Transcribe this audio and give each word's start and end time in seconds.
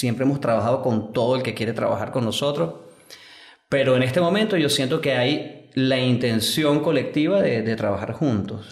siempre 0.00 0.24
hemos 0.24 0.40
trabajado 0.40 0.82
con 0.82 1.12
todo 1.12 1.36
el 1.36 1.42
que 1.42 1.52
quiere 1.54 1.72
trabajar 1.72 2.10
con 2.10 2.24
nosotros, 2.24 2.74
pero 3.68 3.96
en 3.96 4.02
este 4.02 4.20
momento 4.20 4.56
yo 4.56 4.68
siento 4.68 5.00
que 5.00 5.12
hay 5.14 5.68
la 5.74 5.98
intención 5.98 6.80
colectiva 6.80 7.40
de, 7.42 7.62
de 7.62 7.76
trabajar 7.76 8.12
juntos. 8.14 8.66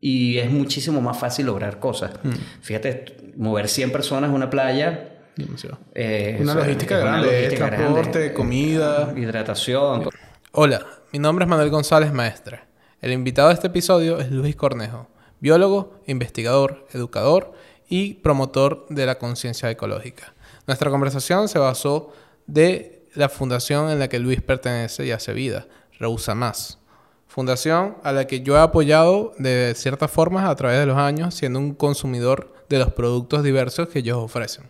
Y 0.00 0.38
es 0.38 0.50
muchísimo 0.50 1.00
más 1.00 1.18
fácil 1.18 1.46
lograr 1.46 1.78
cosas. 1.78 2.10
Mm. 2.22 2.30
Fíjate, 2.60 3.04
mover 3.36 3.68
100 3.68 3.90
personas 3.92 4.30
a 4.30 4.32
una 4.34 4.50
playa. 4.50 5.14
Demasiado. 5.36 5.78
eh, 5.94 6.38
Una 6.40 6.54
logística 6.54 6.96
es 6.98 7.02
una 7.02 7.10
grande, 7.12 7.28
es 7.28 7.42
logística 7.44 7.66
transporte, 7.76 8.18
grande. 8.18 8.34
comida. 8.34 9.12
Hidratación. 9.16 10.08
Hola, 10.52 10.86
mi 11.12 11.18
nombre 11.18 11.44
es 11.44 11.48
Manuel 11.48 11.70
González 11.70 12.12
Maestre. 12.12 12.60
El 13.00 13.12
invitado 13.12 13.48
de 13.48 13.54
este 13.54 13.68
episodio 13.68 14.18
es 14.18 14.30
Luis 14.30 14.56
Cornejo, 14.56 15.08
biólogo, 15.40 16.00
investigador, 16.06 16.86
educador 16.92 17.52
y 17.88 18.14
promotor 18.14 18.86
de 18.90 19.06
la 19.06 19.18
conciencia 19.18 19.70
ecológica. 19.70 20.34
Nuestra 20.66 20.90
conversación 20.90 21.48
se 21.48 21.58
basó 21.58 22.12
de 22.46 23.06
la 23.14 23.28
fundación 23.28 23.90
en 23.90 23.98
la 23.98 24.08
que 24.08 24.18
Luis 24.18 24.42
pertenece 24.42 25.06
y 25.06 25.10
hace 25.10 25.32
vida, 25.32 25.66
Reusa 25.98 26.34
Más. 26.34 26.78
Fundación 27.26 27.96
a 28.02 28.12
la 28.12 28.26
que 28.26 28.40
yo 28.40 28.56
he 28.56 28.60
apoyado 28.60 29.32
de 29.38 29.74
ciertas 29.76 30.10
formas 30.10 30.48
a 30.48 30.56
través 30.56 30.78
de 30.78 30.86
los 30.86 30.96
años, 30.96 31.34
siendo 31.34 31.58
un 31.58 31.74
consumidor 31.74 32.52
de 32.68 32.78
los 32.78 32.92
productos 32.92 33.42
diversos 33.42 33.88
que 33.88 34.00
ellos 34.00 34.18
ofrecen. 34.18 34.64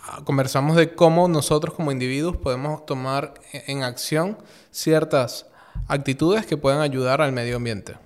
Ah, 0.00 0.20
Conversamos 0.24 0.76
de 0.76 0.94
cómo 0.94 1.28
nosotros 1.28 1.74
como 1.74 1.92
individuos 1.92 2.36
podemos 2.36 2.86
tomar 2.86 3.34
en 3.52 3.82
acción 3.82 4.38
ciertas 4.70 5.46
actitudes 5.86 6.46
que 6.46 6.56
puedan 6.56 6.80
ayudar 6.80 7.20
al 7.20 7.32
medio 7.32 7.56
ambiente. 7.56 7.96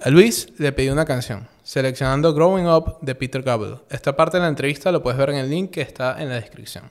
A 0.00 0.10
Luis 0.10 0.48
le 0.58 0.72
pedí 0.72 0.88
una 0.88 1.04
canción, 1.04 1.48
seleccionando 1.72 2.34
Growing 2.34 2.66
Up 2.66 2.98
de 3.00 3.14
Peter 3.14 3.40
Gabriel. 3.40 3.78
Esta 3.88 4.14
parte 4.14 4.36
de 4.36 4.42
la 4.42 4.50
entrevista 4.50 4.92
lo 4.92 5.02
puedes 5.02 5.18
ver 5.18 5.30
en 5.30 5.36
el 5.36 5.48
link 5.48 5.70
que 5.70 5.80
está 5.80 6.20
en 6.20 6.28
la 6.28 6.34
descripción. 6.34 6.90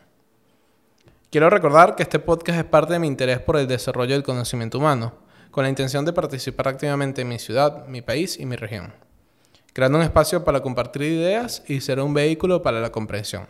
Quiero 1.29 1.51
recordar 1.51 1.95
que 1.95 2.01
este 2.01 2.17
podcast 2.17 2.57
es 2.57 2.65
parte 2.65 2.93
de 2.93 2.97
mi 2.97 3.05
interés 3.05 3.39
por 3.41 3.57
el 3.57 3.67
desarrollo 3.67 4.15
del 4.15 4.23
conocimiento 4.23 4.79
humano, 4.79 5.13
con 5.51 5.65
la 5.65 5.69
intención 5.69 6.03
de 6.03 6.13
participar 6.13 6.69
activamente 6.69 7.21
en 7.21 7.27
mi 7.27 7.37
ciudad, 7.37 7.85
mi 7.85 8.01
país 8.01 8.39
y 8.39 8.47
mi 8.47 8.55
región, 8.55 8.91
creando 9.71 9.99
un 9.99 10.03
espacio 10.03 10.43
para 10.43 10.61
compartir 10.61 11.03
ideas 11.03 11.61
y 11.67 11.79
ser 11.79 11.99
un 11.99 12.15
vehículo 12.15 12.63
para 12.63 12.81
la 12.81 12.91
comprensión. 12.91 13.45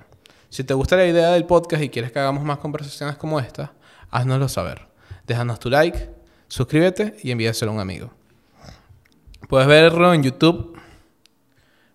Si 0.49 0.65
te 0.65 0.73
gusta 0.73 0.97
la 0.97 1.07
idea 1.07 1.31
del 1.31 1.45
podcast 1.45 1.81
y 1.81 1.87
quieres 1.87 2.11
que 2.11 2.19
hagamos 2.19 2.43
más 2.43 2.57
conversaciones 2.57 3.15
como 3.15 3.39
esta, 3.39 3.71
haznoslo 4.09 4.49
saber. 4.49 4.85
Déjanos 5.25 5.61
tu 5.61 5.69
like, 5.69 6.09
suscríbete 6.49 7.15
y 7.23 7.31
envíaselo 7.31 7.71
a 7.71 7.75
un 7.75 7.79
amigo. 7.79 8.11
Puedes 9.47 9.69
verlo 9.69 10.13
en 10.13 10.23
YouTube. 10.23 10.70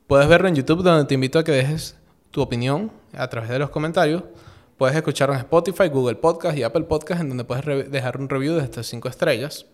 Puedes 0.07 0.29
verlo 0.29 0.47
en 0.47 0.55
YouTube 0.55 0.85
donde 0.85 1.05
te 1.05 1.15
invito 1.15 1.39
a 1.39 1.45
que 1.45 1.51
dejes 1.51 1.97
tu 2.31 2.41
opinión 2.41 2.93
a 3.13 3.29
través 3.29 3.51
de 3.51 3.59
los 3.59 3.71
comentarios. 3.71 4.23
Puedes 4.79 4.95
escucharlo 4.95 5.35
en 5.35 5.41
Spotify, 5.41 5.89
Google 5.89 6.17
Podcast 6.17 6.57
y 6.57 6.63
Apple 6.63 6.85
Podcast 6.85 7.23
en 7.23 7.31
donde 7.31 7.45
puedes 7.45 7.91
dejar 7.91 8.21
un 8.21 8.29
review 8.29 8.55
de 8.55 8.63
estas 8.63 8.87
5 8.87 9.09
estrellas. 9.09 9.67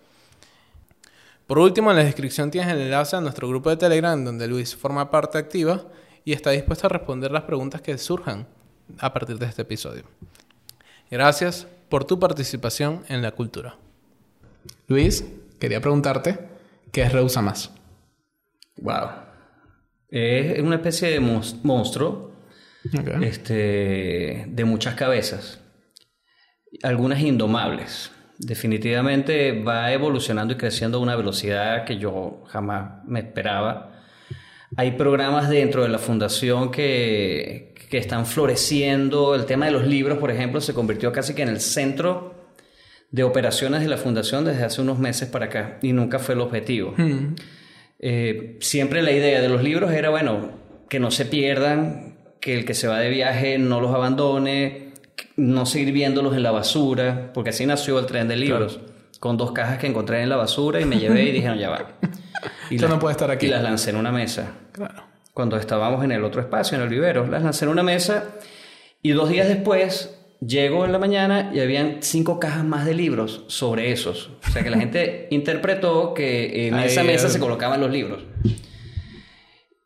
Por 1.46 1.58
último, 1.58 1.90
en 1.90 1.98
la 1.98 2.04
descripción 2.04 2.50
tienes 2.50 2.72
el 2.72 2.80
enlace 2.80 3.16
a 3.16 3.20
nuestro 3.20 3.46
grupo 3.46 3.68
de 3.68 3.76
Telegram 3.76 4.24
donde 4.24 4.48
Luis 4.48 4.74
forma 4.74 5.10
parte 5.10 5.36
activa 5.36 5.82
y 6.24 6.32
está 6.32 6.50
dispuesto 6.50 6.86
a 6.86 6.90
responder 6.90 7.30
las 7.30 7.42
preguntas 7.42 7.82
que 7.82 7.98
surjan 7.98 8.46
a 8.98 9.12
partir 9.12 9.38
de 9.38 9.46
este 9.46 9.62
episodio. 9.62 10.04
Gracias 11.10 11.66
por 11.90 12.04
tu 12.04 12.18
participación 12.18 13.04
en 13.08 13.20
la 13.20 13.32
cultura. 13.32 13.76
Luis, 14.86 15.24
quería 15.58 15.80
preguntarte, 15.80 16.38
¿qué 16.90 17.02
es 17.02 17.12
Reusa 17.12 17.42
Más? 17.42 17.70
Wow. 18.80 19.31
Es 20.12 20.60
una 20.62 20.76
especie 20.76 21.08
de 21.10 21.20
mons- 21.20 21.56
monstruo 21.62 22.30
este, 23.22 24.44
de 24.48 24.64
muchas 24.64 24.94
cabezas, 24.94 25.60
algunas 26.82 27.20
indomables. 27.20 28.10
Definitivamente 28.38 29.62
va 29.62 29.92
evolucionando 29.92 30.54
y 30.54 30.56
creciendo 30.56 30.98
a 30.98 31.00
una 31.00 31.16
velocidad 31.16 31.84
que 31.84 31.96
yo 31.98 32.42
jamás 32.48 33.04
me 33.06 33.20
esperaba. 33.20 34.02
Hay 34.76 34.92
programas 34.92 35.48
dentro 35.48 35.82
de 35.82 35.88
la 35.88 35.98
fundación 35.98 36.70
que, 36.70 37.74
que 37.90 37.98
están 37.98 38.26
floreciendo. 38.26 39.34
El 39.34 39.44
tema 39.46 39.66
de 39.66 39.72
los 39.72 39.86
libros, 39.86 40.18
por 40.18 40.30
ejemplo, 40.30 40.60
se 40.60 40.74
convirtió 40.74 41.12
casi 41.12 41.34
que 41.34 41.42
en 41.42 41.50
el 41.50 41.60
centro 41.60 42.34
de 43.10 43.22
operaciones 43.22 43.82
de 43.82 43.88
la 43.88 43.96
fundación 43.98 44.44
desde 44.44 44.64
hace 44.64 44.80
unos 44.80 44.98
meses 44.98 45.28
para 45.28 45.46
acá 45.46 45.78
y 45.82 45.92
nunca 45.92 46.18
fue 46.18 46.34
el 46.34 46.40
objetivo. 46.40 46.94
Eh, 48.02 48.56
siempre 48.60 49.00
la 49.02 49.12
idea 49.12 49.40
de 49.40 49.48
los 49.48 49.62
libros 49.62 49.92
era, 49.92 50.10
bueno, 50.10 50.50
que 50.88 50.98
no 51.00 51.10
se 51.10 51.24
pierdan, 51.24 52.16
que 52.40 52.54
el 52.58 52.64
que 52.64 52.74
se 52.74 52.88
va 52.88 52.98
de 52.98 53.08
viaje 53.08 53.58
no 53.58 53.80
los 53.80 53.94
abandone, 53.94 54.92
no 55.36 55.64
seguir 55.66 55.92
viéndolos 55.92 56.34
en 56.34 56.42
la 56.42 56.50
basura, 56.50 57.30
porque 57.32 57.50
así 57.50 57.64
nació 57.64 57.98
el 58.00 58.06
tren 58.06 58.26
de 58.28 58.36
libros, 58.36 58.80
con 59.20 59.36
dos 59.36 59.52
cajas 59.52 59.78
que 59.78 59.86
encontré 59.86 60.20
en 60.22 60.28
la 60.28 60.36
basura 60.36 60.80
y 60.80 60.84
me 60.84 60.98
llevé 60.98 61.22
y 61.24 61.32
dijeron, 61.32 61.58
ya 61.58 61.70
va. 61.70 61.92
Y 62.70 62.78
las- 62.78 62.90
no 62.90 62.98
puede 62.98 63.12
estar 63.12 63.30
aquí. 63.30 63.46
Y 63.46 63.50
las 63.50 63.62
lancé 63.62 63.90
en 63.90 63.96
una 63.96 64.10
mesa. 64.10 64.50
Claro. 64.72 65.04
Cuando 65.32 65.56
estábamos 65.56 66.02
en 66.04 66.10
el 66.12 66.24
otro 66.24 66.40
espacio, 66.40 66.76
en 66.76 66.82
el 66.82 66.88
vivero, 66.88 67.26
las 67.26 67.42
lancé 67.42 67.66
en 67.66 67.70
una 67.70 67.82
mesa 67.84 68.30
y 69.00 69.12
dos 69.12 69.28
días 69.28 69.46
después 69.46 70.18
llego 70.46 70.84
en 70.84 70.92
la 70.92 70.98
mañana 70.98 71.50
y 71.54 71.60
habían 71.60 71.98
cinco 72.00 72.40
cajas 72.40 72.64
más 72.64 72.84
de 72.84 72.94
libros 72.94 73.44
sobre 73.46 73.92
esos. 73.92 74.30
O 74.46 74.50
sea 74.50 74.62
que 74.62 74.70
la 74.70 74.78
gente 74.78 75.28
interpretó 75.30 76.14
que 76.14 76.68
en 76.68 76.74
Ahí, 76.74 76.88
esa 76.88 77.04
mesa 77.04 77.28
se 77.28 77.38
colocaban 77.38 77.80
los 77.80 77.90
libros. 77.90 78.24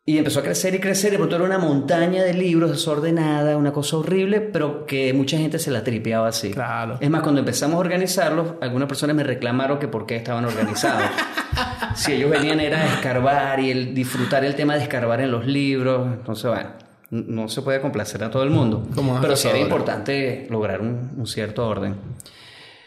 Y 0.05 0.17
empezó 0.17 0.39
a 0.39 0.43
crecer 0.43 0.73
y 0.73 0.79
crecer, 0.79 1.09
y 1.09 1.11
de 1.11 1.17
pronto 1.17 1.35
era 1.35 1.43
una 1.43 1.57
montaña 1.57 2.23
de 2.23 2.33
libros 2.33 2.71
desordenada, 2.71 3.57
una 3.57 3.73
cosa 3.73 3.97
horrible, 3.97 4.39
pero 4.39 4.85
que 4.85 5.11
mucha 5.11 5.37
gente 5.37 5.59
se 5.59 5.69
la 5.69 5.83
tripeaba 5.83 6.29
así. 6.29 6.51
Claro. 6.51 6.97
Es 7.01 7.09
más, 7.09 7.21
cuando 7.23 7.39
empezamos 7.39 7.75
a 7.75 7.79
organizarlos, 7.79 8.53
algunas 8.61 8.87
personas 8.87 9.17
me 9.17 9.25
reclamaron 9.25 9.79
que 9.79 9.89
por 9.89 10.05
qué 10.05 10.15
estaban 10.15 10.45
organizados. 10.45 11.03
si 11.95 12.13
ellos 12.13 12.31
venían 12.31 12.61
era 12.61 12.83
a 12.83 12.85
escarbar 12.85 13.59
y 13.59 13.69
el 13.69 13.93
disfrutar 13.93 14.45
el 14.45 14.55
tema 14.55 14.75
de 14.75 14.83
escarbar 14.83 15.19
en 15.19 15.29
los 15.29 15.45
libros, 15.45 16.07
entonces 16.07 16.51
bueno, 16.51 16.69
no 17.09 17.47
se 17.47 17.61
puede 17.61 17.81
complacer 17.81 18.23
a 18.23 18.31
todo 18.31 18.43
el 18.43 18.49
mundo, 18.49 18.87
pero 19.21 19.35
sí 19.35 19.47
era 19.47 19.59
importante 19.59 20.47
lograr 20.49 20.81
un, 20.81 21.11
un 21.17 21.27
cierto 21.27 21.67
orden. 21.67 21.95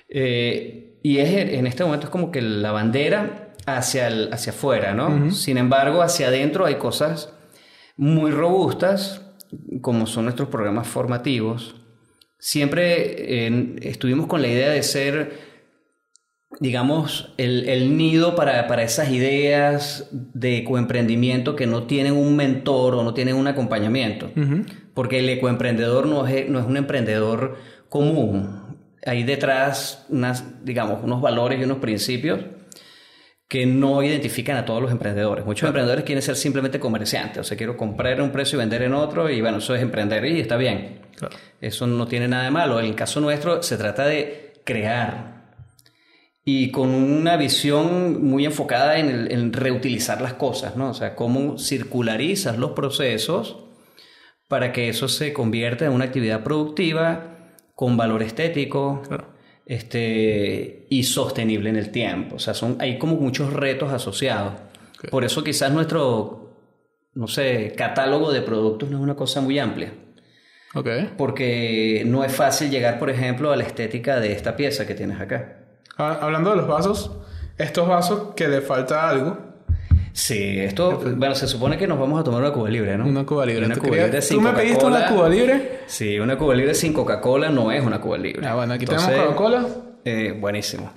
Eh, 0.09 0.99
y 1.03 1.19
es, 1.19 1.31
en 1.55 1.67
este 1.67 1.85
momento 1.85 2.07
es 2.07 2.11
como 2.11 2.31
que 2.31 2.43
la 2.43 2.73
bandera 2.73 3.53
hacia, 3.67 4.09
el, 4.09 4.33
hacia 4.33 4.53
afuera, 4.53 4.95
¿no? 4.95 5.31
Sin 5.31 5.57
embargo, 5.57 6.03
hacia 6.03 6.29
adentro 6.29 6.67
hay 6.67 6.75
cosas 6.77 7.33
muy 7.97 8.31
robustas, 8.31 9.23
como 9.81 10.07
son 10.07 10.25
nuestros 10.25 10.49
programas 10.49 10.87
formativos. 10.89 11.77
Siempre 12.39 13.47
eh, 13.47 13.77
estuvimos 13.83 14.27
con 14.27 14.43
la 14.43 14.49
idea 14.49 14.71
de 14.71 14.83
ser, 14.83 15.50
digamos, 16.59 17.33
el, 17.37 17.69
el 17.69 17.97
nido 17.97 18.35
para, 18.35 18.67
para 18.67 18.83
esas 18.83 19.11
ideas 19.11 20.09
de 20.11 20.59
ecoemprendimiento 20.59 21.55
que 21.55 21.67
no 21.67 21.85
tienen 21.85 22.15
un 22.15 22.35
mentor 22.35 22.97
o 22.97 23.05
no 23.05 23.15
tienen 23.15 23.37
un 23.37 23.47
acompañamiento. 23.47 24.31
Porque 24.95 25.21
el 25.21 25.29
ecoemprendedor 25.29 26.07
no 26.07 26.27
es, 26.27 26.49
no 26.49 26.59
es 26.59 26.67
un 26.67 26.77
emprendedor 26.77 27.57
común. 27.89 28.79
Hay 29.07 29.23
detrás, 29.23 30.07
unas, 30.09 30.65
digamos, 30.65 31.05
unos 31.05 31.23
valores 31.23 31.61
y 31.61 31.65
unos 31.65 31.79
principios 31.79 32.41
que 33.49 33.67
no 33.67 34.03
identifican 34.03 34.57
a 34.57 34.65
todos 34.65 34.83
los 34.83 34.93
emprendedores. 34.93 35.45
Muchos 35.45 35.67
emprendedores 35.67 36.05
quieren 36.05 36.23
ser 36.23 36.37
simplemente 36.37 36.79
comerciantes, 36.79 37.39
o 37.39 37.45
sea, 37.45 37.57
quiero 37.57 37.77
comprar 37.77 38.13
en 38.13 38.23
un 38.23 38.31
precio 38.31 38.57
y 38.57 38.61
vender 38.61 38.83
en 38.83 38.95
otro, 38.95 39.29
y 39.29 39.41
bueno, 39.41 39.59
eso 39.59 39.75
es 39.75 39.83
emprender 39.83 40.25
y 40.25 40.39
está 40.39 40.57
bien. 40.57 41.01
Claro. 41.17 41.35
Eso 41.61 41.87
no 41.89 42.07
tiene 42.07 42.29
nada 42.29 42.45
de 42.45 42.53
malo. 42.53 42.79
En 42.79 42.87
el 42.87 42.95
caso 42.95 43.21
nuestro 43.21 43.61
se 43.63 43.77
trata 43.77 44.05
de 44.05 44.53
crear 44.65 45.40
y 46.45 46.71
con 46.71 46.89
una 46.91 47.37
visión 47.37 48.25
muy 48.25 48.45
enfocada 48.47 48.99
en, 48.99 49.09
el- 49.11 49.33
en 49.33 49.53
reutilizar 49.53 50.21
las 50.21 50.35
cosas, 50.35 50.77
¿no? 50.77 50.91
O 50.91 50.95
sea, 50.95 51.15
cómo 51.15 51.59
circularizas 51.59 52.57
los 52.59 52.73
procesos 52.73 53.59
para 54.49 54.73
que 54.73 54.89
eso 54.89 55.07
se 55.09 55.33
convierta 55.33 55.85
en 55.85 55.93
una 55.93 56.07
actividad 56.07 56.43
productiva 56.43 57.37
con 57.75 57.97
valor 57.97 58.23
estético 58.23 59.03
este, 59.67 60.87
y 60.91 61.03
sostenible 61.05 61.71
en 61.71 61.77
el 61.77 61.91
tiempo. 61.91 62.37
O 62.37 62.39
sea, 62.39 62.55
son, 62.55 62.77
hay 62.81 62.99
como 62.99 63.17
muchos 63.17 63.53
retos 63.53 63.93
asociados. 63.93 64.55
Ok. 64.99 65.11
Por 65.11 65.25
eso 65.25 65.45
quizás 65.45 65.71
nuestro, 65.73 66.57
no 67.15 67.27
sé, 67.29 67.73
catálogo 67.77 68.33
de 68.33 68.43
productos 68.43 68.91
no 68.91 68.97
es 68.99 69.03
una 69.03 69.15
cosa 69.15 69.41
muy 69.41 69.59
amplia. 69.59 69.93
Ok. 70.75 70.89
Porque 71.17 72.03
no 72.07 72.25
es 72.25 72.33
fácil 72.33 72.71
llegar, 72.71 72.99
por 72.99 73.11
ejemplo, 73.11 73.53
a 73.53 73.57
la 73.57 73.65
estética 73.65 74.19
de 74.21 74.33
esta 74.33 74.57
pieza 74.57 74.87
que 74.87 74.95
tienes 74.95 75.21
acá. 75.21 75.60
Ah, 75.99 76.19
Hablando 76.21 76.51
de 76.51 76.57
los 76.57 76.67
vasos, 76.69 77.11
estos 77.59 77.87
vasos 77.89 78.35
que 78.35 78.49
le 78.49 78.61
falta 78.61 79.09
algo, 79.09 79.51
Sí, 80.13 80.59
esto, 80.59 81.01
bueno, 81.17 81.37
se 81.37 81.47
supone 81.47 81.79
que 81.79 81.87
nos 81.87 81.99
vamos 81.99 82.21
a 82.21 82.25
tomar 82.25 82.41
una 82.43 82.53
cuba 82.53 82.69
libre, 82.69 82.99
¿no? 82.99 83.07
una 83.07 83.25
cuba 83.25 83.47
libre. 83.47 83.65
Una 83.67 83.77
cuba 83.77 83.91
querías- 83.91 84.07
libre 84.07 84.23
sin 84.23 84.37
¿Tú 84.39 84.43
me 84.43 84.53
pediste 84.53 84.85
una 84.85 85.07
cuba 85.07 85.29
libre? 85.29 85.81
Sí, 85.87 86.19
una 86.19 86.37
cuba 86.37 86.55
libre 86.57 86.75
sin 86.75 86.93
Coca-Cola 86.93 87.49
no 87.49 87.71
es 87.71 87.83
una 87.85 88.01
cuba 88.01 88.19
libre. 88.19 88.45
Ah, 88.47 88.57
bueno, 88.57 88.75
aquí 88.75 88.85
Entonces, 88.85 89.09
tenemos 89.09 89.35
Coca-Cola. 89.37 89.67
eh, 90.05 90.37
buenísimo. 90.39 90.91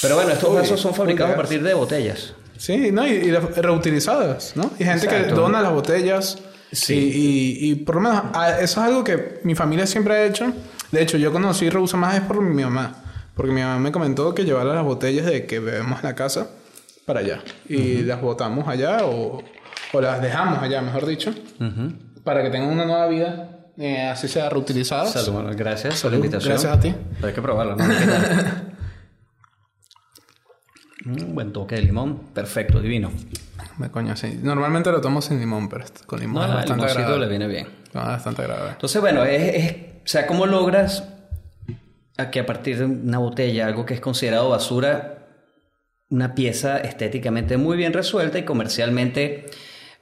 Pero 0.00 0.14
bueno, 0.14 0.30
estos 0.30 0.48
Uy, 0.48 0.56
vasos 0.56 0.80
son 0.80 0.94
fabricados 0.94 1.34
a 1.34 1.36
partir 1.36 1.62
de 1.62 1.74
botellas. 1.74 2.34
Sí, 2.56 2.92
¿no? 2.92 3.04
Y, 3.06 3.10
y 3.10 3.30
reutilizadas, 3.32 4.52
¿no? 4.54 4.70
Y 4.78 4.84
gente 4.84 5.08
que 5.08 5.14
Exacto. 5.16 5.34
dona 5.40 5.60
las 5.60 5.72
botellas. 5.72 6.38
Sí. 6.70 6.94
Y, 6.94 7.70
y, 7.70 7.74
por 7.76 7.96
lo 7.96 8.00
menos 8.02 8.22
ah, 8.32 8.50
eso 8.60 8.80
es 8.80 8.86
algo 8.86 9.02
que 9.04 9.40
mi 9.42 9.54
familia 9.54 9.86
siempre 9.86 10.14
ha 10.14 10.24
hecho. 10.24 10.52
De 10.92 11.02
hecho, 11.02 11.16
yo 11.18 11.32
conocí 11.32 11.68
Reusa 11.68 11.96
más 11.96 12.14
es 12.14 12.20
por 12.22 12.40
mi 12.40 12.62
mamá. 12.62 12.94
Porque 13.34 13.52
mi 13.52 13.60
mamá 13.62 13.78
me 13.78 13.92
comentó 13.92 14.34
que 14.34 14.44
llevara 14.44 14.74
las 14.74 14.84
botellas 14.84 15.26
de 15.26 15.46
que 15.46 15.58
bebemos 15.58 16.00
en 16.00 16.04
la 16.08 16.14
casa 16.14 16.48
para 17.04 17.20
allá. 17.20 17.42
Y 17.68 18.02
las 18.02 18.20
botamos 18.20 18.68
allá 18.68 19.04
o, 19.04 19.42
o, 19.92 20.00
las 20.00 20.22
dejamos 20.22 20.62
allá, 20.62 20.80
mejor 20.82 21.06
dicho. 21.06 21.34
Para 22.22 22.42
que 22.42 22.50
tengan 22.50 22.70
una 22.70 22.84
nueva 22.84 23.06
vida. 23.08 23.50
Eh, 23.76 24.02
así 24.02 24.28
sea 24.28 24.48
reutilizadas. 24.48 25.12
Salud, 25.12 25.52
gracias 25.56 26.00
por 26.00 26.12
la 26.12 26.16
invitación. 26.18 26.50
Gracias 26.50 26.72
a 26.72 26.78
ti. 26.78 26.94
Hay 27.22 27.32
que 27.32 27.42
probarlo, 27.42 27.74
¿no? 27.74 27.84
Un 31.06 31.34
buen 31.34 31.52
toque 31.52 31.74
de 31.74 31.82
limón. 31.82 32.18
Perfecto, 32.32 32.80
divino. 32.80 33.10
Me 33.78 33.90
coño, 33.90 34.14
sí. 34.14 34.38
Normalmente 34.40 34.92
lo 34.92 35.00
tomo 35.00 35.20
sin 35.20 35.40
limón, 35.40 35.68
pero 35.68 35.86
con 36.06 36.20
limón 36.20 36.44
no, 36.44 36.48
es 36.50 36.54
bastante 36.54 36.84
el 36.84 36.90
agradable. 36.90 37.26
le 37.26 37.28
viene 37.28 37.48
bien. 37.48 37.66
No, 37.92 38.02
es 38.02 38.06
bastante 38.06 38.42
agradable. 38.42 38.72
Entonces, 38.72 39.00
bueno, 39.00 39.24
es, 39.24 39.54
es, 39.54 39.72
o 40.04 40.06
sea, 40.06 40.28
¿cómo 40.28 40.46
logras 40.46 41.02
a 42.16 42.30
que 42.30 42.40
a 42.40 42.46
partir 42.46 42.78
de 42.78 42.84
una 42.84 43.18
botella, 43.18 43.66
algo 43.66 43.84
que 43.84 43.94
es 43.94 44.00
considerado 44.00 44.50
basura, 44.50 45.26
una 46.10 46.34
pieza 46.34 46.78
estéticamente 46.78 47.56
muy 47.56 47.76
bien 47.76 47.92
resuelta 47.92 48.38
y 48.38 48.44
comercialmente 48.44 49.46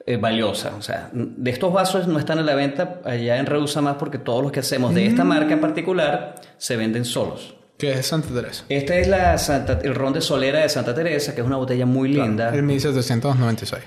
eh, 0.05 0.17
valiosa? 0.17 0.75
O 0.77 0.81
sea, 0.81 1.09
de 1.13 1.51
estos 1.51 1.73
vasos 1.73 2.07
no 2.07 2.19
están 2.19 2.39
a 2.39 2.43
la 2.43 2.55
venta 2.55 3.01
allá 3.05 3.37
en 3.37 3.45
Reusa 3.45 3.81
más 3.81 3.95
porque 3.95 4.17
todos 4.17 4.43
los 4.43 4.51
que 4.51 4.59
hacemos 4.59 4.93
de 4.93 5.07
esta 5.07 5.23
marca 5.23 5.53
en 5.53 5.61
particular 5.61 6.35
se 6.57 6.77
venden 6.77 7.05
solos. 7.05 7.55
¿Qué 7.77 7.91
es 7.91 8.05
Santa 8.05 8.29
Teresa? 8.33 8.65
Este 8.69 9.01
es 9.01 9.07
la 9.07 9.37
Santa, 9.37 9.79
el 9.83 9.95
ron 9.95 10.13
de 10.13 10.21
solera 10.21 10.59
de 10.59 10.69
Santa 10.69 10.93
Teresa, 10.93 11.33
que 11.33 11.41
es 11.41 11.47
una 11.47 11.57
botella 11.57 11.85
muy 11.85 12.09
linda. 12.09 12.53
El 12.53 12.63
1796. 12.63 13.83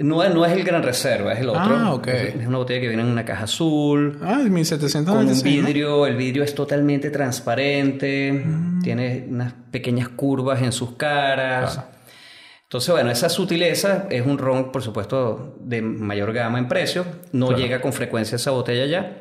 No, 0.00 0.28
no 0.28 0.46
es 0.46 0.52
el 0.52 0.62
Gran 0.64 0.82
Reserva, 0.82 1.32
es 1.32 1.40
el 1.40 1.48
otro. 1.48 1.62
Ah, 1.64 1.92
ok. 1.94 2.06
Es 2.08 2.46
una 2.46 2.58
botella 2.58 2.80
que 2.80 2.88
viene 2.88 3.02
en 3.02 3.08
una 3.08 3.24
caja 3.24 3.44
azul. 3.44 4.18
Ah, 4.22 4.38
el 4.40 4.50
1796. 4.50 5.06
Con 5.06 5.26
un 5.26 5.64
vidrio, 5.66 6.06
el 6.06 6.16
vidrio 6.16 6.44
es 6.44 6.54
totalmente 6.54 7.10
transparente, 7.10 8.32
Mm. 8.32 8.82
tiene 8.82 9.26
unas 9.28 9.52
pequeñas 9.70 10.08
curvas 10.08 10.62
en 10.62 10.72
sus 10.72 10.92
caras. 10.92 11.80
Entonces, 12.64 12.90
bueno, 12.92 13.10
esa 13.10 13.28
sutileza 13.28 14.06
es 14.10 14.24
un 14.26 14.36
ron, 14.38 14.70
por 14.70 14.82
supuesto, 14.82 15.56
de 15.60 15.80
mayor 15.82 16.32
gama 16.32 16.58
en 16.58 16.68
precio. 16.68 17.04
No 17.32 17.56
llega 17.56 17.80
con 17.80 17.92
frecuencia 17.92 18.36
esa 18.36 18.50
botella 18.50 18.84
ya, 18.86 19.16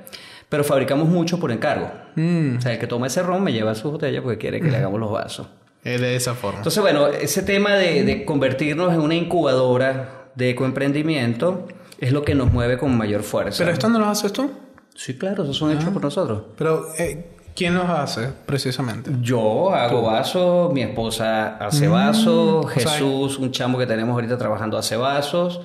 pero 0.50 0.64
fabricamos 0.66 1.08
mucho 1.08 1.40
por 1.40 1.52
encargo. 1.52 1.90
Mm. 2.16 2.58
O 2.58 2.62
sea, 2.62 2.74
el 2.74 2.80
que 2.80 2.88
toma 2.88 3.08
ese 3.08 3.24
ron 3.24 3.44
me 3.44 3.54
lleva 3.54 3.74
su 3.74 3.90
botella 3.90 4.22
porque 4.22 4.38
quiere 4.38 4.60
que 4.62 4.70
le 4.70 4.78
hagamos 4.78 5.00
los 5.00 5.12
vasos. 5.12 5.48
Es 5.84 6.02
de 6.02 6.16
esa 6.18 6.34
forma. 6.34 6.58
Entonces, 6.60 6.82
bueno, 6.84 7.08
ese 7.08 7.42
tema 7.42 7.76
de, 7.76 8.04
de 8.04 8.26
convertirnos 8.26 8.94
en 8.94 9.00
una 9.00 9.16
incubadora 9.16 10.17
de 10.38 10.52
ecoemprendimiento 10.52 11.68
es 11.98 12.12
lo 12.12 12.24
que 12.24 12.36
nos 12.36 12.54
mueve 12.54 12.78
con 12.78 12.96
mayor 12.96 13.24
fuerza. 13.24 13.58
¿Pero 13.58 13.72
esto 13.72 13.90
no 13.90 14.00
lo 14.00 14.06
haces 14.06 14.32
tú? 14.32 14.52
Sí, 14.96 15.18
claro, 15.18 15.44
esos 15.44 15.58
son 15.58 15.72
hechos 15.72 15.90
por 15.90 16.02
nosotros. 16.02 16.44
Pero, 16.56 16.88
eh, 16.98 17.32
¿quién 17.56 17.74
los 17.74 17.90
hace 17.90 18.30
precisamente? 18.46 19.12
Yo 19.22 19.74
hago 19.74 20.04
vasos, 20.04 20.72
mi 20.74 20.84
esposa 20.84 21.58
hace 21.58 21.88
vasos, 21.88 22.70
Jesús, 22.72 23.40
un 23.40 23.52
chamo 23.52 23.80
que 23.80 23.88
tenemos 23.88 24.14
ahorita 24.14 24.38
trabajando, 24.38 24.78
hace 24.78 24.96
vasos. 24.96 25.62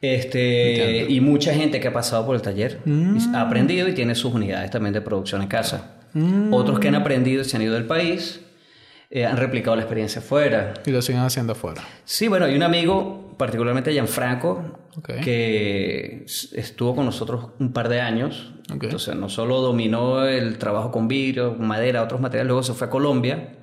Este, 0.00 1.06
y 1.08 1.20
mucha 1.20 1.54
gente 1.54 1.78
que 1.78 1.86
ha 1.86 1.92
pasado 1.92 2.26
por 2.26 2.34
el 2.34 2.42
taller 2.42 2.80
ha 3.34 3.40
aprendido 3.40 3.86
y 3.86 3.94
tiene 3.94 4.16
sus 4.16 4.34
unidades 4.34 4.72
también 4.72 4.92
de 4.92 5.00
producción 5.00 5.42
en 5.42 5.48
casa. 5.48 5.92
Otros 6.50 6.80
que 6.80 6.88
han 6.88 6.96
aprendido 6.96 7.42
y 7.42 7.44
se 7.44 7.56
han 7.56 7.62
ido 7.62 7.74
del 7.74 7.86
país 7.86 8.40
eh, 9.14 9.26
han 9.26 9.36
replicado 9.36 9.76
la 9.76 9.82
experiencia 9.82 10.20
afuera. 10.22 10.72
Y 10.86 10.90
lo 10.90 11.02
siguen 11.02 11.20
haciendo 11.20 11.52
afuera. 11.52 11.82
Sí, 12.06 12.28
bueno, 12.28 12.46
hay 12.46 12.56
un 12.56 12.62
amigo, 12.62 13.34
particularmente 13.36 13.92
Gianfranco, 13.92 14.78
Ok. 14.96 15.10
que 15.22 16.24
estuvo 16.54 16.94
con 16.96 17.04
nosotros 17.04 17.48
un 17.58 17.74
par 17.74 17.90
de 17.90 18.00
años. 18.00 18.54
Ok. 18.74 18.84
Entonces, 18.84 19.14
no 19.14 19.28
solo 19.28 19.60
dominó 19.60 20.24
el 20.26 20.56
trabajo 20.56 20.90
con 20.90 21.08
vidrio, 21.08 21.54
madera, 21.58 22.02
otros 22.02 22.22
materiales, 22.22 22.48
luego 22.48 22.62
se 22.62 22.72
fue 22.72 22.86
a 22.86 22.90
Colombia. 22.90 23.54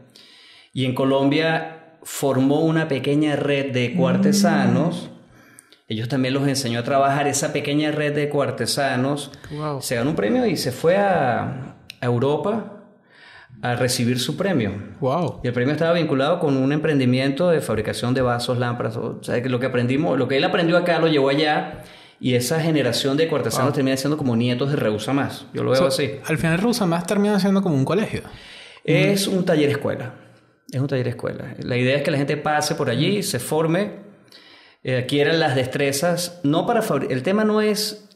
Y 0.71 0.85
en 0.85 0.93
Colombia 0.93 1.95
formó 2.03 2.61
una 2.61 2.87
pequeña 2.87 3.35
red 3.35 3.71
de 3.71 3.95
cuartesanos. 3.95 5.09
Ellos 5.87 6.07
también 6.09 6.35
los 6.35 6.47
enseñó 6.47 6.79
a 6.79 6.83
trabajar 6.83 7.27
esa 7.27 7.51
pequeña 7.53 7.89
red 7.91 8.13
de 8.13 8.29
cuartesanos. 8.29 9.31
Wow. 9.51 9.81
Se 9.81 9.95
ganó 9.95 10.11
un 10.11 10.15
premio 10.15 10.45
y 10.45 10.55
se 10.57 10.71
fue 10.71 10.95
a, 10.97 11.75
a 11.99 12.05
Europa 12.05 12.78
a 13.61 13.75
recibir 13.75 14.19
su 14.19 14.37
premio. 14.37 14.71
Wow. 14.99 15.41
Y 15.43 15.47
el 15.47 15.53
premio 15.53 15.73
estaba 15.73 15.93
vinculado 15.93 16.39
con 16.39 16.55
un 16.55 16.71
emprendimiento 16.71 17.49
de 17.49 17.61
fabricación 17.61 18.13
de 18.13 18.21
vasos, 18.21 18.57
lámparas. 18.57 18.95
O 18.97 19.21
sea, 19.21 19.41
que 19.41 19.49
lo 19.49 19.59
que 19.59 19.65
aprendimos, 19.65 20.17
lo 20.17 20.27
que 20.27 20.37
él 20.37 20.43
aprendió 20.43 20.77
acá 20.77 20.99
lo 20.99 21.07
llevó 21.07 21.29
allá. 21.29 21.83
Y 22.21 22.35
esa 22.35 22.59
generación 22.59 23.15
de 23.15 23.29
cortesanos 23.29 23.73
termina 23.73 23.95
siendo 23.95 24.17
como 24.17 24.35
nietos 24.35 24.69
de 24.71 24.75
Reusa 24.75 25.13
más. 25.13 25.45
Yo 25.53 25.63
lo 25.63 25.71
veo 25.71 25.87
así. 25.87 26.11
Al 26.25 26.37
final, 26.37 26.57
Rusa 26.57 26.85
más 26.85 27.05
termina 27.05 27.39
siendo 27.39 27.61
como 27.61 27.75
un 27.75 27.85
colegio. 27.85 28.23
Es 28.83 29.27
un 29.27 29.45
taller 29.45 29.69
escuela. 29.69 30.15
Es 30.69 30.81
un 30.81 30.87
taller 30.87 31.07
escuela. 31.07 31.55
La 31.59 31.77
idea 31.77 31.95
es 31.95 32.03
que 32.03 32.11
la 32.11 32.17
gente 32.17 32.35
pase 32.35 32.75
por 32.75 32.89
allí, 32.89 33.23
se 33.23 33.39
forme, 33.39 33.91
eh, 34.83 34.97
adquiera 34.97 35.31
las 35.33 35.55
destrezas. 35.55 36.41
No 36.43 36.65
para 36.65 36.83
El 37.09 37.23
tema 37.23 37.45
no 37.45 37.61
es 37.61 38.08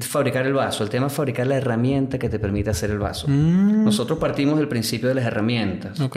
fabricar 0.00 0.46
el 0.46 0.52
vaso, 0.54 0.84
el 0.84 0.90
tema 0.90 1.08
es 1.08 1.12
fabricar 1.12 1.46
la 1.46 1.56
herramienta 1.56 2.18
que 2.18 2.28
te 2.28 2.38
permite 2.38 2.70
hacer 2.70 2.90
el 2.90 2.98
vaso. 2.98 3.26
Nosotros 3.28 4.18
partimos 4.18 4.58
del 4.58 4.68
principio 4.68 5.08
de 5.08 5.14
las 5.16 5.24
herramientas. 5.24 5.98
Ok. 6.00 6.16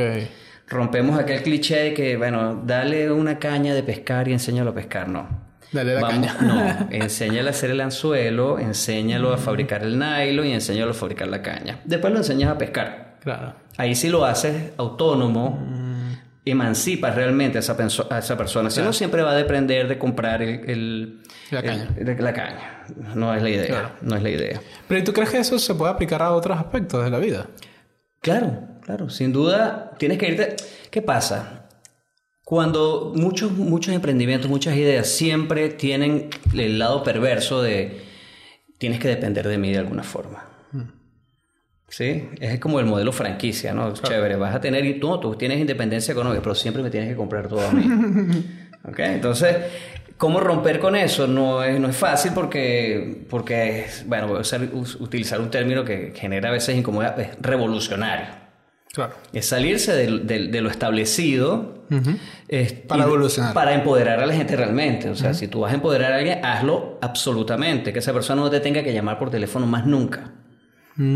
Rompemos 0.68 1.20
aquel 1.20 1.42
cliché 1.42 1.78
de 1.78 1.94
que, 1.96 2.16
bueno, 2.18 2.62
dale 2.66 3.12
una 3.12 3.40
caña 3.40 3.74
de 3.74 3.82
pescar 3.82 4.28
y 4.28 4.34
enséñalo 4.34 4.70
a 4.70 4.74
pescar. 4.76 5.08
No. 5.10 5.28
Dale 5.72 5.96
la 5.96 6.02
Vamos- 6.02 6.28
caña. 6.28 6.42
No, 6.42 6.88
enséñale 6.92 7.48
a 7.48 7.52
hacer 7.52 7.72
el 7.72 7.82
anzuelo, 7.82 8.60
enséñalo 8.60 9.34
a 9.34 9.38
fabricar 9.38 9.84
el 9.84 9.98
nylon 9.98 10.46
y 10.46 10.54
enséñalo 10.54 10.92
a 10.92 10.94
fabricar 10.94 11.28
la 11.28 11.42
caña. 11.42 11.80
Después 11.86 12.14
lo 12.14 12.20
enseñas 12.20 12.52
a 12.52 12.58
pescar. 12.58 13.18
Claro. 13.24 13.56
Ahí 13.78 13.96
sí 13.96 14.10
lo 14.10 14.26
haces 14.26 14.74
autónomo, 14.78 15.60
emancipas 16.46 17.16
realmente 17.16 17.58
a 17.58 17.62
esa, 17.62 17.76
penso- 17.76 18.08
a 18.12 18.20
esa 18.20 18.38
persona. 18.38 18.70
Si 18.70 18.82
no, 18.82 18.94
siempre 18.94 19.22
va 19.24 19.32
a 19.32 19.36
depender 19.36 19.88
de 19.88 19.98
comprar 19.98 20.42
el, 20.42 20.70
el- 20.70 21.20
La 21.52 21.60
el- 21.60 21.66
caña. 21.66 21.86
de 21.96 22.16
la 22.22 22.34
caña. 22.34 22.76
No 23.16 23.34
es 23.34 23.42
la 23.42 23.50
idea. 23.50 23.96
No 24.02 24.16
es 24.16 24.24
la 24.24 24.30
idea. 24.30 24.62
Pero 24.88 25.00
¿y 25.00 25.04
tú 25.04 25.14
crees 25.14 25.30
que 25.30 25.38
eso 25.38 25.60
se 25.60 25.76
puede 25.76 25.92
aplicar 25.92 26.22
a 26.22 26.32
otros 26.32 26.58
aspectos 26.58 27.04
de 27.04 27.10
la 27.10 27.20
vida? 27.20 27.48
Claro, 28.22 28.60
claro, 28.82 29.10
sin 29.10 29.32
duda 29.32 29.92
tienes 29.98 30.18
que 30.18 30.28
irte. 30.30 30.56
¿Qué 30.90 31.02
pasa? 31.02 31.68
Cuando 32.44 33.14
muchos, 33.16 33.52
muchos 33.52 33.94
emprendimientos, 33.94 34.50
muchas 34.50 34.76
ideas 34.76 35.08
siempre 35.08 35.70
tienen 35.70 36.30
el 36.54 36.80
lado 36.80 37.04
perverso 37.04 37.62
de 37.62 38.02
tienes 38.80 39.00
que 39.00 39.08
depender 39.08 39.48
de 39.48 39.58
mí 39.58 39.72
de 39.72 39.78
alguna 39.78 40.04
forma. 40.04 40.46
¿Sí? 41.90 42.30
Es 42.40 42.60
como 42.60 42.80
el 42.80 42.86
modelo 42.86 43.12
franquicia, 43.12 43.74
¿no? 43.74 43.94
Chévere, 43.94 44.36
vas 44.36 44.56
a 44.56 44.62
tener, 44.62 44.86
y 44.86 45.00
tú, 45.00 45.20
tú 45.20 45.36
tienes 45.36 45.60
independencia 45.60 46.12
económica, 46.12 46.42
pero 46.42 46.56
siempre 46.56 46.84
me 46.84 46.90
tienes 46.90 47.10
que 47.10 47.16
comprar 47.16 47.48
todo 47.48 47.68
a 47.68 47.72
mí. 47.72 47.84
¿Ok? 48.84 49.00
Entonces, 49.00 49.58
¿cómo 50.20 50.40
romper 50.40 50.80
con 50.80 50.96
eso? 50.96 51.26
No 51.26 51.64
es, 51.64 51.80
no 51.80 51.88
es 51.90 51.96
fácil 51.98 52.34
porque, 52.36 53.26
porque 53.28 53.80
es, 53.86 54.06
bueno, 54.08 54.28
voy 54.28 54.38
a 54.38 54.42
usar- 54.42 54.70
us- 54.74 54.96
utilizar 55.02 55.42
un 55.42 55.50
término 55.50 55.84
que 55.84 56.14
genera 56.16 56.50
a 56.50 56.52
veces 56.52 56.78
incomodidad, 56.78 57.20
es 57.20 57.30
revolucionario. 57.42 58.28
Claro. 58.94 59.14
Es 59.34 59.46
salirse 59.48 59.94
del- 59.96 60.28
del- 60.28 60.52
de, 60.52 60.62
lo 60.62 60.70
establecido 60.70 61.86
es- 62.48 62.74
Para 62.74 63.02
y 63.02 63.04
de- 63.06 63.08
evolucionar. 63.08 63.54
Para 63.54 63.74
empoderar 63.74 64.20
a 64.20 64.26
la 64.28 64.34
gente 64.34 64.56
realmente. 64.56 65.10
O 65.10 65.16
sea, 65.16 65.34
si 65.34 65.48
tú 65.48 65.62
vas 65.62 65.72
a 65.72 65.76
empoderar 65.76 66.12
a 66.14 66.18
alguien, 66.18 66.44
hazlo 66.44 66.98
absolutamente. 67.02 67.94
Que 67.94 68.00
esa 68.00 68.14
persona 68.14 68.42
no 68.42 68.50
te 68.50 68.60
tenga 68.60 68.84
que 68.84 68.94
llamar 68.94 69.18
por 69.18 69.30
teléfono 69.32 69.66
más 69.68 69.86
nunca. 69.86 70.34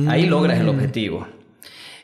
Ahí 0.08 0.28
logras 0.28 0.60
el 0.60 0.70
objetivo. 0.70 1.28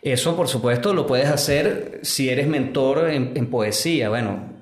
Eso, 0.01 0.36
por 0.36 0.48
supuesto, 0.48 0.94
lo 0.94 1.06
puedes 1.08 1.27
hacer 1.29 2.00
si 2.03 2.29
eres 2.29 2.48
mentor 2.48 3.10
en, 3.10 3.34
en 3.36 3.48
poesía. 3.48 4.10
Bueno, 4.10 4.53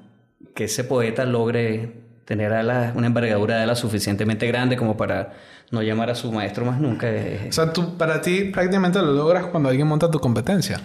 que 0.53 0.65
ese 0.65 0.83
poeta 0.83 1.25
logre 1.25 1.96
tener 2.27 2.51
alas- 2.51 2.93
una 2.95 3.07
envergadura 3.07 3.55
de 3.55 3.63
alas 3.63 3.79
suficientemente 3.79 4.45
grande 4.47 4.75
como 4.75 4.97
para 4.97 5.33
no 5.71 5.81
llamar 5.81 6.09
a 6.09 6.15
su 6.15 6.29
maestro 6.31 6.65
más 6.65 6.79
nunca. 6.79 7.07
O 7.47 7.51
sea, 7.53 7.71
tú, 7.71 7.97
para 7.97 8.21
ti 8.21 8.43
prácticamente 8.53 8.99
lo 8.99 9.13
logras 9.13 9.45
cuando 9.45 9.69
alguien 9.69 9.87
monta 9.87 10.11
tu 10.11 10.19
competencia. 10.19 10.81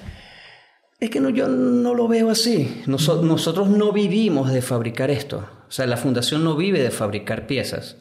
Es 1.01 1.11
que 1.11 1.19
no, 1.21 1.31
yo 1.31 1.49
no 1.49 1.95
lo 1.95 2.07
veo 2.07 2.31
así. 2.31 2.83
Noso- 2.87 3.23
nosotros 3.23 3.69
no 3.69 3.91
vivimos 3.93 4.53
de 4.53 4.63
fabricar 4.63 5.11
esto. 5.11 5.39
O 5.69 5.73
sea, 5.73 5.87
la 5.87 5.97
fundación 5.97 6.45
no 6.45 6.55
vive 6.55 6.81
de 6.81 6.91
fabricar 6.93 7.49
piezas. 7.49 7.97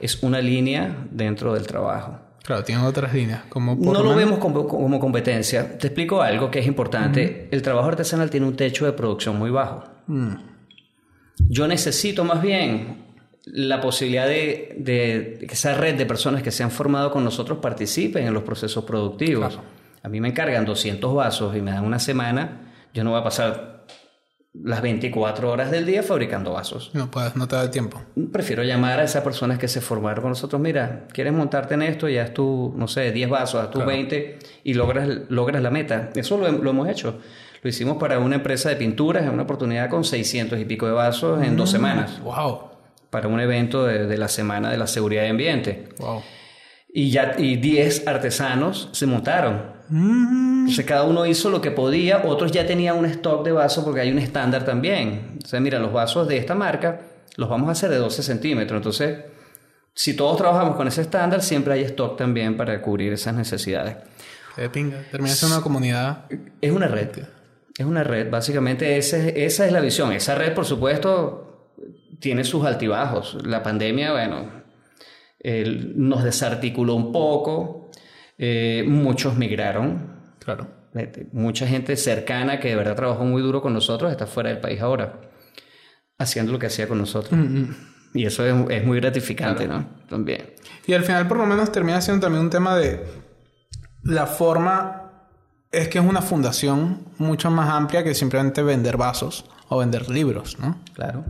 Es 0.00 0.22
una 0.22 0.40
línea 0.40 1.06
dentro 1.10 1.52
del 1.52 1.66
trabajo. 1.66 2.18
Claro, 2.44 2.64
tienen 2.64 2.84
otras 2.86 3.12
líneas. 3.12 3.42
Como 3.50 3.76
por 3.76 3.92
No 3.92 4.02
lo 4.02 4.14
vemos 4.14 4.38
como, 4.38 4.66
como 4.66 4.98
competencia. 5.00 5.76
Te 5.78 5.88
explico 5.88 6.22
algo 6.22 6.50
que 6.50 6.60
es 6.60 6.66
importante. 6.66 7.48
El 7.50 7.60
trabajo 7.60 7.88
artesanal 7.88 8.30
tiene 8.30 8.46
un 8.46 8.56
techo 8.56 8.86
de 8.86 8.92
producción 8.92 9.36
muy 9.38 9.50
bajo. 9.50 9.84
Mm. 10.06 10.34
Yo 11.38 11.68
necesito 11.68 12.24
más 12.24 12.42
bien 12.42 13.04
la 13.44 13.80
posibilidad 13.80 14.26
de, 14.26 14.74
de 14.78 15.46
que 15.46 15.54
esa 15.54 15.74
red 15.74 15.96
de 15.96 16.06
personas 16.06 16.42
que 16.42 16.50
se 16.50 16.62
han 16.62 16.70
formado 16.70 17.10
con 17.10 17.24
nosotros 17.24 17.58
participen 17.58 18.26
en 18.26 18.34
los 18.34 18.42
procesos 18.42 18.84
productivos. 18.84 19.58
A 20.02 20.08
mí 20.08 20.20
me 20.20 20.28
encargan 20.28 20.64
200 20.64 21.14
vasos 21.14 21.56
y 21.56 21.60
me 21.60 21.72
dan 21.72 21.84
una 21.84 21.98
semana. 21.98 22.72
Yo 22.94 23.04
no 23.04 23.10
voy 23.10 23.20
a 23.20 23.24
pasar 23.24 23.76
las 24.62 24.80
24 24.82 25.50
horas 25.50 25.70
del 25.70 25.84
día 25.84 26.02
fabricando 26.02 26.52
vasos. 26.52 26.90
No 26.94 27.10
puedes, 27.10 27.36
no 27.36 27.46
te 27.46 27.56
da 27.56 27.62
el 27.62 27.70
tiempo. 27.70 28.02
Prefiero 28.32 28.62
llamar 28.62 29.00
a 29.00 29.04
esas 29.04 29.22
personas 29.22 29.58
que 29.58 29.68
se 29.68 29.80
formaron 29.80 30.22
con 30.22 30.30
nosotros. 30.30 30.60
Mira, 30.60 31.06
quieres 31.12 31.32
montarte 31.32 31.74
en 31.74 31.82
esto, 31.82 32.08
ya 32.08 32.22
es 32.22 32.34
tu, 32.34 32.72
no 32.76 32.88
sé, 32.88 33.12
10 33.12 33.28
vasos, 33.28 33.62
haz 33.62 33.70
tus 33.70 33.84
20 33.84 34.38
y 34.64 34.74
logras, 34.74 35.08
logras 35.28 35.62
la 35.62 35.70
meta. 35.70 36.10
Eso 36.14 36.38
lo, 36.38 36.50
lo, 36.50 36.70
hemos 36.70 36.88
hecho. 36.88 37.20
Lo 37.62 37.70
hicimos 37.70 37.96
para 37.96 38.18
una 38.18 38.36
empresa 38.36 38.68
de 38.68 38.76
pinturas 38.76 39.24
en 39.24 39.30
una 39.30 39.42
oportunidad 39.42 39.88
con 39.90 40.04
600 40.04 40.58
y 40.60 40.64
pico 40.64 40.86
de 40.86 40.92
vasos 40.92 41.42
en 41.42 41.56
dos 41.56 41.70
mm, 41.70 41.72
semanas. 41.72 42.20
¡Wow! 42.22 42.70
Para 43.10 43.28
un 43.28 43.40
evento 43.40 43.84
de, 43.84 44.16
la 44.16 44.28
Semana 44.28 44.70
de 44.70 44.76
la 44.76 44.86
Seguridad 44.86 45.22
de 45.22 45.28
Ambiente. 45.30 45.88
¡Wow! 45.98 46.22
Y 46.92 47.10
ya 47.10 47.34
y 47.38 47.56
10 47.56 48.06
artesanos 48.06 48.88
se 48.92 49.06
montaron. 49.06 49.76
Mm. 49.88 50.60
Entonces 50.60 50.84
cada 50.84 51.04
uno 51.04 51.26
hizo 51.26 51.50
lo 51.50 51.60
que 51.60 51.70
podía, 51.70 52.22
otros 52.24 52.50
ya 52.52 52.66
tenían 52.66 52.96
un 52.96 53.06
stock 53.06 53.44
de 53.44 53.52
vasos 53.52 53.84
porque 53.84 54.00
hay 54.00 54.10
un 54.10 54.18
estándar 54.18 54.64
también. 54.64 55.38
O 55.44 55.46
sea, 55.46 55.60
mira, 55.60 55.78
los 55.78 55.92
vasos 55.92 56.26
de 56.28 56.38
esta 56.38 56.54
marca 56.54 57.00
los 57.36 57.48
vamos 57.48 57.68
a 57.68 57.72
hacer 57.72 57.90
de 57.90 57.96
12 57.96 58.22
centímetros. 58.22 58.78
Entonces, 58.78 59.18
si 59.94 60.14
todos 60.14 60.36
trabajamos 60.36 60.76
con 60.76 60.88
ese 60.88 61.02
estándar, 61.02 61.42
siempre 61.42 61.74
hay 61.74 61.82
stock 61.82 62.16
también 62.16 62.56
para 62.56 62.80
cubrir 62.82 63.12
esas 63.12 63.34
necesidades. 63.34 63.96
De 64.56 64.70
pinga. 64.70 65.02
Termina 65.10 65.34
siendo 65.34 65.56
una 65.56 65.62
comunidad. 65.62 66.24
Es 66.60 66.72
una 66.72 66.88
red. 66.88 67.10
Es 67.78 67.84
una 67.84 68.02
red, 68.02 68.30
básicamente 68.30 68.96
esa 68.96 69.28
es 69.28 69.72
la 69.72 69.80
visión. 69.80 70.12
Esa 70.12 70.34
red, 70.34 70.54
por 70.54 70.64
supuesto, 70.64 71.72
tiene 72.18 72.44
sus 72.44 72.64
altibajos. 72.64 73.36
La 73.44 73.62
pandemia, 73.62 74.12
bueno, 74.12 74.50
nos 75.94 76.24
desarticuló 76.24 76.94
un 76.94 77.12
poco, 77.12 77.90
eh, 78.38 78.84
muchos 78.86 79.36
migraron. 79.36 80.16
Claro. 80.38 80.68
Mucha 81.32 81.66
gente 81.66 81.96
cercana 81.96 82.58
que 82.58 82.68
de 82.68 82.76
verdad 82.76 82.96
trabajó 82.96 83.24
muy 83.24 83.42
duro 83.42 83.60
con 83.60 83.74
nosotros 83.74 84.10
está 84.10 84.26
fuera 84.26 84.48
del 84.48 84.60
país 84.60 84.80
ahora, 84.80 85.20
haciendo 86.16 86.52
lo 86.52 86.58
que 86.58 86.66
hacía 86.66 86.88
con 86.88 86.96
nosotros. 86.96 87.38
Mm, 87.38 87.58
mm. 87.58 87.76
Y 88.14 88.24
eso 88.24 88.46
es, 88.70 88.84
muy 88.84 88.98
gratificante, 88.98 89.68
¿no? 89.68 89.86
También. 90.08 90.54
Y 90.86 90.94
al 90.94 91.04
final, 91.04 91.28
por 91.28 91.36
lo 91.36 91.44
menos, 91.44 91.70
termina 91.70 92.00
siendo 92.00 92.24
también 92.24 92.44
un 92.44 92.50
tema 92.50 92.74
de 92.78 93.04
la 94.04 94.26
forma 94.26 95.05
es 95.76 95.88
que 95.88 95.98
es 95.98 96.04
una 96.04 96.22
fundación 96.22 97.00
mucho 97.18 97.50
más 97.50 97.68
amplia 97.68 98.02
que 98.02 98.14
simplemente 98.14 98.62
vender 98.62 98.96
vasos 98.96 99.44
o 99.68 99.78
vender 99.78 100.08
libros, 100.08 100.58
¿no? 100.58 100.78
Claro. 100.94 101.24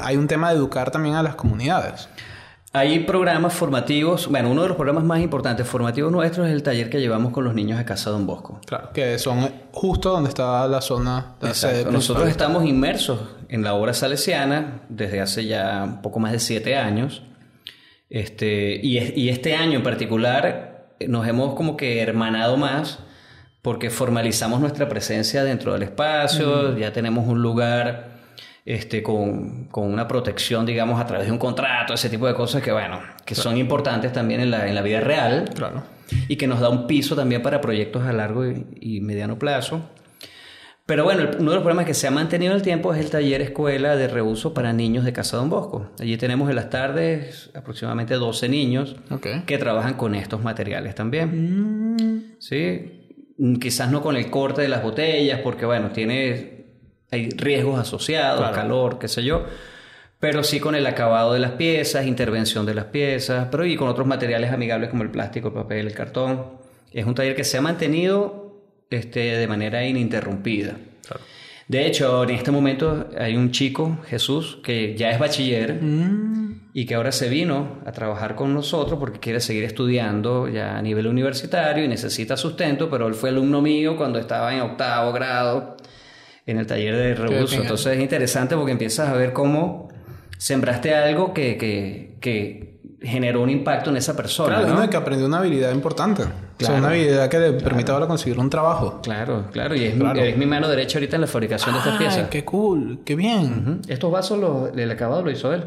hay 0.00 0.16
un 0.16 0.28
tema 0.28 0.50
de 0.50 0.56
educar 0.56 0.90
también 0.90 1.16
a 1.16 1.22
las 1.22 1.34
comunidades. 1.34 2.08
Hay 2.72 3.00
programas 3.00 3.52
formativos, 3.54 4.28
bueno, 4.28 4.50
uno 4.50 4.62
de 4.62 4.68
los 4.68 4.76
programas 4.76 5.04
más 5.04 5.20
importantes 5.20 5.66
formativos 5.66 6.10
nuestros 6.10 6.48
es 6.48 6.52
el 6.52 6.62
taller 6.62 6.90
que 6.90 7.00
llevamos 7.00 7.32
con 7.32 7.44
los 7.44 7.54
niños 7.54 7.78
de 7.78 7.84
Casa 7.84 8.10
Don 8.10 8.26
Bosco. 8.26 8.60
Claro, 8.66 8.90
que 8.92 9.18
son 9.18 9.48
justo 9.72 10.10
donde 10.10 10.28
está 10.28 10.66
la 10.66 10.80
zona 10.80 11.36
de 11.40 11.54
sede 11.54 11.90
Nosotros 11.90 12.28
estamos 12.28 12.64
inmersos 12.64 13.20
en 13.48 13.62
la 13.62 13.74
obra 13.74 13.94
salesiana 13.94 14.82
desde 14.88 15.20
hace 15.20 15.46
ya 15.46 15.84
un 15.84 16.02
poco 16.02 16.18
más 16.18 16.32
de 16.32 16.40
siete 16.40 16.76
años. 16.76 17.22
Este, 18.10 18.78
y, 18.82 18.98
y 18.98 19.28
este 19.28 19.56
año 19.56 19.78
en 19.78 19.82
particular 19.84 20.96
nos 21.06 21.26
hemos 21.26 21.54
como 21.54 21.76
que 21.76 22.00
hermanado 22.00 22.56
más 22.56 22.98
porque 23.64 23.88
formalizamos 23.88 24.60
nuestra 24.60 24.86
presencia 24.90 25.42
dentro 25.42 25.72
del 25.72 25.84
espacio, 25.84 26.76
ya 26.76 26.92
tenemos 26.92 27.26
un 27.26 27.40
lugar 27.40 28.10
este, 28.66 29.02
con, 29.02 29.68
con, 29.70 29.90
una 29.90 30.06
protección, 30.06 30.66
digamos, 30.66 31.00
a 31.00 31.06
través 31.06 31.28
de 31.28 31.32
un 31.32 31.38
contrato, 31.38 31.94
ese 31.94 32.10
tipo 32.10 32.26
de 32.26 32.34
cosas 32.34 32.62
que, 32.62 32.70
bueno, 32.72 33.00
que 33.24 33.34
son 33.34 33.56
importantes 33.56 34.12
también 34.12 34.42
en 34.42 34.50
la, 34.50 34.68
en 34.68 34.74
la 34.74 34.82
vida 34.82 35.00
real 35.00 35.50
claro. 35.54 35.82
y 36.28 36.36
que 36.36 36.46
nos 36.46 36.60
da 36.60 36.68
un 36.68 36.86
piso 36.86 37.16
también 37.16 37.40
para 37.40 37.62
proyectos 37.62 38.02
a 38.02 38.12
largo 38.12 38.44
y, 38.44 39.00
mediano 39.00 39.38
plazo. 39.38 39.80
Pero 40.84 41.04
bueno, 41.04 41.22
uno 41.38 41.52
de 41.52 41.56
los 41.56 41.62
problemas 41.62 41.86
que 41.86 41.94
se 41.94 42.06
ha 42.06 42.10
mantenido 42.10 42.52
en 42.52 42.58
el 42.58 42.62
tiempo 42.62 42.92
es 42.92 43.00
el 43.00 43.08
taller 43.08 43.40
escuela 43.40 43.96
de 43.96 44.08
reuso 44.08 44.52
para 44.52 44.74
niños 44.74 45.06
de 45.06 45.14
Casa 45.14 45.38
Don 45.38 45.48
Bosco. 45.48 45.90
Allí 45.98 46.18
tenemos 46.18 46.50
en 46.50 46.56
las 46.56 46.68
tardes 46.68 47.48
aproximadamente 47.54 48.12
12 48.16 48.46
niños 48.50 48.96
que 49.46 49.56
trabajan 49.56 49.94
con 49.94 50.14
estos 50.14 50.42
materiales 50.42 50.94
también. 50.94 51.94
Mm. 51.94 52.34
Sí, 52.38 53.03
quizás 53.60 53.90
no 53.90 54.02
con 54.02 54.16
el 54.16 54.30
corte 54.30 54.62
de 54.62 54.68
las 54.68 54.82
botellas, 54.82 55.40
porque 55.42 55.66
bueno, 55.66 55.90
tiene, 55.90 56.64
hay 57.10 57.30
riesgos 57.30 57.78
asociados, 57.78 58.50
calor, 58.54 58.98
qué 58.98 59.08
sé 59.08 59.24
yo, 59.24 59.44
pero 60.20 60.42
sí 60.42 60.60
con 60.60 60.74
el 60.74 60.86
acabado 60.86 61.32
de 61.32 61.40
las 61.40 61.52
piezas, 61.52 62.06
intervención 62.06 62.64
de 62.66 62.74
las 62.74 62.86
piezas, 62.86 63.48
pero 63.50 63.66
y 63.66 63.76
con 63.76 63.88
otros 63.88 64.06
materiales 64.06 64.52
amigables 64.52 64.90
como 64.90 65.02
el 65.02 65.10
plástico, 65.10 65.48
el 65.48 65.54
papel, 65.54 65.86
el 65.86 65.94
cartón. 65.94 66.64
Es 66.92 67.06
un 67.06 67.14
taller 67.14 67.34
que 67.34 67.44
se 67.44 67.58
ha 67.58 67.60
mantenido 67.60 68.62
este, 68.90 69.20
de 69.20 69.48
manera 69.48 69.84
ininterrumpida. 69.84 70.76
De 71.66 71.86
hecho, 71.86 72.22
en 72.24 72.30
este 72.30 72.50
momento 72.50 73.08
hay 73.18 73.36
un 73.36 73.50
chico, 73.50 73.98
Jesús, 74.06 74.58
que 74.62 74.94
ya 74.96 75.10
es 75.10 75.18
bachiller. 75.18 75.82
Mm 75.82 76.53
y 76.76 76.86
que 76.86 76.96
ahora 76.96 77.12
se 77.12 77.28
vino 77.28 77.78
a 77.86 77.92
trabajar 77.92 78.34
con 78.34 78.52
nosotros 78.52 78.98
porque 78.98 79.20
quiere 79.20 79.38
seguir 79.38 79.62
estudiando 79.62 80.48
ya 80.48 80.76
a 80.76 80.82
nivel 80.82 81.06
universitario 81.06 81.84
y 81.84 81.88
necesita 81.88 82.36
sustento, 82.36 82.90
pero 82.90 83.06
él 83.06 83.14
fue 83.14 83.30
alumno 83.30 83.62
mío 83.62 83.96
cuando 83.96 84.18
estaba 84.18 84.52
en 84.52 84.60
octavo 84.60 85.12
grado 85.12 85.76
en 86.44 86.58
el 86.58 86.66
taller 86.66 86.96
de 86.96 87.14
reuso. 87.14 87.62
Entonces 87.62 87.96
es 87.96 88.02
interesante 88.02 88.56
porque 88.56 88.72
empiezas 88.72 89.08
a 89.08 89.12
ver 89.12 89.32
cómo 89.32 89.88
sembraste 90.36 90.92
algo 90.96 91.32
que, 91.32 91.56
que, 91.56 92.16
que 92.20 92.80
generó 93.00 93.42
un 93.42 93.50
impacto 93.50 93.90
en 93.90 93.98
esa 93.98 94.16
persona. 94.16 94.58
Claro, 94.58 94.74
¿no? 94.74 94.90
que 94.90 94.96
aprendió 94.96 95.28
una 95.28 95.38
habilidad 95.38 95.72
importante. 95.72 96.24
Claro, 96.58 96.78
una 96.78 96.88
habilidad 96.88 97.28
que 97.28 97.38
le 97.38 97.52
permite 97.52 97.92
ahora 97.92 98.08
conseguir 98.08 98.36
un 98.40 98.50
trabajo. 98.50 99.00
Claro, 99.00 99.46
claro. 99.52 99.76
Y 99.76 99.84
es, 99.84 99.94
Mi, 99.94 100.32
mi, 100.32 100.46
mano 100.46 100.68
derecha 100.68 100.98
ahorita 100.98 101.14
en 101.18 101.20
la 101.20 101.28
fabricación 101.28 101.72
de 101.72 101.78
estas 101.78 101.98
piezas. 101.98 102.28
¡Qué 102.28 102.44
cool! 102.44 103.02
¡Qué 103.04 103.14
bien! 103.14 103.80
Estos 103.86 104.10
vasos, 104.10 104.40
los, 104.40 104.76
el 104.76 104.90
acabado 104.90 105.22
lo 105.22 105.30
hizo 105.30 105.54
él. 105.54 105.62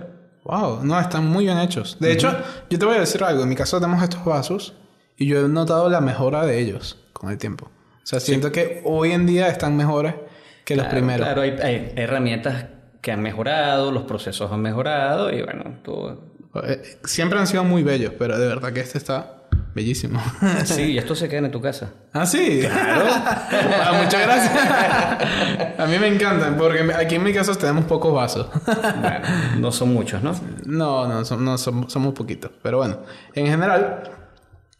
Wow, 0.47 0.79
no, 0.81 0.97
están 0.97 1.27
muy 1.27 1.43
bien 1.43 1.57
hechos. 1.57 1.97
De 1.99 2.13
hecho, 2.13 2.33
yo 2.69 2.79
te 2.79 2.85
voy 2.85 2.95
a 2.95 3.01
decir 3.01 3.21
algo. 3.21 3.43
En 3.43 3.49
mi 3.49 3.55
caso 3.55 3.81
tenemos 3.81 4.01
estos 4.01 4.23
vasos 4.23 4.73
y 5.17 5.25
yo 5.27 5.45
he 5.45 5.49
notado 5.49 5.89
la 5.89 5.99
mejora 5.99 6.45
de 6.45 6.57
ellos 6.59 6.97
con 7.11 7.29
el 7.29 7.37
tiempo. 7.37 7.65
O 7.65 8.05
sea, 8.07 8.21
siento 8.21 8.49
que 8.49 8.81
hoy 8.85 9.11
en 9.11 9.25
día 9.25 9.49
están 9.49 9.75
mejores 9.75 10.15
que 10.63 10.77
los 10.77 10.87
primeros. 10.87 11.25
Claro, 11.27 11.41
hay, 11.41 11.91
herramientas 11.97 12.65
que 13.01 13.11
han 13.11 13.21
mejorado, 13.21 13.91
los 13.91 14.03
procesos 14.03 14.49
han 14.49 14.61
mejorado 14.61 15.33
y 15.33 15.41
bueno, 15.41 15.79
todo. 15.83 16.21
Eh, 16.63 16.81
siempre 17.03 17.37
han 17.37 17.47
sido 17.47 17.65
muy 17.65 17.83
bellos, 17.83 18.13
pero 18.17 18.39
de 18.39 18.47
verdad 18.47 18.71
que 18.71 18.79
este 18.79 18.97
está 18.97 19.36
Bellísimo. 19.77 20.19
Sí, 20.65 20.93
y 20.93 20.97
esto 20.97 21.13
se 21.13 21.29
queda 21.29 21.45
en 21.45 21.51
tu 21.51 21.61
casa. 21.61 21.93
Ah, 22.11 22.25
sí. 22.25 22.61
Claro. 22.61 23.05
Ah, 23.79 24.01
muchas 24.03 24.21
gracias. 24.21 25.79
A 25.79 25.85
mí 25.85 25.99
me 25.99 26.07
encantan 26.07 26.57
porque 26.57 26.81
aquí 26.95 27.15
en 27.15 27.23
mi 27.23 27.31
casa 27.31 27.53
tenemos 27.53 27.85
pocos 27.85 28.11
vasos. 28.11 28.47
Bueno, 28.65 29.19
no 29.59 29.71
son 29.71 29.93
muchos, 29.93 30.23
¿no? 30.23 30.35
No, 30.65 31.07
no, 31.07 31.21
no 31.37 31.57
somos 31.59 32.13
poquitos. 32.15 32.49
Pero 32.63 32.79
bueno, 32.79 33.01
en 33.35 33.45
general, 33.45 34.01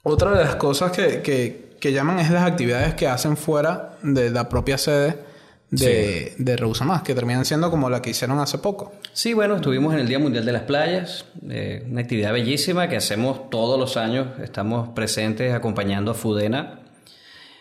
otra 0.01 0.31
de 0.31 0.43
las 0.43 0.55
cosas 0.55 0.91
que, 0.91 1.21
que, 1.21 1.77
que 1.79 1.93
llaman 1.93 2.17
es 2.17 2.31
las 2.31 2.47
actividades 2.47 2.95
que 2.95 3.07
hacen 3.07 3.37
fuera 3.37 3.97
de 4.01 4.31
la 4.31 4.49
propia 4.49 4.79
sede 4.79 5.26
de, 5.69 6.33
de 6.37 6.55
Reusa 6.55 6.85
Más, 6.85 7.01
que 7.01 7.13
terminan 7.13 7.45
siendo 7.45 7.69
como 7.69 7.89
la 7.89 8.01
que 8.01 8.11
hicieron 8.11 8.39
hace 8.39 8.57
poco. 8.57 8.93
Sí, 9.13 9.33
bueno, 9.33 9.55
estuvimos 9.55 9.93
en 9.93 9.99
el 9.99 10.07
Día 10.07 10.19
Mundial 10.19 10.45
de 10.45 10.51
las 10.51 10.63
Playas, 10.63 11.25
eh, 11.49 11.85
una 11.89 12.01
actividad 12.01 12.31
bellísima 12.33 12.87
que 12.87 12.95
hacemos 12.95 13.49
todos 13.49 13.79
los 13.79 13.97
años, 13.97 14.27
estamos 14.41 14.89
presentes 14.89 15.53
acompañando 15.53 16.11
a 16.11 16.13
Fudena 16.13 16.79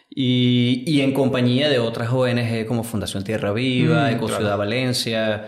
y, 0.08 0.84
y 0.86 1.00
en 1.00 1.12
compañía 1.12 1.68
de 1.68 1.78
otras 1.78 2.10
ONG 2.10 2.66
como 2.66 2.84
Fundación 2.84 3.24
Tierra 3.24 3.52
Viva, 3.52 4.10
mm, 4.10 4.28
Ciudad 4.28 4.56
Valencia, 4.56 5.46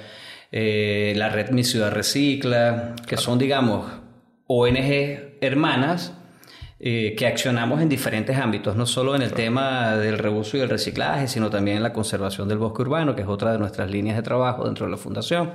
eh, 0.50 1.14
la 1.16 1.28
red 1.28 1.50
Mi 1.50 1.62
Ciudad 1.62 1.92
Recicla, 1.92 2.96
que 3.06 3.16
son, 3.16 3.38
digamos, 3.38 3.86
ONG 4.46 5.38
hermanas 5.40 6.17
eh, 6.80 7.16
que 7.18 7.26
accionamos 7.26 7.82
en 7.82 7.88
diferentes 7.88 8.36
ámbitos, 8.36 8.76
no 8.76 8.86
solo 8.86 9.16
en 9.16 9.22
el 9.22 9.32
tema 9.32 9.96
del 9.96 10.16
reuso 10.16 10.56
y 10.56 10.60
el 10.60 10.68
reciclaje, 10.68 11.26
sino 11.26 11.50
también 11.50 11.78
en 11.78 11.82
la 11.82 11.92
conservación 11.92 12.48
del 12.48 12.58
bosque 12.58 12.82
urbano, 12.82 13.16
que 13.16 13.22
es 13.22 13.28
otra 13.28 13.50
de 13.50 13.58
nuestras 13.58 13.90
líneas 13.90 14.16
de 14.16 14.22
trabajo 14.22 14.64
dentro 14.64 14.86
de 14.86 14.92
la 14.92 14.96
fundación. 14.96 15.50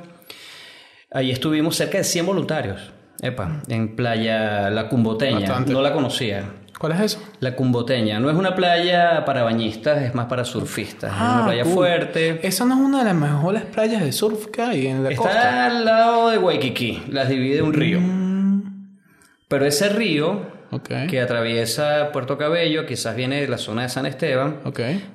Ahí 1.12 1.32
estuvimos 1.32 1.78
cerca 1.78 1.98
de 1.98 2.04
100 2.04 2.26
voluntarios, 2.26 2.92
epa, 3.22 3.62
en 3.70 3.96
Playa 3.96 4.70
La 4.70 4.90
Cumboteña, 4.90 5.62
no 5.62 5.82
la 5.82 5.94
conocía. 5.94 6.44
¿Cuál 6.78 6.92
es 6.92 7.00
eso? 7.00 7.24
La 7.40 7.56
Cumboteña. 7.56 8.20
No 8.20 8.30
es 8.30 8.36
una 8.36 8.56
playa 8.56 9.24
para 9.24 9.44
bañistas, 9.44 10.02
es 10.02 10.14
más 10.14 10.26
para 10.26 10.44
surfistas. 10.44 11.14
es 11.14 11.18
una 11.18 11.44
ah, 11.44 11.46
playa 11.46 11.64
fuerte. 11.64 12.46
Esa 12.46 12.66
no 12.66 12.74
es 12.74 12.82
una 12.82 13.00
de 13.00 13.06
las 13.06 13.16
mejores 13.16 13.64
playas 13.64 14.04
de 14.04 14.12
surf 14.12 14.48
que 14.48 14.62
hay 14.62 14.88
en 14.88 15.04
la 15.06 15.12
Está 15.12 15.30
Está 15.30 15.66
al 15.68 15.86
lado 15.86 16.30
de 16.30 16.38
Waikiki, 16.38 17.04
las 17.10 17.30
divide 17.30 17.62
un 17.62 17.72
río. 17.72 18.02
Mm. 18.02 19.00
Pero 19.48 19.66
ese 19.66 19.88
río 19.88 20.53
que 20.82 21.20
atraviesa 21.20 22.12
Puerto 22.12 22.38
Cabello, 22.38 22.86
quizás 22.86 23.16
viene 23.16 23.42
de 23.42 23.48
la 23.48 23.58
zona 23.58 23.84
de 23.84 23.90
San 23.90 24.06
Esteban, 24.06 24.60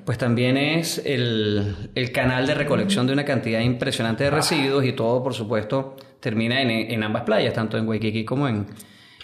pues 0.05 0.19
también 0.19 0.57
es 0.57 1.03
el, 1.05 1.91
canal 2.13 2.47
de 2.47 2.55
recolección 2.55 3.07
de 3.07 3.13
una 3.13 3.25
cantidad 3.25 3.61
impresionante 3.61 4.25
de 4.25 4.31
residuos 4.31 4.85
y 4.85 4.93
todo, 4.93 5.23
por 5.23 5.35
supuesto, 5.35 5.97
termina 6.21 6.61
en, 6.63 7.03
ambas 7.03 7.23
playas, 7.23 7.55
tanto 7.55 7.79
en 7.79 7.89
Waikiki 7.89 8.25
como 8.25 8.49
en, 8.49 8.67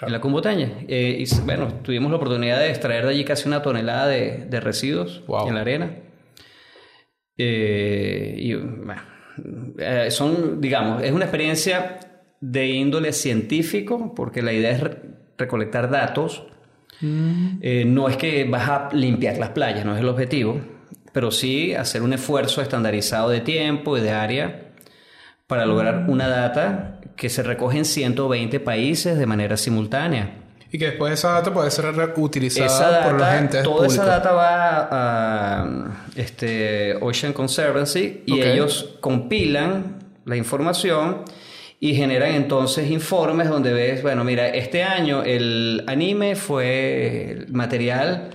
la 0.07 0.21
Cumbotaña. 0.21 0.71
Eh, 0.89 1.25
y 1.25 1.41
bueno, 1.43 1.81
tuvimos 1.83 2.11
la 2.11 2.17
oportunidad 2.17 2.59
de 2.59 2.69
extraer 2.69 3.05
de 3.05 3.11
allí 3.11 3.25
casi 3.25 3.49
una 3.49 3.63
tonelada 3.63 4.07
de, 4.09 4.61
residuos 4.61 5.23
en 5.47 5.55
la 5.55 5.61
arena. 5.61 5.97
Eh, 7.37 8.35
y, 8.37 8.55
bueno, 8.55 9.03
eh, 9.79 10.11
son, 10.11 10.61
digamos, 10.61 11.03
es 11.03 11.13
una 11.13 11.25
experiencia 11.25 11.99
de 12.41 12.67
índole 12.67 13.13
científico, 13.13 14.15
porque 14.15 14.43
la 14.43 14.53
idea 14.53 14.71
es 14.71 14.83
recolectar 15.39 15.91
datos. 15.91 16.45
Eh, 17.03 17.85
no 17.87 18.09
es 18.09 18.17
que 18.17 18.45
vas 18.45 18.69
a 18.69 18.89
limpiar 18.93 19.37
las 19.37 19.51
playas, 19.51 19.85
no 19.85 19.95
es 19.95 20.01
el 20.01 20.09
objetivo, 20.09 20.61
pero 21.13 21.31
sí 21.31 21.75
hacer 21.75 22.03
un 22.03 22.13
esfuerzo 22.13 22.63
estandarizado 22.63 23.29
de 23.29 23.41
tiempo 23.41 23.99
y 23.99 24.01
de 24.01 24.11
área 24.11 24.73
para 25.47 25.67
lograr 25.67 26.07
una 26.09 26.29
data 26.29 27.01
que 27.17 27.29
se 27.29 27.43
recoge 27.43 27.79
en 27.79 27.85
120 27.85 28.59
países 28.61 29.19
de 29.19 29.27
manera 29.27 29.57
simultánea. 29.57 30.39
Y 30.73 30.79
que 30.79 30.87
después 30.87 31.13
esa 31.13 31.33
data 31.33 31.55
puede 31.55 31.71
ser 31.71 31.95
reutilizada 31.95 32.67
Esa 32.67 32.91
data, 32.91 33.05
por 33.05 33.13
los 33.13 33.23
agentes 33.23 33.63
toda 33.63 33.87
esa 33.87 34.05
data 34.05 34.33
va 34.33 34.89
a 34.91 36.07
este, 36.17 36.97
Ocean 37.01 37.33
Conservancy 37.33 38.25
y 38.27 38.41
ellos 38.41 38.97
compilan 39.01 40.01
la 40.25 40.37
información 40.37 41.23
y 41.85 41.95
generan 41.95 42.33
entonces 42.33 42.91
informes 42.91 43.51
donde 43.51 43.75
ves, 43.75 44.03
bueno, 44.03 44.25
mira, 44.25 44.49
este 44.49 44.83
año 44.83 45.23
el 45.23 45.85
anime 45.87 46.35
fue 46.35 47.31
el 47.31 47.53
material 47.53 48.31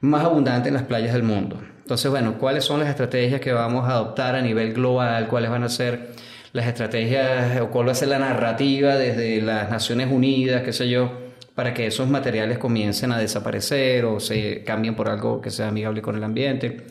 más 0.00 0.24
abundante 0.24 0.68
en 0.68 0.74
las 0.76 0.84
playas 0.84 1.12
del 1.12 1.22
mundo. 1.22 1.60
Entonces, 1.82 2.10
bueno, 2.10 2.38
¿cuáles 2.38 2.64
son 2.64 2.80
las 2.80 2.88
estrategias 2.88 3.38
que 3.42 3.52
vamos 3.52 3.86
a 3.86 3.90
adoptar 3.90 4.34
a 4.34 4.40
nivel 4.40 4.72
global? 4.72 5.28
¿Cuáles 5.28 5.50
van 5.50 5.62
a 5.62 5.68
ser 5.68 6.12
las 6.54 6.66
estrategias 6.66 7.60
o 7.60 7.68
cuál 7.68 7.88
va 7.88 7.92
a 7.92 7.94
ser 7.94 8.08
la 8.08 8.18
narrativa 8.18 8.96
desde 8.96 9.42
las 9.42 9.70
Naciones 9.70 10.10
Unidas, 10.10 10.62
qué 10.62 10.72
sé 10.72 10.88
yo, 10.88 11.12
para 11.54 11.74
que 11.74 11.86
esos 11.88 12.08
materiales 12.08 12.56
comiencen 12.56 13.12
a 13.12 13.18
desaparecer 13.18 14.06
o 14.06 14.20
se 14.20 14.64
cambien 14.64 14.96
por 14.96 15.10
algo 15.10 15.42
que 15.42 15.50
sea 15.50 15.68
amigable 15.68 16.00
con 16.00 16.16
el 16.16 16.24
ambiente? 16.24 16.86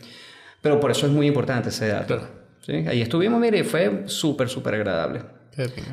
Pero 0.62 0.80
por 0.80 0.92
eso 0.92 1.08
es 1.08 1.12
muy 1.12 1.26
importante 1.26 1.70
ese 1.70 1.88
dato. 1.88 2.18
Claro. 2.18 2.28
¿sí? 2.62 2.74
Ahí 2.88 3.02
estuvimos, 3.02 3.42
mire, 3.42 3.58
y 3.58 3.64
fue 3.64 4.04
súper, 4.06 4.50
súper 4.50 4.76
agradable. 4.76 5.35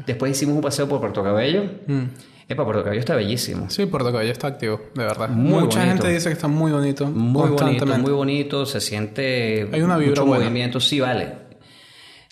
Después 0.07 0.33
hicimos 0.33 0.57
un 0.57 0.61
paseo 0.63 0.89
por 0.89 1.01
Puerto 1.01 1.23
Cabello. 1.23 1.65
Mm. 1.87 2.03
Epa, 2.49 2.65
Puerto 2.65 2.83
Cabello 2.83 3.01
está 3.01 3.15
bellísimo. 3.15 3.71
Sí, 3.71 3.87
Puerto 3.87 4.11
Cabello 4.13 4.33
está 4.33 4.49
activo, 4.49 4.81
de 4.95 5.05
verdad. 5.05 5.29
Muy 5.29 5.63
Mucha 5.63 5.79
bonito. 5.81 5.97
gente 6.03 6.09
dice 6.15 6.29
que 6.29 6.35
está 6.35 6.49
muy 6.49 6.73
bonito. 6.73 7.07
Muy 7.07 7.51
bonito, 7.51 7.87
muy 7.87 8.13
bonito. 8.13 8.67
Se 8.67 8.81
siente 8.81 9.69
Hay 9.73 9.81
una 9.81 9.97
vibra 9.97 10.11
mucho 10.11 10.27
buena. 10.27 10.45
movimiento. 10.45 10.81
Sí, 10.81 11.01
vale. 11.01 11.25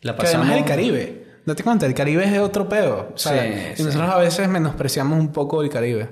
La 0.03 0.17
Que 0.17 0.23
además 0.23 0.33
pasamos... 0.33 0.57
el 0.59 0.65
Caribe. 0.65 1.25
Date 1.47 1.63
cuenta, 1.63 1.87
el 1.87 1.95
Caribe 1.95 2.25
es 2.25 2.33
de 2.33 2.41
otro 2.41 2.69
peo. 2.69 3.13
O 3.15 3.19
sea, 3.19 3.43
Sí, 3.43 3.49
y 3.75 3.77
sí. 3.79 3.83
nosotros 3.85 4.11
a 4.11 4.19
veces 4.19 4.49
menospreciamos 4.49 5.19
un 5.19 5.33
poco 5.33 5.63
el 5.63 5.71
Caribe. 5.71 6.09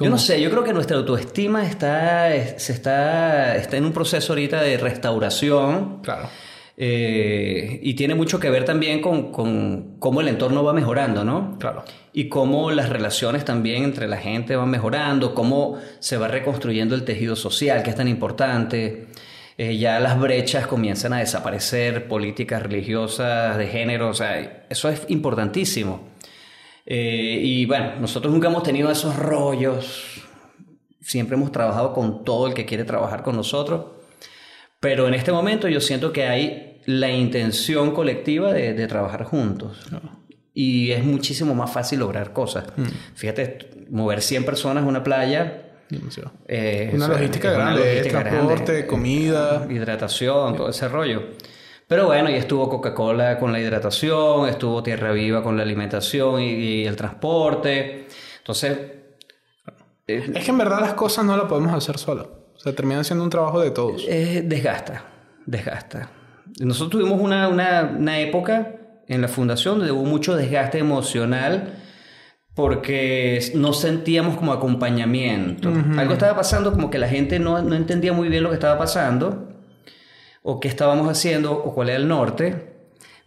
Yo 0.00 0.08
no 0.08 0.16
sé, 0.18 0.40
yo 0.40 0.48
creo 0.50 0.62
que 0.62 0.72
nuestra 0.72 0.96
autoestima 0.96 1.66
está, 1.66 2.32
es- 2.32 2.62
se 2.62 2.72
está, 2.72 3.56
está 3.56 3.76
en 3.76 3.84
un 3.84 3.92
proceso 3.92 4.32
ahorita 4.32 4.62
de 4.62 4.76
restauración 4.78 6.00
Claro. 6.02 6.28
eh, 6.76 7.80
y 7.82 7.94
tiene 7.94 8.14
mucho 8.14 8.38
que 8.38 8.48
ver 8.48 8.64
también 8.64 9.00
con, 9.00 9.32
con 9.32 9.87
cómo 9.98 10.20
el 10.20 10.28
entorno 10.28 10.62
va 10.64 10.72
mejorando, 10.72 11.24
¿no? 11.24 11.58
Claro. 11.58 11.84
Y 12.12 12.28
cómo 12.28 12.70
las 12.70 12.88
relaciones 12.88 13.44
también 13.44 13.84
entre 13.84 14.08
la 14.08 14.16
gente 14.16 14.56
van 14.56 14.70
mejorando, 14.70 15.34
cómo 15.34 15.78
se 15.98 16.16
va 16.16 16.28
reconstruyendo 16.28 16.94
el 16.94 17.04
tejido 17.04 17.36
social, 17.36 17.82
que 17.82 17.90
es 17.90 17.96
tan 17.96 18.08
importante. 18.08 19.08
Eh, 19.56 19.76
ya 19.76 19.98
las 19.98 20.20
brechas 20.20 20.66
comienzan 20.66 21.12
a 21.12 21.18
desaparecer, 21.18 22.06
políticas 22.06 22.62
religiosas, 22.62 23.58
de 23.58 23.66
género, 23.66 24.08
o 24.08 24.14
sea, 24.14 24.64
eso 24.68 24.88
es 24.88 25.04
importantísimo. 25.08 26.08
Eh, 26.86 27.40
y 27.42 27.66
bueno, 27.66 27.96
nosotros 28.00 28.32
nunca 28.32 28.48
hemos 28.48 28.62
tenido 28.62 28.90
esos 28.90 29.16
rollos, 29.16 30.22
siempre 31.00 31.36
hemos 31.36 31.50
trabajado 31.50 31.92
con 31.92 32.24
todo 32.24 32.46
el 32.46 32.54
que 32.54 32.66
quiere 32.66 32.84
trabajar 32.84 33.22
con 33.22 33.36
nosotros, 33.36 33.86
pero 34.80 35.08
en 35.08 35.14
este 35.14 35.32
momento 35.32 35.68
yo 35.68 35.80
siento 35.80 36.12
que 36.12 36.26
hay 36.26 36.67
la 36.88 37.10
intención 37.10 37.90
colectiva 37.92 38.50
de, 38.54 38.72
de 38.72 38.86
trabajar 38.86 39.24
juntos. 39.24 39.78
Y 40.54 40.90
es 40.90 41.04
muchísimo 41.04 41.54
más 41.54 41.70
fácil 41.70 41.98
lograr 42.00 42.32
cosas. 42.32 42.64
Fíjate, 43.14 43.58
mover 43.90 44.22
100 44.22 44.44
personas 44.46 44.84
a 44.84 44.86
una 44.86 45.04
playa. 45.04 45.64
Eh, 46.48 46.90
Una 46.94 47.04
o 47.04 47.08
sea, 47.08 47.16
logística 47.16 47.48
es 47.50 47.54
una 47.56 47.64
grande, 47.64 47.80
logística 47.84 48.20
transporte, 48.24 48.64
grande, 48.72 48.86
comida. 48.86 49.66
hidratación, 49.68 50.56
todo 50.56 50.70
ese 50.70 50.88
rollo. 50.88 51.22
Pero 51.86 52.06
bueno, 52.06 52.30
y 52.30 52.34
estuvo 52.34 52.68
Coca-Cola 52.70 53.38
con 53.38 53.52
la 53.52 53.60
hidratación, 53.60 54.48
estuvo 54.48 54.82
Tierra 54.82 55.12
Viva 55.12 55.42
con 55.42 55.56
la 55.58 55.62
alimentación 55.64 56.40
y, 56.40 56.50
y 56.52 56.86
el 56.86 56.96
transporte. 56.96 58.06
Entonces, 58.38 58.78
eh, 60.06 60.30
Es 60.34 60.44
que 60.44 60.50
en 60.50 60.58
verdad 60.58 60.80
las 60.80 60.94
cosas 60.94 61.24
no 61.26 61.36
las 61.36 61.46
podemos 61.46 61.72
hacer 61.74 61.98
solos. 61.98 62.26
O 62.56 62.58
sea, 62.60 62.74
termina 62.74 63.04
siendo 63.04 63.24
un 63.24 63.30
trabajo 63.30 63.60
de 63.60 63.70
todos. 63.72 64.04
eh, 64.08 64.42
desgasta, 64.44 65.04
desgasta. 65.46 66.10
Nosotros 66.60 66.90
tuvimos 66.90 67.20
una, 67.20 67.48
una, 67.48 67.94
una 67.98 68.18
época 68.18 68.76
en 69.06 69.22
la 69.22 69.28
fundación 69.28 69.78
donde 69.78 69.92
hubo 69.92 70.04
mucho 70.04 70.36
desgaste 70.36 70.78
emocional 70.78 71.74
porque 72.54 73.40
no 73.54 73.72
sentíamos 73.72 74.36
como 74.36 74.52
acompañamiento. 74.52 75.72
Algo 75.96 76.14
estaba 76.14 76.34
pasando 76.34 76.72
como 76.72 76.90
que 76.90 76.98
la 76.98 77.08
gente 77.08 77.38
no, 77.38 77.62
no 77.62 77.76
entendía 77.76 78.12
muy 78.12 78.28
bien 78.28 78.42
lo 78.42 78.48
que 78.48 78.56
estaba 78.56 78.76
pasando 78.76 79.48
o 80.42 80.58
qué 80.58 80.66
estábamos 80.66 81.08
haciendo 81.08 81.52
o 81.52 81.72
cuál 81.72 81.90
era 81.90 81.98
el 81.98 82.08
norte. 82.08 82.77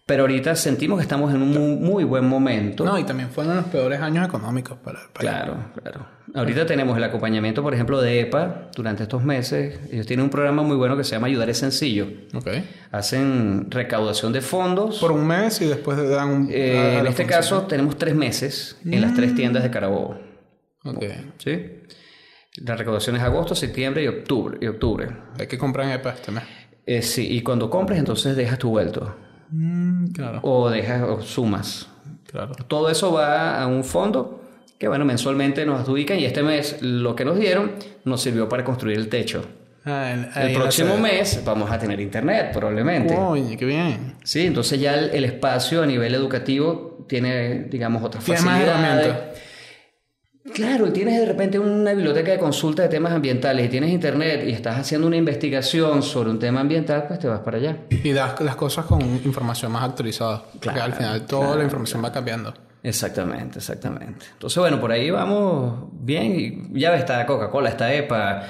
Pero 0.05 0.23
ahorita 0.23 0.55
sentimos 0.55 0.97
que 0.97 1.03
estamos 1.03 1.33
en 1.33 1.41
un 1.41 1.51
muy, 1.51 1.75
muy 1.77 2.03
buen 2.03 2.25
momento. 2.25 2.83
No, 2.83 2.97
y 2.99 3.03
también 3.03 3.29
fueron 3.29 3.55
los 3.55 3.65
peores 3.65 4.01
años 4.01 4.25
económicos 4.27 4.77
para 4.79 4.99
el 4.99 5.05
país. 5.09 5.29
Claro, 5.29 5.71
claro. 5.81 6.07
Ahorita 6.33 6.65
tenemos 6.65 6.97
el 6.97 7.03
acompañamiento, 7.03 7.61
por 7.61 7.73
ejemplo, 7.73 8.01
de 8.01 8.19
EPA 8.21 8.69
durante 8.75 9.03
estos 9.03 9.23
meses. 9.23 9.79
Ellos 9.91 10.05
tienen 10.07 10.23
un 10.25 10.29
programa 10.29 10.63
muy 10.63 10.75
bueno 10.75 10.97
que 10.97 11.03
se 11.03 11.11
llama 11.11 11.27
Ayudar 11.27 11.49
es 11.49 11.59
Sencillo. 11.59 12.07
Ok. 12.33 12.47
Hacen 12.91 13.69
recaudación 13.69 14.33
de 14.33 14.41
fondos. 14.41 14.99
Por 14.99 15.11
un 15.11 15.25
mes 15.27 15.61
y 15.61 15.65
después 15.67 15.97
dan 16.09 16.29
un... 16.29 16.49
Eh, 16.51 16.77
a- 16.77 16.81
a 16.81 16.99
en 17.01 17.07
este 17.07 17.23
función. 17.23 17.27
caso 17.27 17.61
tenemos 17.67 17.97
tres 17.97 18.15
meses 18.15 18.77
en 18.85 19.01
las 19.01 19.13
tres 19.13 19.35
tiendas 19.35 19.63
de 19.63 19.69
Carabobo. 19.71 20.19
Ok. 20.83 21.03
¿sí? 21.37 21.59
La 22.57 22.75
recaudación 22.75 23.15
es 23.15 23.21
agosto, 23.21 23.55
septiembre 23.55 24.03
y 24.03 24.07
octubre. 24.07 24.57
Y 24.61 24.67
octubre. 24.67 25.07
Hay 25.39 25.47
que 25.47 25.57
comprar 25.57 25.85
en 25.87 25.93
EPA 25.93 26.11
este 26.11 26.31
mes. 26.31 26.43
Eh, 26.85 27.01
sí, 27.01 27.27
y 27.31 27.41
cuando 27.43 27.69
compres 27.69 27.99
entonces 27.99 28.35
dejas 28.35 28.57
tu 28.59 28.69
vuelto. 28.69 29.15
Mm, 29.51 30.07
claro. 30.07 30.39
O 30.43 30.69
dejas 30.69 31.03
o 31.03 31.21
sumas. 31.21 31.87
Claro. 32.25 32.53
Todo 32.67 32.89
eso 32.89 33.11
va 33.11 33.61
a 33.61 33.67
un 33.67 33.83
fondo 33.83 34.41
que, 34.79 34.87
bueno, 34.87 35.05
mensualmente 35.05 35.65
nos 35.65 35.81
adjudican 35.81 36.17
y 36.17 36.25
este 36.25 36.41
mes 36.41 36.81
lo 36.81 37.15
que 37.15 37.25
nos 37.25 37.37
dieron 37.37 37.73
nos 38.05 38.21
sirvió 38.21 38.49
para 38.49 38.63
construir 38.63 38.97
el 38.97 39.09
techo. 39.09 39.45
Ah, 39.83 40.13
el, 40.35 40.53
próximo 40.53 40.97
mes 40.97 41.41
vamos 41.43 41.69
a 41.71 41.79
tener 41.79 41.99
internet, 41.99 42.51
probablemente. 42.53 43.17
Qué 43.57 43.65
bien. 43.65 44.15
Sí, 44.23 44.45
entonces 44.45 44.79
ya 44.79 44.93
el, 44.93 45.09
el 45.09 45.25
espacio 45.25 45.81
a 45.81 45.87
nivel 45.87 46.13
educativo 46.13 47.05
tiene, 47.07 47.63
digamos, 47.63 48.03
otras 48.03 48.27
más 48.27 48.61
herramientas. 48.61 49.17
Claro, 50.53 50.87
y 50.87 50.91
tienes 50.91 51.19
de 51.19 51.25
repente 51.25 51.59
una 51.59 51.93
biblioteca 51.93 52.31
de 52.31 52.39
consulta 52.39 52.83
de 52.83 52.89
temas 52.89 53.13
ambientales 53.13 53.65
y 53.65 53.69
tienes 53.69 53.91
internet 53.91 54.43
y 54.45 54.51
estás 54.51 54.77
haciendo 54.77 55.07
una 55.07 55.17
investigación 55.17 56.03
sobre 56.03 56.29
un 56.29 56.39
tema 56.39 56.61
ambiental, 56.61 57.05
pues 57.07 57.19
te 57.19 57.27
vas 57.27 57.39
para 57.39 57.57
allá. 57.57 57.77
Y 57.89 58.11
das 58.11 58.39
las 58.41 58.55
cosas 58.55 58.85
con 58.85 59.01
información 59.01 59.71
más 59.71 59.83
actualizada. 59.83 60.43
porque 60.43 60.59
Claro, 60.59 60.83
al 60.83 60.93
final 60.93 61.25
toda 61.25 61.55
la 61.55 61.63
información 61.63 62.03
va 62.03 62.11
cambiando. 62.11 62.53
Exactamente, 62.83 63.59
exactamente. 63.59 64.25
Entonces, 64.33 64.57
bueno, 64.57 64.79
por 64.79 64.91
ahí 64.91 65.09
vamos 65.09 65.89
bien. 65.93 66.69
Ya 66.73 66.95
está 66.95 67.25
Coca-Cola, 67.25 67.69
está 67.69 67.93
EPA, 67.93 68.47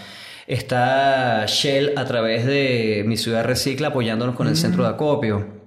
está 0.48 1.46
Shell 1.46 1.98
a 1.98 2.06
través 2.06 2.46
de 2.46 3.04
Mi 3.06 3.18
Ciudad 3.18 3.44
Recicla 3.44 3.90
apoyándonos 3.90 4.36
con 4.36 4.48
el 4.48 4.56
centro 4.56 4.84
de 4.84 4.90
acopio. 4.90 5.62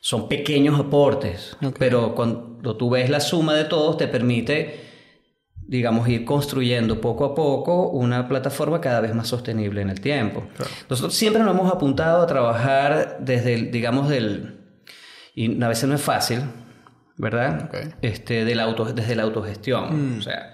Son 0.00 0.28
pequeños 0.28 0.78
aportes, 0.78 1.56
pero 1.78 2.14
cuando 2.14 2.76
tú 2.76 2.90
ves 2.90 3.08
la 3.08 3.20
suma 3.20 3.54
de 3.54 3.64
todos 3.64 3.96
te 3.96 4.08
permite, 4.08 4.91
digamos, 5.72 6.06
ir 6.06 6.26
construyendo 6.26 7.00
poco 7.00 7.24
a 7.24 7.34
poco 7.34 7.88
una 7.88 8.28
plataforma 8.28 8.78
cada 8.78 9.00
vez 9.00 9.14
más 9.14 9.28
sostenible 9.28 9.80
en 9.80 9.88
el 9.88 10.02
tiempo. 10.02 10.44
Nosotros 10.90 11.14
siempre 11.14 11.42
nos 11.42 11.54
hemos 11.54 11.72
apuntado 11.72 12.20
a 12.20 12.26
trabajar 12.26 13.16
desde, 13.20 13.54
el, 13.54 13.70
digamos, 13.70 14.10
del... 14.10 14.60
Y 15.34 15.62
a 15.62 15.68
veces 15.68 15.88
no 15.88 15.94
es 15.94 16.02
fácil, 16.02 16.40
¿verdad? 17.16 17.70
Ok. 17.70 17.94
Este, 18.02 18.44
del 18.44 18.60
auto, 18.60 18.84
desde 18.84 19.16
la 19.16 19.22
autogestión. 19.22 20.18
O 20.18 20.20
sea, 20.20 20.52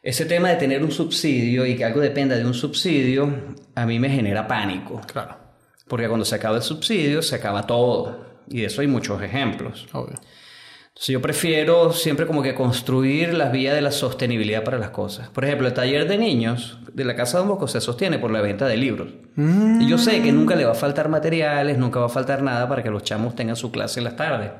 ese 0.00 0.26
tema 0.26 0.50
de 0.50 0.56
tener 0.56 0.84
un 0.84 0.92
subsidio 0.92 1.66
y 1.66 1.74
que 1.74 1.84
algo 1.84 1.98
dependa 1.98 2.36
de 2.36 2.46
un 2.46 2.54
subsidio, 2.54 3.56
a 3.74 3.84
mí 3.84 3.98
me 3.98 4.10
genera 4.10 4.46
pánico. 4.46 5.00
Claro. 5.12 5.38
Porque 5.88 6.06
cuando 6.06 6.24
se 6.24 6.36
acaba 6.36 6.54
el 6.54 6.62
subsidio, 6.62 7.20
se 7.20 7.34
acaba 7.34 7.66
todo. 7.66 8.26
Y 8.48 8.60
de 8.60 8.66
eso 8.66 8.80
hay 8.80 8.86
muchos 8.86 9.20
ejemplos. 9.22 9.88
Obvio. 9.92 10.14
Entonces 11.00 11.14
yo 11.14 11.22
prefiero 11.22 11.92
siempre 11.94 12.26
como 12.26 12.42
que 12.42 12.54
construir 12.54 13.32
las 13.32 13.52
vías 13.52 13.74
de 13.74 13.80
la 13.80 13.90
sostenibilidad 13.90 14.62
para 14.62 14.76
las 14.76 14.90
cosas. 14.90 15.30
Por 15.30 15.46
ejemplo, 15.46 15.66
el 15.66 15.72
taller 15.72 16.06
de 16.06 16.18
niños 16.18 16.78
de 16.92 17.06
la 17.06 17.16
Casa 17.16 17.38
de 17.38 17.44
Don 17.44 17.48
Bosco 17.48 17.68
se 17.68 17.80
sostiene 17.80 18.18
por 18.18 18.30
la 18.30 18.42
venta 18.42 18.66
de 18.66 18.76
libros. 18.76 19.08
Mm. 19.34 19.80
Y 19.80 19.88
yo 19.88 19.96
sé 19.96 20.20
que 20.20 20.30
nunca 20.30 20.56
le 20.56 20.66
va 20.66 20.72
a 20.72 20.74
faltar 20.74 21.08
materiales, 21.08 21.78
nunca 21.78 22.00
va 22.00 22.04
a 22.04 22.10
faltar 22.10 22.42
nada 22.42 22.68
para 22.68 22.82
que 22.82 22.90
los 22.90 23.02
chamos 23.02 23.34
tengan 23.34 23.56
su 23.56 23.70
clase 23.70 24.00
en 24.00 24.04
las 24.04 24.16
tardes. 24.16 24.50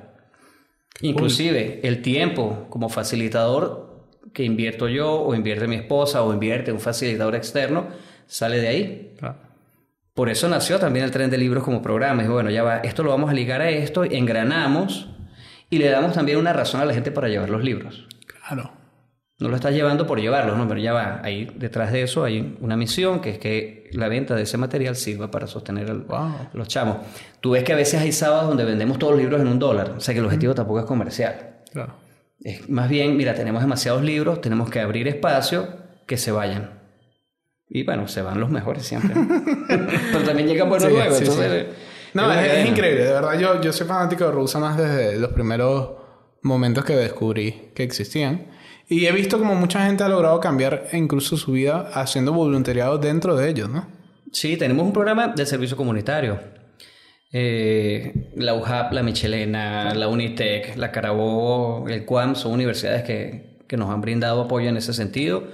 Inclusive 1.03 1.87
el 1.87 2.01
tiempo 2.01 2.69
como 2.71 2.89
facilitador 2.89 4.07
que 4.33 4.43
invierto 4.43 4.89
yo 4.89 5.21
o 5.21 5.35
invierte 5.35 5.69
mi 5.69 5.77
esposa 5.77 6.23
o 6.23 6.33
invierte 6.33 6.73
un 6.73 6.81
facilitador 6.81 7.35
externo 7.35 7.89
sale 8.27 8.63
de 8.63 8.69
ahí. 8.69 9.15
Por 10.15 10.31
eso 10.31 10.49
nació 10.49 10.79
también 10.79 11.05
el 11.05 11.11
tren 11.11 11.29
de 11.29 11.37
libros 11.37 11.65
como 11.65 11.83
programa. 11.83 12.25
Y 12.25 12.29
bueno, 12.29 12.49
ya 12.49 12.63
va, 12.63 12.79
esto 12.79 13.03
lo 13.03 13.11
vamos 13.11 13.29
a 13.29 13.35
ligar 13.35 13.61
a 13.61 13.69
esto, 13.69 14.05
engranamos 14.05 15.10
y 15.71 15.79
le 15.79 15.89
damos 15.89 16.13
también 16.13 16.39
una 16.39 16.53
razón 16.53 16.81
a 16.81 16.85
la 16.85 16.93
gente 16.93 17.13
para 17.13 17.29
llevar 17.29 17.49
los 17.49 17.63
libros. 17.63 18.07
Claro. 18.27 18.73
No 19.39 19.49
lo 19.49 19.57
estás 19.57 19.73
llevando 19.73 20.07
por 20.07 20.21
llevarlos, 20.21 20.59
no, 20.59 20.69
pero 20.69 20.81
ya 20.81 20.93
va. 20.93 21.21
Ahí 21.25 21.51
detrás 21.57 21.93
de 21.93 22.03
eso 22.03 22.25
hay 22.25 22.59
una 22.61 22.77
misión 22.77 23.21
que 23.21 23.31
es 23.31 23.39
que 23.39 23.89
la 23.93 24.09
venta 24.09 24.35
de 24.35 24.43
ese 24.43 24.59
material 24.59 24.97
sirva 24.97 25.31
para 25.31 25.47
sostener 25.47 25.91
a 25.91 26.51
los 26.53 26.69
chamos. 26.69 26.99
Tú 27.41 27.53
ves 27.53 27.65
que 27.65 27.73
a 27.73 27.77
veces 27.77 28.03
hay 28.03 28.13
sábados 28.13 28.49
donde 28.49 28.65
vendemos 28.65 28.99
todos 28.99 29.15
los 29.15 29.23
libros 29.23 29.41
en 29.41 29.47
un 29.47 29.59
dólar, 29.59 29.93
o 29.97 30.01
sea 30.01 30.13
que 30.13 30.21
el 30.21 30.27
objetivo 30.27 30.55
tampoco 30.55 30.81
es 30.81 30.85
comercial. 30.85 31.63
Claro. 31.73 31.95
Es 32.43 32.69
más 32.69 32.91
bien, 32.91 33.17
mira, 33.17 33.35
tenemos 33.35 33.63
demasiados 33.63 34.03
libros, 34.03 34.43
tenemos 34.43 34.69
que 34.69 34.81
abrir 34.81 35.09
espacio 35.09 35.69
que 36.07 36.19
se 36.19 36.33
vayan. 36.33 36.81
Y 37.69 37.85
bueno, 37.85 38.09
se 38.09 38.21
van 38.21 38.41
los 38.41 38.51
mejores 38.51 38.85
siempre. 38.85 39.15
pero 39.69 40.25
también 40.25 40.49
llegan 40.49 40.69
buenos 40.69 40.91
nuevos. 40.91 41.19
entonces, 41.19 41.67
No, 42.15 42.33
es, 42.33 42.69
increíble, 42.69 43.05
de 43.05 43.13
verdad. 43.13 43.39
Yo, 43.39 43.61
yo 43.61 43.73
soy 43.73 43.87
fanático 43.87 44.25
de 44.25 44.33
Rusa 44.33 44.59
más 44.59 44.77
desde 44.77 45.19
los 45.19 45.33
primeros 45.33 45.91
momentos 46.43 46.85
que 46.85 46.95
descubrí 46.95 47.71
que 47.75 47.83
existían. 47.83 48.49
Y 48.89 49.07
he 49.07 49.13
visto 49.13 49.39
como 49.39 49.55
mucha 49.55 49.87
gente 49.87 50.03
ha 50.03 50.09
logrado 50.09 50.41
cambiar 50.41 50.89
incluso 50.93 51.37
su 51.37 51.53
vida 51.53 51.91
haciendo 51.95 52.33
voluntariado 52.33 52.99
dentro 52.99 53.37
de 53.37 53.49
ellos, 53.49 53.69
¿no? 53.69 53.87
Sí, 54.33 54.57
tenemos 54.57 54.85
un 54.85 54.93
programa 54.93 55.29
de 55.29 55.47
servicio 55.47 55.77
comunitario. 55.77 56.41
Eh, 57.33 58.33
la 58.35 58.55
UJAP, 58.55 58.93
la 58.93 59.03
Michelena, 59.05 59.95
la 59.95 60.09
Unitec, 60.09 60.77
la 60.77 60.91
Carabobo, 60.91 61.89
el 61.89 62.05
CUAM 62.05 62.35
son 62.35 62.53
universidades 62.53 63.05
que, 63.05 63.59
que 63.69 63.77
nos 63.77 63.91
han 63.91 64.01
brindado 64.01 64.43
apoyo 64.43 64.69
en 64.69 64.77
ese 64.77 64.93
sentido, 64.93 65.45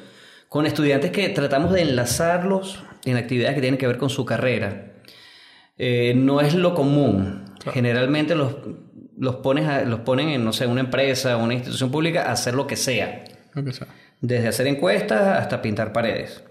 con 0.48 0.64
estudiantes 0.64 1.10
que 1.10 1.28
tratamos 1.28 1.72
de 1.72 1.82
enlazarlos 1.82 2.82
en 3.04 3.18
actividades 3.18 3.54
que 3.54 3.60
tienen 3.60 3.78
que 3.78 3.86
ver 3.86 3.98
con 3.98 4.08
su 4.08 4.24
carrera. 4.24 4.94
Eh, 5.78 6.14
no 6.16 6.40
es 6.40 6.54
lo 6.54 6.74
común. 6.74 7.44
Generalmente 7.72 8.34
los 8.34 8.54
los, 9.18 9.36
pones 9.36 9.86
los 9.86 10.00
ponen 10.00 10.28
en, 10.28 10.44
no 10.44 10.52
sé, 10.52 10.66
una 10.66 10.80
empresa 10.80 11.36
o 11.36 11.44
una 11.44 11.54
institución 11.54 11.90
pública 11.90 12.28
a 12.28 12.32
hacer 12.32 12.54
lo 12.54 12.66
que 12.66 12.76
sea. 12.76 13.24
Desde 14.20 14.48
hacer 14.48 14.66
encuestas 14.66 15.38
hasta 15.38 15.62
pintar 15.62 15.92
paredes. 15.92 16.42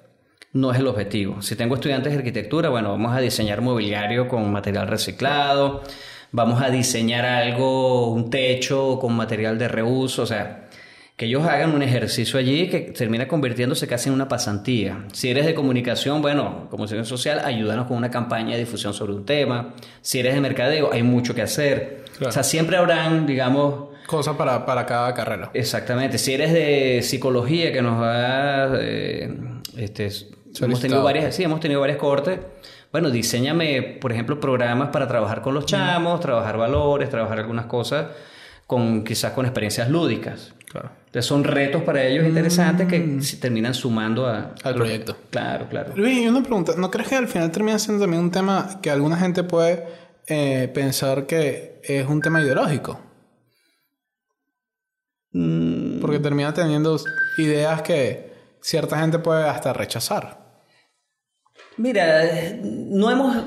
No 0.54 0.72
es 0.72 0.80
el 0.80 0.88
objetivo. 0.88 1.42
Si 1.42 1.56
tengo 1.56 1.76
estudiantes 1.76 2.14
de 2.14 2.20
arquitectura, 2.20 2.70
bueno, 2.70 2.90
vamos 2.90 3.16
a 3.16 3.20
diseñar 3.20 3.62
mobiliario 3.62 4.28
con 4.28 4.52
material 4.52 4.88
reciclado, 4.88 5.84
vamos 6.32 6.62
a 6.62 6.70
diseñar 6.70 7.26
algo, 7.26 8.12
un 8.12 8.30
techo 8.30 8.98
con 9.00 9.14
material 9.14 9.58
de 9.60 9.68
reuso, 9.68 10.24
o 10.24 10.26
sea, 10.26 10.65
que 11.16 11.28
ellos 11.28 11.46
hagan 11.46 11.74
un 11.74 11.82
ejercicio 11.82 12.38
allí 12.38 12.68
que 12.68 12.80
termina 12.82 13.28
convirtiéndose 13.28 13.88
casi 13.88 14.10
en 14.10 14.16
una 14.16 14.28
pasantía. 14.28 15.06
Si 15.14 15.30
eres 15.30 15.46
de 15.46 15.56
comunicación, 15.56 16.22
bueno, 16.22 16.68
comunicación 16.70 17.06
social, 17.06 17.42
ayúdanos 17.46 17.88
con 17.88 17.96
una 17.96 18.12
campaña 18.12 18.54
de 18.54 18.60
difusión 18.60 18.94
sobre 18.94 19.14
un 19.14 19.26
tema. 19.26 19.74
Si 20.02 20.20
eres 20.20 20.34
de 20.34 20.42
mercadeo, 20.42 20.92
hay 20.92 21.04
mucho 21.04 21.34
que 21.34 21.42
hacer. 21.42 22.04
O 22.26 22.32
sea, 22.32 22.44
siempre 22.44 22.76
habrán, 22.76 23.26
digamos... 23.26 23.96
Cosas 24.08 24.36
para, 24.36 24.66
para 24.66 24.86
cada 24.86 25.14
carrera. 25.14 25.52
Exactamente. 25.54 26.18
Si 26.18 26.34
eres 26.34 26.52
de 26.52 27.02
psicología, 27.02 27.72
que 27.72 27.82
nos 27.82 28.04
ha... 28.04 28.74
Eh, 28.78 29.34
este, 29.78 30.10
hemos 30.62 30.82
tenido 30.82 31.02
varias, 31.02 31.34
sí, 31.34 31.44
hemos 31.44 31.62
tenido 31.62 31.80
varias 31.80 31.98
cortes. 31.98 32.40
Bueno, 32.92 33.10
diseñame, 33.10 33.82
por 34.02 34.12
ejemplo, 34.12 34.40
programas 34.40 34.90
para 34.90 35.08
trabajar 35.08 35.42
con 35.42 35.54
los 35.54 35.66
chamos, 35.66 36.20
trabajar 36.20 36.58
valores, 36.58 37.10
trabajar 37.10 37.40
algunas 37.40 37.66
cosas 37.66 38.08
con 38.68 39.04
quizás 39.04 39.32
con 39.32 39.46
experiencias 39.46 39.90
lúdicas. 39.90 40.54
Claro. 40.76 40.92
Entonces 41.06 41.26
son 41.26 41.46
retos 41.46 41.84
para 41.84 42.04
ellos 42.04 42.28
interesantes 42.28 42.86
que 42.86 43.00
mm. 43.00 43.22
se 43.22 43.38
terminan 43.38 43.74
sumando 43.74 44.28
a, 44.28 44.54
al 44.62 44.76
proyecto. 44.76 45.16
Claro, 45.30 45.70
claro. 45.70 45.94
Luis, 45.96 46.18
y 46.18 46.28
una 46.28 46.42
pregunta, 46.42 46.74
¿no 46.78 46.92
crees 46.92 47.08
que 47.08 47.16
al 47.16 47.30
final 47.30 47.50
termina 47.50 47.80
siendo 47.80 48.04
también 48.04 48.22
un 48.22 48.32
tema 48.32 48.80
que 48.82 48.92
alguna 48.92 49.16
gente 49.16 49.44
puede 49.44 49.86
eh, 50.28 50.70
pensar 50.74 51.26
que 51.28 51.80
es 51.82 52.06
un 52.06 52.20
tema 52.20 52.42
ideológico? 52.42 53.00
Mm. 55.32 56.02
Porque 56.02 56.20
termina 56.20 56.54
teniendo 56.54 57.00
ideas 57.38 57.82
que 57.82 58.34
cierta 58.62 59.00
gente 59.00 59.20
puede 59.20 59.48
hasta 59.48 59.72
rechazar. 59.72 60.60
Mira, 61.78 62.22
no 62.62 63.10
hemos, 63.10 63.38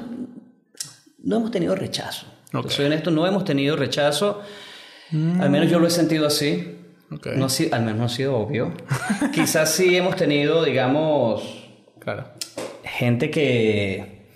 no 1.19 1.37
hemos 1.37 1.51
tenido 1.51 1.75
rechazo. 1.75 2.27
Soy 2.69 2.87
honesto, 2.87 3.11
no 3.11 3.27
hemos 3.27 3.45
tenido 3.45 3.77
rechazo. 3.77 4.41
Al 5.13 5.51
menos 5.51 5.71
yo 5.71 5.79
lo 5.79 5.87
he 5.87 5.91
sentido 5.91 6.27
así. 6.27 6.78
No, 7.11 7.19
al 7.73 7.83
menos 7.83 7.97
no 7.97 8.05
ha 8.05 8.09
sido 8.09 8.37
obvio. 8.37 8.73
Quizás 9.35 9.73
sí 9.73 9.97
hemos 9.97 10.17
tenido, 10.17 10.63
digamos, 10.65 11.43
claro. 11.99 12.25
gente 12.85 13.31
que 13.31 14.27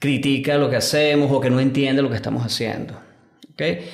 critica 0.00 0.58
lo 0.58 0.68
que 0.68 0.76
hacemos 0.76 1.30
o 1.30 1.40
que 1.40 1.50
no 1.50 1.60
entiende 1.60 2.02
lo 2.02 2.10
que 2.10 2.16
estamos 2.16 2.44
haciendo. 2.44 2.94
¿Okay? 3.52 3.88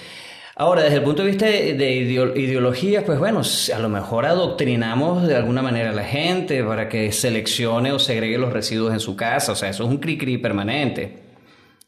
Ahora, 0.56 0.82
desde 0.82 0.96
el 0.96 1.02
punto 1.02 1.22
de 1.22 1.28
vista 1.28 1.46
de 1.46 2.32
ideologías, 2.36 3.04
pues 3.04 3.18
bueno, 3.18 3.42
a 3.74 3.78
lo 3.78 3.88
mejor 3.88 4.24
adoctrinamos 4.24 5.26
de 5.26 5.36
alguna 5.36 5.62
manera 5.62 5.90
a 5.90 5.94
la 5.94 6.04
gente 6.04 6.62
para 6.64 6.88
que 6.88 7.12
seleccione 7.12 7.92
o 7.92 7.98
segregue 7.98 8.38
los 8.38 8.52
residuos 8.52 8.92
en 8.92 9.00
su 9.00 9.14
casa. 9.14 9.52
O 9.52 9.56
sea, 9.56 9.68
eso 9.68 9.84
es 9.84 9.90
un 9.90 9.98
cri-cri 9.98 10.38
permanente. 10.38 11.20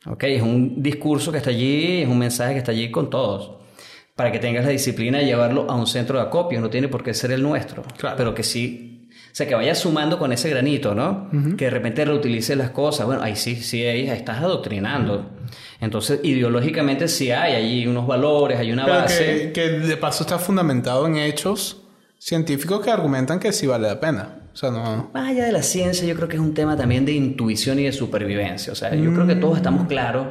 ¿Ok? 0.07 0.24
Es 0.24 0.42
un 0.42 0.83
discurso 0.83 1.33
que 1.33 1.38
está 1.38 1.50
allí, 1.50 2.02
es 2.02 2.09
un 2.09 2.18
mensaje 2.18 2.52
que 2.52 2.59
está 2.59 2.72
allí 2.72 2.90
con 2.90 3.09
todos 3.09 3.63
para 4.16 4.31
que 4.31 4.38
tengas 4.38 4.64
la 4.64 4.70
disciplina 4.70 5.18
de 5.18 5.27
llevarlo 5.27 5.68
a 5.68 5.74
un 5.74 5.87
centro 5.87 6.18
de 6.18 6.24
acopio, 6.24 6.61
no 6.61 6.70
tiene 6.70 6.88
por 6.88 7.03
qué 7.03 7.14
ser 7.14 7.33
el 7.33 7.42
nuestro, 7.42 7.83
claro. 7.96 8.16
pero 8.16 8.35
que 8.35 8.42
sí, 8.42 8.94
o 9.11 9.37
sea, 9.37 9.48
que 9.48 9.55
vayas 9.57 9.81
sumando 9.81 10.18
con 10.18 10.33
ese 10.33 10.48
granito, 10.48 10.94
¿no? 10.94 11.29
Que 11.57 11.64
de 11.64 11.70
repente 11.70 12.05
reutilices 12.05 12.57
las 12.57 12.70
cosas, 12.70 13.07
bueno, 13.07 13.20
ahí 13.20 13.35
sí, 13.35 13.57
sí, 13.57 13.85
ahí 13.85 14.09
estás 14.09 14.38
adoctrinando. 14.38 15.31
Entonces, 15.81 16.20
ideológicamente 16.22 17.09
sí 17.09 17.33
hay 17.33 17.55
allí 17.55 17.87
unos 17.88 18.07
valores, 18.07 18.61
hay 18.61 18.70
una 18.70 18.87
base. 18.87 19.50
Que, 19.53 19.53
que 19.53 19.70
de 19.70 19.96
paso 19.96 20.22
está 20.22 20.38
fundamentado 20.38 21.07
en 21.09 21.16
hechos 21.16 21.83
científicos 22.16 22.81
que 22.81 22.92
argumentan 22.92 23.40
que 23.40 23.53
sí 23.53 23.66
vale 23.66 23.88
la 23.88 23.98
pena. 23.98 24.42
O 24.53 24.57
sea, 24.57 24.70
no... 24.70 25.11
Más 25.12 25.31
allá 25.31 25.46
de 25.46 25.53
la 25.53 25.64
ciencia, 25.64 26.07
yo 26.07 26.14
creo 26.14 26.29
que 26.29 26.37
es 26.37 26.42
un 26.42 26.55
tema 26.55 26.77
también 26.77 27.05
de 27.05 27.11
intuición 27.11 27.81
y 27.81 27.85
de 27.85 27.92
supervivencia. 27.92 28.72
O 28.72 28.77
sea, 28.77 28.94
yo 28.94 29.12
creo 29.12 29.27
que 29.27 29.35
todos 29.35 29.57
estamos 29.57 29.88
claros 29.88 30.29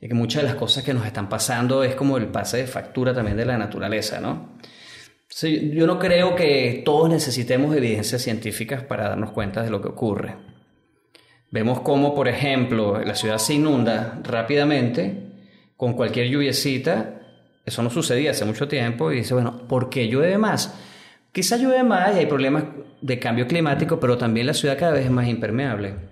y 0.00 0.08
que 0.08 0.14
muchas 0.14 0.42
de 0.42 0.48
las 0.48 0.56
cosas 0.56 0.82
que 0.82 0.94
nos 0.94 1.06
están 1.06 1.28
pasando 1.28 1.84
es 1.84 1.94
como 1.94 2.16
el 2.16 2.28
pase 2.28 2.56
de 2.56 2.66
factura 2.66 3.12
también 3.12 3.36
de 3.36 3.44
la 3.44 3.58
naturaleza, 3.58 4.20
¿no? 4.20 4.58
yo 5.42 5.86
no 5.86 5.98
creo 5.98 6.34
que 6.34 6.82
todos 6.84 7.08
necesitemos 7.08 7.76
evidencias 7.76 8.20
científicas 8.20 8.82
para 8.82 9.08
darnos 9.08 9.30
cuenta 9.30 9.62
de 9.62 9.70
lo 9.70 9.80
que 9.80 9.88
ocurre. 9.88 10.34
Vemos 11.52 11.80
cómo, 11.80 12.14
por 12.14 12.26
ejemplo, 12.28 13.00
la 13.00 13.14
ciudad 13.14 13.38
se 13.38 13.54
inunda 13.54 14.20
rápidamente 14.24 15.30
con 15.76 15.94
cualquier 15.94 16.28
lluviecita. 16.28 17.20
Eso 17.64 17.82
no 17.82 17.90
sucedía 17.90 18.32
hace 18.32 18.44
mucho 18.44 18.66
tiempo 18.66 19.12
y 19.12 19.16
dice, 19.16 19.34
bueno, 19.34 19.68
¿por 19.68 19.88
qué 19.88 20.08
llueve 20.08 20.36
más? 20.36 20.74
Quizá 21.32 21.56
llueve 21.56 21.84
más 21.84 22.16
y 22.16 22.20
hay 22.20 22.26
problemas 22.26 22.64
de 23.00 23.18
cambio 23.18 23.46
climático, 23.46 24.00
pero 24.00 24.18
también 24.18 24.46
la 24.46 24.54
ciudad 24.54 24.78
cada 24.78 24.92
vez 24.92 25.04
es 25.04 25.10
más 25.10 25.28
impermeable. 25.28 26.09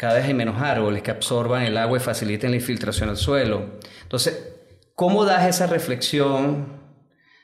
Cada 0.00 0.14
vez 0.14 0.24
hay 0.24 0.32
menos 0.32 0.58
árboles 0.62 1.02
que 1.02 1.10
absorban 1.10 1.62
el 1.62 1.76
agua 1.76 1.98
y 1.98 2.00
faciliten 2.00 2.52
la 2.52 2.56
infiltración 2.56 3.10
al 3.10 3.18
suelo. 3.18 3.72
Entonces, 4.02 4.56
¿cómo 4.94 5.26
das 5.26 5.46
esa 5.46 5.66
reflexión 5.66 6.68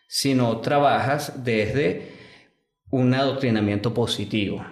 si 0.09 0.33
no 0.33 0.57
trabajas 0.62 1.45
desde 1.45 2.12
un 2.88 3.12
adoctrinamiento 3.12 3.92
positivo? 3.92 4.64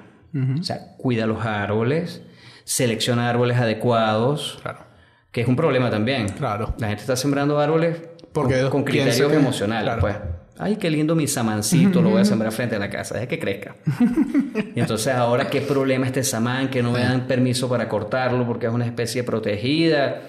O 0.59 0.63
sea, 0.63 0.97
cuida 0.97 1.27
los 1.27 1.45
árboles, 1.45 2.23
selecciona 2.65 3.29
árboles 3.29 3.59
adecuados, 3.59 4.61
claro. 4.63 4.87
que 5.31 5.43
es 5.43 5.47
un 5.47 5.55
problema 5.55 5.91
también. 5.91 6.31
Claro. 6.31 6.75
La 6.79 6.89
gente 6.89 7.03
está 7.03 7.17
sembrando 7.17 7.61
árboles 7.61 8.01
Porque 8.33 8.67
con, 8.71 8.85
criterios 8.85 9.31
emocionales, 9.31 9.97
pues 10.01 10.17
ay, 10.59 10.77
qué 10.77 10.91
lindo 10.91 11.15
mi 11.15 11.27
samancito, 11.27 12.01
lo 12.01 12.11
voy 12.11 12.23
a 12.23 12.25
sembrar 12.25 12.53
frente 12.53 12.77
a 12.77 12.79
la 12.79 12.91
casa, 12.91 13.15
deje 13.15 13.29
que 13.29 13.39
crezca. 13.39 13.77
y 14.75 14.81
entonces 14.81 15.13
ahora, 15.15 15.49
¿qué 15.51 15.61
problema 15.61 16.07
este 16.07 16.23
samán? 16.23 16.71
Que 16.71 16.83
no 16.83 16.93
me 16.93 17.01
dan 17.01 17.27
permiso 17.27 17.69
para 17.69 17.89
cortarlo 17.89 18.47
porque 18.47 18.67
es 18.67 18.73
una 18.73 18.87
especie 18.87 19.25
protegida. 19.25 20.23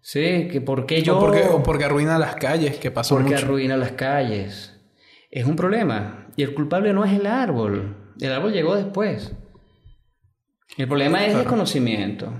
Sí, 0.00 0.48
que 0.50 0.60
por 0.60 0.86
qué 0.86 1.02
yo... 1.02 1.16
O 1.16 1.20
porque, 1.20 1.42
o 1.42 1.62
porque 1.62 1.84
arruina 1.84 2.18
las 2.18 2.34
calles, 2.34 2.76
que 2.76 2.90
pasó 2.90 3.14
Porque 3.14 3.36
arruina 3.36 3.76
las 3.76 3.92
calles. 3.92 4.80
Es 5.30 5.46
un 5.46 5.54
problema. 5.54 6.26
Y 6.36 6.42
el 6.42 6.54
culpable 6.54 6.92
no 6.92 7.04
es 7.04 7.12
el 7.12 7.26
árbol. 7.26 8.14
El 8.20 8.32
árbol 8.32 8.52
llegó 8.52 8.74
después. 8.74 9.32
El 10.76 10.88
problema 10.88 11.24
es 11.24 11.34
el 11.34 11.44
conocimiento. 11.44 12.32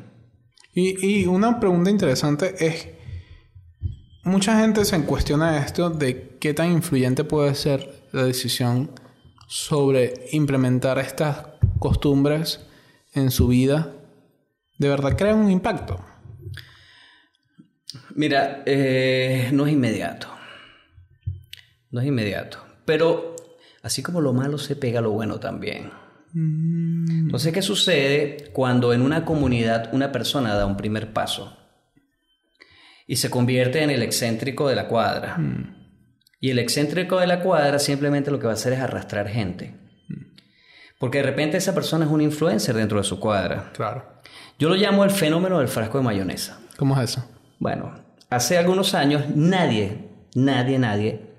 Y, 0.74 1.22
y 1.22 1.26
una 1.26 1.60
pregunta 1.60 1.90
interesante 1.90 2.54
es 2.58 2.88
mucha 4.24 4.58
gente 4.60 4.84
se 4.84 5.04
cuestiona 5.04 5.58
esto 5.58 5.90
de 5.90 6.36
qué 6.38 6.54
tan 6.54 6.70
influyente 6.70 7.24
puede 7.24 7.54
ser 7.54 8.02
la 8.12 8.24
decisión 8.24 8.90
sobre 9.48 10.14
implementar 10.32 10.98
estas 10.98 11.46
costumbres 11.78 12.60
en 13.12 13.30
su 13.30 13.48
vida. 13.48 13.92
¿De 14.78 14.88
verdad 14.88 15.16
crean 15.16 15.38
un 15.38 15.50
impacto? 15.50 16.04
Mira, 18.14 18.62
eh, 18.66 19.50
no 19.52 19.66
es 19.66 19.72
inmediato. 19.72 20.28
No 21.90 22.00
es 22.00 22.06
inmediato. 22.06 22.58
Pero 22.84 23.36
así 23.82 24.02
como 24.02 24.20
lo 24.20 24.32
malo 24.32 24.58
se 24.58 24.76
pega 24.76 25.00
lo 25.00 25.10
bueno 25.10 25.38
también. 25.38 25.90
Entonces, 26.34 27.52
¿qué 27.52 27.60
sucede 27.60 28.50
cuando 28.54 28.94
en 28.94 29.02
una 29.02 29.26
comunidad 29.26 29.90
una 29.92 30.12
persona 30.12 30.54
da 30.54 30.64
un 30.64 30.78
primer 30.78 31.12
paso 31.12 31.61
y 33.06 33.16
se 33.16 33.30
convierte 33.30 33.82
en 33.82 33.90
el 33.90 34.02
excéntrico 34.02 34.68
de 34.68 34.76
la 34.76 34.88
cuadra? 34.88 35.38
Y 36.40 36.50
el 36.50 36.58
excéntrico 36.58 37.20
de 37.20 37.26
la 37.26 37.40
cuadra 37.40 37.78
simplemente 37.78 38.30
lo 38.30 38.38
que 38.38 38.46
va 38.46 38.52
a 38.52 38.54
hacer 38.54 38.72
es 38.72 38.80
arrastrar 38.80 39.28
gente. 39.28 39.76
Porque 40.98 41.18
de 41.18 41.24
repente 41.24 41.56
esa 41.56 41.74
persona 41.74 42.04
es 42.04 42.10
un 42.10 42.20
influencer 42.20 42.74
dentro 42.74 42.98
de 42.98 43.04
su 43.04 43.18
cuadra. 43.18 43.70
Claro. 43.74 44.20
Yo 44.58 44.68
lo 44.68 44.76
llamo 44.76 45.04
el 45.04 45.10
fenómeno 45.10 45.58
del 45.58 45.68
frasco 45.68 45.98
de 45.98 46.04
mayonesa. 46.04 46.60
¿Cómo 46.76 47.00
es 47.00 47.10
eso? 47.10 47.28
Bueno, 47.58 47.94
hace 48.30 48.58
algunos 48.58 48.94
años 48.94 49.24
nadie, 49.34 50.08
nadie, 50.34 50.78
nadie 50.78 51.32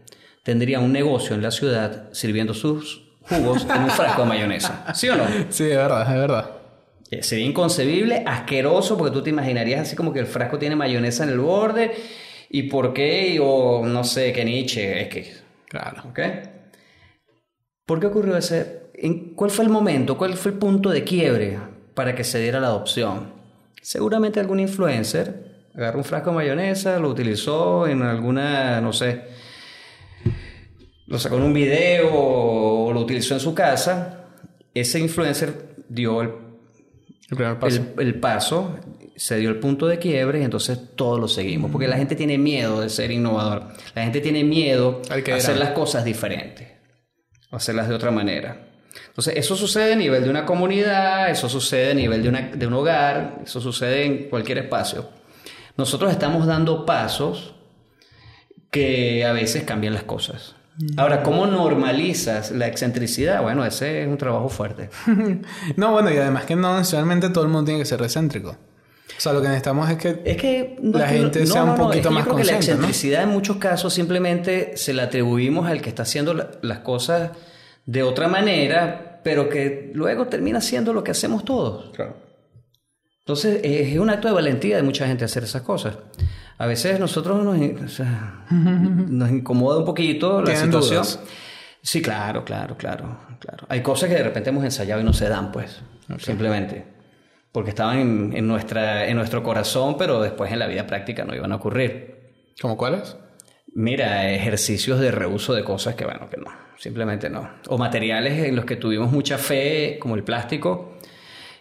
tendría 0.43 0.79
un 0.79 0.91
negocio 0.91 1.35
en 1.35 1.41
la 1.41 1.51
ciudad 1.51 2.09
sirviendo 2.11 2.53
sus 2.53 3.03
jugos 3.21 3.65
en 3.73 3.83
un 3.83 3.89
frasco 3.89 4.23
de 4.23 4.27
mayonesa. 4.27 4.93
¿Sí 4.93 5.09
o 5.09 5.15
no? 5.15 5.23
Sí, 5.49 5.63
es 5.63 5.77
verdad, 5.77 6.01
es 6.13 6.19
verdad. 6.19 6.49
Eh, 7.11 7.23
Sería 7.23 7.45
inconcebible, 7.45 8.23
asqueroso, 8.25 8.97
porque 8.97 9.13
tú 9.13 9.23
te 9.23 9.29
imaginarías 9.29 9.81
así 9.81 9.95
como 9.95 10.13
que 10.13 10.19
el 10.19 10.27
frasco 10.27 10.57
tiene 10.57 10.75
mayonesa 10.75 11.23
en 11.23 11.29
el 11.29 11.39
borde. 11.39 11.91
¿Y 12.49 12.63
por 12.63 12.93
qué? 12.93 13.39
O 13.41 13.85
no 13.85 14.03
sé, 14.03 14.33
qué 14.33 14.45
Nietzsche. 14.45 15.01
Es 15.01 15.07
que. 15.09 15.33
Claro. 15.67 16.03
¿Ok? 16.09 16.19
¿Por 17.85 17.99
qué 17.99 18.07
ocurrió 18.07 18.37
ese? 18.37 18.83
¿Cuál 19.35 19.51
fue 19.51 19.65
el 19.65 19.71
momento? 19.71 20.17
¿Cuál 20.17 20.35
fue 20.35 20.51
el 20.51 20.57
punto 20.57 20.89
de 20.89 21.03
quiebre 21.03 21.59
para 21.93 22.15
que 22.15 22.23
se 22.23 22.39
diera 22.39 22.59
la 22.59 22.67
adopción? 22.67 23.33
Seguramente 23.81 24.39
algún 24.39 24.59
influencer 24.59 25.53
agarró 25.75 25.97
un 25.97 26.05
frasco 26.05 26.29
de 26.29 26.35
mayonesa, 26.35 26.99
lo 26.99 27.09
utilizó 27.09 27.87
en 27.87 28.03
alguna, 28.03 28.79
no 28.79 28.93
sé, 28.93 29.23
lo 31.07 31.17
sacó 31.19 31.37
en 31.37 31.43
un 31.43 31.53
video 31.53 32.09
o 32.13 32.93
lo 32.93 32.99
utilizó 33.01 33.33
en 33.33 33.39
su 33.39 33.53
casa. 33.53 34.27
Ese 34.73 34.99
influencer 34.99 35.75
dio 35.89 36.21
el 36.21 36.29
El 37.33 37.37
primer 37.37 37.59
paso. 37.59 37.81
el, 37.97 38.07
el 38.07 38.19
paso, 38.19 38.79
se 39.15 39.37
dio 39.37 39.49
el 39.49 39.59
punto 39.59 39.87
de 39.87 39.99
quiebre 39.99 40.39
y 40.39 40.43
entonces 40.43 40.79
todos 40.95 41.19
lo 41.19 41.27
seguimos. 41.27 41.71
Porque 41.71 41.87
la 41.87 41.97
gente 41.97 42.15
tiene 42.15 42.37
miedo 42.37 42.81
de 42.81 42.89
ser 42.89 43.11
innovador. 43.11 43.67
La 43.95 44.03
gente 44.03 44.21
tiene 44.21 44.43
miedo 44.43 45.01
a 45.31 45.35
hacer 45.37 45.57
las 45.57 45.69
cosas 45.71 46.03
diferentes. 46.05 46.67
O 47.51 47.55
hacerlas 47.57 47.87
de 47.89 47.95
otra 47.95 48.09
manera. 48.11 48.67
Entonces, 49.07 49.35
eso 49.37 49.55
sucede 49.55 49.93
a 49.93 49.95
nivel 49.95 50.23
de 50.23 50.29
una 50.29 50.45
comunidad, 50.45 51.29
eso 51.29 51.47
sucede 51.49 51.91
a 51.91 51.93
nivel 51.93 52.23
de, 52.23 52.29
una- 52.29 52.41
de 52.49 52.65
un 52.67 52.73
hogar, 52.73 53.39
eso 53.43 53.61
sucede 53.61 54.05
en 54.05 54.29
cualquier 54.29 54.57
espacio. 54.59 55.09
Nosotros 55.77 56.11
estamos 56.11 56.45
dando 56.47 56.85
pasos 56.85 57.53
que 58.71 59.23
a 59.25 59.33
veces 59.33 59.63
cambian 59.63 59.93
las 59.93 60.03
cosas. 60.03 60.55
Ahora, 60.97 61.21
¿cómo 61.21 61.45
normalizas 61.45 62.51
la 62.51 62.67
excentricidad? 62.67 63.41
Bueno, 63.43 63.63
ese 63.65 64.01
es 64.03 64.07
un 64.07 64.17
trabajo 64.17 64.49
fuerte. 64.49 64.89
No, 65.77 65.91
bueno, 65.91 66.11
y 66.11 66.17
además 66.17 66.45
que 66.45 66.55
no 66.55 66.77
necesariamente 66.77 67.29
todo 67.29 67.43
el 67.43 67.49
mundo 67.49 67.65
tiene 67.65 67.79
que 67.81 67.85
ser 67.85 68.01
excéntrico. 68.01 68.49
O 69.15 69.21
sea, 69.21 69.33
lo 69.33 69.41
que 69.41 69.47
necesitamos 69.49 69.89
es 69.91 69.97
que... 69.97 70.21
Es 70.25 70.37
que 70.37 70.75
La 70.81 71.07
gente 71.07 71.45
sea 71.45 71.63
un 71.63 71.75
poquito 71.75 71.99
es 71.99 72.07
que 72.07 72.13
más 72.13 72.25
yo 72.25 72.31
creo 72.31 72.37
que 72.37 72.43
la 72.45 72.53
consciente, 72.53 72.81
¿no? 72.81 72.87
excentricidad 72.87 73.23
en 73.23 73.29
muchos 73.29 73.57
casos 73.57 73.93
simplemente 73.93 74.75
se 74.75 74.93
la 74.93 75.03
atribuimos 75.03 75.67
al 75.69 75.81
que 75.81 75.89
está 75.89 76.03
haciendo 76.03 76.33
la- 76.33 76.49
las 76.63 76.79
cosas 76.79 77.31
de 77.85 78.01
otra 78.01 78.27
manera, 78.27 79.19
pero 79.23 79.49
que 79.49 79.91
luego 79.93 80.27
termina 80.27 80.59
siendo 80.61 80.91
lo 80.93 81.03
que 81.03 81.11
hacemos 81.11 81.45
todos. 81.45 81.91
Claro. 81.95 82.15
Entonces 83.19 83.59
es 83.63 83.97
un 83.99 84.09
acto 84.09 84.27
de 84.27 84.33
valentía 84.33 84.75
de 84.77 84.83
mucha 84.83 85.05
gente 85.07 85.23
hacer 85.25 85.43
esas 85.43 85.61
cosas. 85.61 85.97
A 86.57 86.67
veces 86.67 86.99
nosotros 86.99 87.43
nos, 87.43 87.57
o 87.83 87.87
sea, 87.87 88.45
nos 88.51 89.29
incomoda 89.29 89.79
un 89.79 89.85
poquito 89.85 90.39
la 90.39 90.45
¿Tienen 90.45 90.65
situación. 90.65 91.03
dudas? 91.03 91.19
Sí, 91.81 92.01
claro, 92.01 92.45
claro, 92.45 92.77
claro, 92.77 93.19
claro. 93.39 93.65
Hay 93.69 93.81
cosas 93.81 94.09
que 94.09 94.15
de 94.15 94.23
repente 94.23 94.49
hemos 94.49 94.63
ensayado 94.63 95.01
y 95.01 95.03
no 95.03 95.13
se 95.13 95.27
dan, 95.27 95.51
pues, 95.51 95.81
simplemente. 96.19 96.85
Porque 97.51 97.71
estaban 97.71 97.99
en, 97.99 98.33
en 98.35 98.47
nuestra, 98.47 99.05
en 99.07 99.17
nuestro 99.17 99.43
corazón, 99.43 99.97
pero 99.97 100.21
después 100.21 100.51
en 100.51 100.59
la 100.59 100.67
vida 100.67 100.87
práctica 100.87 101.25
no 101.25 101.35
iban 101.35 101.51
a 101.51 101.55
ocurrir. 101.55 102.31
¿Cómo 102.61 102.77
cuáles? 102.77 103.17
Mira, 103.75 104.31
ejercicios 104.31 104.99
de 104.99 105.11
reuso 105.11 105.53
de 105.53 105.63
cosas 105.63 105.95
que, 105.95 106.05
bueno, 106.05 106.29
que 106.29 106.37
no, 106.37 106.51
simplemente 106.77 107.29
no. 107.29 107.49
O 107.67 107.77
materiales 107.77 108.47
en 108.47 108.55
los 108.55 108.65
que 108.65 108.75
tuvimos 108.75 109.11
mucha 109.11 109.37
fe, 109.37 109.97
como 109.99 110.15
el 110.15 110.23
plástico, 110.23 110.97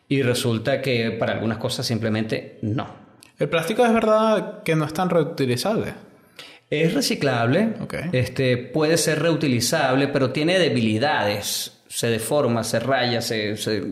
y 0.09 0.23
resulta 0.23 0.83
que 0.83 1.11
para 1.13 1.33
algunas 1.33 1.59
cosas 1.59 1.87
simplemente 1.87 2.59
no. 2.63 3.02
El 3.43 3.49
plástico 3.49 3.85
es 3.85 3.93
verdad 3.93 4.63
que 4.63 4.77
no 4.77 4.85
es 4.85 4.93
tan 4.95 5.11
reutilizable. 5.11 5.95
Es 6.71 6.95
reciclable, 6.95 7.75
este, 8.13 8.57
puede 8.57 8.97
ser 8.97 9.21
reutilizable, 9.21 10.07
pero 10.09 10.31
tiene 10.31 10.61
debilidades, 10.61 11.81
se 11.89 12.07
deforma, 12.09 12.63
se 12.63 12.79
raya, 12.79 13.21
se, 13.21 13.57
se- 13.57 13.83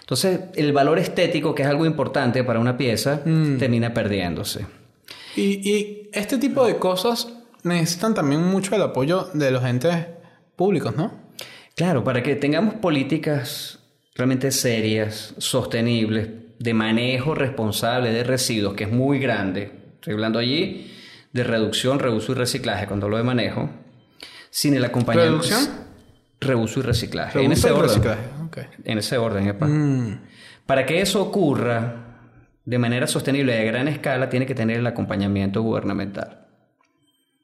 Entonces, 0.00 0.40
el 0.56 0.72
valor 0.72 0.98
estético, 0.98 1.54
que 1.54 1.62
es 1.64 1.68
algo 1.68 1.84
importante 1.84 2.42
para 2.44 2.58
una 2.60 2.78
pieza, 2.78 3.22
termina 3.58 3.92
perdiéndose. 3.92 4.64
Y, 5.36 5.70
y 5.70 6.08
este 6.14 6.38
tipo 6.38 6.66
de 6.66 6.76
cosas 6.78 7.28
necesitan 7.64 8.14
también 8.14 8.42
mucho 8.42 8.74
el 8.74 8.80
apoyo 8.82 9.28
de 9.34 9.50
los 9.50 9.62
entes 9.64 10.06
públicos, 10.56 10.96
¿no? 10.96 11.12
Claro, 11.76 12.02
para 12.02 12.22
que 12.22 12.36
tengamos 12.36 12.74
políticas 12.76 13.80
realmente 14.14 14.50
serias, 14.50 15.34
sostenibles, 15.36 16.28
de 16.58 16.74
manejo 16.74 17.34
responsable 17.34 18.12
de 18.12 18.24
residuos, 18.24 18.74
que 18.74 18.84
es 18.84 18.90
muy 18.90 19.18
grande. 19.18 19.70
Estoy 19.94 20.14
hablando 20.14 20.38
allí 20.38 20.92
de 21.32 21.44
reducción, 21.44 21.98
reuso 21.98 22.32
y 22.32 22.34
reciclaje, 22.34 22.86
cuando 22.86 23.06
hablo 23.06 23.18
de 23.18 23.22
manejo. 23.22 23.70
Sin 24.50 24.74
el 24.74 24.84
acompañamiento. 24.84 25.42
¿Reducción? 25.42 25.88
Reuso 26.40 26.80
y 26.80 26.82
reciclaje. 26.82 27.42
en 27.42 27.52
ese 27.52 27.70
orden. 27.70 27.88
reciclaje. 27.88 28.22
En 28.84 28.98
ese 28.98 29.18
orden, 29.18 29.46
epa. 29.46 29.66
Mm, 29.66 30.20
Para 30.66 30.86
que 30.86 31.00
eso 31.00 31.22
ocurra 31.22 32.04
de 32.64 32.78
manera 32.78 33.06
sostenible 33.06 33.56
y 33.56 33.60
a 33.60 33.64
gran 33.64 33.88
escala, 33.88 34.28
tiene 34.28 34.46
que 34.46 34.54
tener 34.54 34.78
el 34.78 34.86
acompañamiento 34.86 35.62
gubernamental. 35.62 36.46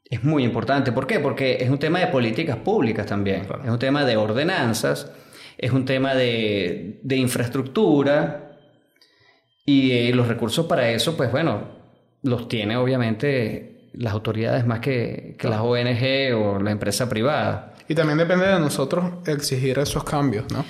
Es 0.09 0.23
muy 0.23 0.43
importante. 0.43 0.91
¿Por 0.91 1.07
qué? 1.07 1.19
Porque 1.19 1.57
es 1.59 1.69
un 1.69 1.79
tema 1.79 1.99
de 1.99 2.07
políticas 2.07 2.57
públicas 2.57 3.05
también. 3.05 3.47
Es 3.63 3.71
un 3.71 3.79
tema 3.79 4.05
de 4.05 4.17
ordenanzas, 4.17 5.11
es 5.57 5.71
un 5.71 5.85
tema 5.85 6.13
de, 6.13 6.99
de 7.01 7.15
infraestructura 7.15 8.44
y 9.65 9.91
eh, 9.91 10.13
los 10.13 10.27
recursos 10.27 10.65
para 10.67 10.89
eso, 10.91 11.17
pues 11.17 11.31
bueno, 11.31 11.63
los 12.23 12.47
tiene 12.47 12.77
obviamente 12.77 13.89
las 13.93 14.13
autoridades 14.13 14.65
más 14.65 14.79
que, 14.79 15.35
que 15.39 15.47
las 15.47 15.61
ONG 15.61 16.35
o 16.35 16.59
la 16.61 16.71
empresa 16.71 17.07
privada. 17.09 17.73
Y 17.87 17.95
también 17.95 18.17
depende 18.17 18.45
de 18.47 18.59
nosotros 18.59 19.25
exigir 19.27 19.79
esos 19.79 20.03
cambios, 20.03 20.45
¿no? 20.51 20.65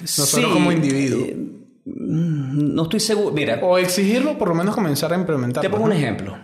Nosotros 0.00 0.28
Sí, 0.28 0.42
como 0.52 0.72
individuos. 0.72 1.28
eh, 1.28 1.36
mm, 1.84 2.74
no 2.74 2.82
estoy 2.84 3.00
seguro. 3.00 3.34
Mira, 3.34 3.58
O 3.62 3.76
exigirlo, 3.78 4.38
por 4.38 4.48
lo 4.48 4.54
menos 4.54 4.74
comenzar 4.74 5.12
a 5.12 5.16
implementarlo. 5.16 5.68
Te 5.68 5.72
pongo 5.72 5.86
un 5.86 5.92
ejemplo. 5.92 6.38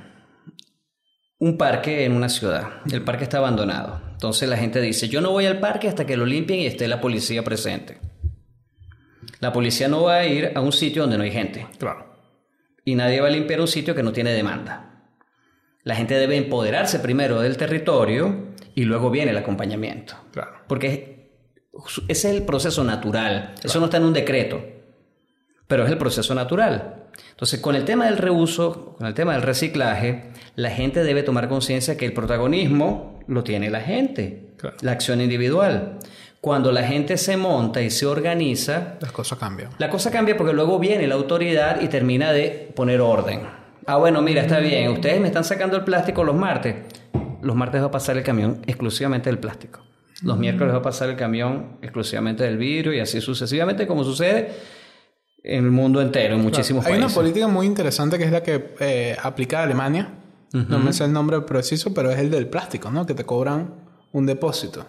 Un 1.39 1.57
parque 1.57 2.05
en 2.05 2.13
una 2.13 2.29
ciudad. 2.29 2.69
El 2.91 3.03
parque 3.03 3.25
está 3.25 3.39
abandonado. 3.39 4.01
Entonces 4.13 4.49
la 4.49 4.57
gente 4.57 4.81
dice, 4.81 5.09
yo 5.09 5.21
no 5.21 5.31
voy 5.31 5.47
al 5.47 5.61
parque 5.61 5.89
hasta 5.89 6.07
que 6.07 6.17
lo 6.17 6.27
limpien 6.27 6.61
y 6.61 6.67
esté 6.67 6.89
la 6.89 7.01
policía 7.01 7.43
presente. 7.45 7.99
La 9.41 9.53
policía 9.53 9.89
no 9.89 10.03
va 10.05 10.17
a 10.17 10.27
ir 10.27 10.53
a 10.55 10.61
un 10.61 10.73
sitio 10.73 11.03
donde 11.03 11.19
no 11.19 11.25
hay 11.25 11.31
gente. 11.33 11.67
Claro. 11.79 12.15
Y 12.85 12.95
nadie 12.95 13.21
va 13.21 13.29
a 13.29 13.31
limpiar 13.31 13.61
un 13.61 13.69
sitio 13.69 13.95
que 13.95 14.03
no 14.03 14.13
tiene 14.13 14.33
demanda. 14.33 15.03
La 15.83 15.95
gente 15.97 16.15
debe 16.15 16.37
empoderarse 16.37 16.99
primero 16.99 17.41
del 17.41 17.57
territorio 17.57 18.55
y 18.75 18.85
luego 18.85 19.11
viene 19.11 19.31
el 19.33 19.37
acompañamiento. 19.39 20.15
Claro. 20.33 20.53
Porque 20.67 21.31
ese 22.09 22.29
es 22.29 22.35
el 22.37 22.43
proceso 22.45 22.85
natural. 22.85 23.55
Eso 23.63 23.81
no 23.81 23.87
está 23.87 23.99
en 23.99 24.05
un 24.05 24.13
decreto, 24.13 24.63
pero 25.67 25.85
es 25.85 25.91
el 25.91 25.99
proceso 25.99 26.35
natural. 26.35 27.03
Entonces, 27.31 27.61
con 27.61 27.75
el 27.75 27.85
tema 27.85 28.07
del 28.07 28.17
reuso, 28.19 28.95
con 28.97 29.07
el 29.07 29.15
tema 29.15 29.33
del 29.35 29.43
reciclaje, 29.43 30.31
la 30.57 30.71
gente 30.71 31.05
debe 31.05 31.23
tomar 31.23 31.49
conciencia 31.49 31.97
que 31.97 32.07
el 32.07 32.13
protagonismo 32.13 33.21
lo 33.27 33.45
tiene 33.45 33.71
la 33.71 33.81
gente, 33.81 34.55
Claro. 34.57 34.77
la 34.83 34.93
acción 34.93 35.21
individual. 35.21 35.99
Cuando 36.45 36.71
la 36.73 36.83
gente 36.83 37.17
se 37.17 37.39
monta 37.39 37.81
y 37.81 37.89
se 37.89 38.05
organiza, 38.05 38.97
Las 39.01 39.13
cosas 39.13 39.39
cambian. 39.39 39.71
la 39.79 39.89
cosa 39.89 40.11
cambia 40.11 40.37
porque 40.37 40.53
luego 40.53 40.79
viene 40.79 41.07
la 41.07 41.15
autoridad 41.15 41.81
y 41.81 41.89
termina 41.89 42.33
de 42.33 42.71
poner 42.77 43.01
orden. 43.01 43.41
Ah, 43.87 43.97
bueno, 43.97 44.21
mira, 44.21 44.43
está 44.43 44.59
bien, 44.59 44.91
ustedes 44.91 45.23
me 45.23 45.29
están 45.29 45.45
sacando 45.45 45.79
el 45.79 45.85
plástico 45.85 46.23
los 46.23 46.35
martes. 46.37 46.77
Los 47.41 47.57
martes 47.57 47.81
va 47.81 47.87
a 47.87 47.91
pasar 47.91 48.19
el 48.19 48.23
camión 48.23 48.61
exclusivamente 48.67 49.31
del 49.31 49.39
plástico. 49.39 49.81
Los 50.23 50.37
miércoles 50.37 50.75
va 50.75 50.81
a 50.81 50.83
pasar 50.83 51.09
el 51.09 51.17
camión 51.17 51.79
exclusivamente 51.81 52.45
del 52.45 52.59
vidrio 52.59 52.93
y 52.93 53.01
así 53.01 53.23
sucesivamente 53.23 53.87
como 53.87 54.05
sucede 54.05 54.53
en 55.43 55.65
el 55.65 55.71
mundo 55.71 56.03
entero, 56.03 56.35
en 56.35 56.43
muchísimos 56.43 56.85
Hay 56.85 56.93
una 56.93 57.05
países. 57.07 57.17
política 57.17 57.49
muy 57.49 57.65
interesante 57.67 58.19
que 58.19 58.25
es 58.25 58.33
la 58.33 58.43
que 58.43 58.75
eh, 58.81 59.17
aplica 59.23 59.63
Alemania. 59.63 60.11
No 60.53 60.79
me 60.79 60.93
sé 60.93 61.05
el 61.05 61.13
nombre 61.15 61.41
preciso, 61.41 61.95
pero 61.95 62.11
es 62.11 62.19
el 62.19 62.31
del 62.31 62.49
plástico, 62.49 62.91
¿no? 62.91 63.07
Que 63.07 63.15
te 63.15 63.25
cobran 63.25 63.75
un 64.13 64.27
depósito. 64.27 64.87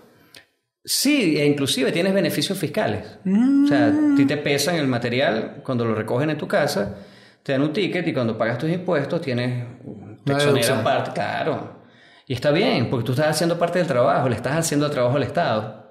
Sí, 0.88 1.40
e 1.40 1.46
inclusive 1.46 1.92
tienes 1.92 2.14
beneficios 2.14 2.58
fiscales. 2.58 3.18
O 3.26 3.68
sea, 3.68 3.88
a 3.88 4.16
ti 4.16 4.26
te 4.26 4.38
pesan 4.38 4.76
el 4.76 4.88
material 4.88 5.62
cuando 5.64 5.84
lo 5.84 5.96
recogen 5.96 6.30
en 6.30 6.38
tu 6.38 6.48
casa, 6.48 6.98
te 7.42 7.54
dan 7.54 7.64
un 7.64 7.74
ticket 7.74 8.08
y 8.08 8.14
cuando 8.14 8.38
pagas 8.38 8.60
tus 8.60 8.70
impuestos 8.70 9.20
tienes 9.20 9.66
te 10.24 10.34
exoneran 10.34 10.84
parte, 10.84 11.12
claro. 11.12 11.82
Y 12.28 12.34
está 12.34 12.52
bien, 12.52 12.90
porque 12.90 13.06
tú 13.06 13.12
estás 13.14 13.28
haciendo 13.28 13.58
parte 13.58 13.80
del 13.80 13.88
trabajo, 13.88 14.30
le 14.30 14.36
estás 14.36 14.58
haciendo 14.58 14.86
el 14.86 14.92
trabajo 14.92 15.18
al 15.18 15.24
Estado. 15.24 15.86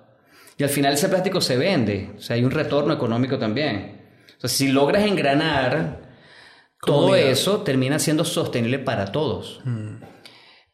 Y 0.57 0.63
al 0.63 0.69
final 0.69 0.95
ese 0.95 1.09
plástico 1.09 1.41
se 1.41 1.57
vende, 1.57 2.13
o 2.17 2.21
sea, 2.21 2.37
hay 2.37 2.45
un 2.45 2.51
retorno 2.53 2.95
económico 2.95 3.39
también. 3.39 4.01
O 4.37 4.41
sea, 4.41 4.51
si 4.51 4.69
logras 4.69 5.05
engranar 5.05 6.03
todo 6.81 7.17
eso, 7.17 7.63
termina 7.63 7.99
siendo 7.99 8.25
sostenible 8.25 8.79
para 8.79 9.07
todos. 9.07 9.61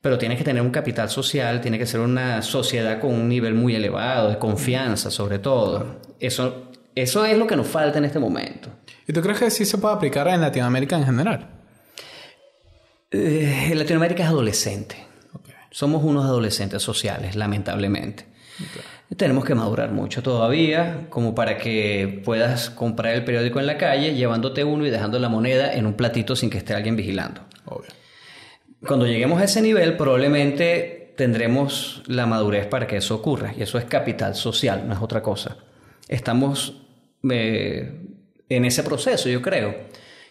Pero 0.01 0.17
tienes 0.17 0.39
que 0.39 0.45
tener 0.45 0.63
un 0.63 0.71
capital 0.71 1.11
social, 1.11 1.61
tiene 1.61 1.79
que 1.79 1.87
ser 1.87 2.01
una 2.01 2.41
sociedad 2.43 3.01
con 3.01 3.13
un 3.15 3.29
nivel 3.29 3.55
muy 3.55 3.75
elevado, 3.75 4.31
de 4.31 4.39
confianza 4.39 5.11
sobre 5.11 5.39
todo. 5.39 6.01
Eso, 6.19 6.71
eso 6.95 7.25
es 7.25 7.37
lo 7.37 7.47
que 7.47 7.57
nos 7.57 7.67
falta 7.67 7.99
en 7.99 8.07
este 8.07 8.19
momento. 8.19 8.71
¿Y 9.07 9.13
tú 9.13 9.21
crees 9.21 9.39
que 9.39 9.51
sí 9.51 9.65
se 9.65 9.79
puede 9.79 9.95
aplicar 9.95 10.29
en 10.29 10.41
Latinoamérica 10.41 10.97
en 10.97 11.05
general? 11.05 11.49
Eh, 13.11 13.73
Latinoamérica 13.75 14.23
es 14.23 14.29
adolescente. 14.29 14.97
Somos 15.71 16.03
unos 16.03 16.25
adolescentes 16.25 16.83
sociales, 16.83 17.37
lamentablemente. 17.37 18.27
Tenemos 19.17 19.45
que 19.45 19.55
madurar 19.55 19.91
mucho 19.91 20.23
todavía, 20.23 21.07
como 21.11 21.35
para 21.35 21.59
que 21.59 22.23
puedas 22.25 22.71
comprar 22.71 23.15
el 23.15 23.25
periódico 23.25 23.59
en 23.59 23.67
la 23.67 23.77
calle, 23.77 24.15
llevándote 24.15 24.63
uno 24.65 24.87
y 24.87 24.91
dejando 24.91 25.19
la 25.19 25.29
moneda 25.29 25.73
en 25.73 25.87
un 25.87 25.95
platito 25.95 26.37
sin 26.37 26.51
que 26.51 26.59
esté 26.59 26.75
alguien 26.75 26.97
vigilando. 26.97 27.41
Obvio. 27.65 27.91
Cuando 28.87 29.07
lleguemos 29.07 29.41
a 29.41 29.45
ese 29.45 29.61
nivel, 29.61 29.97
probablemente 29.97 31.13
tendremos 31.17 32.03
la 32.07 32.27
madurez 32.27 32.67
para 32.67 32.87
que 32.87 32.97
eso 32.97 33.15
ocurra. 33.15 33.53
Y 33.57 33.63
eso 33.63 33.79
es 33.79 33.85
capital 33.85 34.35
social, 34.35 34.89
no 34.89 34.95
es 34.95 35.01
otra 35.03 35.23
cosa. 35.23 35.59
Estamos 36.09 36.83
eh, 37.31 38.01
en 38.49 38.65
ese 38.65 38.83
proceso, 38.83 39.29
yo 39.29 39.43
creo, 39.43 39.75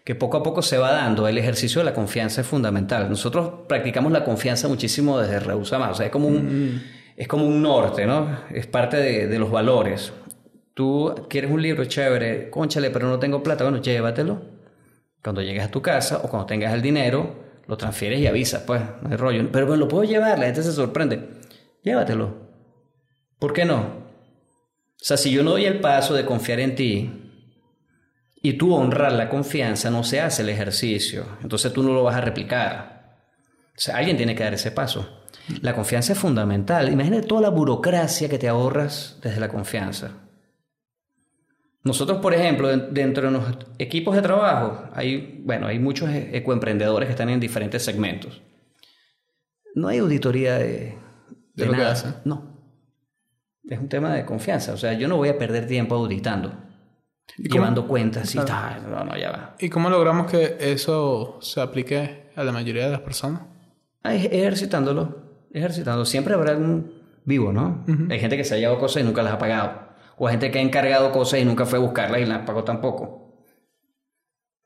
que 0.04 0.16
poco 0.16 0.38
a 0.38 0.44
poco 0.44 0.64
se 0.64 0.80
va 0.80 0.92
dando. 0.92 1.28
El 1.28 1.38
ejercicio 1.38 1.82
de 1.82 1.86
la 1.86 1.94
confianza 1.94 2.42
es 2.42 2.48
fundamental. 2.48 3.08
Nosotros 3.08 3.52
practicamos 3.68 4.12
la 4.12 4.24
confianza 4.24 4.68
muchísimo 4.68 5.20
desde 5.20 5.40
Rehúsa 5.40 5.78
Más. 5.78 5.92
O 5.92 5.94
sea, 5.96 6.08
es 6.08 6.12
como 6.12 6.28
un, 6.28 6.82
es 7.16 7.28
como 7.28 7.46
un 7.46 7.62
norte, 7.62 8.08
¿no? 8.08 8.40
Es 8.52 8.66
parte 8.66 8.98
de, 8.98 9.28
de 9.28 9.40
los 9.40 9.52
valores. 9.52 10.12
Tú 10.74 11.14
quieres 11.30 11.52
un 11.52 11.62
libro 11.62 11.86
chévere, 11.86 12.50
conchale, 12.50 12.90
pero 12.90 13.08
no 13.08 13.20
tengo 13.20 13.44
plata, 13.44 13.64
bueno, 13.64 13.80
llévatelo. 13.80 14.42
Cuando 15.22 15.44
llegues 15.44 15.66
a 15.66 15.70
tu 15.70 15.84
casa 15.84 16.22
o 16.24 16.30
cuando 16.30 16.48
tengas 16.48 16.74
el 16.74 16.82
dinero, 16.82 17.49
lo 17.70 17.78
transfieres 17.78 18.20
y 18.20 18.26
avisas, 18.26 18.64
pues, 18.64 18.82
no 19.04 19.12
hay 19.12 19.16
rollo. 19.16 19.48
Pero 19.52 19.68
bueno, 19.68 19.82
lo 19.82 19.88
puedo 19.88 20.04
llevar, 20.04 20.40
la 20.40 20.46
gente 20.46 20.64
se 20.64 20.72
sorprende. 20.72 21.30
Llévatelo. 21.84 22.50
¿Por 23.38 23.54
qué 23.54 23.64
no? 23.64 23.78
O 23.78 24.98
sea, 24.98 25.18
si 25.18 25.30
yo 25.30 25.44
no 25.44 25.52
doy 25.52 25.66
el 25.66 25.80
paso 25.80 26.16
de 26.16 26.26
confiar 26.26 26.60
en 26.62 26.74
ti 26.74 27.12
y 28.42 28.54
tú 28.54 28.74
honrar 28.74 29.12
la 29.12 29.30
confianza, 29.30 29.92
no 29.92 30.04
se 30.04 30.20
hace 30.20 30.42
el 30.42 30.50
ejercicio. 30.50 31.38
Entonces 31.44 31.72
tú 31.72 31.84
no 31.84 31.94
lo 31.94 32.04
vas 32.04 32.16
a 32.16 32.22
replicar. 32.22 33.20
O 33.78 33.80
sea, 33.80 33.98
alguien 33.98 34.18
tiene 34.18 34.34
que 34.34 34.44
dar 34.44 34.56
ese 34.56 34.72
paso. 34.72 35.08
La 35.62 35.76
confianza 35.76 36.14
es 36.14 36.20
fundamental. 36.20 36.92
Imagínate 36.92 37.28
toda 37.28 37.42
la 37.42 37.50
burocracia 37.50 38.30
que 38.30 38.40
te 38.40 38.48
ahorras 38.48 39.20
desde 39.22 39.40
la 39.40 39.50
confianza. 39.50 40.29
Nosotros, 41.84 42.18
por 42.20 42.34
ejemplo, 42.34 42.68
den- 42.68 42.94
dentro 42.94 43.26
de 43.26 43.32
los 43.32 43.44
equipos 43.78 44.16
de 44.16 44.22
trabajo, 44.22 44.84
hay, 44.94 45.42
bueno, 45.46 45.68
hay 45.68 45.80
muchos 45.80 46.10
e- 46.10 46.36
ecoemprendedores 46.38 47.08
que 47.08 47.12
están 47.12 47.30
en 47.30 47.40
diferentes 47.40 47.84
segmentos. 47.84 48.42
No 49.76 49.88
hay 49.88 50.00
auditoría 50.00 50.58
de, 50.58 50.66
De 50.68 50.98
de 51.56 51.66
lo 51.66 51.72
que 51.72 51.78
nada. 51.78 51.92
hacen. 51.94 52.16
No. 52.26 52.58
Es 53.68 53.80
un 53.80 53.88
tema 53.88 54.14
de 54.14 54.26
confianza. 54.26 54.74
O 54.74 54.78
sea, 54.78 54.94
yo 54.94 55.08
no 55.08 55.16
voy 55.18 55.30
a 55.30 55.38
perder 55.38 55.68
tiempo 55.68 55.96
auditando, 55.96 56.52
¿Y 57.38 57.44
cómo- 57.48 57.62
llevando 57.62 57.88
cuentas 57.88 58.34
y 58.36 58.40
tal. 58.40 58.90
No, 58.90 59.04
no, 59.06 59.16
ya 59.18 59.32
va. 59.32 59.56
¿Y 59.60 59.70
cómo 59.70 59.90
logramos 59.90 60.30
que 60.30 60.58
eso 60.60 61.38
se 61.42 61.62
aplique 61.62 62.30
a 62.36 62.44
la 62.44 62.52
mayoría 62.52 62.86
de 62.86 62.92
las 62.92 63.02
personas? 63.02 63.44
Ah, 64.04 64.14
ej- 64.16 64.30
ejercitándolo, 64.32 65.48
ejercitándolo. 65.54 66.06
Siempre 66.06 66.34
habrá 66.34 66.52
algún 66.52 66.92
vivo, 67.26 67.54
¿no? 67.54 67.86
Hay 68.10 68.20
gente 68.20 68.36
que 68.36 68.44
se 68.44 68.56
ha 68.56 68.58
llevado 68.58 68.80
cosas 68.80 69.04
y 69.04 69.06
nunca 69.06 69.22
las 69.24 69.34
ha 69.34 69.38
pagado. 69.38 69.89
O 70.20 70.28
gente 70.28 70.52
que 70.52 70.60
ha 70.60 70.62
encargado 70.62 71.12
cosas 71.12 71.40
y 71.40 71.46
nunca 71.46 71.66
fue 71.66 71.80
a 71.80 71.82
buscarlas 71.82 72.22
y 72.22 72.26
las 72.26 72.40
pagó 72.46 72.64
tampoco. 72.64 73.46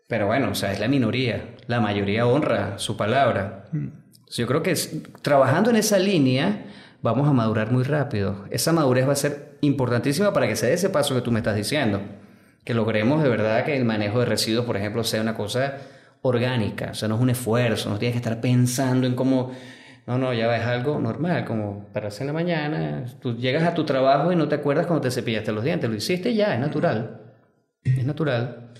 Pero 0.07 0.27
bueno, 0.27 0.49
o 0.51 0.55
sea, 0.55 0.73
es 0.73 0.79
la 0.79 0.87
minoría. 0.87 1.55
La 1.67 1.79
mayoría 1.79 2.25
honra 2.27 2.77
su 2.77 2.97
palabra. 2.97 3.65
Entonces, 3.73 4.35
Yo 4.37 4.47
creo 4.47 4.63
que 4.63 4.71
es- 4.71 4.91
trabajando 5.21 5.69
en 5.69 5.75
esa 5.77 5.99
línea 5.99 6.65
vamos 7.01 7.27
a 7.27 7.33
madurar 7.33 7.71
muy 7.71 7.83
rápido. 7.83 8.45
Esa 8.49 8.71
madurez 8.73 9.07
va 9.07 9.13
a 9.13 9.15
ser 9.15 9.57
importantísima 9.61 10.33
para 10.33 10.47
que 10.47 10.55
se 10.55 10.67
dé 10.67 10.73
ese 10.73 10.89
paso 10.89 11.15
que 11.15 11.21
tú 11.21 11.31
me 11.31 11.39
estás 11.39 11.55
diciendo. 11.55 12.01
Que 12.65 12.73
logremos 12.73 13.21
de 13.23 13.29
verdad 13.29 13.63
que 13.65 13.75
el 13.77 13.85
manejo 13.85 14.19
de 14.19 14.25
residuos, 14.25 14.65
por 14.65 14.77
ejemplo, 14.77 15.03
sea 15.03 15.21
una 15.21 15.35
cosa 15.35 15.77
orgánica. 16.21 16.89
O 16.91 16.93
sea, 16.95 17.07
no 17.09 17.15
es 17.15 17.21
un 17.21 17.29
esfuerzo, 17.29 17.89
no 17.89 17.97
tienes 17.99 18.13
que 18.13 18.19
estar 18.27 18.41
pensando 18.41 19.05
en 19.07 19.15
cómo... 19.15 19.51
No, 20.05 20.17
no, 20.17 20.33
ya 20.33 20.53
es 20.55 20.65
algo 20.65 20.99
normal, 20.99 21.45
como 21.45 21.85
pararse 21.93 22.23
en 22.23 22.27
la 22.27 22.33
mañana, 22.33 23.05
tú 23.21 23.37
llegas 23.37 23.63
a 23.63 23.73
tu 23.73 23.85
trabajo 23.85 24.31
y 24.31 24.35
no 24.35 24.49
te 24.49 24.55
acuerdas 24.55 24.85
cuando 24.85 25.01
te 25.01 25.11
cepillaste 25.11 25.53
los 25.53 25.63
dientes, 25.63 25.89
lo 25.89 25.95
hiciste 25.95 26.33
ya, 26.33 26.53
es 26.53 26.59
natural. 26.59 27.21
Es 27.83 28.05
natural. 28.05 28.71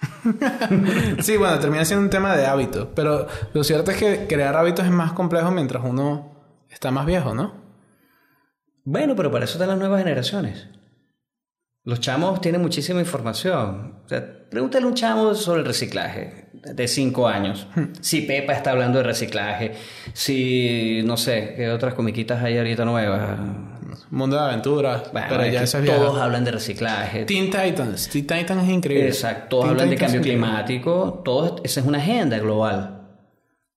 Sí, 1.20 1.36
bueno, 1.36 1.58
termina 1.58 1.84
siendo 1.84 2.04
un 2.04 2.10
tema 2.10 2.36
de 2.36 2.46
hábitos. 2.46 2.88
Pero 2.94 3.26
lo 3.52 3.64
cierto 3.64 3.90
es 3.90 3.98
que 3.98 4.26
crear 4.26 4.56
hábitos 4.56 4.84
es 4.84 4.90
más 4.90 5.12
complejo 5.12 5.50
mientras 5.50 5.84
uno 5.84 6.32
está 6.70 6.90
más 6.90 7.06
viejo, 7.06 7.34
¿no? 7.34 7.52
Bueno, 8.84 9.14
pero 9.14 9.30
para 9.30 9.44
eso 9.44 9.54
están 9.54 9.68
las 9.68 9.78
nuevas 9.78 10.00
generaciones. 10.02 10.68
Los 11.84 12.00
chamos 12.00 12.40
tienen 12.40 12.60
muchísima 12.60 13.00
información. 13.00 14.00
O 14.04 14.08
sea, 14.08 14.48
pregúntale 14.50 14.84
a 14.84 14.88
un 14.88 14.94
chamo 14.94 15.34
sobre 15.34 15.60
el 15.60 15.66
reciclaje 15.66 16.49
de 16.62 16.88
5 16.88 17.28
años. 17.28 17.66
Si 18.00 18.22
Pepa 18.22 18.52
está 18.52 18.72
hablando 18.72 18.98
de 18.98 19.04
reciclaje. 19.04 19.72
Si, 20.12 21.02
no 21.04 21.16
sé, 21.16 21.54
qué 21.56 21.70
otras 21.70 21.94
comiquitas 21.94 22.42
hay 22.42 22.58
ahorita 22.58 22.84
nuevas. 22.84 23.38
Mundo 24.10 24.36
de 24.36 24.42
aventuras. 24.42 25.10
Bueno, 25.12 25.26
pero 25.30 25.46
ya 25.46 25.64
todos 25.64 26.20
hablan 26.20 26.44
de 26.44 26.52
reciclaje. 26.52 27.24
Teen 27.24 27.50
Titans. 27.50 28.08
Teen 28.08 28.26
Titans 28.26 28.64
es 28.64 28.70
increíble. 28.70 29.08
Exacto, 29.08 29.48
todos 29.48 29.64
Teen 29.64 29.72
hablan 29.72 29.90
de 29.90 29.96
cambio 29.96 30.20
climático. 30.20 31.22
Todo, 31.24 31.60
esa 31.64 31.80
es 31.80 31.86
una 31.86 31.98
agenda 31.98 32.38
global. 32.38 33.08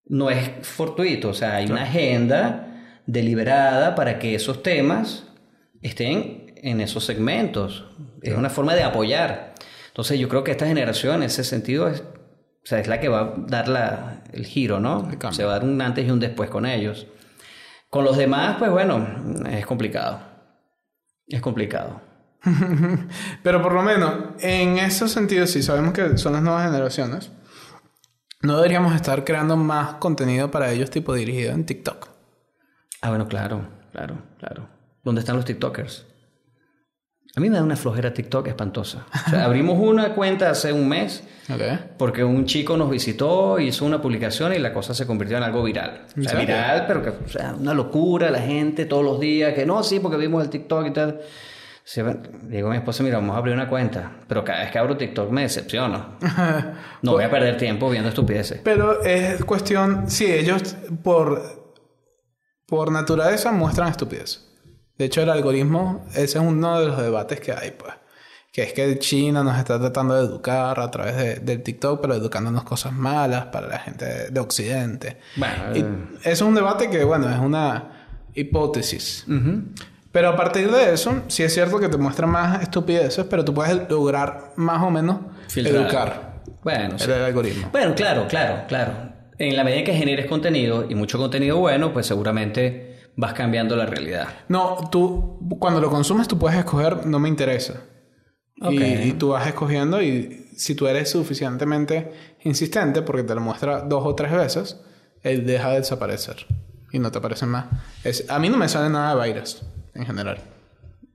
No 0.05 0.29
es 0.29 0.51
fortuito, 0.61 1.29
o 1.29 1.33
sea, 1.33 1.55
hay 1.55 1.65
una 1.67 1.83
agenda 1.83 2.69
deliberada 3.05 3.95
para 3.95 4.19
que 4.19 4.35
esos 4.35 4.61
temas 4.61 5.25
estén 5.81 6.53
en 6.57 6.81
esos 6.81 7.05
segmentos. 7.05 7.85
Es 8.21 8.35
una 8.35 8.49
forma 8.49 8.75
de 8.75 8.83
apoyar. 8.83 9.53
Entonces 9.87 10.19
yo 10.19 10.27
creo 10.27 10.43
que 10.43 10.51
esta 10.51 10.65
generación 10.65 11.17
en 11.17 11.23
ese 11.23 11.43
sentido 11.43 11.87
es, 11.87 12.03
o 12.63 12.65
sea, 12.65 12.79
es 12.79 12.87
la 12.87 12.99
que 12.99 13.09
va 13.09 13.19
a 13.21 13.33
dar 13.37 13.67
la- 13.67 14.21
el 14.31 14.45
giro, 14.45 14.79
¿no? 14.79 15.09
El. 15.11 15.33
Se 15.33 15.43
va 15.43 15.51
a 15.55 15.59
dar 15.59 15.63
un 15.67 15.81
antes 15.81 16.07
y 16.07 16.11
un 16.11 16.19
después 16.19 16.49
con 16.49 16.65
ellos. 16.65 17.07
Con 17.89 18.03
los 18.05 18.17
demás, 18.17 18.55
pues 18.57 18.71
bueno, 18.71 19.05
es 19.49 19.65
complicado. 19.65 20.19
Es 21.27 21.41
complicado. 21.41 22.01
Pero 23.43 23.61
por 23.61 23.73
lo 23.73 23.81
menos, 23.83 24.13
en 24.41 24.77
ese 24.77 25.07
sentido, 25.07 25.45
sí 25.47 25.61
sabemos 25.61 25.93
que 25.93 26.17
son 26.17 26.33
las 26.33 26.41
nuevas 26.41 26.65
generaciones. 26.65 27.31
No 28.41 28.57
deberíamos 28.57 28.93
estar 28.95 29.23
creando 29.23 29.55
más 29.55 29.95
contenido 29.95 30.51
para 30.51 30.71
ellos, 30.71 30.89
tipo 30.89 31.13
dirigido 31.13 31.53
en 31.53 31.65
TikTok. 31.65 32.09
Ah, 33.01 33.09
bueno, 33.09 33.27
claro, 33.27 33.67
claro, 33.91 34.17
claro. 34.39 34.67
¿Dónde 35.03 35.19
están 35.21 35.35
los 35.37 35.45
TikTokers? 35.45 36.05
A 37.35 37.39
mí 37.39 37.49
me 37.49 37.57
da 37.57 37.63
una 37.63 37.75
flojera 37.75 38.13
TikTok 38.13 38.47
espantosa. 38.47 39.07
O 39.25 39.29
sea, 39.31 39.45
abrimos 39.45 39.79
una 39.79 40.13
cuenta 40.13 40.51
hace 40.51 40.71
un 40.71 40.87
mes 40.87 41.23
porque 41.97 42.23
un 42.23 42.45
chico 42.45 42.77
nos 42.77 42.91
visitó, 42.91 43.59
hizo 43.59 43.85
una 43.85 43.99
publicación 43.99 44.53
y 44.53 44.59
la 44.59 44.71
cosa 44.71 44.93
se 44.93 45.07
convirtió 45.07 45.37
en 45.37 45.43
algo 45.43 45.63
viral. 45.63 46.05
O 46.15 46.19
¿En 46.19 46.29
sea, 46.29 46.39
viral, 46.39 46.85
pero 46.87 47.01
que, 47.01 47.09
o 47.09 47.27
sea, 47.27 47.55
una 47.59 47.73
locura, 47.73 48.29
la 48.29 48.39
gente 48.39 48.85
todos 48.85 49.03
los 49.03 49.19
días, 49.19 49.53
que 49.55 49.65
no, 49.65 49.81
sí, 49.83 49.99
porque 49.99 50.17
vimos 50.17 50.43
el 50.43 50.51
TikTok 50.51 50.87
y 50.87 50.91
tal. 50.91 51.21
Digo 52.43 52.67
a 52.67 52.71
mi 52.71 52.77
esposa, 52.77 53.01
mira, 53.01 53.17
vamos 53.17 53.35
a 53.35 53.39
abrir 53.39 53.55
una 53.55 53.67
cuenta. 53.67 54.11
Pero 54.27 54.43
cada 54.43 54.59
vez 54.61 54.71
que 54.71 54.77
abro 54.77 54.95
TikTok 54.95 55.31
me 55.31 55.41
decepciono. 55.41 56.17
No 57.01 57.13
voy 57.13 57.23
a 57.25 57.29
perder 57.29 57.57
tiempo 57.57 57.89
viendo 57.89 58.09
estupideces. 58.09 58.61
Pero 58.63 59.03
es 59.03 59.43
cuestión, 59.43 60.09
sí, 60.09 60.31
ellos 60.31 60.77
por, 61.03 61.73
por 62.65 62.91
naturaleza 62.91 63.51
muestran 63.51 63.89
estupidez. 63.89 64.52
De 65.03 65.07
hecho, 65.07 65.21
el 65.21 65.29
algoritmo, 65.29 66.05
ese 66.11 66.23
es 66.23 66.35
uno 66.37 66.79
de 66.79 66.85
los 66.87 66.97
debates 67.01 67.41
que 67.41 67.51
hay, 67.51 67.71
pues. 67.71 67.91
Que 68.53 68.63
es 68.63 68.71
que 68.71 68.97
China 68.99 69.43
nos 69.43 69.57
está 69.57 69.77
tratando 69.77 70.13
de 70.15 70.21
educar 70.25 70.79
a 70.79 70.89
través 70.89 71.17
de- 71.17 71.35
del 71.41 71.61
TikTok, 71.61 71.99
pero 71.99 72.13
educándonos 72.13 72.63
cosas 72.63 72.93
malas 72.93 73.47
para 73.47 73.67
la 73.67 73.79
gente 73.79 74.05
de, 74.05 74.29
de 74.29 74.39
Occidente. 74.39 75.17
Bueno, 75.35 75.55
Y 75.75 75.79
eso 75.79 76.29
es 76.31 76.41
un 76.41 76.55
debate 76.55 76.89
que, 76.89 77.03
bueno, 77.03 77.29
es 77.29 77.37
una 77.37 78.05
hipótesis. 78.33 79.25
Pero 80.13 80.29
a 80.29 80.35
partir 80.37 80.71
de 80.71 80.93
eso, 80.93 81.23
sí 81.27 81.43
es 81.43 81.53
cierto 81.53 81.79
que 81.81 81.89
te 81.89 81.97
muestra 81.97 82.27
más 82.27 82.61
estupideces, 82.61 83.25
pero 83.29 83.43
tú 83.43 83.53
puedes 83.53 83.89
lograr 83.89 84.53
más 84.55 84.81
o 84.83 84.89
menos 84.89 85.17
Filtrar. 85.49 85.75
educar 85.75 86.33
Bueno, 86.63 86.97
sí. 86.97 87.11
el 87.11 87.23
algoritmo. 87.23 87.67
Bueno, 87.73 87.93
claro, 87.93 88.25
claro, 88.29 88.63
claro. 88.69 88.93
En 89.37 89.57
la 89.57 89.65
medida 89.65 89.83
que 89.83 89.93
generes 89.95 90.27
contenido 90.27 90.85
y 90.89 90.95
mucho 90.95 91.17
contenido 91.17 91.57
bueno, 91.57 91.91
pues 91.91 92.05
seguramente 92.05 92.92
vas 93.15 93.33
cambiando 93.33 93.75
la 93.75 93.85
realidad. 93.85 94.27
No, 94.47 94.89
tú 94.91 95.39
cuando 95.59 95.79
lo 95.79 95.89
consumes 95.89 96.27
tú 96.27 96.37
puedes 96.37 96.57
escoger 96.57 97.05
no 97.05 97.19
me 97.19 97.29
interesa. 97.29 97.81
Y- 98.55 98.63
Ok. 98.65 98.81
Y, 99.05 99.11
tú 99.13 99.29
vas 99.29 99.47
escogiendo 99.47 100.01
y 100.01 100.47
si 100.55 100.75
tú 100.75 100.87
eres 100.87 101.09
suficientemente 101.09 102.11
insistente 102.43 103.01
porque 103.01 103.23
te 103.23 103.35
lo 103.35 103.41
muestra 103.41 103.81
dos 103.81 104.03
o 104.05 104.15
tres 104.15 104.31
veces, 104.31 104.79
él 105.21 105.45
deja 105.45 105.71
de 105.71 105.77
desaparecer 105.79 106.45
y 106.91 106.99
no 106.99 107.11
te 107.11 107.17
aparecen 107.17 107.49
más. 107.49 107.65
Es, 108.03 108.29
a 108.29 108.39
mí 108.39 108.49
no 108.49 108.57
me 108.57 108.69
sale 108.69 108.89
nada 108.89 109.15
de 109.15 109.33
virus 109.33 109.63
en 109.95 110.05
general. 110.05 110.37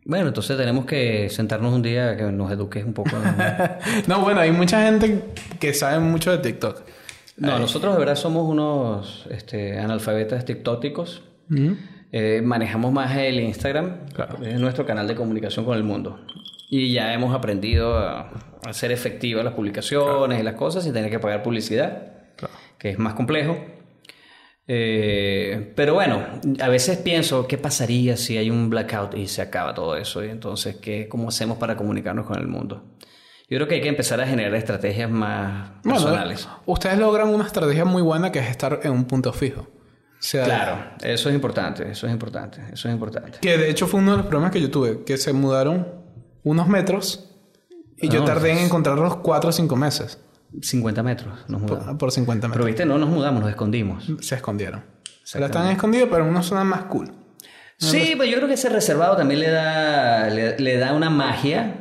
Bueno, 0.05 0.28
entonces 0.28 0.57
tenemos 0.57 0.86
que 0.86 1.28
sentarnos 1.28 1.72
un 1.72 1.82
día 1.82 2.16
que 2.16 2.24
nos 2.24 2.51
eduques 2.51 2.84
un 2.84 2.94
poco. 2.94 3.11
no, 4.07 4.20
bueno, 4.20 4.40
hay 4.40 4.51
mucha 4.51 4.82
gente 4.82 5.22
que 5.61 5.74
sabe 5.74 6.01
mucho 6.01 6.30
de 6.30 6.38
TikTok. 6.38 6.82
No, 7.36 7.59
nosotros 7.59 7.92
de 7.94 7.99
verdad 8.01 8.16
somos 8.16 8.49
unos 8.49 9.26
este, 9.30 9.78
analfabetas 9.78 10.44
tiktóticos. 10.44 11.22
Eh, 12.11 12.40
manejamos 12.42 12.92
más 12.92 13.16
el 13.16 13.40
Instagram, 13.40 14.07
es 14.42 14.59
nuestro 14.59 14.86
canal 14.86 15.07
de 15.07 15.14
comunicación 15.14 15.64
con 15.64 15.76
el 15.76 15.84
mundo. 15.84 16.20
Y 16.70 16.92
ya 16.92 17.12
hemos 17.14 17.34
aprendido 17.34 17.96
a 17.99 18.30
hacer 18.66 18.92
efectivas 18.92 19.44
las 19.44 19.55
publicaciones 19.55 20.40
y 20.40 20.42
las 20.42 20.55
cosas 20.55 20.84
sin 20.84 20.92
tener 20.92 21.11
que 21.11 21.18
pagar 21.18 21.42
publicidad, 21.42 22.12
que 22.78 22.90
es 22.90 22.99
más 22.99 23.14
complejo. 23.14 23.59
Eh, 24.70 25.72
pero 25.74 25.94
bueno, 25.94 26.26
a 26.61 26.68
veces 26.68 26.99
pienso, 26.99 27.46
¿qué 27.46 27.57
pasaría 27.57 28.18
si 28.18 28.36
hay 28.36 28.51
un 28.51 28.68
blackout 28.68 29.16
y 29.16 29.26
se 29.26 29.40
acaba 29.40 29.72
todo 29.74 29.96
eso? 29.96 30.22
Y 30.22 30.28
entonces, 30.28 30.76
¿qué, 30.76 31.09
¿cómo 31.09 31.28
hacemos 31.28 31.57
para 31.57 31.76
comunicarnos 31.76 32.26
con 32.26 32.38
el 32.38 32.46
mundo? 32.46 32.84
Yo 33.49 33.57
creo 33.57 33.66
que 33.66 33.76
hay 33.76 33.80
que 33.80 33.88
empezar 33.88 34.20
a 34.20 34.26
generar 34.26 34.55
estrategias 34.55 35.11
más 35.11 35.70
personales. 35.82 36.46
ustedes 36.66 36.99
logran 36.99 37.28
una 37.28 37.46
estrategia 37.46 37.86
muy 37.86 38.03
buena 38.03 38.30
que 38.30 38.40
es 38.40 38.51
estar 38.51 38.80
en 38.82 38.92
un 38.92 39.07
punto 39.07 39.32
fijo. 39.32 39.66
Claro, 40.20 40.78
eso 41.00 41.28
es 41.28 41.34
importante, 41.34 41.90
eso 41.90 42.06
es 42.06 42.12
importante, 42.12 42.60
eso 42.72 42.88
es 42.88 42.94
importante. 42.94 43.38
Que 43.40 43.56
de 43.56 43.70
hecho 43.70 43.86
fue 43.86 44.00
uno 44.00 44.12
de 44.12 44.16
los 44.18 44.26
problemas 44.26 44.52
que 44.52 44.60
yo 44.60 44.70
tuve, 44.70 45.04
que 45.04 45.16
se 45.16 45.32
mudaron 45.32 45.86
unos 46.42 46.68
metros 46.68 47.30
y 47.96 48.08
yo 48.08 48.24
tardé 48.24 48.52
en 48.52 48.58
encontrarlos 48.58 49.16
cuatro 49.16 49.50
o 49.50 49.52
cinco 49.52 49.76
meses. 49.76 50.18
50 50.62 51.02
metros 51.02 51.44
nos 51.48 51.60
mudamos. 51.60 51.96
Por, 51.98 52.10
50 52.10 52.48
metros. 52.48 52.56
Pero 52.56 52.66
viste, 52.66 52.86
no 52.86 52.98
nos 52.98 53.10
mudamos, 53.10 53.42
nos 53.42 53.50
escondimos. 53.50 54.10
Se 54.20 54.34
escondieron. 54.34 54.82
Ahora 55.34 55.46
están 55.46 55.70
escondidos, 55.70 56.08
pero 56.10 56.24
en 56.24 56.30
una 56.30 56.42
zona 56.42 56.64
más 56.64 56.84
cool. 56.84 57.12
Sí, 57.76 58.14
pues 58.16 58.28
yo 58.28 58.36
creo 58.36 58.48
que 58.48 58.54
ese 58.54 58.70
reservado 58.70 59.16
también 59.16 59.40
le 59.40 59.50
da, 59.50 60.28
le, 60.30 60.76
da 60.78 60.94
una 60.94 61.10
magia. 61.10 61.78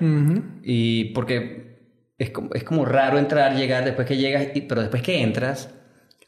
Y 0.63 1.05
porque 1.13 2.13
es 2.17 2.31
como, 2.31 2.53
es 2.53 2.63
como 2.63 2.85
raro 2.85 3.17
entrar, 3.17 3.55
llegar 3.55 3.85
después 3.85 4.07
que 4.07 4.17
llegas, 4.17 4.47
pero 4.67 4.81
después 4.81 5.01
que 5.01 5.21
entras. 5.21 5.69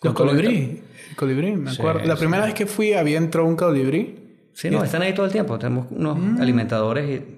El 0.02 0.14
colibrí. 0.14 0.82
El 1.10 1.16
colibrí, 1.16 1.56
me 1.56 1.72
acuerdo. 1.72 2.06
La 2.06 2.16
primera 2.16 2.46
vez 2.46 2.54
que 2.54 2.66
fui 2.66 2.94
había 2.94 3.18
entrado 3.18 3.48
un 3.48 3.56
colibrí. 3.56 4.50
Sí, 4.54 4.70
no, 4.70 4.84
están 4.84 5.02
ahí 5.02 5.14
todo 5.14 5.26
el 5.26 5.32
tiempo. 5.32 5.58
Tenemos 5.58 5.88
unos 5.92 6.18
mm. 6.18 6.42
alimentadores 6.42 7.10
y. 7.10 7.36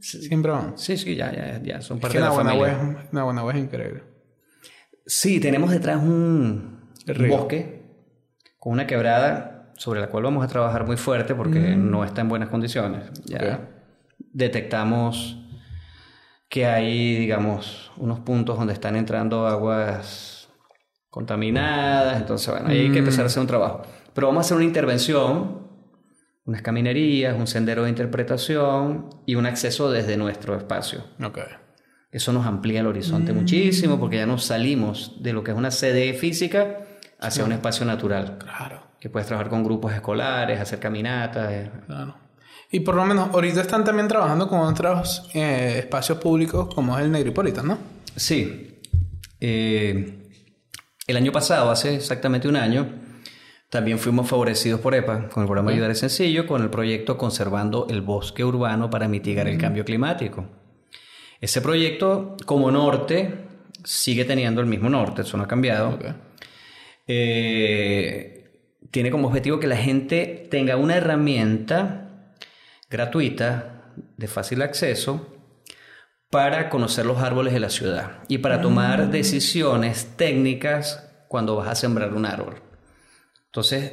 Siempre 0.00 0.50
van. 0.50 0.76
Sí, 0.76 0.96
sí, 0.96 1.14
ya, 1.14 1.32
ya, 1.32 1.62
ya. 1.62 1.80
Son 1.80 2.00
parte 2.00 2.18
de 2.18 2.24
la 2.24 2.32
familia. 2.32 3.06
una 3.12 3.24
buena 3.24 3.44
web 3.44 3.56
increíble. 3.56 4.02
Sí, 5.06 5.40
tenemos 5.40 5.70
detrás 5.70 6.02
un, 6.02 6.80
bosque 7.28 7.82
con 8.58 8.72
una 8.72 8.86
quebrada 8.86 9.72
sobre 9.76 10.00
la 10.00 10.08
cual 10.08 10.24
vamos 10.24 10.44
a 10.44 10.48
trabajar 10.48 10.86
muy 10.86 10.96
fuerte 10.96 11.34
porque 11.34 11.58
mm. 11.58 11.90
no 11.90 12.04
está 12.04 12.20
en 12.20 12.28
buenas 12.28 12.48
condiciones. 12.48 13.04
Ya 13.24 13.68
detectamos 14.32 15.38
que 16.48 16.66
hay, 16.66 17.16
digamos, 17.16 17.92
unos 17.96 18.20
puntos 18.20 18.58
donde 18.58 18.74
están 18.74 18.96
entrando 18.96 19.46
aguas 19.46 20.41
contaminadas, 21.12 22.16
entonces, 22.22 22.48
bueno, 22.48 22.70
hay 22.70 22.90
que 22.90 23.00
empezar 23.00 23.24
a 23.24 23.26
hacer 23.26 23.42
un 23.42 23.46
trabajo. 23.46 23.82
Pero 24.14 24.28
vamos 24.28 24.40
a 24.40 24.44
hacer 24.46 24.56
una 24.56 24.64
intervención, 24.64 25.68
unas 26.46 26.62
caminerías, 26.62 27.38
un 27.38 27.46
sendero 27.46 27.84
de 27.84 27.90
interpretación 27.90 29.10
y 29.26 29.34
un 29.34 29.44
acceso 29.44 29.90
desde 29.90 30.16
nuestro 30.16 30.56
espacio. 30.56 31.04
Okay. 31.22 31.44
Eso 32.10 32.32
nos 32.32 32.46
amplía 32.46 32.80
el 32.80 32.86
horizonte 32.86 33.34
mm. 33.34 33.36
muchísimo 33.36 34.00
porque 34.00 34.16
ya 34.16 34.24
nos 34.24 34.44
salimos 34.44 35.22
de 35.22 35.34
lo 35.34 35.44
que 35.44 35.50
es 35.50 35.56
una 35.56 35.70
sede 35.70 36.14
física 36.14 36.78
hacia 37.20 37.44
un 37.44 37.52
espacio 37.52 37.84
natural. 37.84 38.38
Claro. 38.38 38.82
Que 38.98 39.10
puedes 39.10 39.26
trabajar 39.26 39.50
con 39.50 39.62
grupos 39.64 39.92
escolares, 39.92 40.58
hacer 40.58 40.78
caminatas. 40.78 41.52
Eh. 41.52 41.70
Claro. 41.84 42.16
Y 42.70 42.80
por 42.80 42.94
lo 42.94 43.04
menos 43.04 43.28
ahorita 43.34 43.60
están 43.60 43.84
también 43.84 44.08
trabajando 44.08 44.48
con 44.48 44.60
otros 44.60 45.28
eh, 45.34 45.74
espacios 45.80 46.16
públicos 46.16 46.74
como 46.74 46.98
es 46.98 47.04
el 47.04 47.12
Negripolitan, 47.12 47.66
¿no? 47.68 47.76
Sí. 48.16 48.80
Eh, 49.38 50.21
el 51.06 51.16
año 51.16 51.32
pasado, 51.32 51.70
hace 51.70 51.96
exactamente 51.96 52.48
un 52.48 52.56
año, 52.56 52.86
también 53.68 53.98
fuimos 53.98 54.28
favorecidos 54.28 54.80
por 54.80 54.94
EPA 54.94 55.28
con 55.28 55.42
el 55.42 55.46
programa 55.46 55.70
Ayudar 55.70 55.90
es 55.90 56.00
Sencillo, 56.00 56.46
con 56.46 56.62
el 56.62 56.70
proyecto 56.70 57.16
Conservando 57.16 57.86
el 57.88 58.02
Bosque 58.02 58.44
Urbano 58.44 58.90
para 58.90 59.08
mitigar 59.08 59.48
el 59.48 59.58
cambio 59.58 59.84
climático. 59.84 60.46
Ese 61.40 61.60
proyecto, 61.60 62.36
como 62.44 62.70
norte, 62.70 63.34
sigue 63.82 64.24
teniendo 64.24 64.60
el 64.60 64.66
mismo 64.66 64.90
norte, 64.90 65.22
eso 65.22 65.36
no 65.36 65.44
ha 65.44 65.48
cambiado. 65.48 65.98
Eh, 67.06 68.42
tiene 68.90 69.10
como 69.10 69.28
objetivo 69.28 69.58
que 69.58 69.66
la 69.66 69.76
gente 69.76 70.46
tenga 70.50 70.76
una 70.76 70.96
herramienta 70.96 72.36
gratuita, 72.90 73.90
de 74.16 74.28
fácil 74.28 74.62
acceso, 74.62 75.26
para 76.32 76.68
conocer 76.70 77.06
los 77.06 77.18
árboles 77.18 77.52
de 77.52 77.60
la 77.60 77.70
ciudad 77.70 78.24
y 78.26 78.38
para 78.38 78.60
tomar 78.60 79.02
ah. 79.02 79.06
decisiones 79.06 80.16
técnicas 80.16 81.08
cuando 81.28 81.54
vas 81.54 81.68
a 81.68 81.74
sembrar 81.76 82.12
un 82.14 82.26
árbol. 82.26 82.60
Entonces, 83.46 83.92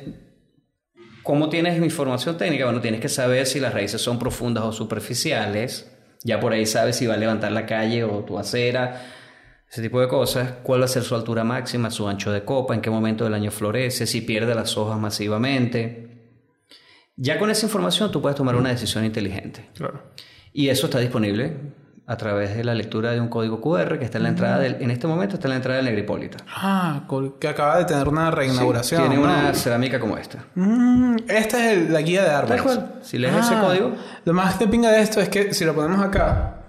¿cómo 1.22 1.50
tienes 1.50 1.78
información 1.78 2.38
técnica? 2.38 2.66
Bueno, 2.66 2.82
tienes 2.82 3.02
que 3.02 3.10
saber 3.10 3.46
si 3.46 3.60
las 3.60 3.74
raíces 3.74 4.02
son 4.02 4.18
profundas 4.18 4.64
o 4.64 4.72
superficiales 4.72 5.92
ya 6.24 6.40
por 6.40 6.54
ahí 6.54 6.66
sabes 6.66 6.98
si 6.98 7.08
va 7.08 7.14
a 7.14 7.18
levantar 7.18 7.52
la 7.52 7.66
calle 7.66 8.04
o 8.04 8.24
tu 8.26 8.38
acera, 8.38 9.02
ese 9.70 9.82
tipo 9.82 10.02
de 10.02 10.08
cosas. 10.08 10.54
¿Cuál 10.64 10.82
va 10.82 10.86
a 10.86 10.90
ser 10.90 11.04
su 11.04 11.16
altura 11.16 11.44
máxima, 11.44 11.92
su 11.92 12.08
ancho 12.08 12.32
de 12.32 12.44
copa, 12.44 12.74
en 12.74 12.82
qué 12.82 12.90
momento 12.90 13.24
del 13.24 13.34
año 13.34 13.52
florece, 13.52 14.06
si 14.06 14.22
pierde 14.22 14.54
las 14.56 14.78
hojas 14.78 15.00
masivamente. 15.00 16.08
Ya 17.16 17.38
con 17.38 17.50
esa 17.50 17.66
información 17.66 18.12
tú 18.12 18.22
puedes 18.22 18.38
tomar 18.38 18.56
una 18.56 18.70
decisión 18.70 19.06
inteligente. 19.06 19.70
Claro. 19.76 20.14
Y 20.52 20.70
eso 20.70 20.88
está 20.88 21.00
disponible 21.00 21.58
a 22.10 22.18
través 22.18 22.58
de 22.58 22.64
la 22.64 22.74
lectura 22.74 23.12
de 23.12 23.22
un 23.22 23.28
código 23.28 23.62
QR 23.62 24.00
que 24.00 24.06
está 24.06 24.18
en 24.18 24.24
la 24.24 24.30
entrada 24.30 24.58
del, 24.58 24.78
en 24.80 24.90
este 24.90 25.06
momento 25.06 25.36
está 25.36 25.48
en 25.48 25.52
la 25.52 25.56
entrada 25.58 25.78
del 25.78 25.86
Negripólita. 25.86 26.40
Ah, 26.48 27.04
que 27.40 27.48
acaba 27.48 27.78
de 27.78 27.86
tener 27.86 28.08
una 28.08 28.32
reinauguración. 28.32 29.08
tiene 29.08 29.24
una 29.24 29.54
cerámica 29.54 30.00
como 30.00 30.18
esta. 30.18 30.44
Mm, 30.56 31.18
esta 31.28 31.72
es 31.72 31.88
la 31.88 32.02
guía 32.02 32.24
de 32.24 32.32
árboles. 32.32 32.80
Si 33.04 33.20
lees 33.20 33.36
ese 33.36 33.54
ah, 33.54 33.62
código. 33.62 33.94
Lo 34.26 34.34
más 34.34 34.56
que 34.56 34.68
pinga 34.68 34.90
de 34.90 35.02
esto 35.02 35.22
es 35.22 35.30
que 35.30 35.54
si 35.54 35.66
lo 35.66 35.76
ponemos 35.76 36.04
acá, 36.04 36.62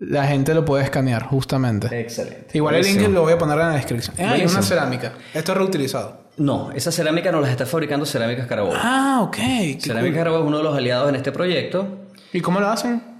la 0.00 0.26
gente 0.26 0.52
lo 0.52 0.66
puede 0.66 0.84
escanear, 0.84 1.22
justamente. 1.22 1.86
Excelente. 1.98 2.48
Igual 2.52 2.74
el 2.74 2.84
link 2.84 3.08
lo 3.08 3.22
voy 3.22 3.32
a 3.32 3.38
poner 3.38 3.58
en 3.58 3.68
la 3.68 3.74
descripción. 3.74 4.16
Ah, 4.18 4.32
hay 4.32 4.44
una 4.44 4.60
cerámica. 4.60 5.14
Esto 5.32 5.52
es 5.52 5.58
reutilizado. 5.58 6.28
No, 6.36 6.72
esa 6.72 6.92
cerámica 6.92 7.32
no 7.32 7.40
las 7.40 7.50
está 7.50 7.64
fabricando 7.64 8.04
Cerámicas 8.04 8.46
Carabobo. 8.46 8.74
Ah, 8.76 9.20
ok. 9.22 9.36
Cerámicas 9.80 10.18
Carabobo 10.18 10.42
es 10.42 10.46
uno 10.46 10.58
de 10.58 10.64
los 10.64 10.76
aliados 10.76 11.08
en 11.08 11.14
este 11.14 11.32
proyecto. 11.32 11.88
¿Y 12.34 12.42
cómo 12.42 12.60
lo 12.60 12.68
hacen? 12.68 13.17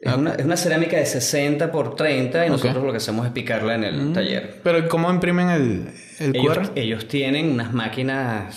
Es, 0.00 0.14
una, 0.14 0.56
cerámica 0.56 0.96
de 0.96 1.04
60 1.04 1.70
por 1.70 1.94
30 1.94 2.46
y 2.46 2.50
nosotros 2.50 2.82
lo 2.82 2.90
que 2.90 2.96
hacemos 2.96 3.26
es 3.26 3.32
picarla 3.32 3.74
en 3.74 3.84
el 3.84 3.96
mm. 3.96 4.12
taller. 4.14 4.60
¿Pero 4.62 4.88
cómo 4.88 5.10
imprimen 5.10 5.50
el, 5.50 5.94
el 6.18 6.36
ellos, 6.36 6.72
Ellos 6.74 7.06
tienen 7.06 7.50
unas 7.52 7.74
máquinas 7.74 8.54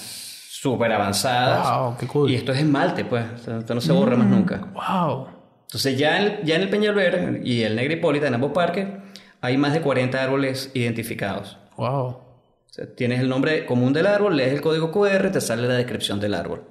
súper 0.64 0.94
avanzadas. 0.94 1.78
Wow, 1.78 1.98
qué 1.98 2.08
cool. 2.08 2.32
Y 2.32 2.36
esto 2.36 2.54
es 2.54 2.60
esmalte, 2.60 3.04
pues. 3.04 3.26
Esto 3.46 3.76
no 3.76 3.82
se 3.82 3.92
borra 3.92 4.16
más 4.16 4.28
mm, 4.28 4.32
nunca. 4.32 4.68
Wow. 4.74 5.28
Entonces 5.64 5.98
ya 5.98 6.22
en, 6.22 6.46
ya 6.46 6.56
en 6.56 6.62
el 6.62 6.70
Peñalver 6.70 7.42
y 7.44 7.64
el 7.64 7.76
Negripólita, 7.76 8.28
en 8.28 8.36
ambos 8.36 8.54
parques, 8.54 8.88
hay 9.42 9.58
más 9.58 9.74
de 9.74 9.82
40 9.82 10.24
árboles 10.24 10.72
identificados. 10.74 11.58
Wow. 11.76 12.06
O 12.06 12.26
sea, 12.70 12.86
tienes 12.96 13.20
el 13.20 13.28
nombre 13.28 13.66
común 13.66 13.92
del 13.92 14.08
árbol, 14.08 14.38
lees 14.38 14.54
el 14.54 14.62
código 14.62 14.92
QR, 14.92 15.30
te 15.32 15.42
sale 15.42 15.68
la 15.68 15.74
descripción 15.74 16.22
del 16.22 16.34
árbol. 16.34 16.64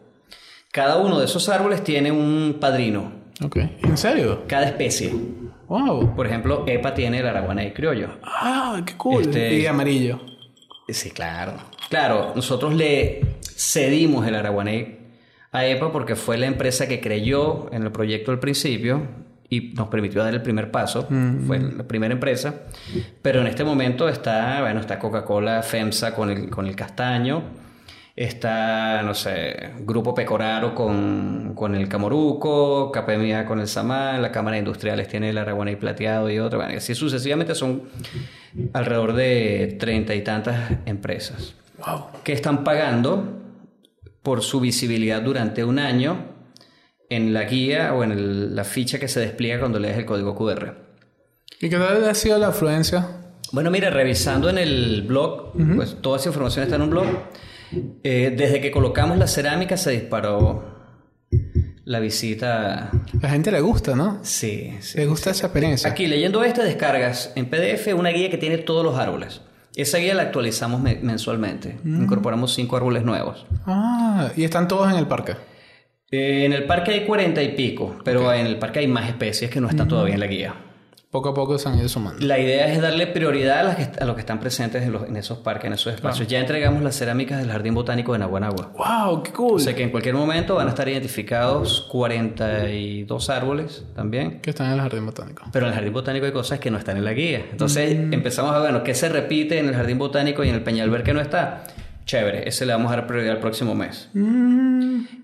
Cada 0.73 0.97
uno 0.97 1.19
de 1.19 1.27
esos 1.27 1.51
árboles 1.51 1.85
tiene 1.85 2.11
un 2.11 2.57
padrino. 2.59 3.22
Ok. 3.41 3.57
¿En 3.57 3.97
serio? 3.97 4.45
Cada 4.47 4.67
especie. 4.67 5.13
Wow. 5.69 6.15
Por 6.15 6.27
ejemplo, 6.27 6.65
EPA 6.67 6.95
tiene 6.95 7.21
el 7.21 7.27
araguaney 7.27 7.73
criollo. 7.73 8.19
Ah, 8.23 8.83
qué 8.85 8.97
cool. 8.97 9.23
Este, 9.23 9.55
y 9.55 9.67
amarillo. 9.67 10.21
Sí, 10.89 11.11
claro. 11.11 11.55
Claro, 11.89 12.33
nosotros 12.35 12.75
le 12.75 13.39
cedimos 13.43 14.27
el 14.27 14.35
araguaney 14.35 14.99
a 15.51 15.67
EPA 15.67 15.93
porque 15.93 16.17
fue 16.17 16.37
la 16.37 16.47
empresa 16.47 16.87
que 16.89 17.01
creyó 17.01 17.73
en 17.73 17.83
el 17.85 17.93
proyecto 17.93 18.33
al 18.33 18.39
principio 18.39 19.07
y 19.49 19.73
nos 19.75 19.89
permitió 19.89 20.23
dar 20.23 20.35
el 20.35 20.43
primer 20.43 20.71
paso. 20.71 21.07
Mm. 21.09 21.47
Fue 21.47 21.59
la 21.59 21.85
primera 21.85 22.13
empresa. 22.13 22.55
Pero 23.23 23.41
en 23.41 23.47
este 23.47 23.65
momento 23.65 24.09
está, 24.09 24.61
bueno, 24.61 24.81
está 24.81 24.99
Coca-Cola, 24.99 25.63
FEMSA 25.63 26.15
con 26.15 26.31
el, 26.31 26.51
con 26.51 26.67
el 26.67 26.77
castaño 26.77 27.62
Está, 28.15 29.03
no 29.03 29.15
sé, 29.15 29.71
Grupo 29.81 30.15
Pecoraro 30.15 30.75
con, 30.75 31.55
con 31.55 31.75
el 31.75 31.89
Camoruco, 31.89 32.93
KPMA 32.93 33.47
con 33.47 33.59
el 33.59 33.69
Samán, 33.69 34.21
la 34.21 34.31
Cámara 34.31 34.55
de 34.55 34.59
Industriales 34.59 35.09
tiene 35.09 35.31
el 35.31 35.39
Araguaney 35.39 35.77
Plateado 35.77 36.29
y 36.29 36.39
otra. 36.39 36.59
Bueno, 36.59 36.77
así 36.77 36.95
sucesivamente 36.95 37.55
son 37.55 37.85
alrededor 38.75 39.15
de 39.15 39.77
treinta 39.81 40.15
y 40.15 40.23
tantas 40.23 40.73
empresas 40.85 41.55
que 42.23 42.33
están 42.33 42.65
pagando 42.65 43.41
por 44.23 44.43
su 44.43 44.61
visibilidad 44.61 45.23
durante 45.23 45.65
un 45.65 45.79
año 45.79 46.33
en 47.09 47.33
la 47.33 47.45
guía 47.45 47.95
o 47.95 48.05
en 48.05 48.55
la 48.55 48.65
ficha 48.65 48.99
que 48.99 49.09
se 49.09 49.21
despliega 49.21 49.61
cuando 49.61 49.79
lees 49.79 49.99
el 49.99 50.05
código 50.05 50.35
QR. 50.35 50.75
¿Y 51.61 51.69
qué 51.69 51.77
tal 51.77 52.05
ha 52.05 52.15
sido 52.15 52.39
la 52.39 52.49
afluencia? 52.49 53.09
Bueno, 53.53 53.71
mira, 53.71 53.91
revisando 53.91 54.49
en 54.49 54.59
el 54.59 55.03
blog, 55.03 55.53
pues 55.77 55.97
toda 56.01 56.19
esa 56.19 56.29
información 56.29 56.65
está 56.65 56.77
en 56.77 56.83
un 56.83 56.91
blog. 56.91 57.07
Eh, 58.05 58.35
desde 58.37 58.61
que 58.61 58.71
colocamos 58.71 59.19
la 59.19 59.27
cerámica 59.27 59.77
se 59.77 59.91
disparó 59.93 60.71
la 61.85 61.99
visita. 62.01 62.91
La 63.21 63.29
gente 63.31 63.51
le 63.51 63.61
gusta, 63.61 63.95
¿no? 63.97 64.21
Sí, 64.23 64.75
sí. 64.81 64.99
Le 64.99 65.07
gusta 65.07 65.31
esa 65.31 65.47
experiencia. 65.47 65.91
Aquí 65.91 66.07
leyendo 66.07 66.43
este 66.45 66.63
descargas 66.63 67.33
en 67.35 67.47
PDF 67.47 67.95
una 67.97 68.11
guía 68.11 68.31
que 68.31 68.39
tiene 68.39 68.59
todos 68.59 68.85
los 68.85 68.97
árboles. 68.99 69.41
Esa 69.75 69.99
guía 69.99 70.15
la 70.15 70.23
actualizamos 70.23 70.81
me- 70.81 70.97
mensualmente. 71.03 71.79
Incorporamos 71.85 72.55
cinco 72.55 72.77
árboles 72.77 73.05
nuevos. 73.05 73.47
Ah, 73.67 74.31
y 74.37 74.45
están 74.45 74.69
todos 74.69 74.91
en 74.93 74.99
el 74.99 75.07
parque. 75.07 75.33
Eh, 76.11 76.45
en 76.45 76.53
el 76.53 76.65
parque 76.65 76.91
hay 76.93 77.05
cuarenta 77.07 77.43
y 77.43 77.55
pico, 77.57 77.97
pero 78.05 78.31
en 78.35 78.47
el 78.47 78.59
parque 78.59 78.81
hay 78.81 78.87
más 78.87 79.09
especies 79.09 79.51
que 79.51 79.61
no 79.63 79.69
están 79.69 79.89
todavía 79.89 80.13
en 80.15 80.21
la 80.21 80.27
guía. 80.27 80.55
Poco 81.13 81.29
a 81.29 81.35
poco 81.35 81.59
se 81.59 81.69
han 81.69 81.79
ido 81.79 81.91
sumando. 81.91 82.25
La 82.27 82.39
idea 82.39 82.73
es 82.73 82.81
darle 82.81 83.07
prioridad 83.07 83.59
a, 83.61 83.63
las 83.65 83.77
que- 83.77 84.01
a 84.03 84.07
los 84.07 84.15
que 84.15 84.21
están 84.21 84.41
presentes 84.41 84.83
en, 84.83 84.93
los- 84.93 85.07
en 85.07 85.15
esos 85.19 85.37
parques, 85.37 85.67
en 85.67 85.75
esos 85.75 85.93
espacios. 85.93 86.27
Ya 86.27 86.39
entregamos 86.41 86.83
las 86.83 86.97
cerámicas 86.97 87.39
del 87.39 87.51
Jardín 87.51 87.75
Botánico 87.75 88.15
de 88.15 88.19
Naguanagua. 88.21 88.73
¡Wow! 88.75 89.23
¡Qué 89.23 89.31
cool! 89.31 89.57
O 89.57 89.59
sea 89.59 89.75
que 89.77 89.83
en 89.83 89.91
cualquier 89.91 90.15
momento 90.15 90.55
van 90.55 90.69
a 90.69 90.71
estar 90.71 90.89
identificados 90.89 91.87
42 91.91 93.29
árboles 93.31 93.85
también. 93.95 94.41
Que 94.41 94.51
están 94.51 94.69
en 94.69 94.73
el 94.73 94.81
jardín 94.81 95.05
botánico. 95.05 95.43
Pero 95.53 95.67
en 95.67 95.73
el 95.73 95.75
Jardín 95.75 95.93
Botánico 95.93 96.25
hay 96.27 96.33
cosas 96.33 96.59
que 96.59 96.71
no 96.71 96.79
están 96.79 96.97
en 96.97 97.05
la 97.05 97.13
guía. 97.13 97.45
Entonces 97.51 97.91
empezamos 98.11 98.53
a 98.55 98.59
ver, 98.61 98.71
bueno, 98.71 98.83
¿qué 98.85 98.95
se 98.95 99.09
repite 99.11 99.59
en 99.59 99.69
el 99.69 99.75
Jardín 99.75 99.99
Botánico 99.99 100.43
y 100.45 100.49
en 100.49 100.55
el 100.55 100.63
Peñalver 100.63 101.03
que 101.03 101.13
no 101.13 101.21
está? 101.21 101.65
Chévere, 102.05 102.49
ese 102.49 102.67
le 102.67 102.73
vamos 102.73 102.91
a 102.93 102.97
dar 102.97 103.07
prioridad 103.07 103.35
el 103.35 103.41
próximo 103.41 103.75
mes. 103.75 104.09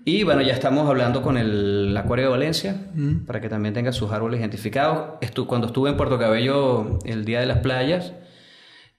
Y 0.05 0.23
bueno, 0.23 0.41
ya 0.41 0.53
estamos 0.53 0.87
hablando 0.89 1.21
con 1.21 1.37
el 1.37 1.95
Acuario 1.97 2.25
de 2.25 2.31
Valencia 2.31 2.75
para 3.27 3.41
que 3.41 3.49
también 3.49 3.73
tenga 3.73 3.91
sus 3.91 4.11
árboles 4.11 4.39
identificados. 4.39 5.19
Estu- 5.21 5.45
cuando 5.45 5.67
estuve 5.67 5.89
en 5.89 5.97
Puerto 5.97 6.17
Cabello 6.17 6.99
el 7.05 7.25
día 7.25 7.39
de 7.41 7.45
las 7.45 7.59
playas, 7.59 8.13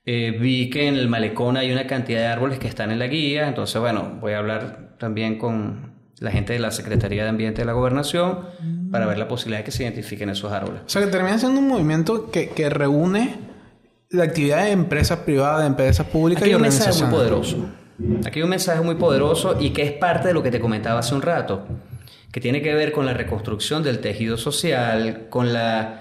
eh, 0.06 0.36
vi 0.40 0.70
que 0.70 0.88
en 0.88 0.94
el 0.96 1.08
malecón 1.08 1.56
hay 1.56 1.72
una 1.72 1.86
cantidad 1.86 2.20
de 2.20 2.26
árboles 2.26 2.58
que 2.58 2.68
están 2.68 2.90
en 2.90 2.98
la 2.98 3.06
guía. 3.06 3.48
Entonces, 3.48 3.80
bueno, 3.80 4.18
voy 4.20 4.32
a 4.32 4.38
hablar 4.38 4.96
también 4.98 5.38
con 5.38 5.94
la 6.20 6.30
gente 6.30 6.52
de 6.52 6.58
la 6.58 6.70
Secretaría 6.70 7.22
de 7.22 7.30
Ambiente 7.30 7.62
de 7.62 7.66
la 7.66 7.72
Gobernación 7.72 8.40
para 8.92 9.06
ver 9.06 9.16
la 9.18 9.26
posibilidad 9.26 9.60
de 9.60 9.64
que 9.64 9.70
se 9.70 9.84
identifiquen 9.84 10.28
esos 10.28 10.52
árboles. 10.52 10.82
O 10.84 10.88
sea, 10.88 11.02
que 11.02 11.08
termina 11.08 11.38
siendo 11.38 11.60
un 11.60 11.68
movimiento 11.68 12.30
que, 12.30 12.50
que 12.50 12.68
reúne 12.68 13.36
la 14.10 14.24
actividad 14.24 14.64
de 14.64 14.72
empresas 14.72 15.18
privadas, 15.20 15.60
de 15.60 15.66
empresas 15.68 16.06
públicas 16.06 16.42
Aquí 16.42 16.50
y 16.50 16.52
hay 16.52 16.56
un 16.56 16.62
mensaje 16.62 17.04
muy 17.04 17.20
organizaciones. 17.20 17.54
poderoso. 17.54 18.26
Aquí 18.26 18.38
hay 18.38 18.42
un 18.42 18.50
mensaje 18.50 18.80
muy 18.80 18.94
poderoso 18.96 19.56
y 19.60 19.70
que 19.70 19.82
es 19.82 19.92
parte 19.92 20.28
de 20.28 20.34
lo 20.34 20.42
que 20.42 20.50
te 20.50 20.60
comentaba 20.60 21.00
hace 21.00 21.14
un 21.14 21.22
rato, 21.22 21.66
que 22.32 22.40
tiene 22.40 22.62
que 22.62 22.74
ver 22.74 22.92
con 22.92 23.06
la 23.06 23.14
reconstrucción 23.14 23.82
del 23.82 24.00
tejido 24.00 24.36
social, 24.36 25.26
con 25.28 25.52
la 25.52 26.00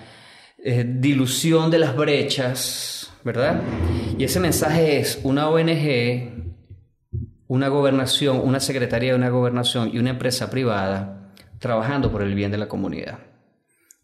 eh, 0.57 0.85
dilución 0.87 1.69
de 1.69 1.79
las 1.79 1.95
brechas, 1.95 3.11
¿verdad? 3.23 3.61
Y 4.17 4.23
ese 4.23 4.39
mensaje 4.39 4.99
es 4.99 5.19
una 5.23 5.49
ONG, 5.49 6.31
una 7.47 7.67
gobernación, 7.67 8.41
una 8.43 8.59
secretaría 8.59 9.11
de 9.11 9.17
una 9.17 9.29
gobernación 9.29 9.91
y 9.93 9.99
una 9.99 10.11
empresa 10.11 10.49
privada 10.49 11.31
trabajando 11.59 12.11
por 12.11 12.23
el 12.23 12.33
bien 12.33 12.51
de 12.51 12.57
la 12.57 12.67
comunidad. 12.67 13.19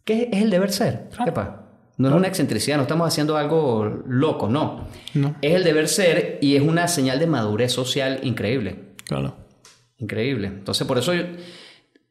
¿Qué 0.04 0.28
es 0.32 0.42
el 0.42 0.50
deber 0.50 0.70
ser? 0.70 1.08
Epa, 1.26 1.65
No 1.98 2.08
es 2.08 2.14
una 2.14 2.28
excentricidad, 2.28 2.76
no 2.76 2.82
estamos 2.82 3.08
haciendo 3.08 3.36
algo 3.36 4.02
loco, 4.06 4.48
no. 4.48 4.86
No. 5.14 5.36
Es 5.40 5.54
el 5.54 5.64
deber 5.64 5.88
ser 5.88 6.38
y 6.42 6.56
es 6.56 6.62
una 6.62 6.88
señal 6.88 7.18
de 7.18 7.26
madurez 7.26 7.72
social 7.72 8.20
increíble. 8.22 8.76
Claro. 9.04 9.36
Increíble. 9.98 10.48
Entonces, 10.48 10.86
por 10.86 10.98
eso 10.98 11.12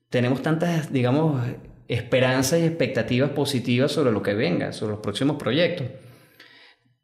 tenemos 0.10 0.42
tantas, 0.42 0.92
digamos, 0.92 1.42
esperanzas 1.88 2.62
y 2.62 2.64
expectativas 2.64 3.30
positivas 3.32 3.92
sobre 3.92 4.12
lo 4.12 4.24
que 4.24 4.34
venga, 4.34 4.74
sobre 4.74 4.94
los 4.94 5.02
próximos 5.02 5.38
proyectos. 5.38 5.88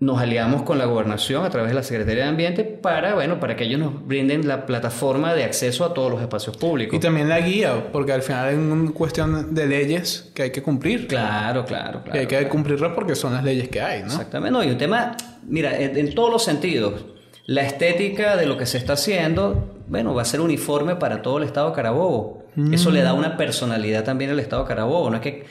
Nos 0.02 0.20
aliamos 0.20 0.64
con 0.64 0.80
la 0.80 0.86
gobernación 0.86 1.46
a 1.46 1.52
través 1.52 1.70
de 1.70 1.76
la 1.76 1.84
Secretaría 1.84 2.24
de 2.24 2.30
Ambiente 2.30 2.64
para, 2.64 3.14
bueno, 3.14 3.40
para 3.40 3.56
que 3.56 3.66
ellos 3.66 3.80
nos 3.80 4.04
brinden 4.04 4.48
la 4.48 4.66
plataforma 4.66 5.36
de 5.36 5.44
acceso 5.44 5.86
a 5.86 5.94
todos 5.94 6.10
los 6.10 6.20
espacios 6.20 6.58
públicos. 6.58 6.98
Y 6.98 7.00
también 7.00 7.30
la 7.30 7.40
guía, 7.40 7.92
porque 7.92 8.12
al 8.12 8.24
final 8.24 8.50
es 8.50 8.58
una 8.58 8.92
cuestión 8.94 9.54
de 9.54 9.68
leyes 9.68 10.32
que 10.34 10.42
hay 10.42 10.52
que 10.52 10.64
cumplir. 10.64 11.08
Claro, 11.08 11.66
claro, 11.66 12.02
claro. 12.02 12.18
y 12.18 12.22
hay 12.22 12.26
que 12.26 12.38
claro. 12.38 12.50
cumplirlas 12.50 12.94
porque 12.96 13.14
son 13.14 13.36
las 13.36 13.44
leyes 13.44 13.70
que 13.70 13.80
hay, 13.80 14.00
¿no? 14.02 14.08
Exactamente, 14.08 14.52
no, 14.52 14.64
y 14.64 14.72
un 14.72 14.80
tema, 14.80 15.16
mira, 15.48 15.78
en, 15.78 15.96
en 15.96 16.16
todos 16.16 16.32
los 16.32 16.44
sentidos, 16.44 17.06
la 17.46 17.62
estética 17.62 18.38
de 18.38 18.48
lo 18.48 18.58
que 18.58 18.66
se 18.66 18.80
está 18.80 18.94
haciendo, 18.94 19.76
bueno, 19.88 20.16
va 20.16 20.24
a 20.24 20.26
ser 20.26 20.42
uniforme 20.42 20.96
para 20.96 21.22
todo 21.22 21.38
el 21.38 21.44
Estado 21.44 21.70
de 21.70 21.76
Carabobo. 21.76 22.46
Eso 22.72 22.90
le 22.90 23.04
da 23.04 23.14
una 23.14 23.38
personalidad 23.38 24.04
también 24.04 24.32
al 24.32 24.40
Estado 24.40 24.64
de 24.64 24.68
Carabobo, 24.68 25.12
no 25.12 25.18
es 25.18 25.22
que, 25.22 25.46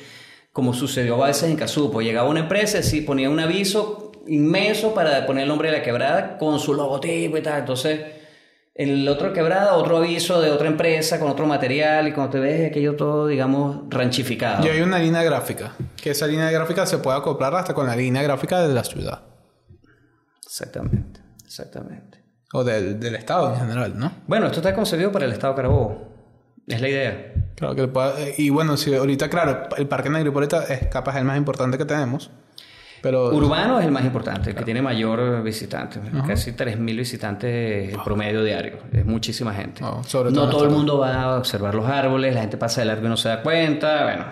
como 0.52 0.74
sucedió 0.74 1.22
a 1.22 1.28
veces 1.28 1.48
en 1.48 1.56
Casupo, 1.56 2.02
llegaba 2.02 2.28
una 2.28 2.40
empresa 2.40 2.80
y 2.96 3.02
ponía 3.02 3.30
un 3.30 3.38
aviso 3.38 4.09
inmenso 4.30 4.94
para 4.94 5.26
poner 5.26 5.42
el 5.42 5.48
nombre 5.48 5.70
de 5.70 5.78
la 5.78 5.82
quebrada 5.82 6.38
con 6.38 6.58
su 6.58 6.72
logotipo 6.74 7.36
y 7.36 7.42
tal, 7.42 7.60
entonces... 7.60 8.00
En 8.72 8.88
el 8.88 9.08
otro 9.08 9.32
quebrada, 9.34 9.74
otro 9.74 9.98
aviso 9.98 10.40
de 10.40 10.50
otra 10.50 10.68
empresa 10.68 11.18
con 11.20 11.28
otro 11.28 11.44
material 11.44 12.08
y 12.08 12.12
cuando 12.12 12.30
te 12.32 12.40
ves 12.40 12.70
aquello 12.70 12.96
todo, 12.96 13.26
digamos, 13.26 13.80
ranchificado. 13.90 14.64
Y 14.64 14.70
hay 14.70 14.80
una 14.80 14.98
línea 14.98 15.22
gráfica, 15.22 15.72
que 16.00 16.10
esa 16.10 16.26
línea 16.26 16.50
gráfica 16.50 16.86
se 16.86 16.96
puede 16.96 17.18
acoplar 17.18 17.54
hasta 17.56 17.74
con 17.74 17.86
la 17.86 17.94
línea 17.94 18.22
gráfica 18.22 18.62
de 18.66 18.72
la 18.72 18.82
ciudad. 18.84 19.20
Exactamente, 20.46 21.20
exactamente. 21.44 22.22
O 22.52 22.64
del, 22.64 22.98
del 22.98 23.16
estado 23.16 23.52
en 23.52 23.60
general, 23.60 23.98
¿no? 23.98 24.12
Bueno, 24.26 24.46
esto 24.46 24.60
está 24.60 24.74
concebido 24.74 25.12
para 25.12 25.26
el 25.26 25.32
Estado 25.32 25.54
Carabobo. 25.54 26.08
Es 26.66 26.80
la 26.80 26.88
idea. 26.88 27.34
Claro 27.56 27.74
que 27.74 27.86
pueda- 27.88 28.14
y 28.38 28.48
bueno, 28.50 28.76
si 28.76 28.94
ahorita, 28.94 29.28
claro, 29.28 29.68
el 29.76 29.88
Parque 29.88 30.08
Negripoleta 30.08 30.64
es 30.64 30.86
capaz 30.86 31.18
el 31.18 31.24
más 31.24 31.36
importante 31.36 31.76
que 31.76 31.84
tenemos. 31.84 32.30
Pero 33.02 33.34
Urbano 33.34 33.78
es 33.78 33.86
el 33.86 33.92
más 33.92 34.04
importante, 34.04 34.50
el 34.50 34.56
que 34.56 34.64
tiene 34.64 34.82
mayor 34.82 35.42
visitantes. 35.42 36.02
Casi 36.26 36.52
3.000 36.52 36.96
visitantes 36.96 37.94
en 37.94 38.04
promedio 38.04 38.44
diario. 38.44 38.78
Es 38.92 39.04
muchísima 39.04 39.54
gente. 39.54 39.82
Oh, 39.82 40.02
sobre 40.04 40.30
no 40.30 40.48
todo 40.48 40.64
el 40.64 40.70
mundo 40.70 40.98
va 40.98 41.22
a 41.22 41.38
observar 41.38 41.74
los 41.74 41.86
árboles, 41.86 42.34
la 42.34 42.42
gente 42.42 42.56
pasa 42.56 42.82
de 42.82 42.86
largo 42.86 43.06
y 43.06 43.08
no 43.08 43.16
se 43.16 43.28
da 43.28 43.42
cuenta. 43.42 44.04
Bueno, 44.04 44.24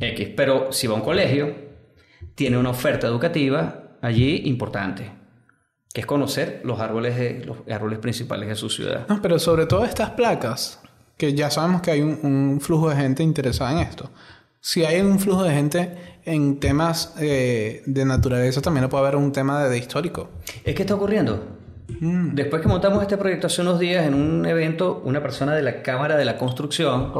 X. 0.00 0.28
Pero 0.36 0.72
si 0.72 0.86
va 0.86 0.94
a 0.94 0.96
un 0.96 1.02
colegio, 1.02 1.54
tiene 2.34 2.56
una 2.56 2.70
oferta 2.70 3.06
educativa 3.06 3.96
allí 4.00 4.42
importante, 4.46 5.10
que 5.92 6.00
es 6.00 6.06
conocer 6.06 6.62
los 6.64 6.80
árboles, 6.80 7.16
de, 7.16 7.44
los 7.44 7.58
árboles 7.70 7.98
principales 7.98 8.48
de 8.48 8.54
su 8.54 8.70
ciudad. 8.70 9.06
No, 9.08 9.20
pero 9.20 9.38
sobre 9.38 9.66
todo 9.66 9.84
estas 9.84 10.10
placas, 10.10 10.80
que 11.16 11.34
ya 11.34 11.50
sabemos 11.50 11.82
que 11.82 11.90
hay 11.90 12.00
un, 12.00 12.18
un 12.22 12.60
flujo 12.60 12.88
de 12.90 12.96
gente 12.96 13.22
interesada 13.22 13.72
en 13.72 13.78
esto. 13.78 14.10
Si 14.60 14.84
hay 14.84 15.00
un 15.00 15.18
flujo 15.18 15.44
de 15.44 15.52
gente 15.52 15.90
en 16.24 16.60
temas 16.60 17.14
eh, 17.20 17.82
de 17.86 18.04
naturaleza, 18.04 18.60
también 18.60 18.82
lo 18.82 18.88
puede 18.88 19.04
haber 19.04 19.16
un 19.16 19.32
tema 19.32 19.62
de, 19.62 19.70
de 19.70 19.78
histórico. 19.78 20.30
Es 20.64 20.74
que 20.74 20.82
está 20.82 20.94
ocurriendo. 20.94 21.58
Mm. 22.00 22.34
Después 22.34 22.62
que 22.62 22.68
montamos 22.68 23.02
este 23.02 23.16
proyecto 23.16 23.46
hace 23.46 23.62
unos 23.62 23.78
días 23.78 24.06
en 24.06 24.14
un 24.14 24.44
evento, 24.46 25.02
una 25.04 25.22
persona 25.22 25.54
de 25.54 25.62
la 25.62 25.82
Cámara 25.82 26.16
de 26.16 26.24
la 26.24 26.36
Construcción 26.36 27.12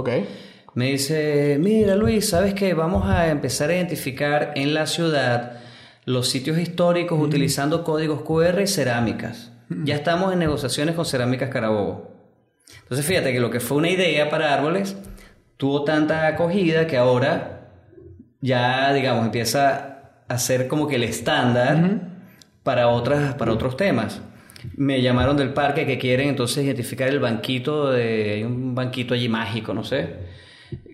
me 0.74 0.92
dice, 0.92 1.56
mira 1.58 1.96
Luis, 1.96 2.28
¿sabes 2.28 2.54
qué? 2.54 2.74
Vamos 2.74 3.06
a 3.06 3.28
empezar 3.30 3.70
a 3.70 3.74
identificar 3.74 4.52
en 4.54 4.74
la 4.74 4.86
ciudad 4.86 5.60
los 6.04 6.28
sitios 6.28 6.58
históricos 6.58 7.18
utilizando 7.20 7.82
códigos 7.82 8.22
QR 8.22 8.60
y 8.62 8.66
cerámicas. 8.66 9.50
Ya 9.68 9.96
estamos 9.96 10.32
en 10.32 10.38
negociaciones 10.38 10.94
con 10.94 11.04
Cerámicas 11.04 11.50
Carabobo. 11.50 12.12
Entonces 12.82 13.04
fíjate 13.04 13.32
que 13.32 13.40
lo 13.40 13.50
que 13.50 13.60
fue 13.60 13.76
una 13.76 13.90
idea 13.90 14.30
para 14.30 14.54
árboles 14.54 14.96
tuvo 15.58 15.84
tanta 15.84 16.26
acogida 16.26 16.86
que 16.86 16.96
ahora 16.96 17.68
ya, 18.40 18.92
digamos, 18.94 19.26
empieza 19.26 20.22
a 20.26 20.38
ser 20.38 20.68
como 20.68 20.88
que 20.88 20.96
el 20.96 21.04
estándar 21.04 22.00
para, 22.62 22.88
otras, 22.88 23.34
para 23.34 23.52
otros 23.52 23.76
temas. 23.76 24.22
Me 24.76 25.02
llamaron 25.02 25.36
del 25.36 25.52
parque 25.52 25.86
que 25.86 25.98
quieren 25.98 26.28
entonces 26.30 26.64
identificar 26.64 27.08
el 27.08 27.20
banquito 27.20 27.90
de 27.90 28.32
hay 28.34 28.42
un 28.44 28.74
banquito 28.74 29.14
allí 29.14 29.28
mágico, 29.28 29.74
no 29.74 29.84
sé, 29.84 30.16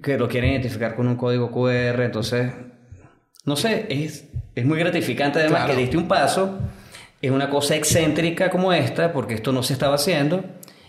que 0.03 0.19
lo 0.19 0.29
quieren 0.29 0.51
identificar 0.51 0.95
con 0.97 1.07
un 1.09 1.17
código 1.17 1.51
QR, 1.51 2.03
entonces 2.03 2.53
no 3.45 3.57
sé, 3.57 3.87
es, 3.91 4.29
es 4.55 4.65
muy 4.65 4.79
gratificante 4.79 5.39
además 5.41 5.61
Claro. 5.65 5.75
que 5.75 5.81
diste 5.81 5.97
un 5.97 6.09
paso, 6.09 6.59
es 7.21 7.31
una 7.31 7.51
cosa 7.51 7.75
excéntrica 7.77 8.51
como 8.51 8.73
esta, 8.73 9.13
porque 9.13 9.35
esto 9.35 9.53
no 9.53 9.63
se 9.63 9.73
estaba 9.75 9.95
haciendo 9.97 10.45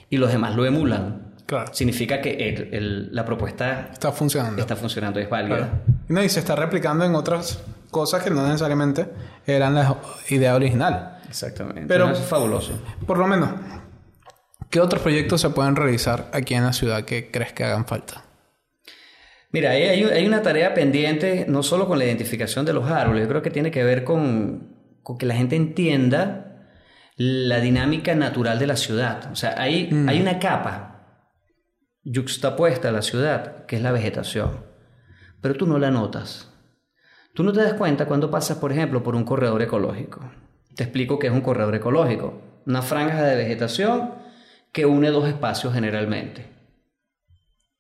y 0.10 0.18
los 0.18 0.32
demás 0.32 0.56
lo 0.56 0.66
emulan. 0.66 1.25
Claro. 1.46 1.74
Significa 1.74 2.22
que 2.22 2.32
el- 2.50 2.74
el- 2.74 3.16
la 3.16 3.24
propuesta 3.24 3.90
Está 3.92 4.12
funcionando. 4.12 4.60
está 4.62 4.76
funcionando, 4.76 5.20
es 5.20 5.30
válida. 5.30 5.58
Claro. 5.58 5.72
Y 6.10 6.14
no, 6.14 6.24
y 6.24 6.30
se 6.30 6.40
está 6.40 6.56
replicando 6.56 7.06
en 7.06 7.14
otras 7.16 7.62
cosas 7.92 8.24
que 8.24 8.30
no 8.32 8.46
necesariamente 8.46 9.08
eran 9.46 9.76
la 9.76 9.96
idea 10.30 10.56
original. 10.56 11.20
Exactamente. 11.30 11.86
Pero- 11.88 12.10
es 12.12 12.20
fabuloso. 12.20 12.82
Por 13.06 13.18
lo 13.20 13.28
menos, 13.28 13.50
¿qué 14.70 14.80
otros 14.82 15.02
proyectos 15.02 15.42
se 15.42 15.50
pueden 15.52 15.76
realizar 15.76 16.30
aquí 16.34 16.56
en 16.56 16.64
la 16.64 16.74
ciudad 16.74 17.04
que 17.06 17.30
crees 17.30 17.54
que 17.54 17.64
hagan 17.64 17.86
falta? 17.86 18.24
Mira, 19.52 19.72
hay, 19.72 19.84
hay- 19.84 20.26
una 20.28 20.42
tarea 20.42 20.74
pendiente 20.74 21.46
no 21.48 21.64
solo 21.64 21.88
con 21.88 21.98
la 21.98 22.06
identificación 22.06 22.66
de 22.66 22.74
los 22.74 22.90
árboles, 22.90 23.22
yo 23.24 23.30
creo 23.30 23.42
que 23.42 23.52
tiene 23.52 23.72
que 23.72 23.84
ver 23.84 24.04
con, 24.04 24.76
con 25.02 25.18
que 25.18 25.26
la 25.26 25.36
gente 25.36 25.56
entienda 25.56 26.42
la 27.18 27.60
dinámica 27.62 28.16
natural 28.16 28.60
de 28.60 28.68
la 28.68 28.76
ciudad. 28.76 29.32
O 29.32 29.36
sea, 29.36 29.56
hay, 29.58 29.90
hay 30.10 30.20
una 30.22 30.40
capa 30.40 30.95
yuxtapuesta 32.06 32.90
a 32.90 32.92
la 32.92 33.02
ciudad, 33.02 33.66
que 33.66 33.76
es 33.76 33.82
la 33.82 33.92
vegetación, 33.92 34.64
pero 35.42 35.56
tú 35.56 35.68
no 35.68 35.78
la 35.80 35.92
notas. 35.92 36.50
Tú 37.34 37.44
no 37.44 37.52
te 37.52 37.62
das 37.62 37.74
cuenta 37.74 38.06
cuando 38.06 38.32
pasas, 38.32 38.58
por 38.58 38.72
ejemplo, 38.72 39.04
por 39.04 39.16
un 39.16 39.26
corredor 39.26 39.62
ecológico. 39.62 40.22
Te 40.76 40.84
explico 40.84 41.20
qué 41.20 41.28
es 41.28 41.34
un 41.34 41.42
corredor 41.42 41.76
ecológico. 41.76 42.42
Una 42.66 42.82
franja 42.82 43.24
de 43.24 43.36
vegetación 43.36 44.12
que 44.72 44.86
une 44.86 45.10
dos 45.10 45.28
espacios 45.28 45.74
generalmente. 45.74 46.54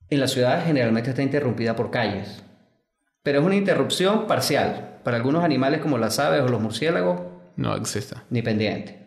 en 0.09 0.19
la 0.19 0.28
ciudad 0.28 0.63
generalmente 0.65 1.09
está 1.09 1.23
interrumpida 1.23 1.76
por 1.76 1.89
calles. 1.89 2.43
Pero 3.23 3.39
es 3.39 3.45
una 3.45 3.55
interrupción 3.55 4.28
parcial. 4.28 4.99
Para 5.03 5.17
algunos 5.17 5.43
animales 5.43 5.82
como 5.82 5.97
las 5.97 6.19
aves 6.19 6.41
o 6.41 6.47
los 6.47 6.61
murciélagos, 6.61 7.21
No 7.55 7.76
existe. 7.76 8.15
ni 8.30 8.41
pendiente. 8.41 9.05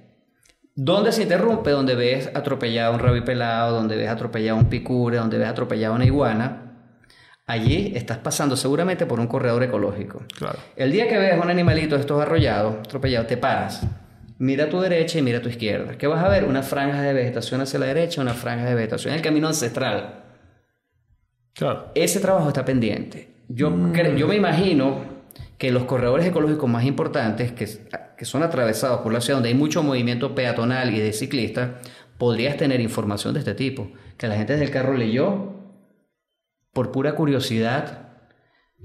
¿Dónde 0.80 1.10
se 1.10 1.22
interrumpe? 1.24 1.70
Donde 1.70 1.96
ves 1.96 2.30
atropellado 2.34 2.94
un 2.94 3.00
rabipelado, 3.00 3.74
donde 3.74 3.96
ves 3.96 4.08
atropellado 4.08 4.56
un 4.58 4.66
picure, 4.66 5.16
donde 5.16 5.36
ves 5.36 5.48
atropellado 5.48 5.94
una 5.96 6.04
iguana. 6.04 6.72
Allí 7.48 7.92
estás 7.96 8.18
pasando 8.18 8.56
seguramente 8.56 9.04
por 9.04 9.18
un 9.18 9.26
corredor 9.26 9.60
ecológico. 9.64 10.22
Claro. 10.36 10.58
El 10.76 10.92
día 10.92 11.08
que 11.08 11.18
veas 11.18 11.42
un 11.42 11.50
animalito 11.50 11.96
de 11.96 12.02
estos 12.02 12.22
arrollados, 12.22 12.76
atropellado, 12.78 13.26
te 13.26 13.36
paras. 13.36 13.82
Mira 14.38 14.66
a 14.66 14.68
tu 14.68 14.80
derecha 14.80 15.18
y 15.18 15.22
mira 15.22 15.38
a 15.38 15.42
tu 15.42 15.48
izquierda. 15.48 15.98
¿Qué 15.98 16.06
vas 16.06 16.22
a 16.22 16.28
ver? 16.28 16.44
Una 16.44 16.62
franja 16.62 17.02
de 17.02 17.12
vegetación 17.12 17.60
hacia 17.60 17.80
la 17.80 17.86
derecha, 17.86 18.20
una 18.22 18.34
franja 18.34 18.66
de 18.66 18.76
vegetación. 18.76 19.14
El 19.14 19.20
camino 19.22 19.48
ancestral. 19.48 20.22
Claro. 21.54 21.90
Ese 21.96 22.20
trabajo 22.20 22.46
está 22.48 22.64
pendiente. 22.64 23.34
Yo, 23.48 23.70
cre- 23.72 24.14
yo 24.16 24.28
me 24.28 24.36
imagino 24.36 25.17
que 25.58 25.72
los 25.72 25.84
corredores 25.84 26.26
ecológicos 26.26 26.70
más 26.70 26.84
importantes, 26.84 27.52
que, 27.52 27.66
que 28.16 28.24
son 28.24 28.42
atravesados 28.42 29.00
por 29.00 29.12
la 29.12 29.20
ciudad, 29.20 29.38
donde 29.38 29.48
hay 29.50 29.54
mucho 29.54 29.82
movimiento 29.82 30.34
peatonal 30.34 30.94
y 30.94 31.00
de 31.00 31.12
ciclistas, 31.12 31.70
podrías 32.16 32.56
tener 32.56 32.80
información 32.80 33.34
de 33.34 33.40
este 33.40 33.54
tipo. 33.54 33.90
Que 34.16 34.28
la 34.28 34.36
gente 34.36 34.52
desde 34.52 34.66
el 34.66 34.70
carro 34.70 34.94
leyó 34.94 35.54
por 36.72 36.92
pura 36.92 37.14
curiosidad 37.14 38.08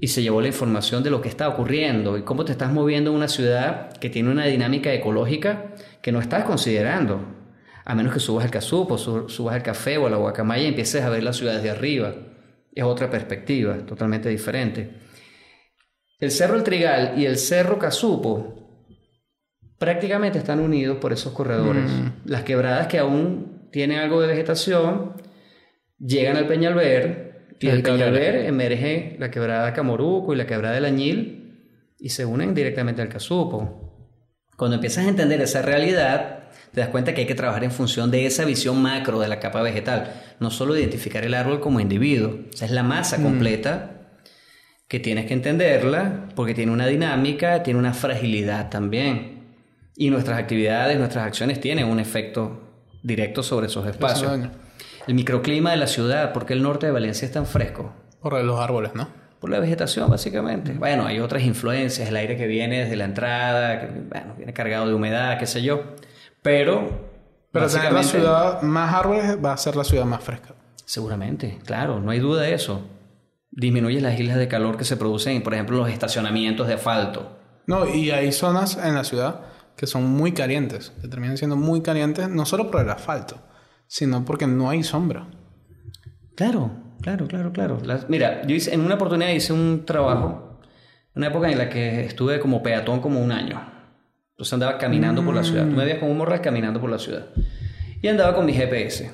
y 0.00 0.08
se 0.08 0.22
llevó 0.22 0.40
la 0.40 0.48
información 0.48 1.04
de 1.04 1.10
lo 1.10 1.20
que 1.20 1.28
está 1.28 1.48
ocurriendo 1.48 2.18
y 2.18 2.22
cómo 2.22 2.44
te 2.44 2.52
estás 2.52 2.72
moviendo 2.72 3.10
en 3.10 3.16
una 3.16 3.28
ciudad 3.28 3.92
que 3.98 4.10
tiene 4.10 4.30
una 4.30 4.46
dinámica 4.46 4.92
ecológica 4.92 5.74
que 6.02 6.10
no 6.10 6.20
estás 6.20 6.44
considerando. 6.44 7.20
A 7.84 7.94
menos 7.94 8.12
que 8.14 8.18
subas 8.20 8.44
al 8.44 8.50
Casupo, 8.50 8.98
su- 8.98 9.28
subas 9.28 9.54
al 9.54 9.62
Café 9.62 9.98
o 9.98 10.06
a 10.06 10.10
la 10.10 10.16
Guacamaya 10.16 10.64
y 10.64 10.68
empieces 10.68 11.02
a 11.02 11.08
ver 11.10 11.22
la 11.22 11.32
ciudad 11.32 11.54
desde 11.54 11.70
arriba. 11.70 12.14
Es 12.74 12.82
otra 12.82 13.08
perspectiva, 13.10 13.76
totalmente 13.86 14.28
diferente. 14.28 15.03
El 16.18 16.30
Cerro 16.30 16.56
El 16.56 16.62
Trigal 16.62 17.14
y 17.18 17.26
el 17.26 17.36
Cerro 17.36 17.78
Casupo 17.78 18.64
prácticamente 19.78 20.38
están 20.38 20.60
unidos 20.60 20.98
por 20.98 21.12
esos 21.12 21.32
corredores. 21.32 21.84
Las 22.24 22.44
quebradas 22.44 22.86
que 22.86 22.98
aún 22.98 23.68
tienen 23.70 23.98
algo 23.98 24.20
de 24.20 24.28
vegetación 24.28 25.14
llegan 25.98 26.36
al 26.36 26.46
Peñalver 26.46 27.56
y 27.60 27.68
El 27.68 27.82
del. 27.82 27.94
Peñalver 27.94 28.36
emerge 28.46 29.16
la 29.18 29.30
quebrada 29.30 29.72
Camoruco 29.72 30.32
y 30.32 30.36
la 30.36 30.46
quebrada 30.46 30.74
del 30.74 30.84
Añil 30.84 31.92
y 31.98 32.10
se 32.10 32.24
unen 32.24 32.54
directamente 32.54 33.02
al 33.02 33.08
Casupo. 33.08 33.80
Cuando 34.56 34.76
empiezas 34.76 35.06
a 35.06 35.08
entender 35.08 35.40
esa 35.40 35.62
realidad, 35.62 36.44
te 36.72 36.80
das 36.80 36.90
cuenta 36.90 37.12
que 37.14 37.22
hay 37.22 37.26
que 37.26 37.34
trabajar 37.34 37.64
en 37.64 37.72
función 37.72 38.10
de 38.10 38.26
esa 38.26 38.44
visión 38.44 38.80
macro 38.80 39.18
de 39.18 39.28
la 39.28 39.40
capa 39.40 39.62
vegetal, 39.62 40.12
no 40.38 40.50
solo 40.50 40.76
identificar 40.76 41.24
el 41.24 41.34
árbol 41.34 41.60
como 41.60 41.80
individuo, 41.80 42.30
o 42.30 42.64
es 42.64 42.70
la 42.70 42.82
masa 42.82 43.22
completa 43.22 43.93
que 44.88 45.00
tienes 45.00 45.26
que 45.26 45.34
entenderla 45.34 46.28
porque 46.34 46.54
tiene 46.54 46.72
una 46.72 46.86
dinámica, 46.86 47.62
tiene 47.62 47.78
una 47.78 47.94
fragilidad 47.94 48.70
también. 48.70 49.44
Y 49.96 50.10
nuestras 50.10 50.38
actividades, 50.38 50.98
nuestras 50.98 51.26
acciones 51.26 51.60
tienen 51.60 51.86
un 51.86 52.00
efecto 52.00 52.60
directo 53.02 53.42
sobre 53.42 53.66
esos 53.66 53.86
espacios. 53.86 54.32
El 55.06 55.14
microclima 55.14 55.70
de 55.70 55.76
la 55.76 55.86
ciudad, 55.86 56.32
¿por 56.32 56.46
qué 56.46 56.54
el 56.54 56.62
norte 56.62 56.86
de 56.86 56.92
Valencia 56.92 57.26
es 57.26 57.32
tan 57.32 57.46
fresco? 57.46 57.92
Por 58.20 58.42
los 58.42 58.58
árboles, 58.58 58.94
¿no? 58.94 59.08
Por 59.38 59.50
la 59.50 59.60
vegetación, 59.60 60.10
básicamente. 60.10 60.72
Bueno, 60.72 61.06
hay 61.06 61.20
otras 61.20 61.42
influencias, 61.42 62.08
el 62.08 62.16
aire 62.16 62.36
que 62.36 62.46
viene 62.46 62.80
desde 62.80 62.96
la 62.96 63.04
entrada, 63.04 63.80
que 63.80 63.86
bueno, 63.86 64.34
viene 64.36 64.52
cargado 64.54 64.88
de 64.88 64.94
humedad, 64.94 65.38
qué 65.38 65.46
sé 65.46 65.62
yo. 65.62 65.82
Pero, 66.40 66.88
Pero 67.52 67.68
tener 67.68 67.92
la 67.92 68.02
ciudad 68.02 68.62
más 68.62 68.94
árboles 68.94 69.36
va 69.44 69.52
a 69.52 69.56
ser 69.58 69.76
la 69.76 69.84
ciudad 69.84 70.06
más 70.06 70.24
fresca. 70.24 70.54
Seguramente, 70.86 71.58
claro, 71.64 72.00
no 72.00 72.10
hay 72.10 72.18
duda 72.18 72.42
de 72.42 72.54
eso. 72.54 72.82
Disminuye 73.56 74.00
las 74.00 74.18
islas 74.18 74.36
de 74.36 74.48
calor 74.48 74.76
que 74.76 74.84
se 74.84 74.96
producen, 74.96 75.42
por 75.42 75.54
ejemplo, 75.54 75.76
los 75.76 75.88
estacionamientos 75.88 76.66
de 76.66 76.74
asfalto. 76.74 77.38
No, 77.66 77.88
y 77.88 78.10
hay 78.10 78.32
zonas 78.32 78.76
en 78.82 78.94
la 78.94 79.04
ciudad 79.04 79.40
que 79.76 79.86
son 79.86 80.04
muy 80.10 80.32
calientes, 80.32 80.92
que 81.00 81.08
terminan 81.08 81.36
siendo 81.36 81.56
muy 81.56 81.80
calientes 81.82 82.28
no 82.28 82.46
solo 82.46 82.70
por 82.70 82.80
el 82.82 82.90
asfalto, 82.90 83.36
sino 83.86 84.24
porque 84.24 84.46
no 84.46 84.70
hay 84.70 84.82
sombra. 84.82 85.28
Claro, 86.36 86.70
claro, 87.00 87.26
claro, 87.28 87.52
claro. 87.52 87.78
Las- 87.84 88.08
mira, 88.08 88.42
yo 88.46 88.54
hice, 88.56 88.74
en 88.74 88.80
una 88.80 88.96
oportunidad 88.96 89.30
hice 89.30 89.52
un 89.52 89.84
trabajo, 89.86 90.60
una 91.14 91.28
época 91.28 91.50
en 91.50 91.58
la 91.58 91.68
que 91.68 92.04
estuve 92.04 92.40
como 92.40 92.62
peatón 92.62 93.00
como 93.00 93.20
un 93.22 93.30
año. 93.32 93.60
Entonces 94.30 94.52
andaba 94.52 94.78
caminando 94.78 95.24
por 95.24 95.34
la 95.34 95.44
ciudad. 95.44 95.68
Tú 95.68 95.76
me 95.76 95.84
veías 95.84 95.98
como 96.00 96.10
un 96.10 96.18
morral 96.18 96.40
caminando 96.40 96.80
por 96.80 96.90
la 96.90 96.98
ciudad. 96.98 97.26
Y 98.02 98.08
andaba 98.08 98.34
con 98.34 98.44
mi 98.46 98.52
GPS. 98.52 99.12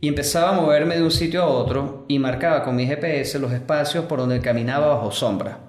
Y 0.00 0.08
empezaba 0.08 0.50
a 0.50 0.60
moverme 0.60 0.96
de 0.96 1.02
un 1.02 1.10
sitio 1.10 1.42
a 1.42 1.46
otro 1.46 2.04
y 2.08 2.18
marcaba 2.18 2.62
con 2.62 2.76
mi 2.76 2.86
GPS 2.86 3.38
los 3.38 3.52
espacios 3.52 4.04
por 4.04 4.18
donde 4.18 4.40
caminaba 4.40 4.88
bajo 4.88 5.10
sombra. 5.10 5.60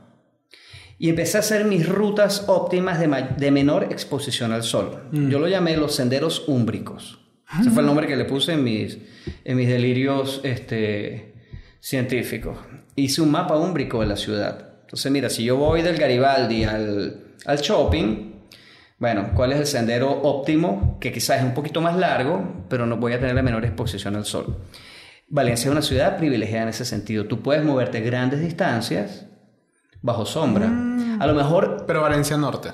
Y 0.99 1.09
empecé 1.09 1.38
a 1.38 1.41
hacer 1.41 1.65
mis 1.65 1.88
rutas 1.88 2.45
óptimas 2.47 2.99
de, 2.99 3.07
de 3.38 3.51
menor 3.51 3.86
exposición 3.86 4.51
al 4.51 4.63
sol. 4.63 5.09
Yo 5.11 5.39
lo 5.39 5.47
llamé 5.47 5.78
los 5.78 5.95
senderos 5.95 6.47
úmbricos. 6.47 7.19
Ese 7.59 7.69
fue 7.69 7.82
el 7.82 7.88
nombre 7.88 8.07
que 8.07 8.15
le 8.15 8.25
puse 8.25 8.53
en 8.53 8.63
mis, 8.63 8.97
en 9.45 9.55
mis 9.55 9.67
delirios 9.67 10.41
este, 10.43 11.34
científicos. 11.80 12.57
Hice 12.95 13.21
un 13.21 13.32
mapa 13.32 13.57
úmbrico 13.57 14.01
de 14.01 14.07
la 14.07 14.17
ciudad. 14.17 14.73
Entonces, 14.82 15.11
mira, 15.11 15.30
si 15.30 15.43
yo 15.43 15.55
voy 15.55 15.82
del 15.82 15.97
Garibaldi 15.97 16.63
al, 16.63 17.36
al 17.45 17.57
shopping, 17.59 18.36
bueno, 18.99 19.29
¿cuál 19.35 19.53
es 19.53 19.59
el 19.59 19.67
sendero 19.67 20.11
óptimo? 20.11 20.97
Que 20.99 21.11
quizás 21.11 21.39
es 21.39 21.43
un 21.43 21.53
poquito 21.53 21.81
más 21.81 21.95
largo, 21.95 22.65
pero 22.69 22.85
no 22.85 22.97
voy 22.97 23.13
a 23.13 23.19
tener 23.19 23.35
la 23.35 23.43
menor 23.43 23.63
exposición 23.65 24.15
al 24.15 24.25
sol. 24.25 24.57
Valencia 25.29 25.67
es 25.67 25.71
una 25.71 25.81
ciudad 25.81 26.17
privilegiada 26.17 26.63
en 26.63 26.69
ese 26.69 26.85
sentido. 26.85 27.25
Tú 27.25 27.41
puedes 27.41 27.63
moverte 27.63 27.99
grandes 28.01 28.39
distancias 28.39 29.25
bajo 30.01 30.25
sombra. 30.25 30.67
A 31.19 31.27
lo 31.27 31.33
mejor 31.33 31.83
Pero 31.85 32.01
Valencia 32.01 32.37
Norte. 32.37 32.69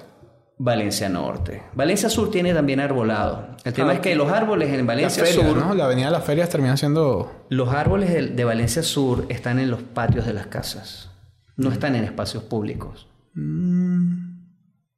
Valencia 0.59 1.09
Norte. 1.09 1.63
Valencia 1.74 2.09
Sur 2.09 2.30
tiene 2.30 2.53
también 2.53 2.80
arbolado. 2.80 3.47
El 3.65 3.74
tema 3.74 3.89
Ah, 3.89 3.93
es 3.95 3.99
que 4.01 4.15
los 4.15 4.32
árboles 4.32 4.69
en 4.69 4.78
La 4.78 4.84
Valencia 4.84 5.24
feria, 5.26 5.43
Sur, 5.43 5.57
¿no? 5.57 5.74
La 5.74 5.86
avenida 5.86 6.05
de 6.05 6.11
las 6.11 6.24
ferias 6.24 6.47
termina 6.49 6.78
siendo... 6.78 7.45
los 7.49 7.69
árboles 7.74 8.13
de, 8.13 8.28
de 8.28 8.43
Valencia 8.45 8.84
Sur 8.84 9.26
están 9.30 9.57
en 9.59 9.71
los 9.71 9.82
patios 9.82 10.26
de 10.26 10.34
las 10.34 10.45
casas. 10.47 11.09
No 11.57 11.71
están 11.71 11.95
en 11.95 12.03
espacios 12.03 12.43
públicos. 12.43 13.07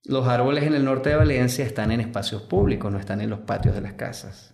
Los 0.08 0.28
árboles 0.28 0.64
en 0.66 0.76
el 0.76 0.86
norte 0.86 1.10
de 1.10 1.16
Valencia 1.16 1.66
están 1.66 1.92
en 1.92 2.00
espacios 2.02 2.44
públicos, 2.44 2.92
no 2.92 3.00
están 3.00 3.22
en 3.22 3.30
los 3.30 3.40
patios 3.40 3.74
de 3.76 3.82
las 3.82 3.94
casas. 3.94 4.54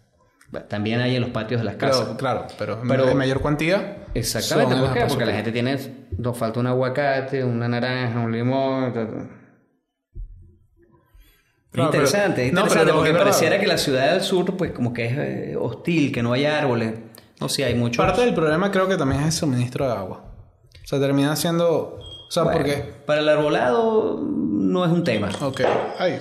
También 0.69 0.99
hay 0.99 1.15
en 1.15 1.21
los 1.21 1.29
patios 1.31 1.61
de 1.61 1.65
las 1.65 1.75
casas. 1.75 2.01
Claro, 2.17 2.17
claro, 2.17 2.47
pero, 2.57 2.81
Pero- 2.87 3.09
en 3.09 3.17
mayor 3.17 3.41
cuantía. 3.41 4.05
Exactamente, 4.13 4.75
Porque 5.07 5.25
la 5.25 5.33
gente 5.33 5.51
tiene, 5.51 5.77
nos 6.17 6.37
falta 6.37 6.59
un 6.59 6.67
aguacate, 6.67 7.43
una 7.43 7.67
naranja, 7.69 8.19
un 8.19 8.31
limón. 8.31 8.93
ta, 8.93 9.07
ta. 9.09 9.13
Es 9.13 9.27
Claro, 11.71 11.89
pero- 11.91 12.03
interesante, 12.03 12.41
es 12.43 12.49
interesante 12.49 12.83
pero 12.85 12.95
porque 12.97 13.11
verdad. 13.13 13.25
pareciera 13.27 13.59
que 13.59 13.67
la 13.67 13.77
ciudad 13.77 14.11
del 14.11 14.21
sur, 14.21 14.57
pues 14.57 14.71
como 14.73 14.93
que 14.93 15.05
es 15.05 15.13
eh, 15.17 15.55
hostil, 15.57 16.11
que 16.11 16.21
no 16.21 16.33
hay 16.33 16.43
árboles. 16.45 16.95
No, 17.39 17.47
sí 17.47 17.63
hay 17.63 17.75
muchos. 17.75 18.05
Parte 18.05 18.21
del 18.21 18.33
problema 18.33 18.69
creo 18.71 18.89
que 18.89 18.97
también 18.97 19.21
es 19.21 19.27
el 19.27 19.31
suministro 19.31 19.87
de 19.87 19.93
agua. 19.93 20.25
O 20.83 20.87
sea, 20.87 20.99
termina 20.99 21.33
siendo... 21.37 21.97
O 22.31 22.33
sea, 22.33 22.43
Bueno, 22.43 22.59
porque... 22.59 22.81
Para 23.05 23.19
el 23.19 23.27
arbolado 23.27 24.21
no 24.25 24.85
es 24.85 24.91
un 24.91 25.03
tema. 25.03 25.27
Ok. 25.41 25.61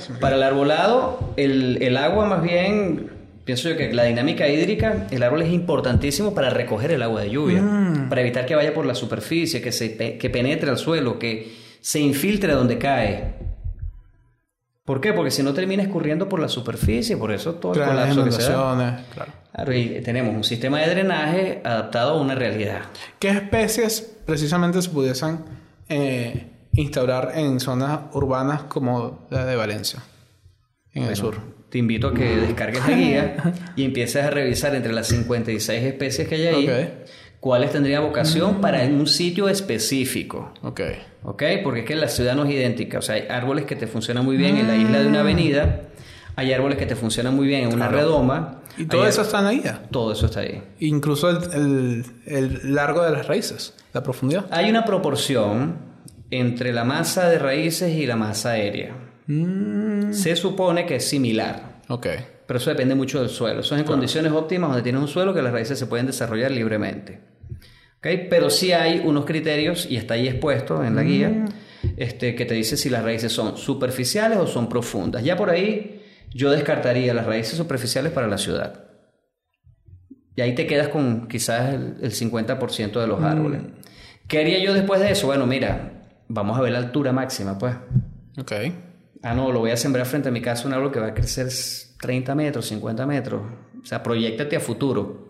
Se 0.01 0.13
me- 0.13 0.19
Para 0.19 0.35
el 0.35 0.43
arbolado, 0.43 1.21
el, 1.37 1.81
el 1.81 1.97
agua 1.97 2.27
más 2.27 2.43
bien, 2.43 3.11
pienso 3.45 3.69
yo 3.69 3.77
que 3.77 3.93
la 3.93 4.03
dinámica 4.03 4.49
hídrica, 4.49 5.07
el 5.13 5.23
árbol 5.23 5.43
es 5.43 5.53
importantísimo 5.53 6.35
para 6.35 6.51
recoger 6.51 6.91
el 6.91 7.03
agua 7.05 7.21
de 7.21 7.31
lluvia, 7.31 7.63
Mm. 7.63 8.09
para 8.09 8.23
evitar 8.23 8.45
que 8.45 8.57
vaya 8.57 8.75
por 8.75 8.87
la 8.87 8.97
superficie, 8.97 9.63
que, 9.63 9.71
se, 9.71 9.97
que 10.19 10.31
penetre 10.31 10.69
al 10.69 10.79
suelo, 10.79 11.17
que 11.21 11.55
se 11.81 12.01
infiltre 12.01 12.55
donde 12.55 12.77
cae. 12.77 13.35
¿Por 14.85 15.01
qué? 15.01 15.13
Porque 15.13 15.31
si 15.31 15.45
no 15.45 15.55
termina 15.55 15.85
escurriendo 15.85 16.29
por 16.29 16.41
la 16.41 16.49
superficie, 16.49 17.17
por 17.17 17.31
eso 17.31 17.55
todo 17.55 17.73
el 17.75 17.79
Claro, 17.79 17.95
las 17.95 18.09
colapso 18.17 18.25
que 18.25 18.43
se 18.45 18.51
da. 18.51 19.05
claro. 19.15 19.33
Claro, 19.55 19.75
y 19.77 20.01
tenemos 20.03 20.35
un 20.35 20.43
sistema 20.43 20.81
de 20.81 20.91
drenaje 20.91 21.61
adaptado 21.63 22.15
a 22.19 22.21
una 22.21 22.35
realidad. 22.35 22.81
¿Qué 23.21 23.29
especies 23.29 24.17
precisamente 24.27 24.83
se 24.83 24.89
pudiesen 24.89 25.39
eh, 25.91 26.47
instaurar 26.73 27.33
en 27.35 27.61
zonas 27.61 28.01
urbanas 28.15 28.63
como 28.63 29.27
la 29.31 29.45
de 29.45 29.57
Valencia, 29.57 30.03
en 30.95 31.05
el 31.05 31.17
sur? 31.17 31.39
Te 31.69 31.79
invito 31.79 32.09
a 32.09 32.15
que 32.15 32.37
descargues 32.37 32.87
la 32.87 32.95
guía 32.95 33.37
y 33.77 33.85
empieces 33.85 34.25
a 34.25 34.31
revisar 34.31 34.75
entre 34.75 34.93
las 34.93 35.09
56 35.09 35.83
especies 35.85 36.27
que 36.27 36.35
hay 36.37 36.47
ahí, 36.47 36.93
cuáles 37.39 37.73
tendrían 37.73 38.03
vocación 38.03 38.61
para 38.61 38.83
un 38.85 39.07
sitio 39.07 39.49
específico. 39.49 40.53
Ok. 40.63 40.81
¿Ok? 41.23 41.43
Porque 41.63 41.81
es 41.81 41.87
que 41.87 41.97
la 41.97 42.09
ciudad 42.09 42.35
no 42.35 42.45
es 42.45 42.51
idéntica. 42.53 42.99
O 42.99 43.03
sea, 43.03 43.17
hay 43.17 43.27
árboles 43.29 43.67
que 43.67 43.77
te 43.77 43.87
funcionan 43.87 44.25
muy 44.25 44.37
bien 44.37 44.57
en 44.57 44.67
la 44.67 44.77
isla 44.77 45.01
de 45.01 45.09
una 45.09 45.21
avenida, 45.21 45.83
hay 46.41 46.53
árboles 46.53 46.79
que 46.79 46.87
te 46.87 46.97
funcionan 46.97 47.35
muy 47.37 47.47
bien 47.47 47.63
en 47.69 47.75
una 47.75 47.89
redoma. 47.89 48.63
Y 48.79 48.85
todo 48.87 49.07
eso 49.07 49.23
está 49.23 49.53
isla. 49.53 49.83
Todo 49.91 50.13
eso 50.13 50.27
está 50.27 50.41
ahí. 50.41 50.63
Incluso 50.81 51.29
el, 51.31 51.39
el- 51.53 52.05
el 52.27 52.75
largo 52.75 53.03
de 53.03 53.11
las 53.11 53.27
raíces, 53.27 53.75
la 53.93 54.03
profundidad. 54.03 54.47
Hay 54.51 54.71
una 54.71 54.85
proporción 54.85 55.77
entre 56.31 56.73
la 56.73 56.85
masa 56.85 57.29
de 57.29 57.39
raíces 57.39 57.95
y 57.95 58.07
la 58.07 58.17
masa 58.17 58.51
aérea. 58.53 58.95
Mm, 59.27 60.13
Se 60.13 60.35
supone 60.37 60.87
que 60.87 60.97
es 60.97 61.09
similar. 61.09 61.81
ok. 61.89 62.07
Pero 62.47 62.59
eso 62.59 62.71
depende 62.71 62.97
mucho 62.97 63.21
del 63.21 63.29
suelo. 63.29 63.61
Eso 63.61 63.75
es 63.77 63.81
en 63.81 63.87
condiciones 63.87 64.33
óptimas 64.33 64.71
donde 64.71 64.83
tienes 64.83 65.01
un 65.01 65.07
suelo 65.07 65.33
que 65.33 65.41
las 65.41 65.53
raíces 65.53 65.79
se 65.79 65.87
pueden 65.87 66.07
desarrollar 66.07 66.51
libremente. 66.51 67.21
¿Ok? 67.99 68.07
Pero 68.29 68.51
sí 68.51 68.73
hay 68.73 69.01
unos 69.05 69.25
criterios, 69.25 69.87
y 69.89 69.97
está 69.97 70.15
ahí 70.15 70.27
expuesto 70.27 70.83
en 70.83 70.97
la 70.97 71.03
guía, 71.05 71.45
este, 71.97 72.35
que 72.35 72.45
te 72.47 72.55
dice 72.55 72.77
si 72.77 72.91
las 72.91 73.05
raíces 73.05 73.31
son 73.33 73.57
superficiales 73.57 74.37
o 74.39 74.49
son 74.49 74.69
profundas. 74.69 75.23
Ya 75.23 75.37
por 75.37 75.49
ahí 75.51 76.00
yo 76.31 76.51
descartaría 76.51 77.15
las 77.15 77.27
raíces 77.27 77.57
superficiales 77.57 78.13
para 78.13 78.27
la 78.27 78.39
ciudad. 78.39 78.85
Y 80.37 80.43
ahí 80.43 80.55
te 80.55 80.67
quedas 80.67 80.89
con 80.89 81.29
quizás 81.29 81.75
el, 81.75 81.97
el 82.01 82.13
50% 82.13 83.01
de 83.01 83.07
los 83.07 83.23
árboles. 83.23 83.63
¿Qué 84.27 84.39
haría 84.39 84.59
yo 84.63 84.73
después 84.73 85.01
de 85.01 85.11
eso? 85.11 85.27
Bueno, 85.27 85.47
mira, 85.47 86.05
vamos 86.29 86.57
a 86.57 86.63
ver 86.63 86.73
la 86.73 86.79
altura 86.79 87.13
máxima, 87.13 87.59
pues. 87.59 87.75
Ok. 88.39 88.53
Ah, 89.23 89.35
no, 89.35 89.53
lo 89.53 89.59
voy 89.59 89.71
a 89.71 89.77
sembrar 89.77 90.07
frente 90.07 90.29
a 90.29 90.33
mi 90.33 90.41
casa 90.41 90.67
un 90.67 90.73
árbol 90.73 90.93
que 90.93 91.01
va 91.01 91.09
a 91.09 91.15
crecer 91.15 91.49
30 92.01 92.35
metros, 92.35 92.67
50 92.69 93.07
metros. 93.07 93.43
O 93.83 93.85
sea, 93.85 94.03
proyectate 94.03 94.57
a 94.57 94.61
futuro. 94.61 95.30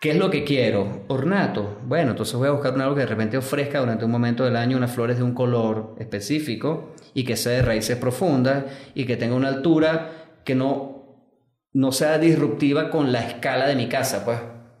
¿Qué 0.00 0.12
es 0.12 0.16
lo 0.16 0.30
que 0.30 0.44
quiero? 0.44 1.04
Ornato. 1.08 1.78
Bueno, 1.84 2.12
entonces 2.12 2.34
voy 2.34 2.48
a 2.48 2.52
buscar 2.52 2.72
un 2.74 2.80
árbol 2.80 2.94
que 2.94 3.00
de 3.02 3.06
repente 3.06 3.36
ofrezca 3.36 3.80
durante 3.80 4.04
un 4.06 4.10
momento 4.10 4.44
del 4.44 4.56
año 4.56 4.78
unas 4.78 4.92
flores 4.92 5.18
de 5.18 5.22
un 5.22 5.34
color 5.34 5.94
específico 5.98 6.94
y 7.12 7.24
que 7.24 7.36
sea 7.36 7.52
de 7.52 7.62
raíces 7.62 7.98
profundas 7.98 8.64
y 8.94 9.04
que 9.04 9.18
tenga 9.18 9.34
una 9.34 9.48
altura 9.48 10.40
que 10.44 10.54
no, 10.54 11.26
no 11.74 11.92
sea 11.92 12.16
disruptiva 12.18 12.88
con 12.88 13.12
la 13.12 13.20
escala 13.26 13.66
de 13.66 13.76
mi 13.76 13.88
casa, 13.88 14.24
pues, 14.24 14.38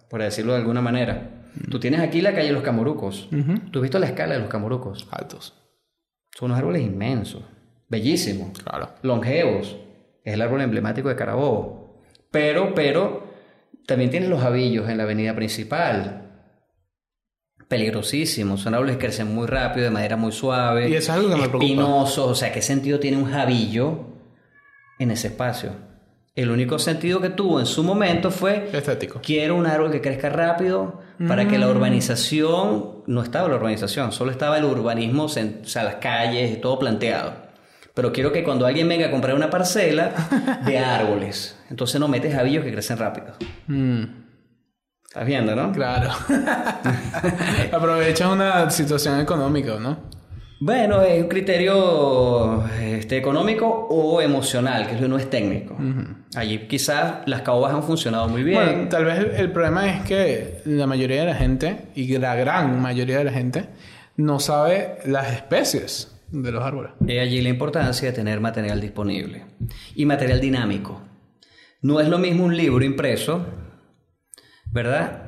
por 0.08 0.22
decirlo 0.22 0.52
de 0.54 0.60
alguna 0.60 0.80
manera. 0.80 1.44
Tú 1.70 1.78
tienes 1.78 2.00
aquí 2.00 2.22
la 2.22 2.32
calle 2.32 2.46
de 2.46 2.52
los 2.54 2.62
Camorucos. 2.62 3.28
¿Tú 3.70 3.78
has 3.80 3.82
visto 3.82 3.98
la 3.98 4.06
escala 4.06 4.34
de 4.34 4.40
los 4.40 4.48
Camorucos? 4.48 5.06
Altos. 5.10 5.54
Son 6.34 6.46
unos 6.46 6.58
árboles 6.58 6.80
inmensos, 6.82 7.42
bellísimos, 7.88 8.58
Claro. 8.60 8.88
longevos. 9.02 9.76
Es 10.24 10.32
el 10.32 10.40
árbol 10.40 10.62
emblemático 10.62 11.10
de 11.10 11.16
Carabobo. 11.16 12.00
Pero, 12.30 12.72
pero, 12.74 13.29
también 13.90 14.10
tienes 14.10 14.30
los 14.30 14.42
avillos 14.42 14.88
en 14.88 14.96
la 14.96 15.02
avenida 15.02 15.34
principal. 15.34 16.22
Peligrosísimos. 17.68 18.60
Son 18.60 18.74
árboles 18.74 18.96
que 18.96 19.06
crecen 19.06 19.34
muy 19.34 19.46
rápido, 19.46 19.84
de 19.84 19.90
madera 19.90 20.16
muy 20.16 20.32
suave. 20.32 20.88
Y 20.88 20.94
eso 20.94 21.12
es 21.12 21.18
algo 21.18 21.28
que 21.28 21.34
me 21.36 21.42
preocupa. 21.48 21.64
Espinosos. 21.64 22.26
O 22.30 22.34
sea, 22.34 22.52
¿qué 22.52 22.62
sentido 22.62 22.98
tiene 23.00 23.16
un 23.16 23.30
jabillo 23.30 24.06
en 24.98 25.10
ese 25.10 25.28
espacio? 25.28 25.72
El 26.34 26.50
único 26.50 26.78
sentido 26.78 27.20
que 27.20 27.30
tuvo 27.30 27.60
en 27.60 27.66
su 27.66 27.82
momento 27.82 28.30
fue 28.30 28.70
Estético. 28.72 29.20
Quiero 29.22 29.56
un 29.56 29.66
árbol 29.66 29.90
que 29.90 30.00
crezca 30.00 30.30
rápido 30.30 31.00
para 31.28 31.46
que 31.48 31.58
la 31.58 31.66
Mm. 31.66 31.70
urbanización, 31.70 33.02
no 33.06 33.22
estaba 33.22 33.48
la 33.48 33.56
urbanización, 33.56 34.10
solo 34.12 34.30
estaba 34.30 34.56
el 34.56 34.64
urbanismo, 34.64 35.24
o 35.24 35.28
sea, 35.28 35.84
las 35.84 35.96
calles 35.96 36.52
y 36.52 36.56
todo 36.60 36.78
planteado. 36.78 37.49
Pero 37.94 38.12
quiero 38.12 38.32
que 38.32 38.44
cuando 38.44 38.66
alguien 38.66 38.88
venga 38.88 39.06
a 39.06 39.10
comprar 39.10 39.34
una 39.34 39.50
parcela 39.50 40.60
de 40.66 40.78
árboles, 40.78 41.58
entonces 41.70 42.00
no 42.00 42.08
metes 42.08 42.34
jabillos 42.34 42.64
que 42.64 42.72
crecen 42.72 42.98
rápido. 42.98 43.34
Mm, 43.66 44.04
¿Estás 45.06 45.26
viendo, 45.26 45.56
no? 45.56 45.72
claro. 45.72 46.10
Aprovechas 47.72 48.30
una 48.30 48.70
situación 48.70 49.18
económica, 49.20 49.74
¿no? 49.80 49.98
Bueno, 50.62 51.00
es 51.00 51.22
un 51.22 51.28
criterio 51.28 52.66
este, 52.80 53.16
económico 53.16 53.66
o 53.66 54.20
emocional, 54.20 54.86
que 54.86 55.08
no 55.08 55.16
es 55.16 55.30
técnico. 55.30 55.74
Allí 56.36 56.68
quizás 56.68 57.26
las 57.26 57.40
caobas 57.40 57.72
han 57.72 57.82
funcionado 57.82 58.28
muy 58.28 58.44
bien. 58.44 58.62
Bueno, 58.62 58.88
tal 58.90 59.06
vez 59.06 59.18
el, 59.18 59.30
el 59.30 59.52
problema 59.52 59.88
es 59.88 60.02
que 60.02 60.60
la 60.66 60.86
mayoría 60.86 61.20
de 61.20 61.26
la 61.28 61.34
gente, 61.34 61.86
y 61.94 62.16
la 62.18 62.34
gran 62.34 62.78
mayoría 62.78 63.18
de 63.18 63.24
la 63.24 63.32
gente, 63.32 63.64
no 64.16 64.38
sabe 64.38 64.98
las 65.06 65.32
especies 65.32 66.19
de 66.30 66.52
los 66.52 66.62
árboles. 66.62 66.92
Es 67.06 67.20
allí 67.20 67.40
la 67.40 67.48
importancia 67.48 68.08
de 68.08 68.14
tener 68.14 68.40
material 68.40 68.80
disponible 68.80 69.44
y 69.94 70.06
material 70.06 70.40
dinámico. 70.40 71.02
No 71.82 72.00
es 72.00 72.08
lo 72.08 72.18
mismo 72.18 72.44
un 72.44 72.56
libro 72.56 72.84
impreso, 72.84 73.46
¿verdad? 74.70 75.24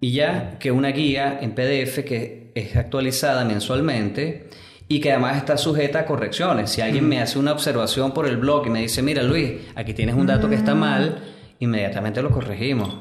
Y 0.00 0.12
ya 0.12 0.58
que 0.58 0.70
una 0.70 0.88
guía 0.88 1.38
en 1.40 1.54
PDF 1.54 2.04
que 2.04 2.52
es 2.54 2.76
actualizada 2.76 3.44
mensualmente 3.44 4.48
y 4.88 5.00
que 5.00 5.10
además 5.12 5.36
está 5.36 5.56
sujeta 5.56 6.00
a 6.00 6.06
correcciones. 6.06 6.70
Si 6.70 6.80
alguien 6.80 7.08
me 7.08 7.20
hace 7.20 7.38
una 7.38 7.52
observación 7.52 8.12
por 8.12 8.26
el 8.26 8.36
blog 8.36 8.66
y 8.66 8.70
me 8.70 8.80
dice, 8.80 9.02
mira 9.02 9.22
Luis, 9.22 9.54
aquí 9.74 9.94
tienes 9.94 10.14
un 10.14 10.26
dato 10.26 10.48
que 10.48 10.54
está 10.54 10.74
mal, 10.74 11.22
inmediatamente 11.58 12.22
lo 12.22 12.30
corregimos 12.30 12.96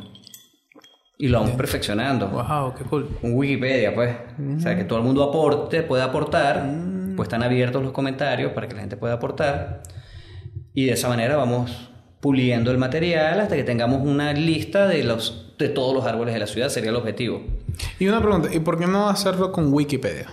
y 1.18 1.30
lo 1.30 1.40
vamos 1.40 1.56
perfeccionando 1.56 2.28
Wow, 2.28 2.74
qué 2.76 2.84
cool. 2.86 3.08
un 3.22 3.34
Wikipedia, 3.34 3.94
pues. 3.94 4.16
O 4.58 4.60
sea, 4.60 4.76
que 4.76 4.84
todo 4.84 5.00
el 5.00 5.06
mundo 5.06 5.24
aporte, 5.24 5.84
pueda 5.84 6.06
aportar. 6.06 6.66
Pues 7.16 7.28
están 7.28 7.44
abiertos 7.44 7.84
los 7.84 7.92
comentarios 7.92 8.52
para 8.54 8.68
que 8.68 8.76
la 8.76 8.82
gente 8.82 8.98
pueda 8.98 9.16
aportar. 9.16 9.84
Y 10.74 10.86
de 10.86 10.94
esa 10.94 11.08
manera 11.08 11.36
vamos 11.38 11.90
puliendo 12.20 12.72
el 12.72 12.78
material 12.78 13.40
hasta 13.40 13.56
que 13.56 13.64
tengamos 13.64 14.02
una 14.02 14.34
lista 14.34 14.88
de, 14.88 15.04
los, 15.04 15.54
de 15.60 15.70
todos 15.70 15.94
los 15.94 16.06
árboles 16.06 16.34
de 16.34 16.40
la 16.40 16.48
ciudad, 16.48 16.70
sería 16.70 16.90
el 16.90 16.96
objetivo. 16.96 17.44
Y 18.00 18.08
una 18.08 18.20
pregunta, 18.20 18.50
¿y 18.54 18.60
por 18.60 18.80
qué 18.80 18.88
no 18.88 19.10
hacerlo 19.10 19.52
con 19.52 19.72
Wikipedia? 19.72 20.28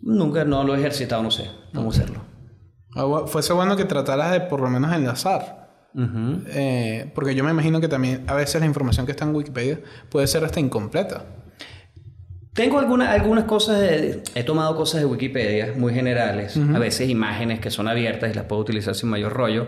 Nunca 0.00 0.44
no 0.44 0.64
lo 0.64 0.74
he 0.74 0.78
ejercitado, 0.78 1.22
no 1.22 1.30
sé 1.30 1.50
cómo 1.74 1.90
hacerlo. 1.90 2.22
Ah, 2.94 3.22
Fuese 3.26 3.52
bueno 3.52 3.76
que 3.76 3.84
trataras 3.84 4.32
de 4.32 4.40
por 4.42 4.60
lo 4.60 4.68
menos 4.68 4.92
enlazar. 4.92 5.62
Eh, 5.94 7.10
porque 7.14 7.34
yo 7.34 7.44
me 7.44 7.50
imagino 7.50 7.80
que 7.80 7.88
también 7.88 8.24
a 8.26 8.34
veces 8.34 8.60
la 8.60 8.66
información 8.66 9.06
que 9.06 9.12
está 9.12 9.24
en 9.24 9.34
Wikipedia 9.34 9.80
puede 10.10 10.26
ser 10.26 10.44
hasta 10.44 10.60
incompleta. 10.60 11.24
Tengo 12.54 12.78
alguna- 12.78 13.10
algunas 13.12 13.44
cosas, 13.44 13.80
de- 13.80 14.22
he 14.34 14.44
tomado 14.44 14.76
cosas 14.76 15.00
de 15.00 15.06
Wikipedia 15.06 15.72
muy 15.76 15.94
generales, 15.94 16.56
a 16.74 16.78
veces 16.78 17.08
imágenes 17.08 17.60
que 17.60 17.70
son 17.70 17.88
abiertas 17.88 18.30
y 18.30 18.34
las 18.34 18.44
puedo 18.44 18.60
utilizar 18.60 18.94
sin 18.94 19.08
mayor 19.08 19.32
rollo, 19.32 19.66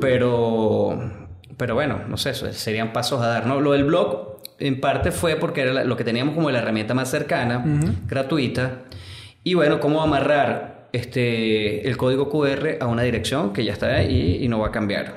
pero, 0.00 1.10
pero 1.56 1.74
bueno, 1.74 2.00
no 2.08 2.16
sé, 2.16 2.34
serían 2.52 2.92
pasos 2.92 3.20
a 3.22 3.26
dar. 3.26 3.46
¿no? 3.46 3.60
Lo 3.60 3.72
del 3.72 3.84
blog 3.84 4.38
en 4.58 4.80
parte 4.80 5.10
fue 5.10 5.36
porque 5.36 5.62
era 5.62 5.84
lo 5.84 5.96
que 5.96 6.04
teníamos 6.04 6.34
como 6.34 6.50
la 6.50 6.58
herramienta 6.58 6.94
más 6.94 7.10
cercana, 7.10 7.64
gratuita, 8.06 8.82
y 9.42 9.54
bueno, 9.54 9.80
cómo 9.80 10.02
amarrar 10.02 10.88
este, 10.92 11.88
el 11.88 11.96
código 11.96 12.28
QR 12.30 12.78
a 12.80 12.86
una 12.86 13.02
dirección 13.02 13.52
que 13.52 13.64
ya 13.64 13.72
está 13.72 13.86
ahí 13.96 14.38
y 14.40 14.46
no 14.48 14.60
va 14.60 14.68
a 14.68 14.70
cambiar, 14.70 15.14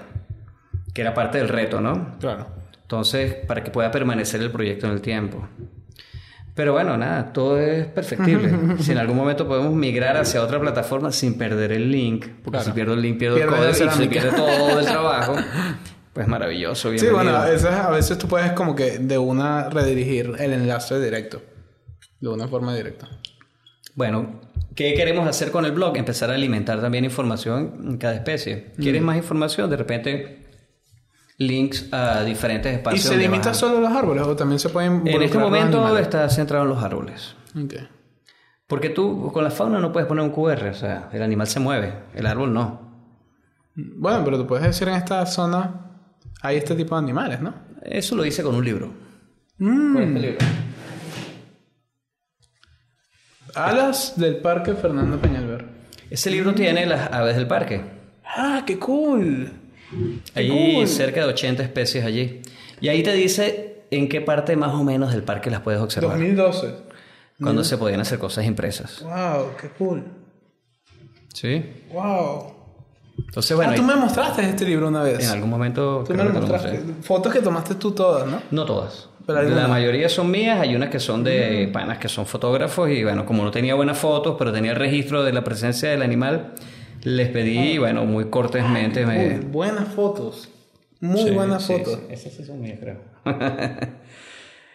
que 0.94 1.02
era 1.02 1.14
parte 1.14 1.38
del 1.38 1.50
reto, 1.50 1.80
¿no? 1.80 2.18
Claro. 2.20 2.48
Entonces, 2.82 3.36
para 3.46 3.64
que 3.64 3.70
pueda 3.70 3.92
permanecer 3.92 4.42
el 4.42 4.50
proyecto 4.50 4.88
en 4.88 4.94
el 4.94 5.02
tiempo. 5.02 5.48
Pero 6.58 6.74
bueno, 6.74 6.98
nada, 6.98 7.32
todo 7.32 7.58
es 7.60 7.86
perfectible. 7.86 8.52
si 8.80 8.92
en 8.92 8.98
algún 8.98 9.16
momento 9.16 9.48
podemos 9.48 9.74
migrar 9.74 10.18
hacia 10.18 10.42
otra 10.44 10.60
plataforma 10.60 11.12
sin 11.12 11.38
perder 11.38 11.72
el 11.72 11.90
link, 11.92 12.26
porque 12.44 12.58
Claro. 12.58 12.66
si 12.66 12.72
pierdo 12.72 12.94
el 12.96 13.02
link, 13.02 13.18
pierdo 13.20 13.38
el 13.38 13.46
código 13.46 13.70
y 13.70 13.74
se 13.76 14.08
pierde 14.08 14.32
todo 14.32 14.80
el 14.80 14.86
trabajo, 14.94 15.36
pues 16.14 16.28
maravilloso. 16.28 16.90
Sí, 16.90 16.96
bienvenido. 17.06 17.16
bueno, 17.16 17.38
a 17.38 17.46
veces, 17.46 17.70
a 17.72 17.90
veces 17.92 18.18
tú 18.18 18.28
puedes 18.28 18.52
como 18.54 18.76
que 18.76 18.98
de 18.98 19.18
una 19.20 19.70
redirigir 19.70 20.34
el 20.40 20.52
enlace 20.52 21.00
directo. 21.00 21.42
De 22.20 22.28
una 22.30 22.48
forma 22.48 22.76
directa. 22.76 23.08
Bueno, 23.94 24.42
¿qué 24.76 24.96
queremos 24.96 25.28
hacer 25.28 25.52
con 25.52 25.64
el 25.66 25.72
blog? 25.74 25.96
Empezar 25.96 26.32
a 26.32 26.34
alimentar 26.34 26.82
también 26.82 27.06
información 27.06 27.82
en 27.88 27.98
cada 27.98 28.16
especie. 28.16 28.72
¿Quieres 28.78 29.04
más 29.04 29.16
información? 29.18 29.70
De 29.70 29.78
repente, 29.78 30.47
links 31.38 31.92
a 31.94 32.24
diferentes 32.24 32.72
¿Y 32.72 32.76
espacios. 32.76 33.04
se 33.04 33.10
donde 33.10 33.24
limita 33.24 33.54
solo 33.54 33.78
a 33.78 33.82
los 33.82 33.92
árboles 33.92 34.24
o 34.24 34.36
también 34.36 34.60
se 34.60 34.70
pueden 34.70 35.08
En 35.08 35.22
este 35.22 35.38
momento 35.38 35.98
está 35.98 36.28
centrado 36.30 36.64
en 36.64 36.70
los 36.70 36.84
árboles. 36.84 37.36
Ok. 37.56 37.74
Porque 38.68 38.90
tú 38.90 39.32
con 39.32 39.44
la 39.44 39.52
fauna 39.52 39.80
no 39.80 39.92
puedes 39.92 40.08
poner 40.08 40.24
un 40.24 40.32
QR, 40.32 40.68
o 40.68 40.74
sea, 40.74 41.10
el 41.14 41.22
animal 41.22 41.48
se 41.48 41.60
mueve, 41.60 41.94
el 42.14 42.26
árbol 42.26 42.54
no. 42.54 42.88
Bueno, 43.76 44.24
pero 44.26 44.38
tú 44.38 44.48
puedes 44.48 44.66
decir 44.66 44.88
en 44.90 44.96
esta 44.96 45.26
zona 45.26 46.02
hay 46.42 46.58
este 46.58 46.76
tipo 46.76 46.96
de 46.96 47.00
animales, 47.00 47.40
¿no? 47.40 47.54
Eso 47.82 48.16
lo 48.16 48.26
hice 48.26 48.44
con 48.44 48.56
un 48.56 48.66
libro. 48.66 48.92
Mm. 49.60 49.94
Con 49.94 50.04
este 50.04 50.20
libro. 50.20 50.38
Alas 53.56 54.14
del 54.18 54.38
Parque 54.38 54.74
Fernando 54.74 55.18
Peñalver. 55.20 55.66
Ese 56.10 56.30
libro 56.30 56.54
tiene 56.54 56.86
las 56.86 57.12
aves 57.12 57.36
del 57.36 57.48
parque. 57.48 57.82
¡Ah, 58.24 58.64
qué 58.66 58.78
cool! 58.78 59.52
Hay 60.36 60.50
cool. 60.50 60.88
cerca 60.88 61.22
de 61.22 61.28
80 61.28 61.64
especies 61.64 62.06
allí. 62.06 62.42
Y 62.82 62.90
ahí 62.90 63.04
te 63.04 63.14
dice 63.14 63.84
en 63.92 64.10
qué 64.10 64.22
parte 64.22 64.56
más 64.56 64.74
o 64.74 64.84
menos 64.84 65.12
del 65.12 65.24
parque 65.24 65.50
las 65.50 65.62
puedes 65.62 65.80
observar. 65.82 66.12
2012. 66.12 66.76
Cuando 67.42 67.64
se 67.64 67.78
podían 67.78 68.00
hacer 68.00 68.20
cosas 68.20 68.46
impresas. 68.46 69.02
¡Wow, 69.04 69.52
qué 69.60 69.70
cool! 69.78 70.04
¿Sí? 71.34 71.64
¡Wow! 71.94 72.54
Entonces, 73.20 73.56
bueno, 73.56 73.74
ah, 73.74 73.76
tú 73.76 73.84
me 73.84 73.96
mostraste 73.96 74.42
este 74.44 74.66
libro 74.66 74.88
una 74.88 75.04
vez. 75.04 75.24
en 75.24 75.30
algún 75.30 75.50
momento... 75.50 76.04
Tú 76.06 76.14
me 76.14 76.24
lo 76.24 76.32
lo 76.32 76.40
mostraste. 76.40 76.80
mostré. 76.80 77.04
Fotos 77.04 77.34
que 77.34 77.42
tomaste 77.42 77.76
tú 77.76 77.92
todas, 77.92 78.28
¿no? 78.28 78.42
No 78.52 78.66
todas. 78.66 79.10
Pero 79.28 79.44
la 79.44 79.68
mayoría 79.68 80.08
son 80.08 80.32
mías, 80.32 80.60
hay 80.62 80.74
unas 80.74 80.90
que 80.90 81.02
son 81.02 81.22
de 81.24 81.70
panas 81.74 81.98
que 81.98 82.08
son 82.08 82.26
fotógrafos 82.26 82.90
y 82.90 83.04
bueno, 83.04 83.26
como 83.26 83.44
no 83.44 83.52
tenía 83.52 83.76
buenas 83.76 83.98
fotos, 83.98 84.36
pero 84.40 84.54
tenía 84.54 84.72
el 84.72 84.78
registro 84.78 85.24
de 85.24 85.34
la 85.34 85.44
presencia 85.44 85.90
del 85.90 86.02
animal, 86.02 86.54
les 87.16 87.30
pedí, 87.30 87.78
bueno, 87.78 88.06
muy 88.06 88.26
cortésmente 88.30 89.06
me... 89.06 89.38
Uy, 89.38 89.46
buenas 89.46 89.88
fotos. 89.90 90.50
Muy 91.00 91.24
Sí, 91.24 91.30
buenas 91.32 91.64
sí, 91.64 91.74
fotos. 91.74 92.00
sí. 92.08 92.14
Esas 92.14 92.34
sí 92.34 92.44
son 92.46 92.60
mías, 92.62 92.80
creo. 92.80 92.98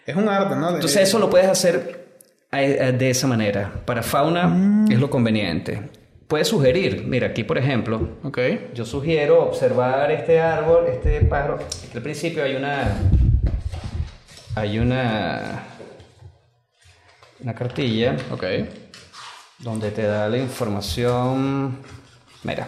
Es 0.05 0.15
un 0.17 0.27
arte, 0.27 0.55
¿no? 0.55 0.67
De- 0.69 0.75
Entonces 0.75 1.01
eso 1.07 1.17
lo 1.19 1.29
puedes 1.29 1.47
hacer 1.47 2.07
a- 2.51 2.57
a- 2.57 2.91
de 2.91 3.09
esa 3.09 3.25
manera. 3.27 3.71
Para 3.85 4.03
fauna 4.03 4.47
Mm. 4.47 4.91
es 4.91 4.99
lo 4.99 5.09
conveniente. 5.09 5.89
Puedes 6.27 6.47
sugerir, 6.47 7.03
mira, 7.07 7.27
aquí 7.27 7.43
por 7.43 7.57
ejemplo, 7.57 8.17
Ok. 8.23 8.39
yo 8.73 8.85
sugiero 8.85 9.43
observar 9.43 10.11
este 10.11 10.39
árbol, 10.41 10.85
este 10.91 11.21
pájaro. 11.21 11.55
Aquí 11.55 11.95
al 11.97 12.01
principio 12.03 12.43
hay 12.43 12.55
una. 12.55 12.95
Hay 14.55 14.79
una. 14.79 15.63
una 17.41 17.53
cartilla 17.55 18.15
Ok. 18.31 18.43
donde 19.59 19.91
te 19.91 20.03
da 20.03 20.27
la 20.29 20.37
información. 20.37 21.77
Mira, 22.43 22.67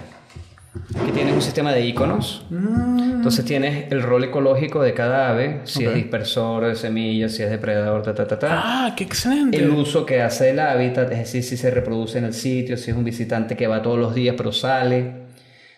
aquí 0.95 1.11
tienes 1.11 1.33
un 1.33 1.41
sistema 1.41 1.73
de 1.73 1.85
iconos. 1.85 2.45
Entonces 2.49 3.45
tienes 3.45 3.91
el 3.91 4.01
rol 4.01 4.23
ecológico 4.23 4.81
de 4.81 4.93
cada 4.93 5.29
ave, 5.29 5.61
si 5.63 5.83
es 5.83 5.93
dispersor 5.93 6.67
de 6.67 6.75
semillas, 6.75 7.33
si 7.33 7.43
es 7.43 7.49
depredador, 7.49 8.03
ta, 8.03 8.13
ta, 8.13 8.27
ta, 8.27 8.39
ta. 8.39 8.47
Ah, 8.51 8.93
qué 8.95 9.03
excelente. 9.03 9.57
El 9.57 9.71
uso 9.71 10.05
que 10.05 10.21
hace 10.21 10.51
el 10.51 10.59
hábitat, 10.59 11.11
es 11.11 11.19
decir, 11.19 11.43
si 11.43 11.57
se 11.57 11.71
reproduce 11.71 12.19
en 12.19 12.25
el 12.25 12.33
sitio, 12.33 12.77
si 12.77 12.91
es 12.91 12.97
un 12.97 13.03
visitante 13.03 13.57
que 13.57 13.67
va 13.67 13.81
todos 13.81 13.99
los 13.99 14.13
días 14.13 14.35
pero 14.37 14.51
sale, 14.51 15.25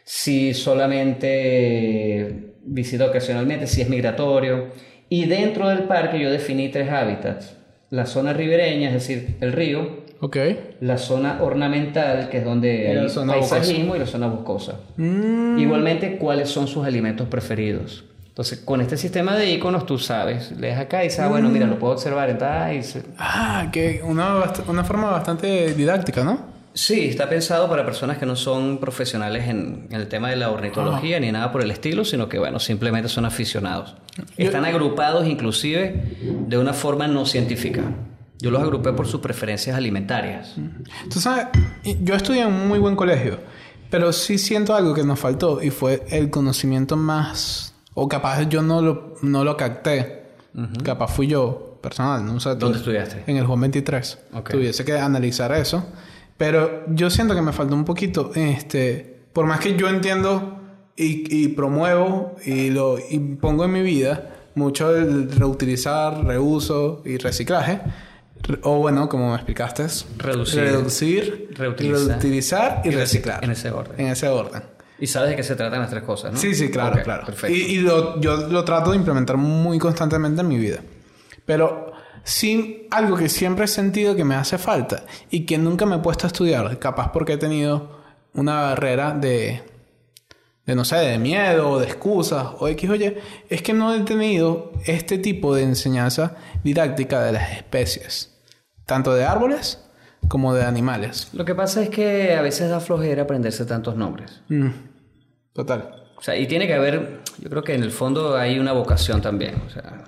si 0.04 0.54
solamente 0.54 2.54
visita 2.64 3.06
ocasionalmente, 3.06 3.68
si 3.68 3.82
es 3.82 3.90
migratorio. 3.90 4.68
Y 5.10 5.26
dentro 5.26 5.70
del 5.70 5.84
parque 5.84 6.20
yo 6.20 6.30
definí 6.30 6.70
tres 6.70 6.92
hábitats. 6.92 7.56
La 7.90 8.06
zona 8.06 8.34
ribereña, 8.34 8.90
es 8.90 8.96
decir, 8.96 9.38
el 9.40 9.54
río, 9.54 10.06
Ok. 10.20 10.38
la 10.82 10.98
zona 10.98 11.40
ornamental, 11.42 12.30
que 12.30 12.38
es 12.40 12.44
donde 12.46 12.88
hay 13.00 13.08
paisajismo, 13.28 13.96
y 13.96 14.00
la 14.00 14.06
zona 14.08 14.28
boscosa. 14.28 14.76
Mm, 14.98 15.60
Igualmente, 15.60 16.18
cuáles 16.18 16.50
son 16.50 16.68
sus 16.68 16.86
alimentos 16.86 17.28
preferidos. 17.28 18.04
Entonces, 18.28 18.60
con 18.60 18.82
este 18.82 18.98
sistema 18.98 19.36
de 19.36 19.52
iconos, 19.52 19.86
tú 19.86 19.98
sabes, 19.98 20.52
lees 20.60 20.78
acá 20.78 21.02
y 21.04 21.08
dices, 21.08 21.20
ah, 21.22 21.28
bueno, 21.28 21.50
mira, 21.50 21.66
lo 21.66 21.80
puedo 21.80 21.94
observar 21.94 22.30
en 22.30 22.38
tal, 22.38 22.76
y 22.76 22.84
se- 22.84 23.04
Ah, 23.18 23.70
que 23.72 24.02
una, 24.04 24.44
una 24.68 24.84
forma 24.84 25.10
bastante 25.12 25.74
didáctica, 25.74 26.24
¿no? 26.24 26.56
Sí, 26.74 27.06
está 27.10 27.28
pensado 27.28 27.68
para 27.68 27.84
personas 27.84 28.20
que 28.20 28.28
no 28.28 28.36
son 28.36 28.78
profesionales 28.78 29.48
en, 29.48 29.88
en 29.90 29.96
el 30.00 30.08
tema 30.08 30.30
de 30.30 30.36
la 30.36 30.52
ornitología 30.52 31.20
ni 31.20 31.32
nada 31.32 31.52
por 31.52 31.64
el 31.64 31.72
estilo, 31.72 32.06
sino 32.06 32.30
que, 32.30 32.38
bueno, 32.38 32.60
simplemente 32.60 33.10
son 33.10 33.26
aficionados. 33.26 33.96
Están 34.38 34.64
agrupados 34.66 35.26
inclusive 35.28 36.04
de 36.48 36.58
una 36.60 36.74
forma 36.74 37.08
no 37.08 37.26
científica. 37.26 37.82
Yo 38.40 38.52
los 38.52 38.62
agrupé 38.62 38.94
por 38.94 39.08
sus 39.08 39.20
preferencias 39.22 39.76
alimentarias. 39.76 40.56
Tú 41.12 41.20
sabes, 41.20 41.48
yo 42.02 42.16
estudié 42.16 42.42
en 42.42 42.48
un 42.48 42.68
muy 42.68 42.80
buen 42.80 42.96
colegio, 42.96 43.40
pero 43.90 44.14
sí 44.14 44.38
siento 44.38 44.76
algo 44.76 44.94
que 44.94 45.04
nos 45.04 45.20
faltó 45.20 45.62
y 45.62 45.70
fue 45.70 46.06
el 46.10 46.30
conocimiento 46.30 46.96
más, 46.96 47.74
o 47.94 48.08
capaz 48.08 48.48
yo 48.48 48.62
no 48.62 48.82
lo, 48.82 49.16
no 49.22 49.44
lo 49.44 49.58
capté, 49.58 50.24
capaz 50.84 51.08
fui 51.08 51.28
yo 51.28 51.80
personal, 51.82 52.26
no 52.26 52.40
sé. 52.40 52.52
tú. 52.54 52.60
¿Dónde 52.60 52.80
estudiaste? 52.80 53.24
En 53.28 53.38
el 53.38 53.46
Juan 53.46 53.62
23. 53.62 54.20
Ok. 54.34 54.52
Tuviese 54.52 54.86
que 54.86 54.98
analizar 54.98 55.52
eso, 55.54 55.86
pero 56.38 56.84
yo 56.90 57.10
siento 57.10 57.34
que 57.34 57.42
me 57.42 57.54
faltó 57.54 57.74
un 57.76 57.86
poquito, 57.86 58.32
este, 58.36 59.20
por 59.34 59.46
más 59.46 59.60
que 59.60 59.76
yo 59.76 59.90
entiendo 59.90 60.62
y, 60.96 61.44
y 61.44 61.48
promuevo 61.50 62.36
y 62.46 62.70
lo 62.70 62.98
y 63.00 63.18
pongo 63.20 63.66
en 63.66 63.72
mi 63.72 63.82
vida 63.82 64.34
mucho 64.58 64.96
el 64.96 65.32
reutilizar, 65.32 66.26
reuso 66.26 67.02
y 67.06 67.18
reciclaje. 67.18 67.80
O 68.64 68.78
bueno, 68.78 69.10
como 69.10 69.30
me 69.30 69.36
explicaste, 69.36 69.84
es 69.84 70.06
Reducir. 70.18 70.62
reducir, 70.62 71.50
Reutilizar. 71.56 72.08
reutilizar 72.08 72.82
y, 72.86 72.88
Y 72.88 72.92
reci- 72.92 72.96
reciclar. 72.96 73.44
en 73.44 73.52
ese 73.52 73.72
orden. 73.72 74.00
En 74.00 74.08
ese 74.08 74.28
orden. 74.30 74.64
Y 75.00 75.08
sabes 75.08 75.30
de 75.32 75.36
qué 75.36 75.44
se 75.44 75.56
tratan 75.56 75.82
las 75.82 75.90
tres 75.90 76.04
cosas, 76.04 76.32
¿no? 76.34 76.40
Sí, 76.40 76.56
sí, 76.56 76.72
claro, 76.72 77.02
claro. 77.04 77.26
Perfecto. 77.26 77.56
Y, 77.56 77.62
y 77.62 77.80
lo- 77.80 78.20
yo 78.22 78.38
lo 78.48 78.64
trato 78.64 78.92
de 78.92 78.98
implementar 78.98 79.38
muy 79.38 79.78
constantemente 79.80 80.42
en 80.42 80.48
mi 80.48 80.58
vida. 80.58 80.80
Pero 81.46 81.92
sí, 82.24 82.88
algo 82.90 83.16
que 83.18 83.30
siempre 83.30 83.66
he 83.66 83.68
sentido 83.68 84.16
que 84.16 84.24
me 84.24 84.36
hace 84.36 84.58
falta 84.58 85.04
y 85.30 85.46
que 85.46 85.58
nunca 85.58 85.86
me 85.86 85.98
he 85.98 86.00
puesto 86.00 86.26
a 86.26 86.30
estudiar, 86.30 86.80
capaz 86.80 87.12
porque 87.12 87.34
he 87.34 87.38
tenido 87.38 87.98
una 88.34 88.62
barrera 88.62 89.12
de, 89.12 89.62
de 90.66 90.76
no 90.76 90.84
sé, 90.84 90.96
de 90.98 91.18
miedo 91.20 91.70
o 91.70 91.80
de 91.80 91.86
excusas 91.86 92.48
o 92.60 92.68
X 92.68 92.90
o 92.90 92.96
Y, 92.96 93.16
es 93.50 93.62
que 93.62 93.74
no 93.74 93.94
he 93.94 94.00
tenido 94.02 94.72
este 94.86 95.18
tipo 95.20 95.54
de 95.56 95.64
enseñanza 95.64 96.36
didáctica 96.64 97.24
de 97.24 97.32
las 97.34 97.52
especies, 97.54 98.38
tanto 98.86 99.14
de 99.14 99.26
árboles 99.26 99.84
como 100.28 100.54
de 100.54 100.64
animales. 100.64 101.30
Lo 101.34 101.46
que 101.46 101.56
pasa 101.56 101.82
es 101.82 101.90
que 101.90 102.34
a 102.36 102.42
veces 102.42 102.70
da 102.70 102.80
flojera 102.80 103.24
aprenderse 103.24 103.66
tantos 103.66 103.96
nombres. 103.96 104.42
Mm, 104.50 104.70
Total. 105.54 105.94
O 106.18 106.22
sea, 106.22 106.36
y 106.36 106.48
tiene 106.48 106.68
que 106.68 106.74
haber, 106.74 107.20
yo 107.40 107.50
creo 107.50 107.64
que 107.64 107.74
en 107.76 107.84
el 107.84 107.92
fondo 107.92 108.36
hay 108.38 108.60
una 108.60 108.74
vocación 108.74 109.22
también. 109.22 109.56
O 109.66 109.70
sea, 109.70 110.04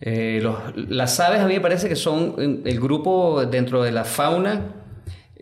eh, 0.00 0.40
los- 0.42 0.58
las 0.88 1.18
aves 1.20 1.40
a 1.40 1.46
mí 1.46 1.54
me 1.54 1.60
parece 1.60 1.88
que 1.88 1.96
son 1.96 2.62
el 2.64 2.80
grupo 2.80 3.44
dentro 3.46 3.82
de 3.82 3.92
la 3.92 4.04
fauna, 4.04 4.60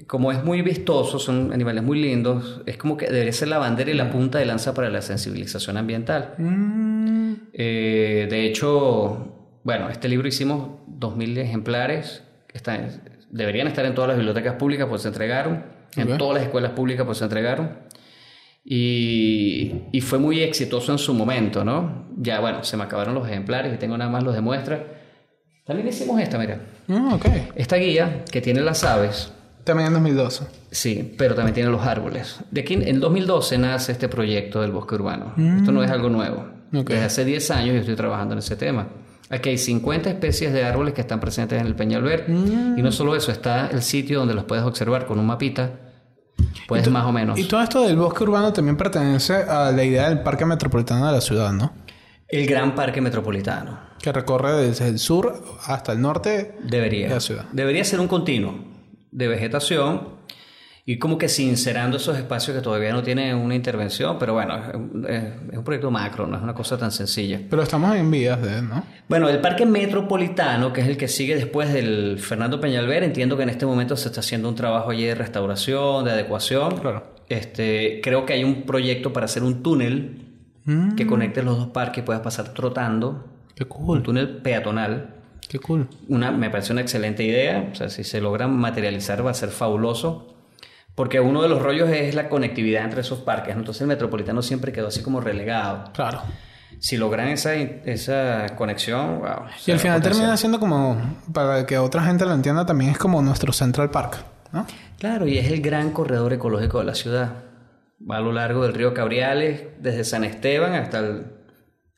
como 0.07 0.31
es 0.33 0.43
muy 0.45 0.63
vistoso, 0.63 1.19
son 1.19 1.53
animales 1.53 1.83
muy 1.83 2.01
lindos, 2.01 2.61
es 2.67 2.77
como 2.77 2.97
que 2.97 3.07
debería 3.07 3.33
ser 3.33 3.49
la 3.49 3.59
bandera 3.59 3.91
y 3.91 3.95
la 3.95 4.11
punta 4.11 4.39
de 4.39 4.45
lanza 4.47 4.75
para 4.75 4.91
la 4.91 5.03
sensibilización 5.03 5.77
ambiental. 5.77 6.35
Mm, 6.39 7.15
Eh, 7.53 8.27
de 8.31 8.47
hecho, 8.47 9.34
bueno, 9.65 9.89
este 9.91 10.09
libro 10.09 10.29
hicimos 10.29 10.69
2.000 10.99 11.39
ejemplares, 11.39 12.23
están, 12.53 12.89
deberían 13.31 13.67
estar 13.67 13.85
en 13.85 13.95
todas 13.95 14.09
las 14.09 14.17
bibliotecas 14.17 14.55
públicas, 14.55 14.87
pues 14.89 15.03
se 15.03 15.09
entregaron, 15.09 15.65
en 15.97 16.17
todas 16.19 16.35
las 16.35 16.45
escuelas 16.45 16.71
públicas, 16.73 17.05
pues 17.05 17.19
se 17.19 17.25
entregaron. 17.25 17.71
Y, 18.67 19.83
y 19.93 20.01
fue 20.01 20.19
muy 20.19 20.41
exitoso 20.41 20.91
en 20.93 20.99
su 20.99 21.13
momento, 21.13 21.65
¿no? 21.65 22.07
Ya, 22.17 22.41
bueno, 22.41 22.65
se 22.65 22.77
me 22.77 22.85
acabaron 22.85 23.15
los 23.15 23.29
ejemplares 23.29 23.75
y 23.75 23.77
tengo 23.77 23.97
nada 23.99 24.11
más 24.11 24.23
los 24.23 24.35
de 24.35 24.41
muestra. 24.41 24.83
También 25.65 25.89
hicimos 25.89 26.21
esta, 26.21 26.39
mira. 26.39 26.61
mm, 26.87 27.13
ok. 27.13 27.27
Esta 27.57 27.77
guía 27.77 28.25
que 28.31 28.41
tiene 28.41 28.61
las 28.63 28.83
aves, 28.85 29.33
También 29.65 29.89
en 29.89 29.95
2012. 29.95 30.47
sí, 30.71 31.15
pero 31.19 31.35
también 31.35 31.55
tiene 31.55 31.71
los 31.71 31.83
árboles. 31.87 32.41
De 32.51 32.63
aquí 32.63 32.75
en 32.75 33.01
2012 33.01 33.59
nace 33.59 33.93
este 33.93 34.09
proyecto 34.09 34.63
del 34.63 34.73
bosque 34.73 34.95
urbano. 34.95 35.35
Esto 35.59 35.71
no 35.73 35.83
es 35.83 35.91
algo 35.91 36.09
nuevo. 36.09 36.47
Desde 36.71 37.05
hace 37.05 37.25
10 37.25 37.51
años 37.51 37.75
yo 37.75 37.81
estoy 37.81 37.97
trabajando 37.97 38.33
en 38.35 38.39
ese 38.41 38.57
tema. 38.57 38.89
Aquí 39.35 39.49
hay 39.49 39.59
50 39.59 40.11
especies 40.11 40.53
de 40.53 40.65
árboles 40.65 40.95
que 40.95 41.01
están 41.01 41.19
presentes 41.19 41.61
en 41.61 41.67
el 41.67 41.75
Peñalver. 41.75 42.27
Y 42.29 42.83
no 42.83 42.93
solo 42.93 43.17
eso, 43.17 43.33
está 43.33 43.67
el 43.67 43.83
sitio 43.83 44.21
donde 44.21 44.33
los 44.35 44.45
puedes 44.45 44.65
observar 44.65 45.07
con 45.07 45.19
un 45.19 45.27
mapita. 45.27 45.73
Puedes 46.69 46.89
más 46.89 47.05
o 47.05 47.11
menos. 47.11 47.37
Y 47.39 47.45
todo 47.45 47.61
esto 47.61 47.83
del 47.85 47.97
bosque 47.97 48.23
urbano 48.23 48.53
también 48.53 48.77
pertenece 48.77 49.35
a 49.35 49.73
la 49.73 49.85
idea 49.85 50.09
del 50.09 50.23
parque 50.23 50.47
metropolitano 50.47 51.07
de 51.07 51.13
la 51.13 51.21
ciudad, 51.21 51.53
¿no? 51.53 51.73
El 52.29 52.47
gran 52.47 52.77
parque 52.77 53.01
metropolitano. 53.01 53.81
Que 54.01 54.13
recorre 54.13 54.53
desde 54.53 54.87
el 54.87 55.01
sur 55.01 55.43
hasta 55.67 55.93
el 55.93 56.01
norte. 56.01 56.57
Debería. 56.63 57.09
De 57.09 57.15
la 57.15 57.21
ciudad. 57.21 57.45
Debería 57.51 57.85
ser 57.85 57.99
un 57.99 58.09
continuo 58.09 58.55
de 59.11 59.29
vegetación 59.29 60.14
y 60.87 60.99
como 60.99 61.17
que 61.17 61.29
sincerando 61.29 61.97
esos 61.97 62.19
espacios 62.19 62.55
que 62.57 62.63
todavía 62.63 62.93
no 62.93 63.03
tienen 63.03 63.37
una 63.37 63.55
intervención, 63.55 64.19
pero 64.19 64.35
bueno, 64.35 64.55
es, 64.57 65.11
es- 65.53 65.57
un 65.59 65.65
proyecto 65.65 65.91
macro, 65.91 66.27
no 66.27 66.37
es 66.37 66.43
una 66.43 66.53
cosa 66.55 66.77
tan 66.77 66.93
sencilla. 66.93 67.41
Pero 67.49 67.63
estamos 67.63 67.95
en 67.97 68.11
vías 68.11 68.41
de, 68.43 68.61
¿no? 68.61 68.85
Bueno, 69.09 69.29
el 69.29 69.41
parque 69.41 69.65
metropolitano, 69.65 70.73
que 70.73 70.83
es 70.83 70.87
el 70.89 70.97
que 70.97 71.09
sigue 71.09 71.35
después 71.37 71.73
del 71.73 72.19
Fernando 72.19 72.61
Peñalver, 72.61 73.03
entiendo 73.03 73.37
que 73.37 73.45
en 73.45 73.49
este 73.49 73.65
momento 73.67 73.97
se 73.97 74.09
está 74.09 74.21
haciendo 74.21 74.49
un 74.49 74.55
trabajo 74.55 74.91
allí 74.91 75.05
de 75.05 75.15
restauración, 75.15 76.05
de 76.05 76.11
adecuación. 76.13 76.77
Claro. 76.79 77.15
Este, 77.29 78.01
creo 78.03 78.27
que 78.27 78.35
hay 78.35 78.45
un 78.45 78.63
proyecto 78.65 79.13
para 79.13 79.27
hacer 79.27 79.43
un 79.43 79.63
túnel 79.63 80.21
Mm, 80.67 80.95
que 80.97 81.07
conecte 81.07 81.43
los 81.43 81.59
dos 81.59 81.67
parques 81.69 81.99
y 82.03 82.07
puedas 82.07 82.23
pasar 82.23 82.55
trotando. 82.55 83.27
qué 83.55 83.65
Un 83.65 83.69
cool. 83.69 84.03
túnel 84.03 84.39
peatonal. 84.39 85.11
Qué 85.47 85.59
cool. 85.59 85.89
Una, 86.09 86.31
me 86.31 86.49
parece 86.49 86.73
una 86.73 86.81
excelente 86.81 87.23
idea. 87.23 87.69
O 87.71 87.75
sea, 87.75 87.91
si 87.91 88.03
se 88.03 88.19
logra 88.23 88.49
materializar 88.49 89.25
va 89.25 89.31
a 89.31 89.35
ser 89.35 89.51
fabuloso. 89.51 90.34
Porque 90.95 91.19
uno 91.19 91.43
de 91.43 91.49
los 91.49 91.61
rollos 91.61 91.91
es 91.91 92.15
la 92.15 92.29
conectividad 92.29 92.85
entre 92.85 93.01
esos 93.01 93.21
parques. 93.21 93.55
¿no? 93.55 93.61
Entonces 93.61 93.81
el 93.83 93.89
metropolitano 93.89 94.43
siempre 94.43 94.73
quedó 94.73 94.89
así 94.89 95.03
como 95.03 95.21
relegado. 95.21 95.91
Claro. 95.93 96.23
Si 96.79 96.97
logran 96.97 97.29
esa, 97.29 97.55
esa 97.55 98.47
conexión, 98.57 99.21
wow. 99.21 99.47
Y 99.67 99.71
al 99.71 99.79
final 99.79 99.99
potencial. 99.99 100.03
termina 100.03 100.37
siendo 100.37 100.61
como, 100.61 101.01
para 101.33 101.67
que 101.67 101.79
otra 101.79 102.03
gente 102.03 102.25
lo 102.25 102.35
entienda, 102.35 102.67
también 102.67 102.91
es 102.91 102.99
como 102.99 103.23
nuestro 103.23 103.53
Central 103.53 103.91
Park, 103.91 104.19
¿no? 104.53 104.67
Claro, 104.99 105.27
y 105.27 105.39
es 105.39 105.51
el 105.51 105.63
gran 105.63 105.91
corredor 105.93 106.33
ecológico 106.33 106.81
de 106.81 106.85
la 106.85 106.95
ciudad. 106.95 107.45
Va 108.09 108.19
a 108.19 108.21
lo 108.21 108.33
largo 108.33 108.65
del 108.65 108.75
río 108.75 108.93
Cabriales, 108.93 109.63
desde 109.81 110.05
San 110.05 110.25
Esteban 110.25 110.75
hasta 110.75 110.99
el 110.99 111.27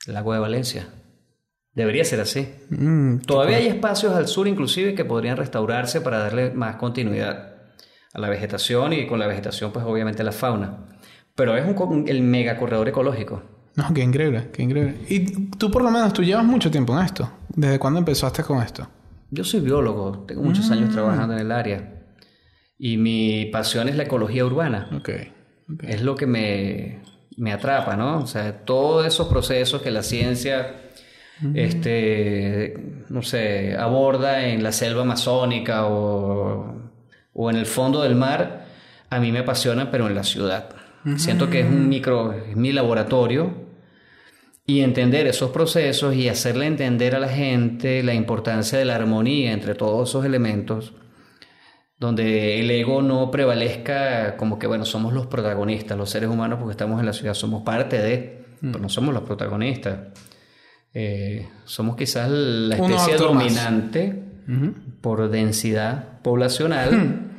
lago 0.06 0.34
de 0.34 0.38
Valencia. 0.38 0.86
Debería 1.72 2.04
ser 2.04 2.20
así. 2.20 2.48
Mm, 2.70 3.18
Todavía 3.20 3.56
hay 3.56 3.66
espacios 3.66 4.14
al 4.14 4.28
sur 4.28 4.46
inclusive 4.46 4.94
que 4.94 5.04
podrían 5.04 5.36
restaurarse 5.36 6.00
para 6.00 6.18
darle 6.18 6.50
más 6.52 6.76
continuidad 6.76 7.55
a 8.16 8.20
la 8.20 8.30
vegetación 8.30 8.94
y 8.94 9.06
con 9.06 9.18
la 9.18 9.26
vegetación 9.26 9.72
pues 9.72 9.84
obviamente 9.84 10.24
la 10.24 10.32
fauna. 10.32 10.78
Pero 11.34 11.54
es 11.54 11.64
un, 11.66 12.08
el 12.08 12.22
mega 12.22 12.56
corredor 12.56 12.88
ecológico. 12.88 13.42
no, 13.74 13.92
qué 13.92 14.02
increíble, 14.02 14.48
qué 14.54 14.62
increíble. 14.62 14.96
Y 15.08 15.50
tú 15.50 15.70
por 15.70 15.82
lo 15.82 15.90
menos, 15.90 16.14
tú 16.14 16.24
llevas 16.24 16.44
mucho 16.44 16.70
tiempo 16.70 16.98
en 16.98 17.04
esto. 17.04 17.30
¿Desde 17.54 17.78
cuándo 17.78 17.98
empezaste 17.98 18.42
con 18.42 18.62
esto? 18.62 18.88
Yo 19.30 19.44
soy 19.44 19.60
biólogo, 19.60 20.24
tengo 20.26 20.42
muchos 20.42 20.70
años 20.70 20.90
trabajando 20.90 21.34
en 21.34 21.40
el 21.40 21.52
área 21.52 22.04
y 22.78 22.96
mi 22.96 23.46
pasión 23.46 23.88
es 23.88 23.96
la 23.96 24.04
ecología 24.04 24.46
urbana. 24.46 24.88
Ok. 24.96 25.10
ok. 25.74 25.84
Es 25.84 26.00
lo 26.00 26.14
que 26.14 26.26
me, 26.26 27.02
me 27.36 27.52
atrapa, 27.52 27.96
¿no? 27.96 28.20
O 28.20 28.26
sea, 28.26 28.64
todos 28.64 29.06
esos 29.06 29.28
procesos 29.28 29.82
que 29.82 29.90
la 29.90 30.02
ciencia, 30.02 30.74
este, 31.52 33.04
no 33.10 33.20
sé, 33.20 33.76
aborda 33.76 34.46
en 34.46 34.62
la 34.62 34.72
selva 34.72 35.02
amazónica 35.02 35.86
o, 35.86 36.85
o 37.36 37.50
en 37.50 37.56
el 37.56 37.66
fondo 37.66 38.02
del 38.02 38.14
mar, 38.14 38.66
a 39.10 39.20
mí 39.20 39.30
me 39.30 39.40
apasiona, 39.40 39.90
pero 39.90 40.06
en 40.06 40.14
la 40.14 40.24
ciudad. 40.24 40.70
Siento 41.16 41.48
que 41.48 41.60
es 41.60 41.66
un 41.66 41.88
micro, 41.88 42.32
es 42.32 42.56
mi 42.56 42.72
laboratorio 42.72 43.66
y 44.66 44.80
entender 44.80 45.28
esos 45.28 45.52
procesos 45.52 46.16
y 46.16 46.28
hacerle 46.28 46.66
entender 46.66 47.14
a 47.14 47.20
la 47.20 47.28
gente 47.28 48.02
la 48.02 48.12
importancia 48.12 48.76
de 48.76 48.84
la 48.84 48.96
armonía 48.96 49.52
entre 49.52 49.76
todos 49.76 50.08
esos 50.08 50.24
elementos, 50.24 50.94
donde 51.96 52.58
el 52.58 52.68
ego 52.72 53.02
no 53.02 53.30
prevalezca 53.30 54.36
como 54.36 54.58
que, 54.58 54.66
bueno, 54.66 54.84
somos 54.84 55.12
los 55.12 55.28
protagonistas, 55.28 55.96
los 55.96 56.10
seres 56.10 56.28
humanos, 56.28 56.58
porque 56.58 56.72
estamos 56.72 56.98
en 56.98 57.06
la 57.06 57.12
ciudad, 57.12 57.34
somos 57.34 57.62
parte 57.62 57.98
de, 58.02 58.44
pero 58.60 58.80
no 58.80 58.88
somos 58.88 59.14
los 59.14 59.22
protagonistas. 59.22 60.08
Eh, 60.92 61.46
somos 61.66 61.94
quizás 61.94 62.28
la 62.28 62.74
especie 62.74 63.16
dominante 63.16 64.25
por 65.00 65.30
densidad 65.30 66.20
poblacional, 66.22 67.30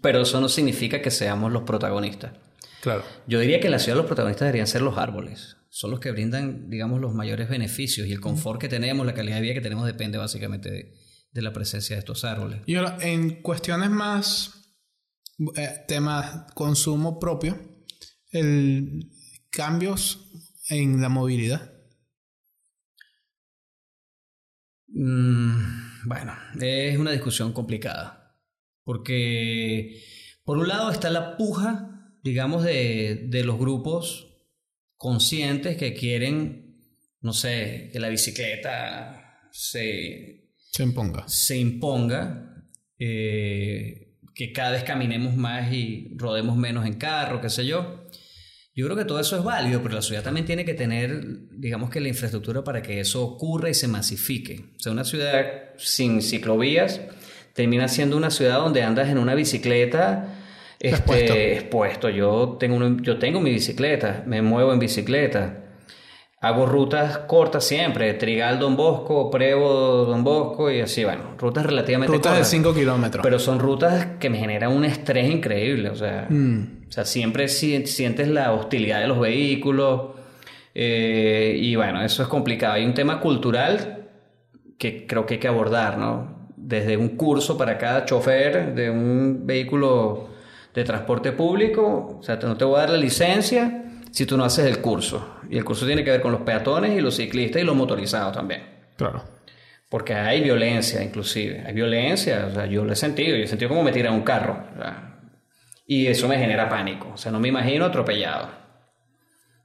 pero 0.00 0.22
eso 0.22 0.40
no 0.40 0.48
significa 0.48 1.02
que 1.02 1.10
seamos 1.10 1.52
los 1.52 1.62
protagonistas. 1.62 2.32
Claro. 2.82 3.04
Yo 3.26 3.38
diría 3.38 3.60
que 3.60 3.66
en 3.66 3.72
la 3.72 3.78
ciudad 3.78 3.96
los 3.96 4.06
protagonistas 4.06 4.46
deberían 4.46 4.66
ser 4.66 4.82
los 4.82 4.98
árboles. 4.98 5.56
Son 5.68 5.90
los 5.90 6.00
que 6.00 6.10
brindan, 6.10 6.68
digamos, 6.68 7.00
los 7.00 7.14
mayores 7.14 7.48
beneficios 7.48 8.06
y 8.06 8.12
el 8.12 8.20
confort 8.20 8.60
que 8.60 8.68
tenemos, 8.68 9.06
la 9.06 9.14
calidad 9.14 9.36
de 9.36 9.42
vida 9.42 9.54
que 9.54 9.60
tenemos 9.60 9.86
depende 9.86 10.18
básicamente 10.18 10.98
de, 11.32 11.42
la 11.42 11.52
presencia 11.52 11.96
de 11.96 12.00
estos 12.00 12.24
árboles. 12.24 12.60
Y 12.66 12.74
ahora, 12.74 12.98
en 13.00 13.40
cuestiones 13.40 13.88
más, 13.88 14.76
eh, 15.56 15.84
temas 15.88 16.52
consumo 16.54 17.18
propio, 17.18 17.58
el 18.32 19.08
cambios 19.52 20.28
en 20.68 21.00
la 21.00 21.08
movilidad. 21.08 21.72
Mm, 24.88 25.81
bueno, 26.04 26.34
es 26.60 26.98
una 26.98 27.12
discusión 27.12 27.52
complicada. 27.52 28.36
Porque, 28.84 30.02
por 30.44 30.58
un 30.58 30.68
lado, 30.68 30.90
está 30.90 31.10
la 31.10 31.36
puja 31.36 31.92
digamos, 32.22 32.62
de, 32.62 33.26
de 33.28 33.44
los 33.44 33.58
grupos 33.58 34.28
conscientes 34.96 35.76
que 35.76 35.94
quieren, 35.94 36.78
no 37.20 37.32
sé, 37.32 37.90
que 37.92 37.98
la 37.98 38.08
bicicleta 38.08 39.48
se, 39.50 40.52
se 40.56 40.82
imponga. 40.84 41.28
Se 41.28 41.58
imponga 41.58 42.68
eh, 42.98 44.16
que 44.34 44.52
cada 44.52 44.70
vez 44.70 44.84
caminemos 44.84 45.34
más 45.34 45.72
y 45.72 46.14
rodemos 46.16 46.56
menos 46.56 46.86
en 46.86 46.94
carro, 46.94 47.40
qué 47.40 47.50
sé 47.50 47.66
yo. 47.66 48.04
Yo 48.74 48.86
creo 48.86 48.96
que 48.96 49.04
todo 49.04 49.20
eso 49.20 49.36
es 49.36 49.44
válido, 49.44 49.82
pero 49.82 49.96
la 49.96 50.02
ciudad 50.02 50.22
también 50.22 50.46
tiene 50.46 50.64
que 50.64 50.72
tener, 50.72 51.50
digamos 51.50 51.90
que 51.90 52.00
la 52.00 52.08
infraestructura 52.08 52.64
para 52.64 52.80
que 52.80 53.00
eso 53.00 53.22
ocurra 53.22 53.68
y 53.68 53.74
se 53.74 53.86
masifique. 53.86 54.64
O 54.76 54.80
sea, 54.80 54.92
una 54.92 55.04
ciudad 55.04 55.44
sin 55.76 56.22
ciclovías 56.22 57.00
termina 57.52 57.86
siendo 57.88 58.16
una 58.16 58.30
ciudad 58.30 58.56
donde 58.56 58.82
andas 58.82 59.08
en 59.10 59.18
una 59.18 59.34
bicicleta 59.34 60.38
este, 60.80 61.52
expuesto. 61.52 62.08
Yo 62.08 62.56
tengo, 62.58 62.96
yo 63.02 63.18
tengo 63.18 63.40
mi 63.40 63.50
bicicleta, 63.50 64.22
me 64.26 64.40
muevo 64.40 64.72
en 64.72 64.78
bicicleta. 64.78 65.58
Hago 66.40 66.66
rutas 66.66 67.18
cortas 67.18 67.64
siempre, 67.64 68.14
Trigal 68.14 68.58
Don 68.58 68.74
Bosco, 68.74 69.30
Prevo 69.30 70.06
Don 70.06 70.24
Bosco 70.24 70.72
y 70.72 70.80
así, 70.80 71.04
bueno, 71.04 71.36
rutas 71.38 71.64
relativamente 71.64 72.12
rutas 72.12 72.32
cortas. 72.32 72.50
de 72.50 72.56
5 72.56 72.74
kilómetros. 72.74 73.22
Pero 73.22 73.38
son 73.38 73.60
rutas 73.60 74.06
que 74.18 74.28
me 74.28 74.38
generan 74.38 74.72
un 74.72 74.84
estrés 74.84 75.30
increíble, 75.30 75.90
o 75.90 75.94
sea, 75.94 76.26
mm. 76.28 76.81
O 76.92 76.94
sea 76.94 77.06
siempre 77.06 77.48
sientes 77.48 78.28
la 78.28 78.52
hostilidad 78.52 79.00
de 79.00 79.06
los 79.06 79.18
vehículos 79.18 80.10
eh, 80.74 81.56
y 81.58 81.74
bueno, 81.74 82.02
eso 82.02 82.22
es 82.22 82.28
complicado. 82.28 82.74
Hay 82.74 82.84
un 82.84 82.92
tema 82.92 83.18
cultural 83.18 84.08
que 84.76 85.06
creo 85.06 85.24
que 85.24 85.34
hay 85.34 85.40
que 85.40 85.48
abordar, 85.48 85.96
¿no? 85.96 86.50
Desde 86.54 86.98
un 86.98 87.16
curso 87.16 87.56
para 87.56 87.78
cada 87.78 88.04
chofer 88.04 88.74
de 88.74 88.90
un 88.90 89.46
vehículo 89.46 90.28
de 90.74 90.84
transporte 90.84 91.32
público, 91.32 92.18
o 92.20 92.22
sea, 92.22 92.36
no 92.36 92.58
te 92.58 92.66
voy 92.66 92.76
a 92.76 92.80
dar 92.80 92.90
la 92.90 92.98
licencia 92.98 93.84
si 94.10 94.26
tú 94.26 94.36
no 94.36 94.44
haces 94.44 94.66
el 94.66 94.82
curso. 94.82 95.36
Y 95.48 95.56
el 95.56 95.64
curso 95.64 95.86
tiene 95.86 96.04
que 96.04 96.10
ver 96.10 96.20
con 96.20 96.32
los 96.32 96.42
peatones 96.42 96.94
y 96.94 97.00
los 97.00 97.16
ciclistas 97.16 97.62
y 97.62 97.64
los 97.64 97.74
motorizados 97.74 98.34
también. 98.34 98.64
Claro. 98.98 99.22
Porque 99.88 100.12
hay 100.12 100.42
violencia, 100.42 101.02
inclusive. 101.02 101.62
Hay 101.66 101.72
violencia, 101.72 102.48
o 102.50 102.54
sea, 102.54 102.66
yo 102.66 102.84
lo 102.84 102.92
he 102.92 102.96
sentido. 102.96 103.34
Yo 103.34 103.44
he 103.44 103.46
sentido 103.46 103.70
como 103.70 103.82
me 103.82 103.92
tiran 103.92 104.12
un 104.12 104.22
carro. 104.22 104.58
Y 105.86 106.06
eso 106.06 106.28
me 106.28 106.38
genera 106.38 106.68
pánico. 106.68 107.10
O 107.14 107.16
sea, 107.16 107.32
no 107.32 107.40
me 107.40 107.48
imagino 107.48 107.84
atropellado. 107.84 108.48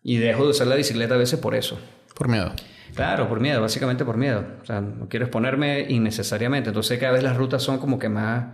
Y 0.04 0.18
dejo 0.18 0.44
de 0.44 0.50
usar 0.50 0.68
la 0.68 0.76
bicicleta 0.76 1.16
a 1.16 1.18
veces 1.18 1.40
por 1.40 1.56
eso. 1.56 1.80
Por 2.16 2.28
miedo. 2.28 2.52
Claro, 2.96 3.28
por 3.28 3.40
miedo, 3.40 3.62
básicamente 3.62 4.06
por 4.06 4.18
miedo. 4.18 4.46
O 4.62 4.66
sea, 4.66 4.82
no 4.82 5.08
quiero 5.10 5.26
exponerme 5.26 5.86
innecesariamente. 5.90 6.70
Entonces 6.70 7.00
cada 7.00 7.14
vez 7.14 7.24
las 7.24 7.38
rutas 7.38 7.62
son 7.62 7.78
como 7.78 8.00
que 8.00 8.10
más 8.10 8.46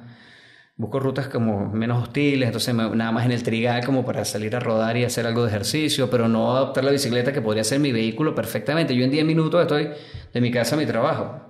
busco 0.75 0.99
rutas 0.99 1.27
como 1.27 1.69
menos 1.71 2.01
hostiles, 2.01 2.47
entonces 2.47 2.73
nada 2.73 3.11
más 3.11 3.25
en 3.25 3.31
el 3.31 3.43
trigal 3.43 3.85
como 3.85 4.05
para 4.05 4.25
salir 4.25 4.55
a 4.55 4.59
rodar 4.59 4.97
y 4.97 5.03
hacer 5.03 5.27
algo 5.27 5.43
de 5.43 5.49
ejercicio, 5.49 6.09
pero 6.09 6.27
no 6.27 6.55
adoptar 6.55 6.83
la 6.83 6.91
bicicleta 6.91 7.31
que 7.31 7.41
podría 7.41 7.63
ser 7.63 7.79
mi 7.79 7.91
vehículo 7.91 8.33
perfectamente. 8.33 8.95
Yo 8.95 9.03
en 9.05 9.11
10 9.11 9.25
minutos 9.25 9.61
estoy 9.61 9.89
de 10.33 10.41
mi 10.41 10.51
casa 10.51 10.75
a 10.75 10.79
mi 10.79 10.85
trabajo. 10.85 11.41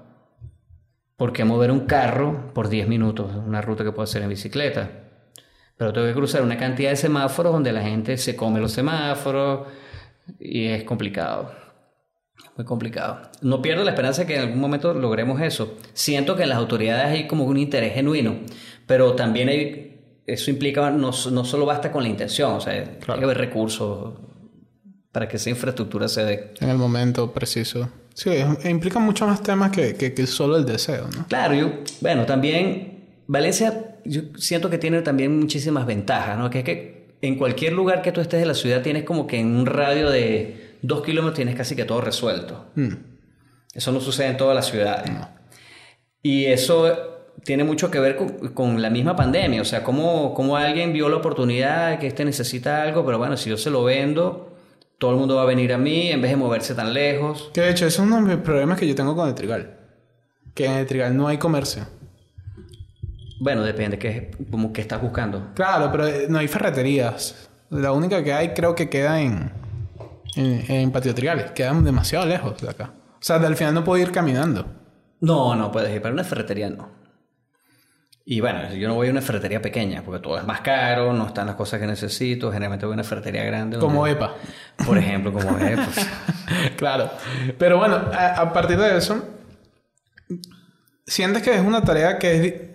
¿Por 1.16 1.32
qué 1.32 1.46
mover 1.46 1.72
un 1.72 1.82
carro 1.86 2.52
por 2.54 2.70
10 2.70 2.88
minutos? 2.88 3.32
Una 3.36 3.62
ruta 3.62 3.84
que 3.84 3.92
puedo 3.92 4.04
hacer 4.04 4.24
en 4.24 4.30
bicicleta. 4.30 5.03
Pero 5.78 5.92
tengo 5.92 6.08
que 6.08 6.14
cruzar 6.14 6.42
una 6.42 6.58
cantidad 6.58 6.92
de 6.92 6.96
semáforos 6.96 7.54
donde 7.54 7.72
la 7.72 7.82
gente 7.82 8.18
se 8.18 8.36
come 8.36 8.60
los 8.60 8.72
semáforos 8.72 9.68
y 10.40 10.66
es 10.68 10.84
complicado. 10.84 11.52
Muy 12.56 12.66
complicado. 12.66 13.32
No 13.42 13.62
pierdo 13.62 13.84
la 13.84 13.92
esperanza 13.92 14.22
de 14.22 14.28
que 14.28 14.36
en 14.36 14.42
algún 14.42 14.60
momento 14.60 14.94
logremos 14.94 15.42
eso. 15.42 15.78
Siento 15.94 16.36
que 16.36 16.44
en 16.44 16.50
las 16.50 16.60
autoridades 16.60 17.08
hay 17.08 17.28
como 17.28 17.46
un 17.46 17.58
interés 17.58 17.94
genuino 17.94 18.36
pero 18.86 19.14
también 19.14 19.50
hay, 19.50 20.22
eso 20.26 20.52
implica, 20.52 20.90
no, 20.92 21.12
no 21.32 21.46
solo 21.46 21.66
basta 21.66 21.92
con 21.92 22.04
la 22.04 22.10
intención, 22.10 22.54
o 22.54 22.62
sea, 22.62 22.74
hay 22.74 22.98
que 23.00 23.12
haber 23.12 23.38
recursos 23.38 24.14
para 25.12 25.28
que 25.28 25.38
esa 25.38 25.50
infraestructura 25.50 26.08
se 26.08 26.24
dé. 26.24 26.54
En 26.60 26.70
el 26.70 26.78
momento 26.78 27.32
preciso. 27.32 27.90
Sí, 28.14 28.32
implica 28.66 29.00
mucho 29.00 29.26
más 29.26 29.42
temas 29.42 29.72
que, 29.72 29.96
que, 29.96 30.28
solo 30.28 30.58
el 30.58 30.66
deseo, 30.66 31.08
¿no? 31.16 31.28
Claro, 31.28 31.56
yo, 31.56 31.72
bueno, 32.02 32.26
también 32.26 32.93
Valencia, 33.28 33.96
yo 34.06 34.22
siento 34.38 34.70
que 34.70 34.78
tiene 34.78 35.02
también 35.02 35.40
muchísimas 35.40 35.86
ventajas, 35.86 36.38
¿no? 36.38 36.50
Que 36.50 36.60
es 36.60 36.66
que 36.66 37.16
en 37.22 37.38
cualquier 37.38 37.74
lugar 37.74 38.02
que 38.02 38.12
tú 38.12 38.20
estés 38.22 38.42
de 38.42 38.46
la 38.46 38.54
ciudad 38.54 38.82
tienes 38.82 39.04
como 39.04 39.28
que 39.28 39.40
en 39.40 39.56
un 39.56 39.66
radio 39.66 40.10
de 40.10 40.76
dos 40.82 41.04
kilómetros 41.04 41.36
tienes 41.36 41.56
casi 41.56 41.76
que 41.76 41.86
todo 41.86 42.02
resuelto. 42.02 42.66
Mm. 42.76 42.94
Eso 43.74 43.92
no 43.92 44.02
sucede 44.02 44.28
en 44.28 44.38
todas 44.38 44.56
las 44.56 44.68
ciudades. 44.68 45.10
Y 46.22 46.46
eso 46.46 47.14
tiene 47.44 47.64
mucho 47.64 47.90
que 47.90 48.00
ver 48.00 48.18
con, 48.54 48.82
la 48.82 48.90
misma 48.90 49.16
pandemia, 49.16 49.62
o 49.62 49.66
sea, 49.66 49.84
cómo, 49.84 50.34
cómo, 50.34 50.58
alguien 50.58 50.94
vio 50.94 51.10
la 51.10 51.18
oportunidad 51.18 52.00
que 52.00 52.08
este 52.08 52.24
necesita 52.24 52.84
algo, 52.84 53.06
pero 53.06 53.18
bueno, 53.18 53.36
si 53.38 53.50
yo 53.50 53.58
se 53.58 53.70
lo 53.70 53.84
vendo, 53.84 54.54
todo 54.98 55.12
el 55.12 55.18
mundo 55.18 55.36
va 55.36 55.44
a 55.44 55.46
venir 55.46 55.74
a 55.74 55.78
mí 55.78 56.12
en 56.12 56.22
vez 56.22 56.32
de 56.32 56.38
moverse 56.38 56.76
tan 56.76 56.94
lejos. 56.94 57.52
Que 57.54 57.62
de 57.62 57.72
hecho, 57.72 57.86
ese 57.86 58.02
es 58.02 58.08
uno 58.08 58.22
de 58.22 58.36
los 58.36 58.44
problemas 58.44 58.78
que 58.78 58.88
yo 58.88 58.96
tengo 58.96 59.16
con 59.16 59.28
el 59.28 59.36
trigal, 59.36 59.78
que 60.54 60.66
en 60.66 60.74
el 60.74 60.86
trigal 60.86 61.18
no 61.18 61.28
hay 61.28 61.38
comercio. 61.38 61.88
Bueno, 63.44 63.62
depende 63.62 64.00
que 64.00 64.32
como 64.50 64.72
que 64.72 64.80
estás 64.80 65.02
buscando. 65.02 65.52
Claro, 65.54 65.92
pero 65.92 66.08
eh, 66.08 66.28
no 66.30 66.40
hay 66.40 66.48
ferreterías. 66.48 67.50
La 67.70 67.92
única 67.92 68.24
que 68.24 68.32
hay 68.32 68.54
creo 68.54 68.74
que 68.74 68.90
queda 68.90 69.20
en, 69.20 69.52
en, 70.38 70.72
en 70.72 70.92
Patio 70.94 71.14
Trigales. 71.14 71.52
Quedan 71.52 71.84
demasiado 71.84 72.26
lejos 72.26 72.62
de 72.62 72.70
acá. 72.70 72.94
O 72.96 73.18
sea, 73.20 73.36
al 73.36 73.56
final 73.58 73.74
no 73.74 73.84
puedo 73.84 74.02
ir 74.02 74.14
caminando. 74.14 74.66
No, 75.20 75.56
no 75.56 75.74
puedes 75.74 75.94
ir. 75.94 76.02
Para 76.02 76.14
una 76.14 76.24
ferretería 76.24 76.70
no. 76.70 76.90
Y 78.24 78.40
bueno, 78.40 78.74
yo 78.74 78.88
no 78.88 78.96
voy 78.96 79.10
a 79.10 79.12
una 79.12 79.22
ferretería 79.22 79.62
pequeña 79.62 80.04
porque 80.04 80.22
todo 80.22 80.38
es 80.38 80.46
más 80.46 80.62
caro, 80.62 81.12
no 81.12 81.28
están 81.28 81.46
las 81.48 81.58
cosas 81.58 81.82
que 81.82 81.86
necesito. 81.86 82.50
Generalmente 82.50 82.86
voy 82.86 82.94
a 82.94 82.96
una 82.96 83.04
ferretería 83.04 83.44
grande. 83.44 83.78
Como 83.78 84.08
EPA. 84.08 84.36
Por 84.86 84.98
ejemplo, 84.98 85.34
como 85.34 85.60
EPA. 85.60 85.90
claro. 86.78 87.12
Pero 87.58 87.78
bueno, 87.78 87.96
a, 88.18 88.54
partir 88.54 88.78
de 88.78 88.98
eso, 88.98 89.22
¿sientes 91.06 91.44
que 91.44 91.54
es 91.54 91.62
una 91.62 91.84
tarea 91.84 92.18
que 92.18 92.36
es 92.36 92.73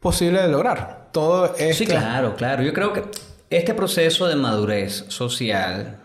posible 0.00 0.42
de 0.42 0.48
lograr? 0.48 1.08
Todo 1.12 1.54
es. 1.56 1.76
Sí, 1.76 1.86
claro, 1.86 2.36
claro. 2.36 2.62
Yo 2.62 2.72
creo 2.72 2.92
que 2.92 3.04
este 3.50 3.74
proceso 3.74 4.26
de 4.26 4.36
madurez 4.36 5.06
social, 5.08 6.00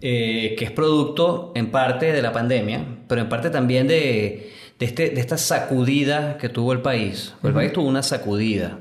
eh, 0.00 0.54
que 0.58 0.64
es 0.64 0.70
producto 0.70 1.52
en 1.54 1.70
parte 1.70 2.12
de 2.12 2.22
la 2.22 2.32
pandemia, 2.32 2.84
pero 3.08 3.20
en 3.20 3.28
parte 3.28 3.50
también 3.50 3.88
de 3.88 4.52
de, 4.78 4.86
este, 4.86 5.10
de 5.10 5.20
esta 5.20 5.38
sacudida 5.38 6.38
que 6.38 6.48
tuvo 6.48 6.72
el 6.72 6.82
país. 6.82 7.34
El 7.42 7.52
país 7.52 7.72
tuvo 7.72 7.88
una 7.88 8.02
sacudida. 8.02 8.80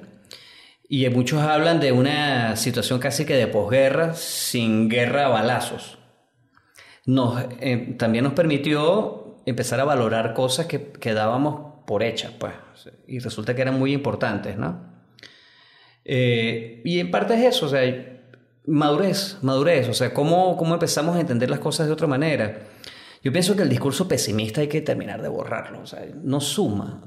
Y 0.88 1.08
muchos 1.10 1.42
hablan 1.42 1.80
de 1.80 1.92
una 1.92 2.56
situación 2.56 3.00
casi 3.00 3.26
que 3.26 3.36
de 3.36 3.48
posguerra, 3.48 4.14
sin 4.14 4.88
guerra 4.90 5.26
a 5.26 5.30
balazos. 5.30 5.98
Nos, 7.06 7.44
eh, 7.60 7.96
también 7.98 8.24
nos 8.24 8.34
permitió 8.34 9.38
empezar 9.46 9.80
a 9.80 9.86
valorar 9.86 10.34
cosas 10.34 10.66
que, 10.66 10.92
que 10.92 11.14
dábamos 11.14 11.65
por 11.86 12.04
hechas, 12.04 12.32
pues, 12.40 12.54
y 13.08 13.20
resulta 13.20 13.56
que 13.56 13.62
eran 13.62 13.78
muy 13.78 13.94
importantes, 13.94 14.58
¿no? 14.58 14.94
Eh, 16.04 16.82
y 16.86 17.00
en 17.00 17.12
parte 17.12 17.34
es 17.34 17.56
eso, 17.56 17.66
o 17.66 17.70
sea, 17.70 17.82
madurez, 18.68 19.38
madurez, 19.42 19.90
o 19.90 19.94
sea, 19.94 20.14
cómo, 20.14 20.56
cómo 20.58 20.74
empezamos 20.74 21.16
a 21.16 21.20
entender 21.20 21.50
las 21.50 21.60
cosas 21.60 21.88
de 21.88 21.94
otra 21.94 22.08
manera. 22.08 22.60
Yo 23.24 23.32
pienso 23.32 23.56
que 23.56 23.64
el 23.64 23.70
discurso 23.70 24.08
pesimista 24.08 24.62
hay 24.62 24.68
que 24.68 24.82
terminar 24.82 25.22
de 25.22 25.30
borrarlo, 25.30 25.82
o 25.82 25.86
sea, 25.88 26.06
no 26.24 26.40
suma. 26.40 27.02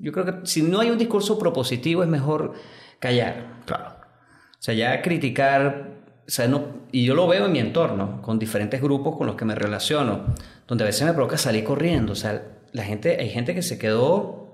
Yo 0.00 0.12
creo 0.12 0.24
que 0.24 0.46
si 0.46 0.62
no 0.62 0.80
hay 0.80 0.90
un 0.90 0.98
discurso 0.98 1.38
propositivo 1.38 2.02
es 2.02 2.08
mejor 2.08 2.54
callar. 3.00 3.62
Claro. 3.66 3.96
O 3.98 4.62
sea, 4.66 4.74
ya 4.74 5.02
criticar 5.02 5.96
o 6.26 6.30
sea, 6.30 6.48
no, 6.48 6.86
y 6.90 7.04
yo 7.04 7.14
lo 7.14 7.28
veo 7.28 7.46
en 7.46 7.52
mi 7.52 7.60
entorno, 7.60 8.20
con 8.20 8.38
diferentes 8.38 8.82
grupos 8.82 9.16
con 9.16 9.28
los 9.28 9.36
que 9.36 9.44
me 9.44 9.54
relaciono, 9.54 10.34
donde 10.66 10.82
a 10.82 10.86
veces 10.88 11.06
me 11.06 11.12
provoca 11.12 11.38
salir 11.38 11.62
corriendo. 11.62 12.12
O 12.12 12.16
sea, 12.16 12.42
la 12.72 12.84
gente, 12.84 13.16
hay 13.18 13.28
gente 13.28 13.54
que 13.54 13.62
se 13.62 13.78
quedó 13.78 14.46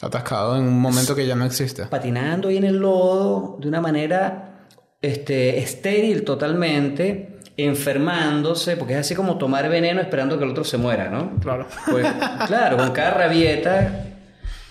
atascado 0.00 0.56
en 0.56 0.64
un 0.64 0.80
momento 0.80 1.14
que 1.14 1.26
ya 1.26 1.34
no 1.34 1.44
existe. 1.44 1.86
Patinando 1.86 2.48
ahí 2.48 2.56
en 2.56 2.64
el 2.64 2.78
lodo 2.78 3.58
de 3.60 3.68
una 3.68 3.80
manera 3.80 4.66
este, 5.02 5.58
estéril 5.58 6.24
totalmente, 6.24 7.38
enfermándose, 7.56 8.76
porque 8.76 8.94
es 8.94 9.00
así 9.00 9.14
como 9.14 9.38
tomar 9.38 9.68
veneno 9.68 10.00
esperando 10.00 10.38
que 10.38 10.44
el 10.44 10.50
otro 10.50 10.64
se 10.64 10.78
muera, 10.78 11.10
¿no? 11.10 11.38
Claro. 11.40 11.66
Pues, 11.90 12.06
claro, 12.46 12.76
con 12.76 12.90
cada 12.92 13.12
rabieta 13.12 14.06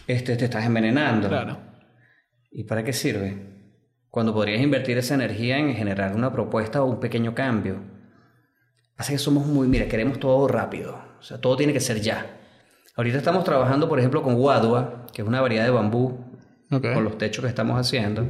este, 0.07 0.35
te 0.35 0.45
estás 0.45 0.65
envenenando. 0.65 1.27
Claro. 1.27 1.57
¿Y 2.51 2.63
para 2.63 2.83
qué 2.83 2.93
sirve? 2.93 3.47
Cuando 4.09 4.33
podrías 4.33 4.61
invertir 4.61 4.97
esa 4.97 5.13
energía 5.13 5.59
en 5.59 5.75
generar 5.75 6.15
una 6.15 6.31
propuesta 6.31 6.81
o 6.81 6.85
un 6.87 6.99
pequeño 6.99 7.35
cambio. 7.35 7.79
Así 8.97 9.13
que 9.13 9.19
somos 9.19 9.45
muy, 9.45 9.67
mira, 9.67 9.87
queremos 9.87 10.19
todo 10.19 10.47
rápido. 10.47 10.99
O 11.19 11.21
sea, 11.21 11.39
todo 11.39 11.55
tiene 11.55 11.73
que 11.73 11.79
ser 11.79 12.01
ya. 12.01 12.38
Ahorita 12.99 13.17
estamos 13.17 13.45
trabajando, 13.45 13.87
por 13.87 13.97
ejemplo, 13.97 14.21
con 14.21 14.35
guadua, 14.35 15.05
que 15.13 15.21
es 15.21 15.27
una 15.27 15.39
variedad 15.39 15.63
de 15.63 15.69
bambú, 15.69 16.17
con 16.69 17.05
los 17.05 17.17
techos 17.17 17.45
que 17.45 17.47
estamos 17.47 17.79
haciendo. 17.79 18.27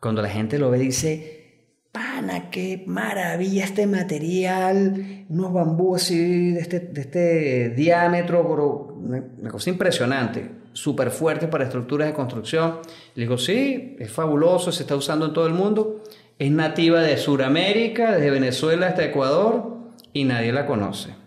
Cuando 0.00 0.22
la 0.22 0.30
gente 0.30 0.58
lo 0.58 0.70
ve, 0.70 0.78
dice, 0.78 1.82
pana, 1.92 2.48
qué 2.48 2.82
maravilla 2.86 3.62
este 3.66 3.86
material, 3.86 5.26
unos 5.28 5.52
bambú 5.52 5.96
así 5.96 6.52
de 6.52 6.60
este, 6.60 6.80
de 6.80 7.00
este 7.02 7.70
diámetro, 7.76 8.96
una 8.96 9.50
cosa 9.50 9.68
impresionante 9.68 10.50
súper 10.72 11.10
fuerte 11.10 11.46
para 11.46 11.64
estructuras 11.64 12.08
de 12.08 12.14
construcción. 12.14 12.78
Le 13.14 13.24
digo, 13.24 13.36
sí, 13.36 13.96
es 13.98 14.10
fabuloso, 14.10 14.72
se 14.72 14.84
está 14.84 14.96
usando 14.96 15.26
en 15.26 15.34
todo 15.34 15.46
el 15.46 15.52
mundo. 15.52 16.02
Es 16.38 16.50
nativa 16.50 17.02
de 17.02 17.18
Sudamérica, 17.18 18.12
desde 18.12 18.30
Venezuela 18.30 18.86
hasta 18.86 19.04
Ecuador, 19.04 19.76
y 20.14 20.24
nadie 20.24 20.54
la 20.54 20.64
conoce. 20.64 21.23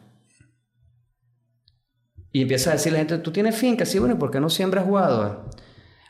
Y 2.37 2.43
empieza 2.43 2.69
a 2.69 2.73
decir 2.73 2.91
la 2.93 2.99
gente, 2.99 3.17
tú 3.17 3.31
tienes 3.31 3.55
finca, 3.55 3.83
sí, 3.83 3.97
bueno, 3.97 4.19
¿por 4.19 4.29
qué 4.29 4.39
no 4.39 4.47
siembras 4.47 4.85
guadua? 4.85 5.49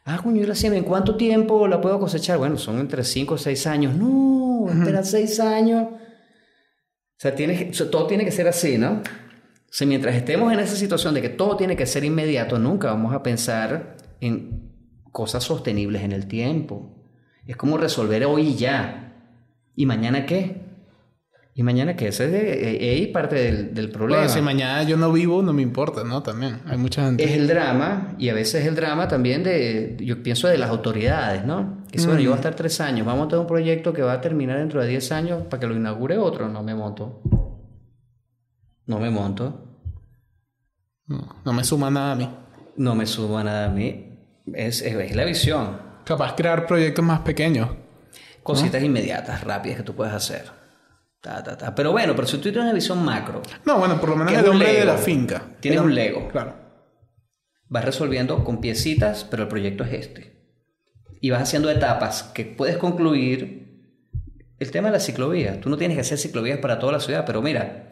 Ah, 0.03 0.19
coño, 0.21 0.41
yo 0.41 0.47
la 0.47 0.55
siembro, 0.55 0.77
¿en 0.77 0.83
cuánto 0.83 1.15
tiempo 1.15 1.69
la 1.69 1.79
puedo 1.79 2.01
cosechar? 2.01 2.37
Bueno, 2.37 2.57
son 2.57 2.79
entre 2.79 3.05
5 3.05 3.35
o 3.35 3.37
6 3.37 3.65
años. 3.65 3.95
No, 3.95 4.67
espera 4.69 5.05
6 5.05 5.39
años. 5.39 5.87
O 5.89 7.15
sea, 7.15 7.33
tiene, 7.33 7.71
todo 7.89 8.07
tiene 8.07 8.25
que 8.25 8.33
ser 8.33 8.45
así, 8.49 8.77
¿no? 8.77 9.03
Si 9.71 9.85
mientras 9.85 10.15
estemos 10.15 10.51
en 10.51 10.59
esa 10.59 10.75
situación 10.75 11.13
de 11.13 11.21
que 11.21 11.29
todo 11.29 11.55
tiene 11.55 11.77
que 11.77 11.85
ser 11.85 12.03
inmediato, 12.03 12.59
nunca 12.59 12.89
vamos 12.89 13.13
a 13.13 13.23
pensar 13.23 13.95
en 14.19 14.73
cosas 15.13 15.45
sostenibles 15.45 16.01
en 16.03 16.11
el 16.11 16.27
tiempo. 16.27 17.05
Es 17.45 17.55
como 17.55 17.77
resolver 17.77 18.25
hoy 18.25 18.49
y 18.49 18.55
ya. 18.55 19.15
¿Y 19.77 19.85
mañana 19.85 20.25
qué? 20.25 20.66
¿Y 21.57 21.63
mañana 21.63 21.95
qué? 21.95 22.09
Ese 22.09 22.25
es 22.25 22.99
ahí 22.99 23.07
parte 23.07 23.35
del, 23.35 23.73
del 23.73 23.89
problema. 23.89 24.21
Bueno, 24.21 24.31
si 24.31 24.41
mañana 24.41 24.83
yo 24.83 24.95
no 24.95 25.11
vivo, 25.11 25.41
no 25.41 25.53
me 25.53 25.63
importa, 25.63 26.03
¿no? 26.03 26.21
También 26.21 26.61
hay 26.67 26.77
mucha 26.77 27.03
gente. 27.03 27.23
Es 27.23 27.31
el 27.31 27.47
drama, 27.47 28.13
y 28.19 28.29
a 28.29 28.35
veces 28.35 28.61
es 28.61 28.67
el 28.67 28.75
drama 28.75 29.07
también 29.07 29.43
de, 29.43 29.97
yo 29.99 30.21
pienso 30.21 30.47
de 30.47 30.59
las 30.59 30.69
autoridades, 30.69 31.45
¿no? 31.45 31.83
Que 31.91 31.99
bueno, 32.01 32.19
yo 32.19 32.29
voy 32.29 32.35
a 32.35 32.35
estar 32.35 32.53
tres 32.53 32.79
años, 32.79 33.07
vamos 33.07 33.25
a 33.25 33.29
tener 33.29 33.41
un 33.41 33.47
proyecto 33.47 33.91
que 33.91 34.03
va 34.03 34.13
a 34.13 34.21
terminar 34.21 34.59
dentro 34.59 34.83
de 34.83 34.87
diez 34.87 35.11
años 35.11 35.45
para 35.49 35.59
que 35.59 35.65
lo 35.65 35.75
inaugure 35.75 36.19
otro, 36.19 36.47
no 36.47 36.61
me 36.61 36.75
monto. 36.75 37.23
No 38.85 38.99
me 38.99 39.09
monto. 39.09 39.65
No, 41.07 41.53
me 41.53 41.63
suma 41.63 41.89
nada 41.89 42.11
a 42.11 42.15
mí. 42.15 42.29
No 42.75 42.93
me 42.93 43.07
suma 43.07 43.43
nada 43.43 43.65
a 43.65 43.69
mí. 43.69 44.15
Es, 44.53 44.83
es, 44.83 45.15
la 45.15 45.25
visión. 45.25 45.75
Capaz 46.05 46.35
crear 46.35 46.67
proyectos 46.67 47.03
más 47.03 47.21
pequeños. 47.21 47.71
Cositas 48.43 48.83
inmediatas, 48.83 49.43
rápidas 49.43 49.77
que 49.77 49.83
tú 49.83 49.95
puedes 49.95 50.13
hacer. 50.13 50.66
Ta, 51.27 51.43
ta, 51.43 51.57
ta. 51.57 51.75
Pero 51.75 51.91
bueno, 51.91 52.15
pero 52.15 52.25
si 52.25 52.37
tú 52.37 52.43
tienes 52.43 52.63
una 52.63 52.73
visión 52.73 53.03
macro. 53.03 53.41
No, 53.65 53.79
bueno, 53.79 53.99
por 53.99 54.11
lo 54.11 54.15
menos 54.15 54.31
el 54.31 54.47
hombre 54.47 54.71
de 54.71 54.85
la 54.85 54.95
finca. 54.95 55.43
Tienes 55.59 55.81
un 55.81 55.93
Lego. 55.93 56.29
Claro. 56.29 56.55
Vas 57.67 57.83
resolviendo 57.83 58.45
con 58.45 58.61
piecitas, 58.61 59.25
pero 59.29 59.43
el 59.43 59.49
proyecto 59.49 59.83
es 59.83 59.91
este. 59.91 60.55
Y 61.19 61.31
vas 61.31 61.41
haciendo 61.41 61.69
etapas 61.69 62.23
que 62.23 62.45
puedes 62.45 62.77
concluir. 62.77 63.67
El 64.57 64.71
tema 64.71 64.87
de 64.87 64.93
la 64.93 64.99
ciclovía. 65.01 65.59
Tú 65.59 65.69
no 65.69 65.77
tienes 65.77 65.97
que 65.97 66.01
hacer 66.01 66.17
ciclovías 66.17 66.59
para 66.59 66.79
toda 66.79 66.93
la 66.93 67.01
ciudad, 67.01 67.25
pero 67.25 67.41
mira, 67.41 67.89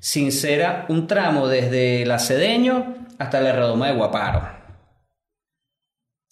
sincera 0.00 0.86
un 0.88 1.06
tramo 1.06 1.46
desde 1.46 2.06
la 2.06 2.18
Cedeño 2.18 3.06
hasta 3.18 3.42
la 3.42 3.52
redoma 3.52 3.88
de 3.88 3.96
Guaparo. 3.96 4.57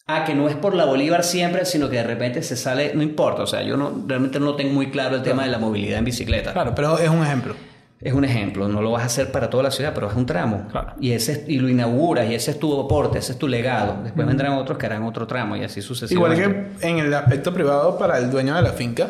Ah, 0.09 0.25
que 0.25 0.37
no 0.37 0.49
es 0.49 0.55
por 0.55 0.75
la 0.77 0.85
Bolívar 0.85 1.25
siempre, 1.25 1.65
sino 1.65 1.91
que 1.91 1.97
de 1.97 2.05
repente 2.05 2.41
se 2.43 2.57
sale, 2.57 2.93
no 2.95 3.03
importa, 3.03 3.43
o 3.43 3.47
sea, 3.47 3.63
yo 3.63 3.77
no, 3.77 4.05
realmente 4.07 4.39
no 4.39 4.55
tengo 4.55 4.73
muy 4.73 4.89
claro 4.91 5.17
el 5.17 5.23
tema 5.23 5.43
de 5.43 5.51
la 5.51 5.59
movilidad 5.59 5.99
en 5.99 6.05
bicicleta. 6.05 6.53
Claro, 6.53 6.77
pero 6.77 6.97
es 7.01 7.09
un 7.09 7.25
ejemplo. 7.25 7.57
Es 8.01 8.13
un 8.13 8.25
ejemplo, 8.25 8.69
no 8.69 8.83
lo 8.83 8.93
vas 8.93 9.03
a 9.03 9.07
hacer 9.07 9.33
para 9.33 9.51
toda 9.51 9.65
la 9.65 9.73
ciudad, 9.73 9.93
pero 9.95 10.09
es 10.09 10.15
un 10.15 10.25
tramo. 10.25 10.69
Claro. 10.71 10.93
Y, 11.01 11.11
ese, 11.11 11.45
y 11.49 11.59
lo 11.59 11.69
inauguras, 11.69 12.31
y 12.31 12.37
ese 12.37 12.53
es 12.53 12.61
tu 12.61 12.81
aporte, 12.81 13.19
ese 13.19 13.33
es 13.33 13.39
tu 13.39 13.49
legado. 13.49 13.97
Después 14.05 14.25
vendrán 14.29 14.53
otros 14.53 14.79
que 14.79 14.87
harán 14.87 15.03
otro 15.03 15.27
tramo 15.27 15.57
y 15.57 15.65
así 15.65 15.83
sucesivamente. 15.83 16.45
Igual 16.45 16.79
que 16.79 16.89
en 16.89 16.99
el 17.01 17.13
aspecto 17.13 17.53
privado 17.53 17.99
para 17.99 18.19
el 18.19 18.31
dueño 18.31 18.55
de 18.55 18.63
la 18.63 18.75
finca, 18.75 19.09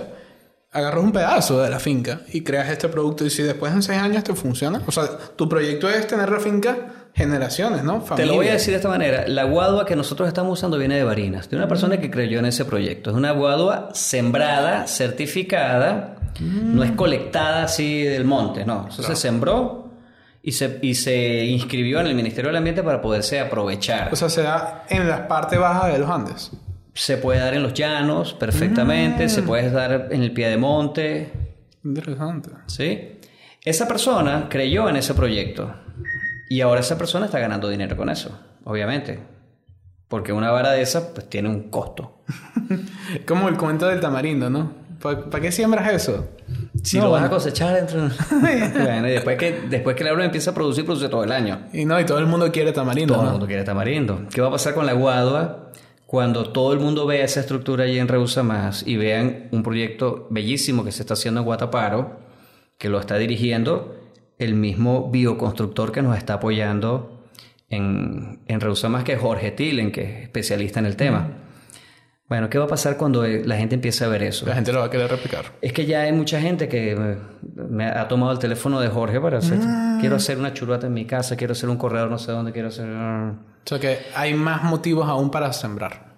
agarras 0.76 1.02
un 1.02 1.12
pedazo 1.12 1.62
de 1.62 1.70
la 1.70 1.78
finca 1.78 2.20
y 2.32 2.42
creas 2.42 2.68
este 2.68 2.88
producto 2.88 3.24
y 3.24 3.30
si 3.30 3.42
después 3.42 3.72
en 3.72 3.82
seis 3.82 3.98
años 3.98 4.22
te 4.22 4.34
funciona, 4.34 4.82
o 4.86 4.92
sea, 4.92 5.04
tu 5.34 5.48
proyecto 5.48 5.88
es 5.88 6.06
tener 6.06 6.30
la 6.30 6.38
finca 6.38 6.76
generaciones, 7.14 7.82
¿no? 7.82 8.04
Te 8.14 8.26
lo 8.26 8.34
voy 8.34 8.48
a 8.48 8.52
decir 8.52 8.72
de 8.72 8.76
esta 8.76 8.90
manera, 8.90 9.26
la 9.26 9.44
guadua 9.44 9.86
que 9.86 9.96
nosotros 9.96 10.28
estamos 10.28 10.58
usando 10.58 10.76
viene 10.76 10.96
de 10.96 11.04
Barinas, 11.04 11.48
de 11.48 11.56
una 11.56 11.66
persona 11.66 11.98
que 11.98 12.10
creyó 12.10 12.38
en 12.38 12.44
ese 12.44 12.66
proyecto, 12.66 13.08
es 13.08 13.16
una 13.16 13.30
guadua 13.30 13.88
sembrada, 13.94 14.86
certificada, 14.86 16.16
no 16.38 16.84
es 16.84 16.90
colectada 16.90 17.62
así 17.62 18.02
del 18.02 18.26
monte, 18.26 18.66
no, 18.66 18.88
eso 18.90 19.02
se 19.02 19.16
sembró 19.16 19.92
y 20.42 20.52
se, 20.52 20.78
y 20.82 20.94
se 20.94 21.46
inscribió 21.46 22.00
en 22.00 22.08
el 22.08 22.14
Ministerio 22.14 22.50
del 22.50 22.56
Ambiente 22.56 22.82
para 22.82 23.00
poderse 23.00 23.40
aprovechar. 23.40 24.12
O 24.12 24.16
sea, 24.16 24.28
se 24.28 24.42
da 24.42 24.84
en 24.90 25.08
las 25.08 25.20
partes 25.20 25.58
bajas 25.58 25.90
de 25.90 25.98
los 25.98 26.10
Andes 26.10 26.50
se 26.96 27.18
puede 27.18 27.40
dar 27.40 27.52
en 27.54 27.62
los 27.62 27.74
llanos 27.74 28.32
perfectamente, 28.32 29.28
se 29.28 29.42
mm. 29.42 29.46
puede 29.46 29.70
dar 29.70 30.08
en 30.10 30.22
el 30.22 30.32
pie 30.32 30.48
de 30.48 30.56
monte. 30.56 31.30
Interesante. 31.84 32.50
¿Sí? 32.66 33.18
Esa 33.62 33.86
persona 33.86 34.46
creyó 34.48 34.88
en 34.88 34.96
ese 34.96 35.12
proyecto 35.12 35.74
y 36.48 36.62
ahora 36.62 36.80
esa 36.80 36.96
persona 36.96 37.26
está 37.26 37.38
ganando 37.38 37.68
dinero 37.68 37.96
con 37.96 38.08
eso, 38.08 38.38
obviamente. 38.64 39.20
Porque 40.08 40.32
una 40.32 40.50
vara 40.50 40.70
de 40.70 40.80
esa 40.80 41.12
pues 41.12 41.28
tiene 41.28 41.50
un 41.50 41.68
costo. 41.68 42.22
Como 43.26 43.48
el 43.48 43.58
cuento 43.58 43.88
del 43.88 44.00
tamarindo, 44.00 44.48
¿no? 44.48 44.72
¿Para 44.98 45.40
qué 45.40 45.52
siembras 45.52 45.92
eso? 45.92 46.30
Si 46.82 46.98
lo 46.98 47.10
vas 47.10 47.24
a 47.24 47.28
cosechar 47.28 47.74
dentro. 47.74 48.08
bueno, 48.82 49.06
y 49.06 49.10
después 49.10 49.36
que, 49.36 49.64
después 49.68 49.94
que 49.94 50.02
el 50.02 50.08
árbol 50.08 50.22
empieza 50.22 50.52
a 50.52 50.54
producir, 50.54 50.86
produce 50.86 51.10
todo 51.10 51.24
el 51.24 51.32
año. 51.32 51.66
Y 51.74 51.84
no, 51.84 52.00
y 52.00 52.06
todo 52.06 52.18
el 52.18 52.26
mundo 52.26 52.50
quiere 52.50 52.72
tamarindo. 52.72 53.14
Todo 53.14 53.24
el 53.24 53.30
mundo 53.32 53.46
quiere 53.46 53.64
tamarindo. 53.64 54.22
¿Qué 54.32 54.40
va 54.40 54.48
a 54.48 54.52
pasar 54.52 54.72
con 54.72 54.86
la 54.86 54.94
guadua? 54.94 55.66
Cuando 56.16 56.48
todo 56.48 56.72
el 56.72 56.80
mundo 56.80 57.04
vea 57.04 57.26
esa 57.26 57.40
estructura 57.40 57.84
allí 57.84 57.98
en 57.98 58.08
Reusa 58.08 58.42
Más 58.42 58.86
y 58.86 58.96
vean 58.96 59.48
un 59.50 59.62
proyecto 59.62 60.26
bellísimo 60.30 60.82
que 60.82 60.90
se 60.90 61.02
está 61.02 61.12
haciendo 61.12 61.40
en 61.40 61.44
Guataparo, 61.44 62.20
que 62.78 62.88
lo 62.88 62.98
está 62.98 63.18
dirigiendo 63.18 63.94
el 64.38 64.54
mismo 64.54 65.10
bioconstructor 65.10 65.92
que 65.92 66.00
nos 66.00 66.16
está 66.16 66.32
apoyando 66.32 67.22
en, 67.68 68.40
en 68.46 68.60
Más, 68.90 69.04
que 69.04 69.12
es 69.12 69.20
Jorge 69.20 69.50
Tilen, 69.50 69.92
que 69.92 70.04
es 70.04 70.22
especialista 70.22 70.80
en 70.80 70.86
el 70.86 70.96
tema. 70.96 71.45
Bueno, 72.28 72.50
¿qué 72.50 72.58
va 72.58 72.64
a 72.64 72.68
pasar 72.68 72.96
cuando 72.96 73.24
la 73.24 73.56
gente 73.56 73.76
empiece 73.76 74.04
a 74.04 74.08
ver 74.08 74.24
eso? 74.24 74.46
La 74.46 74.56
gente 74.56 74.72
lo 74.72 74.80
va 74.80 74.86
a 74.86 74.90
querer 74.90 75.08
replicar. 75.08 75.44
Es 75.60 75.72
que 75.72 75.86
ya 75.86 76.00
hay 76.00 76.12
mucha 76.12 76.40
gente 76.40 76.68
que 76.68 77.16
me 77.54 77.86
ha 77.86 78.08
tomado 78.08 78.32
el 78.32 78.40
teléfono 78.40 78.80
de 78.80 78.88
Jorge 78.88 79.20
para 79.20 79.38
hacer... 79.38 79.58
Mm. 79.58 80.00
Quiero 80.00 80.16
hacer 80.16 80.36
una 80.36 80.52
churrata 80.52 80.88
en 80.88 80.94
mi 80.94 81.04
casa, 81.04 81.36
quiero 81.36 81.52
hacer 81.52 81.68
un 81.68 81.76
corredor 81.76 82.10
no 82.10 82.18
sé 82.18 82.32
dónde, 82.32 82.52
quiero 82.52 82.68
hacer... 82.68 82.88
O 82.88 83.36
sea 83.64 83.78
que 83.78 83.98
hay 84.14 84.34
más 84.34 84.64
motivos 84.64 85.08
aún 85.08 85.30
para 85.30 85.52
sembrar. 85.52 86.16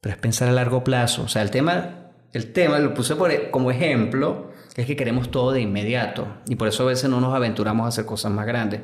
Pero 0.00 0.14
es 0.14 0.20
pensar 0.20 0.48
a 0.48 0.52
largo 0.52 0.84
plazo. 0.84 1.24
O 1.24 1.28
sea, 1.28 1.42
el 1.42 1.50
tema, 1.50 2.12
el 2.32 2.52
tema 2.52 2.78
lo 2.78 2.94
puse 2.94 3.16
por, 3.16 3.50
como 3.50 3.72
ejemplo, 3.72 4.52
es 4.76 4.86
que 4.86 4.94
queremos 4.94 5.30
todo 5.30 5.50
de 5.50 5.60
inmediato. 5.60 6.28
Y 6.46 6.54
por 6.54 6.68
eso 6.68 6.84
a 6.84 6.86
veces 6.86 7.10
no 7.10 7.20
nos 7.20 7.34
aventuramos 7.34 7.84
a 7.84 7.88
hacer 7.88 8.04
cosas 8.04 8.30
más 8.30 8.46
grandes. 8.46 8.80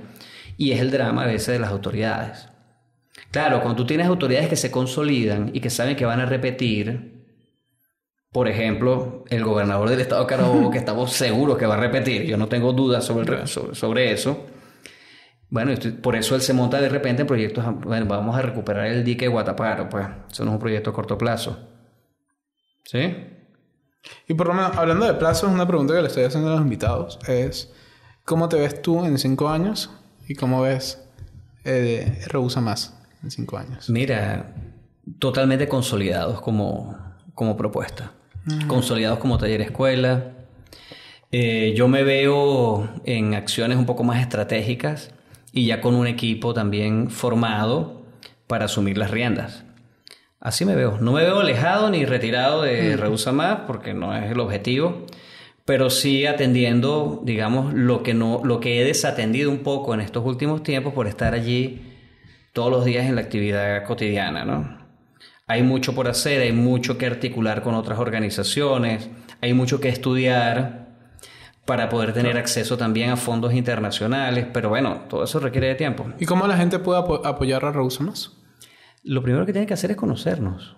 Y 0.56 0.72
es 0.72 0.80
el 0.80 0.90
drama 0.90 1.22
a 1.22 1.26
veces 1.26 1.48
de 1.48 1.60
las 1.60 1.70
autoridades. 1.70 2.49
Claro, 3.30 3.60
cuando 3.60 3.76
tú 3.76 3.86
tienes 3.86 4.06
autoridades 4.08 4.48
que 4.48 4.56
se 4.56 4.70
consolidan 4.70 5.50
y 5.54 5.60
que 5.60 5.70
saben 5.70 5.96
que 5.96 6.04
van 6.04 6.20
a 6.20 6.26
repetir, 6.26 7.24
por 8.32 8.48
ejemplo, 8.48 9.24
el 9.28 9.44
gobernador 9.44 9.88
del 9.88 10.00
estado 10.00 10.22
de 10.22 10.26
Carabobo, 10.26 10.70
que 10.70 10.78
estamos 10.78 11.12
seguros 11.14 11.56
que 11.56 11.66
va 11.66 11.74
a 11.74 11.80
repetir, 11.80 12.24
yo 12.24 12.36
no 12.36 12.48
tengo 12.48 12.72
dudas 12.72 13.04
sobre, 13.04 13.46
sobre 13.46 14.12
eso, 14.12 14.46
bueno, 15.48 15.72
por 16.00 16.14
eso 16.14 16.36
él 16.36 16.42
se 16.42 16.52
monta 16.52 16.80
de 16.80 16.88
repente 16.88 17.22
en 17.22 17.28
proyectos, 17.28 17.64
bueno, 17.80 18.06
vamos 18.06 18.36
a 18.36 18.42
recuperar 18.42 18.86
el 18.86 19.04
dique 19.04 19.24
de 19.24 19.30
Guataparo, 19.30 19.88
pues 19.88 20.06
eso 20.30 20.44
no 20.44 20.52
es 20.52 20.54
un 20.54 20.60
proyecto 20.60 20.90
a 20.90 20.92
corto 20.92 21.18
plazo. 21.18 21.58
¿Sí? 22.84 23.16
Y 24.28 24.34
por 24.34 24.46
lo 24.46 24.54
menos, 24.54 24.76
hablando 24.76 25.06
de 25.06 25.14
plazos, 25.14 25.50
una 25.50 25.66
pregunta 25.66 25.94
que 25.94 26.02
le 26.02 26.08
estoy 26.08 26.24
haciendo 26.24 26.48
a 26.48 26.52
los 26.52 26.62
invitados 26.62 27.18
es, 27.28 27.72
¿cómo 28.24 28.48
te 28.48 28.58
ves 28.58 28.80
tú 28.80 29.04
en 29.04 29.18
cinco 29.18 29.48
años? 29.48 29.90
¿Y 30.28 30.36
cómo 30.36 30.62
ves 30.62 31.04
eh, 31.64 32.24
Más 32.60 32.99
en 33.22 33.30
cinco 33.30 33.58
años? 33.58 33.90
Mira, 33.90 34.54
totalmente 35.18 35.68
consolidados 35.68 36.40
como, 36.40 36.96
como 37.34 37.56
propuesta. 37.56 38.12
consolidados 38.66 39.18
como 39.18 39.38
taller 39.38 39.60
escuela. 39.60 40.32
Eh, 41.32 41.74
yo 41.76 41.88
me 41.88 42.02
veo 42.02 42.88
en 43.04 43.34
acciones 43.34 43.78
un 43.78 43.86
poco 43.86 44.02
más 44.02 44.20
estratégicas 44.20 45.12
y 45.52 45.66
ya 45.66 45.80
con 45.80 45.94
un 45.94 46.06
equipo 46.06 46.54
también 46.54 47.10
formado 47.10 48.02
para 48.46 48.64
asumir 48.64 48.98
las 48.98 49.10
riendas. 49.10 49.64
Así 50.40 50.64
me 50.64 50.74
veo. 50.74 50.98
No 51.00 51.12
me 51.12 51.22
veo 51.22 51.40
alejado 51.40 51.90
ni 51.90 52.04
retirado 52.04 52.62
de 52.62 52.96
Reusa 52.96 53.30
Más 53.30 53.60
porque 53.66 53.92
no 53.92 54.16
es 54.16 54.30
el 54.30 54.40
objetivo, 54.40 55.04
pero 55.66 55.90
sí 55.90 56.26
atendiendo, 56.26 57.20
digamos, 57.24 57.74
lo 57.74 58.02
que, 58.02 58.14
no, 58.14 58.40
lo 58.42 58.58
que 58.58 58.80
he 58.80 58.84
desatendido 58.84 59.50
un 59.50 59.58
poco 59.58 59.92
en 59.92 60.00
estos 60.00 60.24
últimos 60.24 60.62
tiempos 60.62 60.94
por 60.94 61.06
estar 61.06 61.34
allí 61.34 61.89
todos 62.52 62.70
los 62.70 62.84
días 62.84 63.06
en 63.06 63.14
la 63.14 63.20
actividad 63.20 63.84
cotidiana, 63.84 64.44
¿no? 64.44 64.78
Hay 65.46 65.62
mucho 65.62 65.94
por 65.94 66.08
hacer, 66.08 66.42
hay 66.42 66.52
mucho 66.52 66.96
que 66.96 67.06
articular 67.06 67.62
con 67.62 67.74
otras 67.74 67.98
organizaciones, 67.98 69.08
hay 69.40 69.52
mucho 69.52 69.80
que 69.80 69.88
estudiar 69.88 70.88
para 71.64 71.88
poder 71.88 72.12
tener 72.12 72.36
acceso 72.38 72.76
también 72.76 73.10
a 73.10 73.16
fondos 73.16 73.52
internacionales, 73.52 74.46
pero 74.52 74.68
bueno, 74.68 75.02
todo 75.08 75.24
eso 75.24 75.40
requiere 75.40 75.68
de 75.68 75.74
tiempo. 75.74 76.06
¿Y 76.18 76.26
cómo 76.26 76.46
la 76.46 76.56
gente 76.56 76.78
puede 76.78 77.00
apoyar 77.24 77.64
a 77.64 77.72
Reusa 77.72 78.02
Más? 78.04 78.32
Lo 79.02 79.22
primero 79.22 79.46
que 79.46 79.52
tiene 79.52 79.66
que 79.66 79.74
hacer 79.74 79.90
es 79.90 79.96
conocernos 79.96 80.76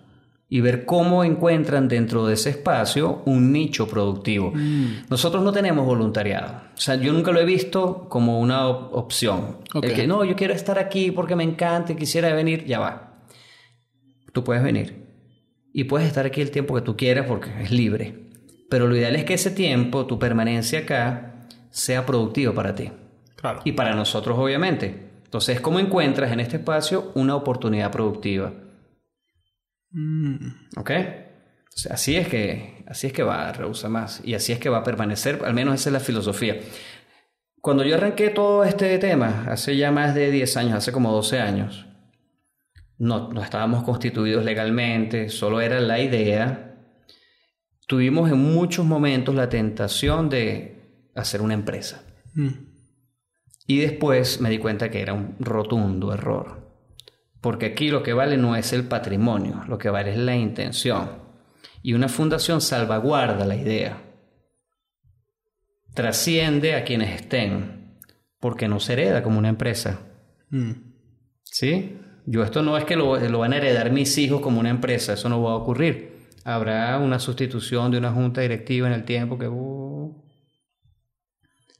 y 0.53 0.61
ver 0.61 0.85
cómo 0.85 1.23
encuentran 1.23 1.87
dentro 1.87 2.27
de 2.27 2.35
ese 2.35 2.51
espacio 2.51 3.23
un 3.25 3.51
nicho 3.51 3.87
productivo. 3.87 4.51
Mm. 4.53 5.07
Nosotros 5.09 5.43
no 5.43 5.51
tenemos 5.51 5.83
voluntariado. 5.83 6.61
O 6.77 6.79
sea, 6.79 6.93
yo 6.93 7.11
nunca 7.11 7.31
lo 7.31 7.39
he 7.39 7.43
visto 7.43 8.05
como 8.07 8.39
una 8.39 8.67
opción. 8.67 9.57
El 9.81 9.93
que 9.95 10.05
no, 10.05 10.23
yo 10.23 10.35
quiero 10.35 10.53
estar 10.53 10.77
aquí 10.77 11.09
porque 11.09 11.35
me 11.35 11.43
encanta 11.43 11.93
y 11.93 11.95
quisiera 11.95 12.31
venir, 12.35 12.65
ya 12.65 12.77
va. 12.77 13.23
Tú 14.31 14.43
puedes 14.43 14.61
venir. 14.61 15.07
Y 15.73 15.85
puedes 15.85 16.07
estar 16.07 16.27
aquí 16.27 16.39
el 16.39 16.51
tiempo 16.51 16.75
que 16.75 16.81
tú 16.81 16.95
quieras 16.95 17.25
porque 17.27 17.49
es 17.59 17.71
libre. 17.71 18.29
Pero 18.69 18.87
lo 18.87 18.95
ideal 18.95 19.15
es 19.15 19.23
que 19.23 19.33
ese 19.33 19.49
tiempo, 19.49 20.05
tu 20.05 20.19
permanencia 20.19 20.81
acá, 20.81 21.47
sea 21.71 22.05
productivo 22.05 22.53
para 22.53 22.75
ti. 22.75 22.91
Claro. 23.37 23.61
Y 23.63 23.71
para 23.71 23.95
nosotros, 23.95 24.37
obviamente. 24.37 25.09
Entonces, 25.25 25.59
¿cómo 25.61 25.79
encuentras 25.79 26.31
en 26.31 26.41
este 26.41 26.57
espacio 26.57 27.11
una 27.15 27.35
oportunidad 27.35 27.91
productiva? 27.91 28.53
Mm. 29.93 30.35
¿Ok? 30.77 30.91
así 31.89 32.15
es 32.15 32.27
que 32.27 32.83
así 32.87 33.07
es 33.07 33.13
que 33.13 33.23
va 33.23 33.49
a 33.49 33.53
rehusar 33.53 33.89
más 33.89 34.21
y 34.23 34.35
así 34.35 34.51
es 34.51 34.59
que 34.59 34.69
va 34.69 34.79
a 34.79 34.83
permanecer, 34.83 35.41
al 35.43 35.53
menos 35.53 35.75
esa 35.75 35.89
es 35.89 35.93
la 35.93 35.99
filosofía. 35.99 36.59
Cuando 37.61 37.83
yo 37.85 37.95
arranqué 37.95 38.29
todo 38.29 38.63
este 38.63 38.97
tema, 38.99 39.45
hace 39.47 39.77
ya 39.77 39.91
más 39.91 40.13
de 40.13 40.29
10 40.31 40.57
años, 40.57 40.73
hace 40.75 40.91
como 40.91 41.11
12 41.13 41.39
años, 41.39 41.85
no, 42.97 43.31
no 43.31 43.41
estábamos 43.41 43.83
constituidos 43.83 44.43
legalmente, 44.43 45.29
solo 45.29 45.61
era 45.61 45.79
la 45.79 45.99
idea. 45.99 46.75
Tuvimos 47.87 48.29
en 48.31 48.37
muchos 48.37 48.85
momentos 48.85 49.33
la 49.33 49.49
tentación 49.49 50.29
de 50.29 51.09
hacer 51.15 51.41
una 51.41 51.53
empresa. 51.53 52.03
Mm. 52.33 52.49
Y 53.65 53.79
después 53.79 54.41
me 54.41 54.49
di 54.49 54.57
cuenta 54.57 54.91
que 54.91 55.01
era 55.01 55.13
un 55.13 55.37
rotundo 55.39 56.13
error. 56.13 56.62
Porque 57.43 57.65
aquí 57.65 57.89
lo 57.89 58.03
que 58.03 58.13
vale 58.13 58.37
no 58.37 58.55
es 58.55 58.71
el 58.71 58.85
patrimonio, 58.85 59.65
lo 59.67 59.77
que 59.77 59.89
vale 59.89 60.11
es 60.11 60.17
la 60.17 60.33
intención. 60.33 61.11
Y 61.81 61.91
una 61.91 62.07
fundación 62.07 62.61
salvaguarda 62.61 63.45
la 63.45 63.57
idea. 63.57 64.01
Trasciende 65.93 66.73
a 66.73 66.85
quienes 66.85 67.13
estén, 67.13 67.99
porque 68.39 68.69
no 68.69 68.79
se 68.79 68.93
hereda 68.93 69.23
como 69.23 69.39
una 69.39 69.49
empresa. 69.49 69.99
Mm. 70.51 70.71
¿Sí? 71.43 71.97
Yo 72.25 72.43
esto 72.43 72.63
no 72.63 72.77
es 72.77 72.85
que 72.85 72.95
lo, 72.95 73.19
lo, 73.19 73.39
van 73.39 73.51
a 73.51 73.57
heredar 73.57 73.91
mis 73.91 74.17
hijos 74.17 74.39
como 74.39 74.61
una 74.61 74.69
empresa, 74.69 75.11
eso 75.11 75.27
no 75.27 75.43
va 75.43 75.51
a 75.51 75.55
ocurrir. 75.55 76.29
Habrá 76.45 76.97
una 76.97 77.19
sustitución 77.19 77.91
de 77.91 77.97
una 77.97 78.13
junta 78.13 78.39
directiva 78.39 78.87
en 78.87 78.93
el 78.93 79.03
tiempo 79.03 79.37
que 79.37 79.49
uh, 79.49 80.15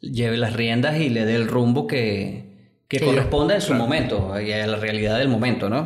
lleve 0.02 0.36
las 0.36 0.52
riendas 0.58 1.00
y 1.00 1.08
le 1.08 1.24
dé 1.24 1.36
el 1.36 1.48
rumbo 1.48 1.88
que, 1.88 2.53
que 3.00 3.06
corresponda 3.06 3.56
en 3.56 3.62
su 3.62 3.74
momento 3.74 4.40
y 4.40 4.52
a 4.52 4.68
la 4.68 4.78
realidad 4.78 5.18
del 5.18 5.28
momento, 5.28 5.70
¿no? 5.70 5.86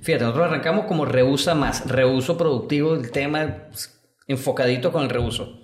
Fíjate, 0.00 0.24
nosotros 0.24 0.46
arrancamos 0.48 0.86
como 0.86 1.04
reusa 1.04 1.54
más, 1.54 1.88
reuso 1.88 2.36
productivo, 2.36 2.94
el 2.94 3.10
tema 3.10 3.68
enfocadito 4.26 4.92
con 4.92 5.04
el 5.04 5.10
reuso. 5.10 5.60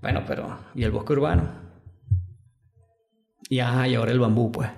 Bueno, 0.00 0.24
pero 0.26 0.58
¿y 0.74 0.82
el 0.82 0.90
bosque 0.90 1.12
urbano? 1.12 1.50
Y 3.48 3.58
ajá, 3.58 3.88
y 3.88 3.94
ahora 3.94 4.12
el 4.12 4.20
bambú, 4.20 4.50
pues. 4.50 4.70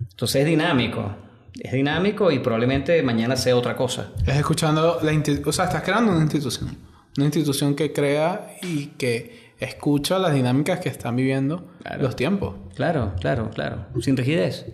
Entonces 0.00 0.42
es 0.42 0.46
dinámico, 0.46 1.14
es 1.58 1.72
dinámico 1.72 2.30
y 2.30 2.38
probablemente 2.38 3.02
mañana 3.02 3.36
sea 3.36 3.56
otra 3.56 3.76
cosa. 3.76 4.12
Es 4.26 4.36
escuchando 4.36 4.98
la 5.02 5.12
o 5.44 5.52
sea, 5.52 5.66
estás 5.66 5.82
creando 5.82 6.12
una 6.12 6.22
institución, 6.22 6.76
una 7.16 7.26
institución 7.26 7.74
que 7.74 7.92
crea 7.92 8.56
y 8.62 8.86
que 8.98 9.41
escucha 9.64 10.18
las 10.18 10.34
dinámicas 10.34 10.80
que 10.80 10.88
están 10.88 11.16
viviendo 11.16 11.70
los 11.98 12.16
tiempos. 12.16 12.56
Claro, 12.74 13.14
claro, 13.20 13.50
claro. 13.50 13.86
Sin 14.00 14.16
rigidez. 14.16 14.66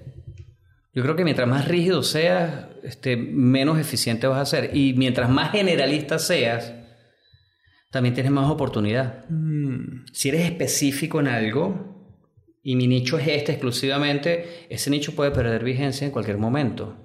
Yo 0.94 1.02
creo 1.02 1.16
que 1.16 1.24
mientras 1.24 1.46
más 1.46 1.68
rígido 1.68 2.02
seas, 2.02 2.66
este, 2.82 3.16
menos 3.16 3.78
eficiente 3.78 4.26
vas 4.26 4.40
a 4.40 4.46
ser. 4.46 4.76
Y 4.76 4.94
mientras 4.94 5.30
más 5.30 5.52
generalista 5.52 6.18
seas, 6.18 6.74
también 7.90 8.14
tienes 8.14 8.32
más 8.32 8.50
oportunidad. 8.50 9.24
Mm. 9.28 10.06
Si 10.12 10.28
eres 10.28 10.44
específico 10.44 11.20
en 11.20 11.28
algo, 11.28 11.98
y 12.62 12.76
mi 12.76 12.86
nicho 12.86 13.18
es 13.18 13.28
este 13.28 13.52
exclusivamente, 13.52 14.66
ese 14.68 14.90
nicho 14.90 15.14
puede 15.14 15.30
perder 15.30 15.64
vigencia 15.64 16.04
en 16.04 16.10
cualquier 16.10 16.38
momento. 16.38 16.96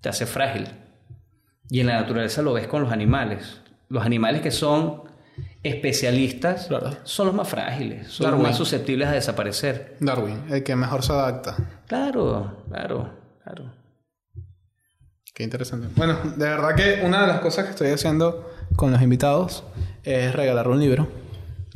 Te 0.00 0.08
hace 0.08 0.26
frágil. 0.26 0.68
Y 1.68 1.80
en 1.80 1.88
la 1.88 2.00
naturaleza 2.00 2.42
lo 2.42 2.52
ves 2.52 2.66
con 2.66 2.82
los 2.82 2.92
animales. 2.92 3.60
Los 3.88 4.04
animales 4.04 4.40
que 4.40 4.50
son 4.50 5.09
especialistas 5.62 6.68
son 7.04 7.26
los 7.26 7.34
más 7.34 7.48
frágiles, 7.48 8.08
son 8.08 8.30
los 8.30 8.40
más 8.40 8.56
susceptibles 8.56 9.08
a 9.08 9.12
desaparecer. 9.12 9.96
Darwin, 10.00 10.44
el 10.50 10.62
que 10.62 10.74
mejor 10.74 11.02
se 11.02 11.12
adapta. 11.12 11.56
Claro, 11.86 12.64
claro, 12.68 13.10
claro. 13.42 13.72
Qué 15.34 15.44
interesante. 15.44 15.88
Bueno, 15.96 16.18
de 16.36 16.44
verdad 16.44 16.74
que 16.74 17.02
una 17.04 17.22
de 17.22 17.26
las 17.26 17.40
cosas 17.40 17.64
que 17.64 17.70
estoy 17.70 17.88
haciendo 17.88 18.50
con 18.76 18.90
los 18.90 19.00
invitados 19.02 19.64
es 20.02 20.34
regalar 20.34 20.68
un 20.68 20.80
libro. 20.80 21.08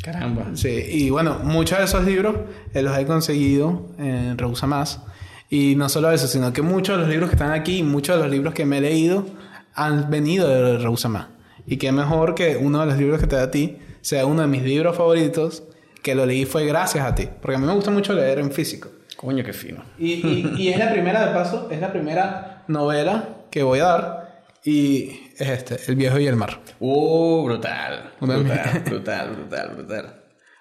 Caramba. 0.03 0.49
Sí, 0.55 0.69
y 0.69 1.11
bueno, 1.11 1.39
muchos 1.43 1.79
de 1.79 1.85
esos 1.85 2.05
libros 2.05 2.37
eh, 2.75 2.83
los 2.83 2.97
he 2.99 3.07
conseguido 3.07 3.87
en 3.99 4.37
Reusa 4.37 4.67
Más. 4.67 5.01
Y 5.49 5.77
no 5.77 5.89
solo 5.89 6.11
eso, 6.11 6.27
sino 6.27 6.53
que 6.53 6.63
muchos 6.63 6.97
de 6.97 7.03
los 7.03 7.11
libros 7.11 7.31
que 7.31 7.37
están 7.37 7.53
aquí, 7.53 7.83
muchos 7.83 8.17
de 8.17 8.23
los 8.23 8.31
libros 8.31 8.55
que 8.55 8.67
me 8.67 8.79
he 8.79 8.81
leído 8.81 9.27
han 9.75 10.11
venido 10.11 10.49
de 10.49 10.79
Reusa 10.79 11.09
Más. 11.09 11.27
Y 11.67 11.79
qué 11.79 11.93
mejor 11.93 12.35
que 12.35 12.57
uno 12.57 12.81
de 12.81 12.87
los 12.87 12.99
libros 12.99 13.21
que 13.21 13.27
te 13.27 13.37
da 13.37 13.45
a 13.45 13.51
ti 13.51 13.79
sea 14.01 14.27
uno 14.27 14.43
de 14.43 14.49
mis 14.49 14.63
libros 14.63 14.97
favoritos, 14.97 15.65
que 16.03 16.15
lo 16.15 16.27
leí 16.27 16.45
fue 16.45 16.67
gracias 16.67 17.07
a 17.07 17.15
ti. 17.15 17.29
Porque 17.41 17.57
a 17.57 17.59
mí 17.59 17.67
me 17.67 17.73
gusta 17.73 17.91
mucho 17.91 18.13
leer 18.13 18.39
en 18.39 18.53
físico. 18.53 18.91
Coño, 19.17 19.43
qué 19.43 19.53
fino. 19.53 19.83
Y, 19.99 20.47
y, 20.59 20.69
es 20.69 20.79
la 20.79 20.93
primera, 20.93 21.27
de 21.27 21.33
paso, 21.33 21.69
es 21.71 21.81
la 21.81 21.91
primera 21.93 22.65
novela 22.69 23.47
que 23.51 23.63
voy 23.63 23.79
a 23.79 23.85
dar. 23.85 24.45
Y 24.65 25.33
es 25.39 25.49
este, 25.49 25.77
El 25.89 25.97
viejo 25.97 26.19
y 26.19 26.27
el 26.27 26.37
mar. 26.37 26.61
Uh, 26.81 27.45
brutal. 27.45 28.13
Brutal, 28.21 28.83
brutal, 28.85 29.31
brutal, 29.31 29.71
brutal. 29.75 30.21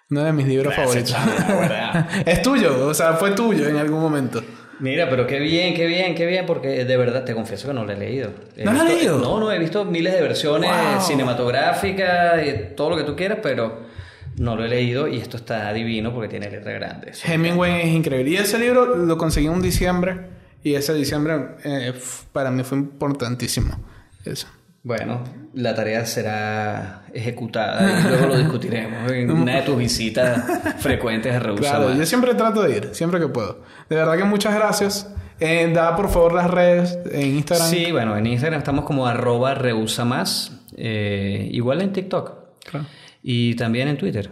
Uno 0.10 0.24
de 0.24 0.34
mis 0.34 0.48
libros 0.48 0.76
favoritos. 0.76 1.16
es 2.26 2.42
tuyo, 2.42 2.88
o 2.88 2.94
sea, 2.94 3.14
fue 3.14 3.32
tuyo 3.32 3.68
en 3.68 3.78
algún 3.78 4.00
momento. 4.00 4.44
Mira, 4.80 5.10
pero 5.10 5.28
qué 5.28 5.40
bien, 5.40 5.74
qué 5.74 5.86
bien, 5.86 6.16
qué 6.16 6.26
bien, 6.26 6.46
porque 6.46 6.86
de 6.86 6.98
verdad 6.98 7.24
te 7.24 7.34
confieso 7.34 7.68
que 7.68 7.74
no 7.74 7.86
lo 7.86 7.92
he 7.92 7.98
leído. 7.98 8.32
¿No 8.58 8.74
lo 8.74 8.82
has 8.82 8.88
leído? 8.88 9.20
No, 9.20 9.40
no, 9.40 9.52
he 9.52 9.60
visto 9.60 9.86
miles 9.86 10.14
de 10.14 10.22
versiones 10.22 10.72
cinematográficas 11.06 12.46
y 12.46 12.76
todo 12.76 12.92
lo 12.92 12.98
que 12.98 13.04
tú 13.04 13.16
quieras, 13.16 13.40
pero 13.42 13.84
no 14.38 14.56
lo 14.56 14.66
he 14.66 14.70
leído 14.70 15.08
y 15.08 15.18
esto 15.18 15.38
está 15.38 15.72
divino 15.74 16.14
porque 16.14 16.28
tiene 16.28 16.50
letras 16.50 16.74
grandes. 16.76 17.24
Hemingway 17.26 17.82
es 17.82 17.88
increíble. 17.88 18.32
Y 18.32 18.36
ese 18.38 18.58
libro 18.58 18.96
lo 18.96 19.18
conseguí 19.18 19.48
en 19.48 19.62
diciembre 19.62 20.22
y 20.64 20.76
ese 20.76 20.94
diciembre 20.94 21.56
eh, 21.64 21.94
para 22.32 22.52
mí 22.52 22.64
fue 22.64 22.78
importantísimo. 22.80 23.80
Eso. 24.26 24.48
Bueno, 24.84 25.24
la 25.54 25.74
tarea 25.74 26.06
será 26.06 27.04
ejecutada 27.14 28.02
y 28.02 28.04
luego 28.10 28.28
lo 28.28 28.38
discutiremos 28.38 29.10
en 29.14 29.32
una 29.32 29.56
de 29.58 29.62
tus 29.62 29.78
visitas 29.78 30.44
frecuentes 30.80 31.34
a 31.34 31.40
Rehusar. 31.40 31.78
Claro, 31.78 31.96
yo 31.96 32.06
siempre 32.06 32.36
trato 32.36 32.64
de 32.64 32.78
ir, 32.78 32.90
siempre 32.92 33.22
que 33.22 33.30
puedo. 33.30 33.62
De 33.90 33.96
verdad 33.96 34.18
que 34.18 34.26
muchas 34.26 34.54
gracias. 34.54 35.10
Eh, 35.40 35.72
da 35.74 35.96
por 35.96 36.10
favor 36.10 36.34
las 36.34 36.52
redes 36.52 37.00
en 37.12 37.36
Instagram. 37.36 37.70
Sí, 37.70 37.92
bueno, 37.94 38.18
en 38.18 38.28
Instagram 38.28 38.60
estamos 38.60 38.84
como 38.84 39.08
arroba 39.08 39.54
rehúsa 39.54 40.04
más. 40.04 40.52
Eh, 40.76 41.48
igual 41.52 41.82
en 41.82 41.94
TikTok. 41.94 42.34
Claro. 42.70 42.86
Y 43.22 43.56
también 43.56 43.88
en 43.88 43.98
Twitter. 43.98 44.30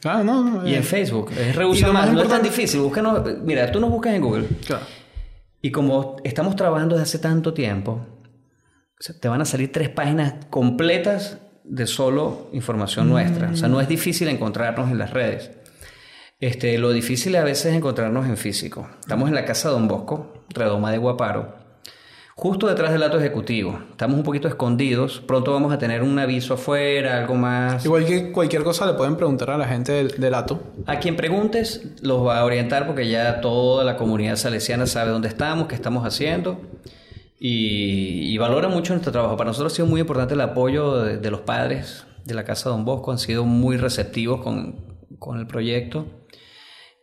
Claro, 0.00 0.24
no. 0.24 0.66
y 0.68 0.74
en 0.74 0.80
eh, 0.80 0.82
Facebook. 0.82 1.30
Es 1.38 1.56
rehúsa 1.56 1.90
más. 1.90 2.12
No 2.12 2.20
es 2.20 2.28
tan 2.28 2.42
difícil. 2.42 2.80
Búscanos. 2.80 3.22
Mira, 3.42 3.72
tú 3.72 3.80
nos 3.80 3.90
buscas 3.90 4.12
en 4.12 4.20
Google. 4.20 4.46
Claro. 4.66 4.84
Y 5.62 5.70
como 5.70 6.16
estamos 6.22 6.54
trabajando 6.54 6.94
desde 6.96 7.04
hace 7.04 7.18
tanto 7.18 7.54
tiempo, 7.54 8.06
te 8.98 9.28
van 9.28 9.40
a 9.40 9.44
salir 9.44 9.72
tres 9.72 9.88
páginas 9.88 10.34
completas 10.50 11.38
de 11.64 11.86
solo 11.86 12.48
información 12.52 13.08
nuestra. 13.08 13.50
O 13.50 13.56
sea, 13.56 13.68
no 13.68 13.80
es 13.80 13.88
difícil 13.88 14.28
encontrarnos 14.28 14.90
en 14.90 14.98
las 14.98 15.12
redes. 15.12 15.50
Este, 16.40 16.76
lo 16.78 16.92
difícil 16.92 17.34
a 17.36 17.44
veces 17.44 17.66
es 17.66 17.74
encontrarnos 17.74 18.26
en 18.26 18.36
físico. 18.36 18.88
Estamos 19.00 19.28
en 19.28 19.34
la 19.34 19.44
casa 19.44 19.68
de 19.68 19.74
Don 19.74 19.88
Bosco, 19.88 20.44
Redoma 20.50 20.92
de 20.92 20.98
Guaparo. 20.98 21.66
justo 22.34 22.66
detrás 22.66 22.92
del 22.92 23.00
dato 23.00 23.18
ejecutivo. 23.18 23.78
Estamos 23.90 24.16
un 24.16 24.22
poquito 24.22 24.46
escondidos. 24.48 25.22
Pronto 25.26 25.52
vamos 25.52 25.72
a 25.72 25.78
tener 25.78 26.02
un 26.02 26.18
aviso 26.18 26.54
afuera, 26.54 27.18
algo 27.18 27.34
más. 27.34 27.84
Igual 27.84 28.06
que 28.06 28.32
cualquier 28.32 28.62
cosa 28.62 28.86
le 28.86 28.92
pueden 28.94 29.16
preguntar 29.16 29.50
a 29.50 29.58
la 29.58 29.66
gente 29.66 29.92
del, 29.92 30.08
del 30.08 30.34
ATO. 30.34 30.62
A 30.86 30.98
quien 30.98 31.16
preguntes 31.16 31.82
los 32.02 32.26
va 32.26 32.38
a 32.38 32.44
orientar 32.44 32.86
porque 32.86 33.08
ya 33.08 33.40
toda 33.40 33.84
la 33.84 33.96
comunidad 33.96 34.36
salesiana 34.36 34.86
sabe 34.86 35.10
dónde 35.10 35.28
estamos, 35.28 35.68
qué 35.68 35.74
estamos 35.74 36.06
haciendo 36.06 36.60
y, 37.38 38.32
y 38.32 38.38
valora 38.38 38.68
mucho 38.68 38.92
nuestro 38.92 39.12
trabajo. 39.12 39.36
Para 39.36 39.50
nosotros 39.50 39.72
ha 39.72 39.76
sido 39.76 39.86
muy 39.86 40.00
importante 40.00 40.34
el 40.34 40.40
apoyo 40.40 41.02
de, 41.02 41.18
de 41.18 41.30
los 41.30 41.40
padres 41.40 42.06
de 42.24 42.34
la 42.34 42.44
Casa 42.44 42.70
Don 42.70 42.84
Bosco. 42.84 43.12
Han 43.12 43.18
sido 43.18 43.44
muy 43.44 43.76
receptivos 43.76 44.42
con, 44.42 44.98
con 45.18 45.38
el 45.38 45.46
proyecto. 45.46 46.06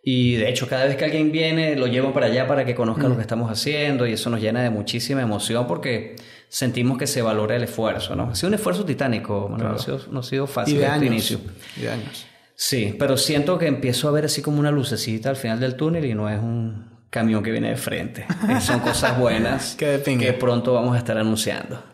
Y 0.06 0.36
de 0.36 0.50
hecho, 0.50 0.68
cada 0.68 0.86
vez 0.86 0.98
que 0.98 1.06
alguien 1.06 1.32
viene, 1.32 1.78
lo 1.78 1.88
llevo 1.88 2.12
para 2.12 2.26
allá 2.26 2.46
para 2.46 2.66
que 2.66 2.76
conozca 2.76 3.08
lo 3.08 3.16
que 3.16 3.22
estamos 3.22 3.50
haciendo 3.50 4.06
y 4.06 4.14
eso 4.14 4.30
nos 4.30 4.42
llena 4.42 4.62
de 4.62 4.70
muchísima 4.70 5.22
emoción 5.22 5.66
porque 5.66 6.18
sentimos 6.50 6.98
que 6.98 7.08
se 7.08 7.22
valora 7.22 7.56
el 7.56 7.64
esfuerzo, 7.64 8.14
¿no? 8.14 8.24
Ha 8.24 8.36
sido 8.36 8.50
un 8.50 8.56
esfuerzo 8.56 8.84
titánico, 8.84 9.48
Manuel. 9.50 9.70
No, 9.70 9.76
ha 9.76 9.80
sido, 9.80 10.02
no 10.12 10.20
ha 10.20 10.24
sido 10.24 10.46
fácil 10.46 10.80
desde 10.80 10.96
el 10.98 11.04
inicio. 11.06 11.40
Y 11.78 11.84
de 11.84 11.92
años. 11.92 12.26
Sí, 12.54 12.94
pero 13.00 13.16
siento 13.16 13.58
que 13.58 13.68
empiezo 13.68 14.10
a 14.10 14.12
ver 14.12 14.26
así 14.26 14.42
como 14.42 14.60
una 14.60 14.72
lucecita 14.72 15.30
al 15.30 15.38
final 15.38 15.62
del 15.62 15.76
túnel 15.76 16.04
y 16.04 16.14
no 16.14 16.30
es 16.30 16.38
un 16.38 16.93
camión 17.14 17.44
que 17.44 17.52
viene 17.52 17.69
de 17.69 17.77
frente. 17.77 18.26
Eh, 18.49 18.60
Son 18.60 18.80
cosas 18.80 19.18
buenas 19.19 19.76
que 19.77 20.35
pronto 20.40 20.73
vamos 20.73 20.95
a 20.95 20.98
estar 20.98 21.15
anunciando. 21.15 21.94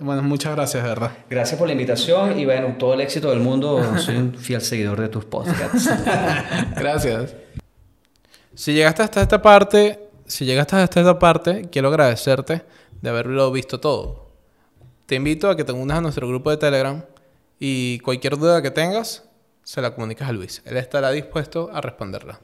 Bueno, 0.00 0.22
muchas 0.22 0.54
gracias, 0.54 0.82
de 0.82 0.88
verdad. 0.88 1.12
Gracias 1.28 1.58
por 1.58 1.66
la 1.68 1.72
invitación 1.72 2.38
y 2.38 2.44
bueno, 2.44 2.76
todo 2.78 2.94
el 2.94 3.00
éxito 3.00 3.30
del 3.30 3.40
mundo. 3.40 3.82
Soy 3.98 4.16
un 4.16 4.34
fiel 4.34 4.60
seguidor 4.60 5.00
de 5.00 5.08
tus 5.08 5.24
podcasts. 5.24 5.90
Gracias. 6.76 7.34
Si 8.54 8.72
llegaste 8.72 9.02
hasta 9.02 9.20
esta 9.22 9.40
parte, 9.40 10.08
si 10.26 10.44
llegaste 10.44 10.76
hasta 10.76 11.00
esta 11.00 11.18
parte, 11.18 11.68
quiero 11.70 11.88
agradecerte 11.88 12.62
de 13.00 13.08
haberlo 13.10 13.50
visto 13.52 13.78
todo. 13.78 14.32
Te 15.06 15.14
invito 15.14 15.48
a 15.48 15.56
que 15.56 15.64
te 15.64 15.72
unas 15.72 15.98
a 15.98 16.00
nuestro 16.00 16.26
grupo 16.28 16.50
de 16.50 16.56
Telegram 16.56 17.04
y 17.58 17.98
cualquier 18.00 18.36
duda 18.36 18.62
que 18.62 18.70
tengas, 18.70 19.24
se 19.62 19.80
la 19.80 19.94
comunicas 19.94 20.28
a 20.28 20.32
Luis. 20.32 20.62
Él 20.64 20.76
estará 20.76 21.10
dispuesto 21.10 21.70
a 21.72 21.80
responderla. 21.80 22.40